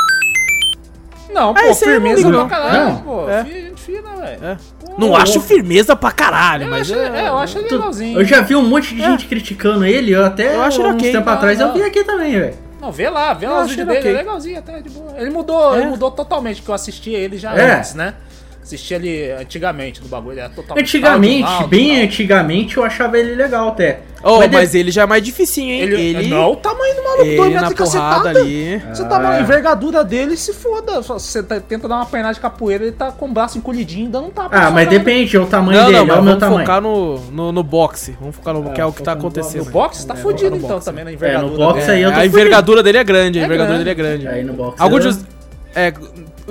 Não, 1.33 1.51
Ah, 1.51 1.55
pô, 1.55 1.61
eu 1.61 1.67
não 1.69 1.75
firmeza 1.75 2.17
ligo, 2.17 2.31
pra 2.31 2.39
não. 2.41 2.49
caralho, 2.49 2.85
Não. 2.91 2.97
pô. 3.03 3.29
É. 3.31 3.45
Fina, 3.77 4.17
velho. 4.17 4.45
É. 4.45 4.57
Pô, 4.85 4.95
Não 4.99 5.09
eu- 5.09 5.17
acho 5.17 5.41
firmeza 5.41 5.97
pra 5.97 6.11
caralho, 6.11 6.65
Eu 6.65 6.71
mas 6.71 6.91
acho, 6.91 7.01
é... 7.01 7.23
é, 7.25 7.29
eu 7.29 7.39
acho 7.39 7.59
legalzinho. 7.61 8.21
Eu 8.21 8.25
já 8.25 8.41
vi 8.43 8.55
um 8.57 8.63
monte 8.69 8.95
de 8.95 9.01
gente 9.01 9.27
criticando 9.27 9.85
ele, 9.85 10.13
eu 10.13 10.25
até 10.25 10.55
Eu 10.57 10.63
acho 10.63 10.83
uns 10.83 10.95
ok. 10.95 11.13
tempo 11.13 11.27
Não, 11.27 11.33
atrás 11.33 11.59
eu 11.61 11.69
não. 11.69 11.75
vi 11.75 11.83
aqui 11.83 12.05
também, 12.05 12.33
velho. 12.39 12.55
Não, 12.81 12.91
vê 12.93 13.09
lá, 13.09 13.33
vê 13.33 13.47
Eu 13.47 13.51
lá 13.53 13.63
os 13.63 13.71
vídeos 13.71 13.89
ele 13.89 13.97
dele, 13.97 14.09
é 14.09 14.11
ok. 14.13 14.25
legalzinho 14.27 14.59
até, 14.59 14.81
de 14.81 14.91
boa. 14.91 15.15
Ele 15.17 15.31
mudou, 15.31 15.75
É. 15.75 15.79
ele 15.81 15.87
mudou 15.91 16.11
totalmente, 16.11 16.61
que 16.61 16.69
eu 16.69 16.75
assisti 16.75 17.11
ele 17.11 17.39
já 17.39 17.55
É. 17.57 17.77
antes, 17.77 17.95
né? 17.95 18.15
Assisti 18.63 18.95
ele 18.95 19.33
antigamente 19.33 20.01
no 20.01 20.07
bagulho, 20.09 20.35
ele 20.35 20.41
era 20.41 20.49
totalmente. 20.51 20.85
Antigamente, 20.87 21.67
bem 21.67 22.01
antigamente, 22.01 22.77
eu 22.77 22.85
achava 22.85 23.19
ele 23.19 23.35
legal 23.35 23.69
até. 23.69 24.01
Oh, 24.23 24.39
Mas 24.39 24.53
mas, 24.53 24.71
de- 24.71 24.79
ele 24.79 24.91
já 24.93 25.03
é 25.03 25.07
mais 25.07 25.21
dificinho, 25.21 25.69
hein? 25.73 25.81
Ele, 25.81 26.01
Ele, 26.01 26.29
Não, 26.29 26.53
o 26.53 26.57
tamanho 26.57 26.95
do 26.95 27.03
maluco, 27.03 27.23
ele 27.25 27.37
dois 27.37 27.49
metros 27.53 27.63
na 27.63 27.69
de 27.71 27.75
porrada 27.75 28.15
cacetada. 28.23 28.39
ali. 28.39 28.79
Você 28.95 29.05
tá 29.05 29.19
na 29.19 29.41
envergadura 29.41 30.05
dele, 30.05 30.37
se 30.37 30.53
foda. 30.53 31.01
Você 31.03 31.43
tá- 31.43 31.59
tenta 31.59 31.89
dar 31.89 31.97
uma 31.97 32.07
pernada 32.07 32.35
de 32.35 32.39
capoeira, 32.41 32.85
ele 32.85 32.93
tá 32.93 33.11
com 33.11 33.27
o 33.27 33.33
braço 33.33 33.59
encolhidinho, 33.59 34.09
dando 34.09 34.29
um 34.29 34.31
tapa. 34.31 34.57
Ah, 34.57 34.71
mas 34.71 34.89
depende, 34.89 35.37
é 35.37 35.41
o 35.41 35.47
tamanho 35.47 35.77
Não, 35.81 35.87
dele, 35.87 35.99
não, 35.99 36.07
mas 36.07 36.17
é 36.17 36.21
o 36.21 36.23
meu 36.23 36.35
vamos 36.35 36.41
tamanho. 36.41 36.61
focar 36.61 36.81
no, 36.81 37.19
no, 37.33 37.51
no 37.51 37.63
boxe. 37.65 38.17
Vamos 38.21 38.37
focar 38.37 38.55
no 38.55 38.71
que 38.71 38.81
é 38.81 38.87
o 38.87 38.93
que 38.93 39.03
tá 39.03 39.11
acontecendo. 39.13 39.65
No 39.65 39.73
boxe 39.73 40.07
tá 40.07 40.15
É, 40.15 40.17
fudido 40.19 40.51
no 40.51 40.57
então 40.59 40.69
boxe. 40.69 40.85
também, 40.87 41.03
na 41.03 41.11
É, 41.11 41.15
envergadura. 41.15 41.51
no 41.53 41.59
boxe 41.59 41.81
dele. 41.81 41.93
aí 41.93 42.03
eu 42.03 42.09
tô 42.11 42.15
a 42.15 42.21
fudido. 42.21 42.39
envergadura 42.39 42.83
dele 42.85 42.99
é 42.99 43.05
grande, 43.05 43.39
a 43.41 43.43
É 43.43 43.45
envergadura 43.45 43.79
grande. 43.83 43.85
dele 43.85 43.91
é 43.91 43.95
grande. 44.23 44.29
Aí 44.29 44.45
no 44.45 44.53
boxe. 44.53 44.79
De... 45.19 45.27
É, 45.75 45.93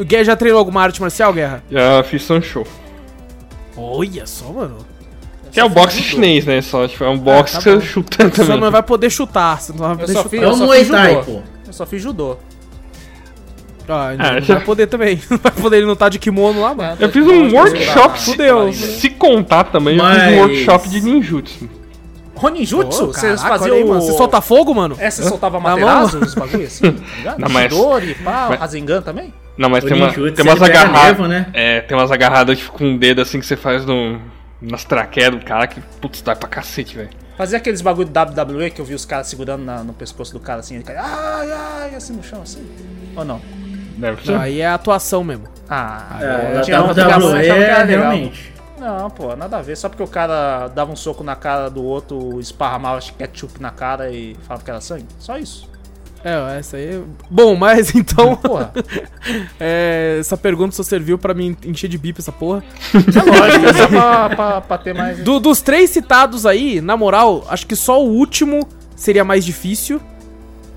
o 0.01 0.05
Guerra 0.05 0.23
já 0.23 0.35
treinou 0.35 0.59
alguma 0.59 0.81
arte 0.81 1.01
marcial, 1.01 1.31
Guerra? 1.33 1.63
Já 1.71 2.03
fiz 2.03 2.23
Sancho. 2.23 2.63
Olha 3.77 4.25
só, 4.25 4.45
mano. 4.51 4.77
Que 5.51 5.59
é 5.59 5.65
o 5.65 5.69
boxe 5.69 6.01
chinês, 6.01 6.45
né? 6.45 6.61
Só, 6.61 6.87
tipo, 6.87 7.03
é 7.03 7.09
um 7.09 7.17
boxe 7.17 7.53
tá 7.55 7.59
que 7.59 7.69
você 7.71 7.81
chuta 7.81 8.29
Você 8.29 8.43
também. 8.43 8.59
não 8.59 8.71
vai 8.71 8.81
poder 8.83 9.09
chutar, 9.09 9.59
você 9.59 9.71
não 9.73 9.79
vai 9.79 9.91
Eu 9.91 9.97
poder 9.97 10.13
só 10.13 10.23
chutar. 10.23 10.29
fiz, 10.29 10.41
É 10.41 10.45
eu 10.45 10.53
só 10.55 10.67
fiz 10.71 10.87
judô. 10.87 11.23
pô. 11.25 11.41
Eu 11.67 11.73
só 11.73 11.85
fiz 11.85 12.01
judô. 12.01 12.37
Ah, 13.89 14.13
não, 14.17 14.25
Ah, 14.25 14.31
não 14.35 14.41
já- 14.41 14.55
vai 14.55 14.63
poder 14.63 14.87
também. 14.87 15.19
Não 15.29 15.37
vai 15.37 15.51
poder, 15.51 15.77
ele 15.77 15.85
não 15.85 15.97
tá 15.97 16.07
de 16.07 16.17
kimono 16.17 16.61
lá, 16.61 16.73
mano. 16.73 16.95
Eu 16.97 17.09
fiz 17.09 17.25
um 17.27 17.53
workshop, 17.53 18.21
se, 18.21 18.31
Fudeu. 18.31 18.71
se 18.71 19.09
contar 19.09 19.65
também, 19.65 19.97
eu 19.97 20.05
fiz 20.05 20.13
Mas- 20.17 20.33
um 20.33 20.37
workshop 20.39 20.89
de 20.89 21.01
ninjutsu. 21.01 21.69
Roninjutsu? 22.35 23.07
Pô, 23.07 23.13
Vocês 23.13 23.41
caraca, 23.41 23.59
faziam 23.59 23.75
olha 23.75 23.83
aí, 23.83 23.89
o... 23.89 23.89
mano. 23.89 24.01
Você 24.01 24.13
solta 24.13 24.39
fogo, 24.39 24.73
mano? 24.73 24.95
É, 24.97 25.09
você 25.11 25.23
soltava 25.23 25.59
Na 25.59 25.69
materazo, 25.71 26.19
os 26.19 26.33
bagulho 26.33 26.65
assim, 26.65 26.91
tá 26.91 27.03
ligado? 27.17 27.39
Não, 27.39 27.49
mas- 27.49 27.73
Shidori, 27.73 28.15
pá, 28.23 28.47
mas- 28.49 28.59
Rasengan 28.61 29.01
também? 29.01 29.33
Não, 29.61 29.69
mas 29.69 29.83
O 29.83 29.87
tem, 29.87 29.97
uma, 29.97 30.11
tem 30.11 30.45
umas 30.45 30.61
agarradas. 30.61 31.29
né? 31.29 31.45
É, 31.53 31.81
tem 31.81 31.95
umas 31.97 32.11
agarradas 32.11 32.57
tipo, 32.57 32.71
com 32.71 32.95
o 32.95 32.97
dedo 32.97 33.21
assim 33.21 33.39
que 33.39 33.45
você 33.45 33.55
faz 33.55 33.85
no, 33.85 34.19
nas 34.61 34.83
traqueias 34.83 35.31
do 35.31 35.39
cara 35.45 35.67
que, 35.67 35.79
putz, 36.01 36.21
dá 36.21 36.35
pra 36.35 36.49
cacete, 36.49 36.97
velho. 36.97 37.09
Fazia 37.37 37.57
aqueles 37.57 37.81
bagulho 37.81 38.07
do 38.07 38.19
WWE 38.19 38.69
que 38.71 38.81
eu 38.81 38.85
vi 38.85 38.93
os 38.93 39.05
caras 39.05 39.27
segurando 39.27 39.63
na- 39.63 39.83
no 39.83 39.93
pescoço 39.93 40.33
do 40.33 40.39
cara 40.39 40.59
assim, 40.59 40.75
ele 40.75 40.83
cai, 40.83 40.95
ai, 40.97 41.51
ai, 41.51 41.95
assim 41.95 42.13
no 42.13 42.23
chão, 42.23 42.41
assim. 42.41 42.65
Ou 43.15 43.23
não? 43.23 43.41
Deve 43.97 44.23
ser. 44.25 44.31
Não, 44.31 44.41
aí 44.41 44.61
é 44.61 44.67
atuação 44.67 45.23
mesmo. 45.23 45.45
Ah, 45.69 46.17
É, 46.19 46.57
eu 46.57 46.61
tinha 46.63 46.81
um 46.81 46.87
WWE 46.87 47.39
que 47.41 47.49
era 47.49 47.63
é 47.81 47.83
legal. 47.83 48.01
realmente. 48.11 48.51
Não, 48.79 49.09
pô, 49.11 49.35
nada 49.35 49.57
a 49.57 49.61
ver. 49.61 49.75
Só 49.77 49.87
porque 49.89 50.01
o 50.01 50.07
cara 50.07 50.67
dava 50.69 50.91
um 50.91 50.95
soco 50.95 51.23
na 51.23 51.35
cara 51.35 51.69
do 51.69 51.83
outro, 51.83 52.39
esparramava 52.39 52.99
ketchup 53.15 53.61
na 53.61 53.69
cara 53.69 54.09
e 54.11 54.35
falava 54.47 54.63
que 54.63 54.71
era 54.71 54.81
sangue. 54.81 55.05
Só 55.19 55.37
isso. 55.37 55.69
É, 56.23 56.59
essa 56.59 56.77
aí. 56.77 56.95
é- 56.95 57.01
Bom, 57.29 57.55
mas 57.55 57.93
então. 57.95 58.37
É, 59.59 60.17
essa 60.19 60.37
pergunta 60.37 60.75
só 60.75 60.83
serviu 60.83 61.17
pra 61.17 61.33
me 61.33 61.57
encher 61.65 61.87
de 61.87 61.97
bip 61.97 62.19
essa 62.19 62.31
porra. 62.31 62.63
É 62.93 63.39
lógico, 63.39 63.65
é 63.65 63.73
só 63.73 63.87
pra, 63.87 64.29
pra, 64.29 64.61
pra 64.61 64.77
ter 64.77 64.93
mais. 64.93 65.19
Do- 65.19 65.39
dos 65.39 65.61
três 65.61 65.89
citados 65.89 66.45
aí, 66.45 66.81
na 66.81 66.95
moral, 66.97 67.45
acho 67.49 67.65
que 67.67 67.75
só 67.75 68.03
o 68.03 68.09
último 68.09 68.67
seria 68.95 69.23
mais 69.23 69.43
difícil. 69.45 69.99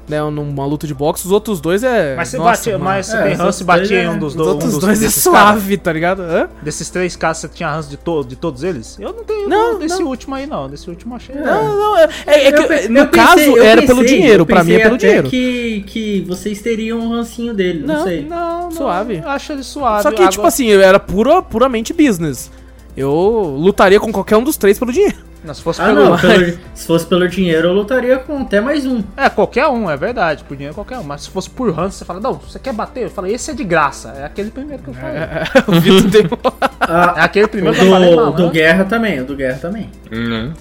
Né, 0.07 0.21
numa 0.21 0.67
luta 0.67 0.87
de 0.87 0.93
boxe, 0.93 1.25
os 1.25 1.33
outros 1.33 1.63
dois 1.63 1.83
é. 1.83 2.15
Mas 2.15 2.29
você 2.29 2.37
Nossa, 2.37 2.71
mano. 2.73 2.85
mas 2.85 3.09
É, 3.09 3.23
tem 3.23 3.33
ranço 3.37 3.63
e 3.63 3.65
batia 3.65 3.87
dois 3.89 3.91
em 4.03 4.05
é- 4.05 4.11
um 4.11 4.19
dos, 4.19 4.33
Os 4.33 4.35
do, 4.37 4.45
um 4.45 4.49
outros 4.49 4.73
dos 4.73 4.81
dois 4.83 5.03
é 5.03 5.09
suave, 5.09 5.79
tá 5.79 5.91
ligado? 5.91 6.21
Hã? 6.21 6.47
Desses 6.61 6.91
três 6.91 7.17
caras, 7.17 7.39
você 7.39 7.49
tinha 7.49 7.71
ranço 7.71 7.89
de, 7.89 7.97
to 7.97 8.23
de 8.23 8.37
todos 8.37 8.63
eles? 8.63 8.99
Eu 9.01 9.15
não 9.15 9.25
tenho 9.25 9.49
Não, 9.49 9.79
desse 9.79 10.01
não. 10.01 10.09
último 10.09 10.35
aí, 10.35 10.47
não. 10.47 10.69
Desse 10.69 10.91
último 10.91 11.15
eu 11.15 11.17
achei. 11.17 11.35
Não, 11.35 11.75
não, 11.75 11.97
é, 11.97 12.09
é- 12.27 12.47
é 12.49 12.53
que, 12.53 12.59
Eu 12.63 12.91
no 12.91 12.99
eu 12.99 13.07
pensei- 13.09 13.25
caso 13.27 13.41
eu 13.41 13.63
era 13.65 13.81
pelo 13.83 14.01
pensei- 14.03 14.19
dinheiro, 14.19 14.45
pra 14.45 14.63
mim 14.63 14.73
é 14.73 14.75
pensei 14.77 14.85
pelo 14.89 14.99
dinheiro. 14.99 15.29
Que, 15.31 15.85
que 15.87 16.21
vocês 16.29 16.61
teriam 16.61 16.99
um 16.99 17.09
rancinho 17.09 17.55
dele, 17.55 17.83
não, 17.87 17.95
Não, 17.97 18.05
sei. 18.05 18.23
Não, 18.27 18.61
não, 18.65 18.71
Suave. 18.73 19.23
Eu 19.25 19.29
acho 19.31 19.53
ele 19.53 19.63
suave. 19.63 20.03
Só 20.03 20.11
que, 20.11 20.17
Agora- 20.17 20.31
tipo 20.31 20.47
assim, 20.47 20.71
era 20.71 21.01
pura, 21.01 21.41
puramente 21.41 21.95
business. 21.95 22.51
Eu 22.95 23.11
lutaria 23.59 23.99
com 23.99 24.13
qualquer 24.13 24.37
um 24.37 24.45
dos 24.45 24.59
três 24.59 24.79
pelo 24.79 24.93
dinheiro. 24.93 25.17
Não, 25.45 25.53
se 25.53 25.63
fosse 25.63 25.81
Ah, 25.83 25.87
pelo. 25.87 26.05
não, 26.11 26.17
pelo- 26.19 26.59
se 26.75 26.87
fosse 26.87 27.07
pelo 27.07 27.29
dinheiro 27.29 27.69
eu 27.69 27.73
lutaria 27.75 28.19
com 28.19 28.39
até 28.39 28.61
mais 28.61 28.87
um. 28.87 29.03
É, 29.17 29.29
qualquer 29.29 29.67
um, 29.69 29.91
é 29.91 29.97
verdade. 29.97 30.43
Por 30.45 30.57
dinheiro, 30.57 30.75
qualquer 30.75 30.99
um. 30.99 31.03
Mas 31.05 31.23
se 31.25 31.31
fosse 31.31 31.51
por 31.51 31.71
ranço, 31.73 31.99
você 31.99 32.05
fala, 32.05 32.19
não, 32.21 32.33
você 32.35 32.59
quer 32.59 32.73
bater? 32.73 33.05
Eu 33.05 33.11
falei, 33.11 33.35
esse 33.35 33.51
é 33.51 33.55
de 33.55 33.63
graça. 33.65 34.15
É 34.17 34.25
aquele 34.25 34.51
primeiro 34.51 34.83
que 34.83 34.89
eu 34.89 34.95
falei. 34.95 35.17
É, 35.17 35.45
o 35.69 35.81
Vitor 35.81 36.11
tem 36.11 36.25
Ah, 36.81 37.25
aquele 37.25 37.45
o 37.45 37.49
primeiro 37.49 37.77
que 37.79 37.85
eu 37.85 37.91
falei, 37.91 38.11
do, 38.11 38.17
não. 38.17 38.33
do 38.33 38.43
né? 38.47 38.51
Guerra 38.51 38.85
também, 38.85 39.21
o 39.21 39.25
do 39.27 39.37
Guerra 39.37 39.59
também. 39.59 39.91
Uhum. 40.11 40.53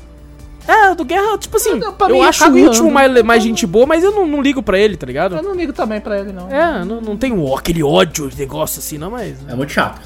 É, 0.66 0.92
o 0.92 0.96
do 0.96 1.04
Guerra, 1.04 1.38
tipo 1.38 1.58
assim, 1.58 1.78
pra 1.98 2.08
eu 2.08 2.16
mim, 2.16 2.22
acho 2.22 2.50
o 2.50 2.56
último 2.58 2.90
mais, 2.90 3.22
mais 3.24 3.44
gente 3.44 3.68
boa, 3.68 3.86
mas 3.86 4.02
eu 4.02 4.12
não, 4.14 4.26
não 4.26 4.42
ligo 4.42 4.64
pra 4.64 4.80
ele, 4.80 4.96
tá 4.96 5.06
ligado? 5.06 5.36
Eu 5.36 5.44
não 5.44 5.54
ligo 5.54 5.74
também 5.74 6.00
pra 6.00 6.18
ele, 6.18 6.32
não. 6.32 6.50
É, 6.50 6.86
não, 6.86 7.02
não 7.02 7.18
tenho 7.18 7.44
ó, 7.44 7.58
aquele 7.58 7.84
ódio, 7.84 8.30
negócio 8.38 8.80
assim, 8.80 8.98
não, 8.98 9.12
mas. 9.12 9.36
É 9.50 9.56
muito 9.56 9.74
chato, 9.74 10.00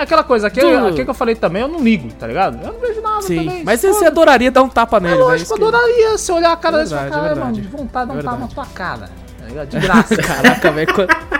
é. 0.00 0.02
É 0.02 0.04
aquela 0.04 0.24
coisa, 0.24 0.46
aquele, 0.46 0.66
Tu- 0.78 0.86
aquele 0.86 1.04
que 1.04 1.10
eu 1.10 1.14
falei 1.14 1.34
também, 1.34 1.62
eu 1.62 1.68
não 1.68 1.80
ligo, 1.82 2.08
tá 2.18 2.26
ligado? 2.26 2.58
Eu 2.64 2.72
não 2.72 2.80
vejo 2.80 3.00
nada 3.00 3.22
Sim, 3.22 3.36
também. 3.44 3.64
mas 3.64 3.80
você 3.80 3.92
foda. 3.92 4.06
adoraria 4.08 4.50
dar 4.50 4.62
um 4.62 4.68
tapa 4.68 4.96
É 4.96 5.00
nele, 5.00 5.14
né? 5.14 5.20
lógico, 5.20 5.52
eu 5.52 5.56
adoraria 5.56 6.18
se 6.18 6.32
olhar 6.32 6.52
a 6.52 6.56
cara 6.56 6.78
desse 6.78 6.94
cara, 6.94 7.26
é 7.30 7.34
mano, 7.34 7.52
de 7.52 7.60
vontade 7.62 8.10
de 8.10 8.16
dar 8.16 8.20
um 8.20 8.22
tapa 8.24 8.38
na 8.38 8.46
tua 8.48 8.66
cara. 8.66 9.10
Tá? 9.54 9.64
De 9.64 9.80
graça. 9.80 10.16
Caraca, 10.22 10.70
velho. 10.70 10.88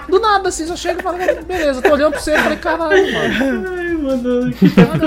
Do 0.09 0.19
nada, 0.19 0.49
assim, 0.49 0.67
só 0.67 0.75
chega 0.75 0.99
e 0.99 1.03
fala, 1.03 1.17
beleza, 1.47 1.81
tô 1.81 1.93
olhando 1.93 2.11
pra 2.13 2.21
você 2.21 2.35
e 2.35 2.39
falei, 2.39 2.59
caralho, 2.59 3.13
mano. 3.13 3.69
Ai, 3.71 3.89
mano, 3.95 4.51
que 4.53 4.65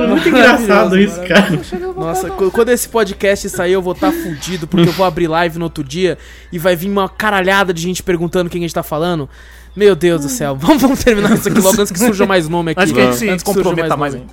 muito 0.07 0.29
engraçado 0.29 0.97
isso, 0.97 1.19
cara. 1.27 1.49
Nossa, 1.97 2.29
quando 2.29 2.69
esse 2.69 2.87
podcast 2.87 3.49
sair, 3.49 3.73
eu 3.73 3.81
vou 3.81 3.91
estar 3.91 4.09
fudido, 4.11 4.65
porque 4.67 4.87
eu 4.87 4.93
vou 4.93 5.05
abrir 5.05 5.27
live 5.27 5.59
no 5.59 5.65
outro 5.65 5.83
dia 5.83 6.17
e 6.49 6.57
vai 6.57 6.77
vir 6.77 6.89
uma 6.89 7.09
caralhada 7.09 7.73
de 7.73 7.81
gente 7.81 8.01
perguntando 8.01 8.49
quem 8.49 8.59
a 8.59 8.63
gente 8.63 8.73
tá 8.73 8.83
falando. 8.83 9.29
Meu 9.75 9.95
Deus 9.95 10.21
do 10.21 10.29
céu, 10.29 10.55
vamos, 10.55 10.81
vamos 10.81 11.03
terminar 11.03 11.33
isso 11.33 11.49
aqui 11.49 11.59
logo 11.59 11.79
antes 11.81 11.91
que 11.91 11.99
surja 11.99 12.25
mais 12.25 12.47
nome 12.47 12.71
aqui. 12.71 12.81
Antes 12.81 12.93
que 12.93 12.99
a 13.01 13.11
gente 13.31 13.39
se 13.39 13.45
comprometa 13.45 13.97
mais 13.97 14.13
ainda. 14.15 14.27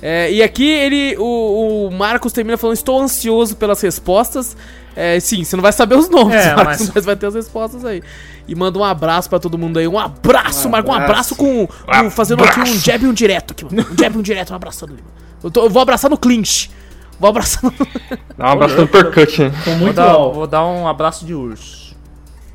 É, 0.00 0.30
e 0.32 0.40
aqui 0.42 0.64
ele, 0.68 1.16
o, 1.18 1.88
o 1.88 1.90
Marcos 1.90 2.32
termina 2.32 2.56
falando: 2.56 2.76
Estou 2.76 3.00
ansioso 3.00 3.56
pelas 3.56 3.80
respostas. 3.80 4.56
É, 4.94 5.18
sim, 5.20 5.42
você 5.42 5.56
não 5.56 5.62
vai 5.62 5.72
saber 5.72 5.96
os 5.96 6.08
nomes, 6.08 6.34
É, 6.36 6.54
Marcos, 6.54 6.80
mas- 6.86 6.92
mas... 6.94 7.04
vai 7.04 7.16
ter 7.16 7.26
as 7.26 7.34
respostas 7.34 7.84
aí. 7.84 8.02
E 8.46 8.54
manda 8.54 8.78
um 8.78 8.84
abraço 8.84 9.28
pra 9.28 9.38
todo 9.40 9.58
mundo 9.58 9.78
aí. 9.78 9.86
Um 9.88 9.98
abraço, 9.98 10.68
Um 10.68 10.70
Marcos. 10.70 10.90
Um 10.90 10.94
abraço 10.94 11.34
com, 11.36 11.66
com- 11.66 12.10
fazendo 12.10 12.44
aqui 12.44 12.60
um 12.60 12.66
jab 12.66 13.04
e 13.04 13.08
um 13.08 13.12
direto 13.12 13.50
aqui, 13.52 13.64
mano. 13.64 13.86
Um 13.92 13.96
jab 14.00 14.14
e 14.14 14.18
um 14.18 14.22
direto, 14.22 14.52
um 14.52 14.56
abraçando 14.56 14.92
ali. 14.92 15.02
mano. 15.02 15.14
Eu, 15.42 15.50
tô- 15.50 15.64
eu 15.64 15.70
vou 15.70 15.82
abraçar 15.82 16.08
no 16.10 16.16
clinch. 16.16 16.70
Vou 17.18 17.28
abraçar 17.30 17.64
no. 17.64 17.72
Dá 18.38 18.48
um 18.48 18.52
abraço 18.52 18.76
no 18.76 18.86
percut? 18.86 19.36
Tô 19.64 19.70
Vou 19.72 19.92
dar, 19.92 20.12
vou 20.16 20.46
dar 20.46 20.64
um 20.64 20.86
abraço 20.86 21.26
de 21.26 21.34
urso. 21.34 21.96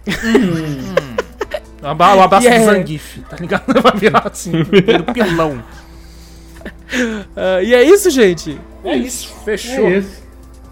Hum. 0.07 0.95
Um 1.83 1.87
um 1.87 2.21
abraço 2.21 2.47
Yeah. 2.47 2.71
de 2.73 2.79
Zangief, 2.79 3.19
tá 3.29 3.35
ligado? 3.37 3.65
Vai 3.81 3.97
virar 3.97 4.27
assim, 4.31 4.51
do 4.63 5.13
pilão. 5.13 5.63
Ah, 7.35 7.61
e 7.61 7.73
é 7.73 7.83
isso, 7.83 8.09
gente. 8.09 8.59
É 8.83 8.95
isso, 8.95 9.33
fechou. 9.43 9.87
É 9.87 9.97
isso. 9.97 10.23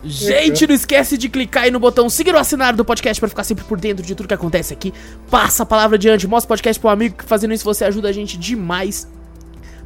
Gente, 0.04 0.66
não 0.66 0.74
esquece 0.74 1.16
de 1.16 1.30
clicar 1.30 1.64
aí 1.64 1.72
no 1.72 1.80
botão 1.80 2.10
seguir 2.10 2.34
ou 2.34 2.40
assinar 2.40 2.76
do 2.76 2.84
podcast 2.84 3.20
pra 3.20 3.30
ficar 3.30 3.44
sempre 3.44 3.64
por 3.66 3.80
dentro 3.80 4.04
de 4.04 4.16
tudo 4.16 4.28
que 4.28 4.34
acontece 4.34 4.74
aqui. 4.74 4.92
Passa 5.30 5.62
a 5.62 5.66
palavra 5.66 5.96
adiante, 5.96 6.28
mostra 6.28 6.46
o 6.46 6.50
podcast 6.50 6.80
pro 6.80 6.90
amigo 6.90 7.18
que 7.18 7.24
fazendo 7.24 7.54
isso 7.54 7.64
você 7.64 7.86
ajuda 7.86 8.10
a 8.10 8.12
gente 8.12 8.36
demais. 8.38 9.08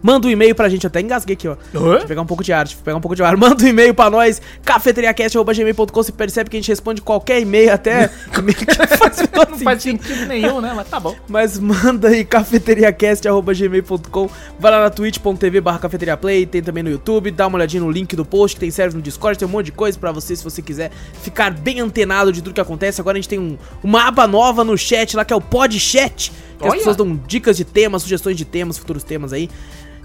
Manda 0.05 0.27
um 0.27 0.29
e-mail 0.29 0.53
pra 0.53 0.69
gente, 0.69 0.85
até 0.85 1.01
engasguei 1.01 1.33
aqui, 1.33 1.47
ó. 1.47 1.55
Deixa 1.55 1.77
eu 2.03 2.07
pegar 2.07 2.21
um 2.21 2.27
pouco 2.27 2.43
de 2.43 2.53
ar, 2.53 2.65
deixa 2.65 2.79
eu 2.79 2.83
pegar 2.83 2.97
um 2.97 3.01
pouco 3.01 3.15
de 3.15 3.23
ar. 3.23 3.35
Manda 3.35 3.63
um 3.63 3.67
e-mail 3.67 3.91
pra 3.91 4.07
nós, 4.07 4.39
cafeteriacast.gmail.com. 4.63 6.03
Você 6.03 6.11
percebe 6.11 6.47
que 6.49 6.57
a 6.57 6.59
gente 6.59 6.67
responde 6.67 7.01
qualquer 7.01 7.41
e-mail, 7.41 7.73
até 7.73 8.09
que 8.29 8.97
faz 8.97 9.17
Não 9.49 9.57
faz 9.59 9.81
sentido. 9.81 10.27
nenhum, 10.27 10.61
né? 10.61 10.73
Mas 10.75 10.87
tá 10.89 10.99
bom. 10.99 11.15
Mas 11.27 11.57
manda 11.57 12.09
aí 12.09 12.23
cafeteriacast.gmail.com 12.23 14.29
Vai 14.59 14.71
lá 14.71 14.81
na 14.81 14.89
twitch.tv 14.89 15.61
barra 15.61 15.79
cafeteriaplay 15.79 16.45
Tem 16.45 16.61
também 16.61 16.83
no 16.83 16.89
YouTube, 16.89 17.31
dá 17.31 17.47
uma 17.47 17.57
olhadinha 17.57 17.81
no 17.81 17.89
link 17.89 18.15
do 18.15 18.25
post 18.25 18.55
Que 18.55 18.59
tem 18.61 18.71
serve 18.71 18.95
no 18.95 19.01
Discord, 19.01 19.37
tem 19.39 19.47
um 19.47 19.51
monte 19.51 19.67
de 19.67 19.71
coisa 19.71 19.97
pra 19.97 20.11
você 20.11 20.35
Se 20.35 20.43
você 20.43 20.61
quiser 20.61 20.91
ficar 21.21 21.51
bem 21.51 21.79
antenado 21.79 22.31
de 22.31 22.41
tudo 22.41 22.53
que 22.53 22.61
acontece 22.61 23.01
Agora 23.01 23.17
a 23.17 23.21
gente 23.21 23.29
tem 23.29 23.39
um- 23.39 23.57
uma 23.83 24.07
aba 24.07 24.27
nova 24.27 24.63
no 24.63 24.77
chat 24.77 25.15
lá 25.15 25.25
Que 25.25 25.33
é 25.33 25.35
o 25.35 25.41
Pod 25.41 25.79
Chat 25.79 26.31
Que 26.59 26.65
as 26.65 26.69
Olha! 26.71 26.77
pessoas 26.79 26.95
dão 26.95 27.19
dicas 27.27 27.57
de 27.57 27.65
temas, 27.65 28.03
sugestões 28.03 28.37
de 28.37 28.45
temas, 28.45 28.77
futuros 28.77 29.03
temas 29.03 29.33
aí 29.33 29.49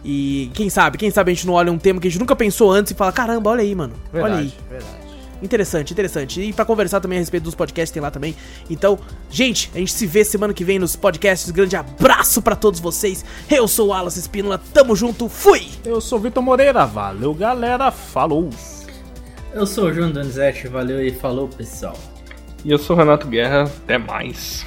e 0.05 0.51
quem 0.55 0.71
sabe, 0.71 0.97
quem 0.99 1.11
sabe 1.11 1.31
a 1.31 1.35
gente 1.35 1.47
não 1.47 1.55
olha 1.55 1.71
um 1.71 1.79
tema 1.79 2.01
que 2.01 2.09
a 2.09 2.11
gente 2.11 2.21
nunca 2.21 2.35
pensou 2.35 2.71
antes 2.71 2.93
e 2.93 2.95
fala, 2.95 3.13
caramba, 3.13 3.51
olha 3.51 3.63
aí, 3.63 3.75
mano. 3.75 3.95
olha 4.15 4.37
aí. 4.37 4.55
verdade. 4.69 5.01
Interessante, 5.43 5.93
interessante. 5.93 6.41
E 6.41 6.53
pra 6.53 6.65
conversar 6.65 7.01
também 7.01 7.19
a 7.19 7.21
respeito 7.21 7.45
dos 7.45 7.55
podcasts 7.55 7.93
tem 7.93 8.03
lá 8.03 8.11
também. 8.11 8.37
Então, 8.69 8.99
gente, 9.31 9.71
a 9.75 9.79
gente 9.79 9.93
se 9.93 10.07
vê 10.07 10.23
semana 10.23 10.53
que 10.53 10.65
vem 10.65 10.79
nos 10.79 10.97
podcasts. 10.97 11.51
Grande 11.51 11.77
abraço 11.77 12.43
pra 12.43 12.55
todos 12.55 12.79
vocês. 12.79 13.25
Eu 13.51 13.67
sou 13.67 13.89
o 13.89 13.93
Alas 13.93 14.17
Espínola, 14.17 14.61
tamo 14.73 14.95
junto, 14.95 15.29
fui! 15.29 15.67
Eu 15.85 16.01
sou 16.01 16.19
o 16.19 16.23
Vitor 16.23 16.43
Moreira, 16.43 16.85
valeu 16.85 17.33
galera, 17.33 17.91
falou! 17.91 18.51
Eu 19.53 19.67
sou 19.67 19.87
o 19.87 19.93
João 19.93 20.13
Donizete, 20.13 20.69
valeu 20.69 21.05
e 21.05 21.11
falou, 21.11 21.49
pessoal. 21.49 21.97
E 22.65 22.71
eu 22.71 22.79
sou 22.79 22.95
o 22.95 22.99
Renato 22.99 23.27
Guerra, 23.27 23.63
até 23.63 23.97
mais. 23.99 24.65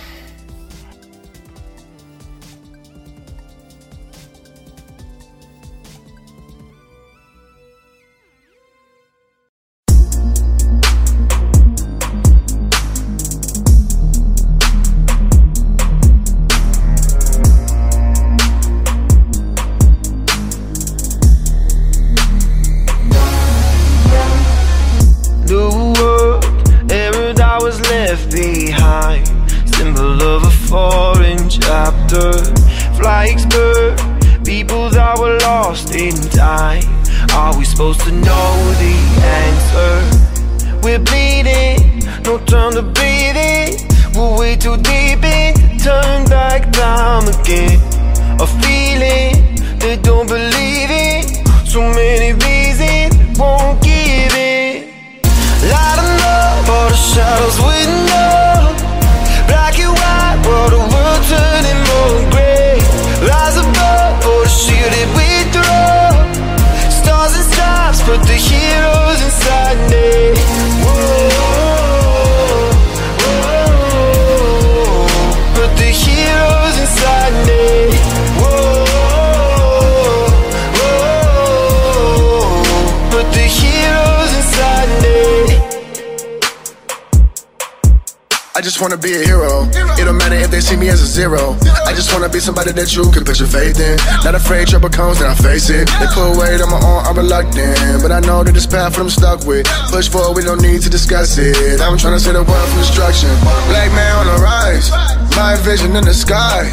Be 92.34 92.42
somebody 92.42 92.74
that 92.74 92.90
you 92.98 93.06
can 93.14 93.22
put 93.22 93.38
your 93.38 93.48
faith 93.48 93.78
in. 93.78 93.94
Not 94.26 94.34
afraid 94.34 94.68
trouble 94.68 94.90
comes, 94.90 95.22
then 95.22 95.30
I 95.30 95.38
face 95.38 95.70
it. 95.70 95.86
They 96.02 96.10
put 96.10 96.34
weight 96.34 96.58
on 96.66 96.74
my 96.74 96.82
arm, 96.82 97.06
I'm 97.06 97.16
reluctant. 97.16 98.02
But 98.02 98.12
I 98.12 98.26
know 98.26 98.42
that 98.42 98.58
this 98.58 98.66
path 98.66 98.98
I'm 98.98 99.10
stuck 99.10 99.46
with. 99.46 99.70
Push 99.94 100.10
forward, 100.10 100.34
we 100.34 100.42
don't 100.42 100.62
need 100.62 100.82
to 100.82 100.90
discuss 100.90 101.38
it. 101.38 101.80
I'm 101.80 101.94
trying 101.96 102.18
to 102.18 102.20
save 102.20 102.34
the 102.34 102.42
world 102.42 102.68
from 102.74 102.80
destruction. 102.82 103.30
Black 103.70 103.94
man 103.94 104.14
on 104.18 104.26
the 104.34 104.38
rise, 104.42 104.90
my 105.38 105.54
vision 105.62 105.96
in 105.96 106.04
the 106.04 106.14
sky. 106.14 106.66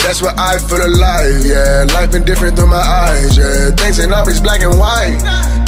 That's 0.00 0.24
where 0.24 0.34
I 0.34 0.56
feel 0.58 0.80
alive, 0.80 1.44
yeah. 1.44 1.86
Life 1.92 2.16
been 2.16 2.24
different 2.24 2.56
through 2.56 2.72
my 2.72 2.80
eyes, 2.80 3.36
yeah. 3.36 3.70
Things 3.76 4.00
ain't 4.00 4.16
always 4.16 4.40
black 4.40 4.64
and 4.64 4.74
white. 4.80 5.20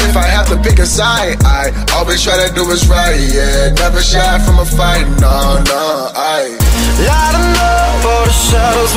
If 0.08 0.16
I 0.16 0.24
have 0.24 0.48
to 0.48 0.56
pick 0.56 0.80
a 0.80 0.86
side, 0.86 1.36
I 1.44 1.68
always 1.92 2.24
try 2.24 2.40
to 2.40 2.48
do 2.54 2.64
what's 2.64 2.88
right, 2.88 3.20
yeah. 3.20 3.76
Never 3.76 4.00
shy 4.00 4.38
from 4.40 4.58
a 4.58 4.64
fight, 4.64 5.04
no, 5.20 5.60
no, 5.68 6.10
I. 6.16 6.63
Light 6.96 7.34
'em 7.34 7.54
up, 7.58 8.04
all 8.06 8.24
the 8.24 8.32
shadows 8.32 8.94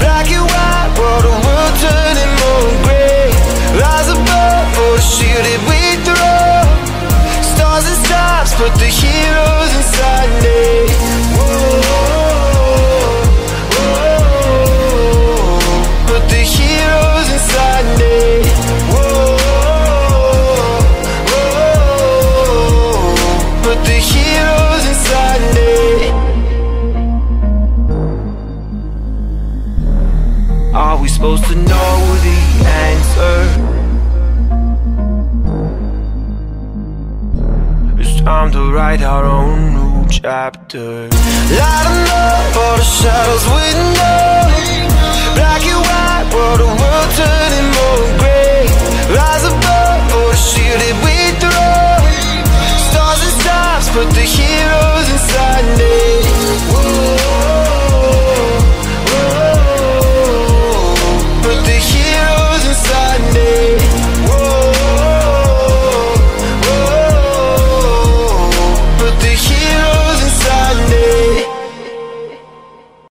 Black 0.00 0.26
and 0.36 0.42
white, 0.52 0.90
world 1.46 1.74
turning 1.78 2.32
more 2.40 2.70
gray. 2.82 3.30
Rise 3.78 4.08
above, 4.08 4.66
the 4.74 4.98
we 5.70 5.80
throw. 6.06 6.66
Stars 7.52 7.86
and 7.90 7.98
stripes, 8.04 8.52
put 8.54 8.74
the 8.82 8.90
heroes 9.00 9.72
inside 9.80 10.30
me. 10.42 10.60
Put 16.10 16.24
the 16.28 16.42
heroes 16.56 17.28
inside 17.36 17.86
me 18.00 18.69
supposed 31.20 31.44
to 31.44 31.54
know 31.54 32.16
the 32.24 32.38
answer? 32.88 33.36
It's 38.00 38.22
time 38.22 38.50
to 38.52 38.72
write 38.72 39.02
our 39.02 39.26
own 39.26 39.74
new 39.74 40.08
chapter. 40.08 41.10
Light 41.58 41.86
'em 41.90 42.08
up, 42.24 42.56
all 42.56 42.76
the 42.78 42.84
shadows 42.98 43.44
with 43.52 43.78
no 43.98 44.14
black 45.36 45.62
and 45.72 45.82
white, 45.88 46.26
while 46.32 46.56
the 46.62 46.70
world 46.80 47.10
turning 47.18 47.68
more 47.76 48.18
gray. 48.18 48.29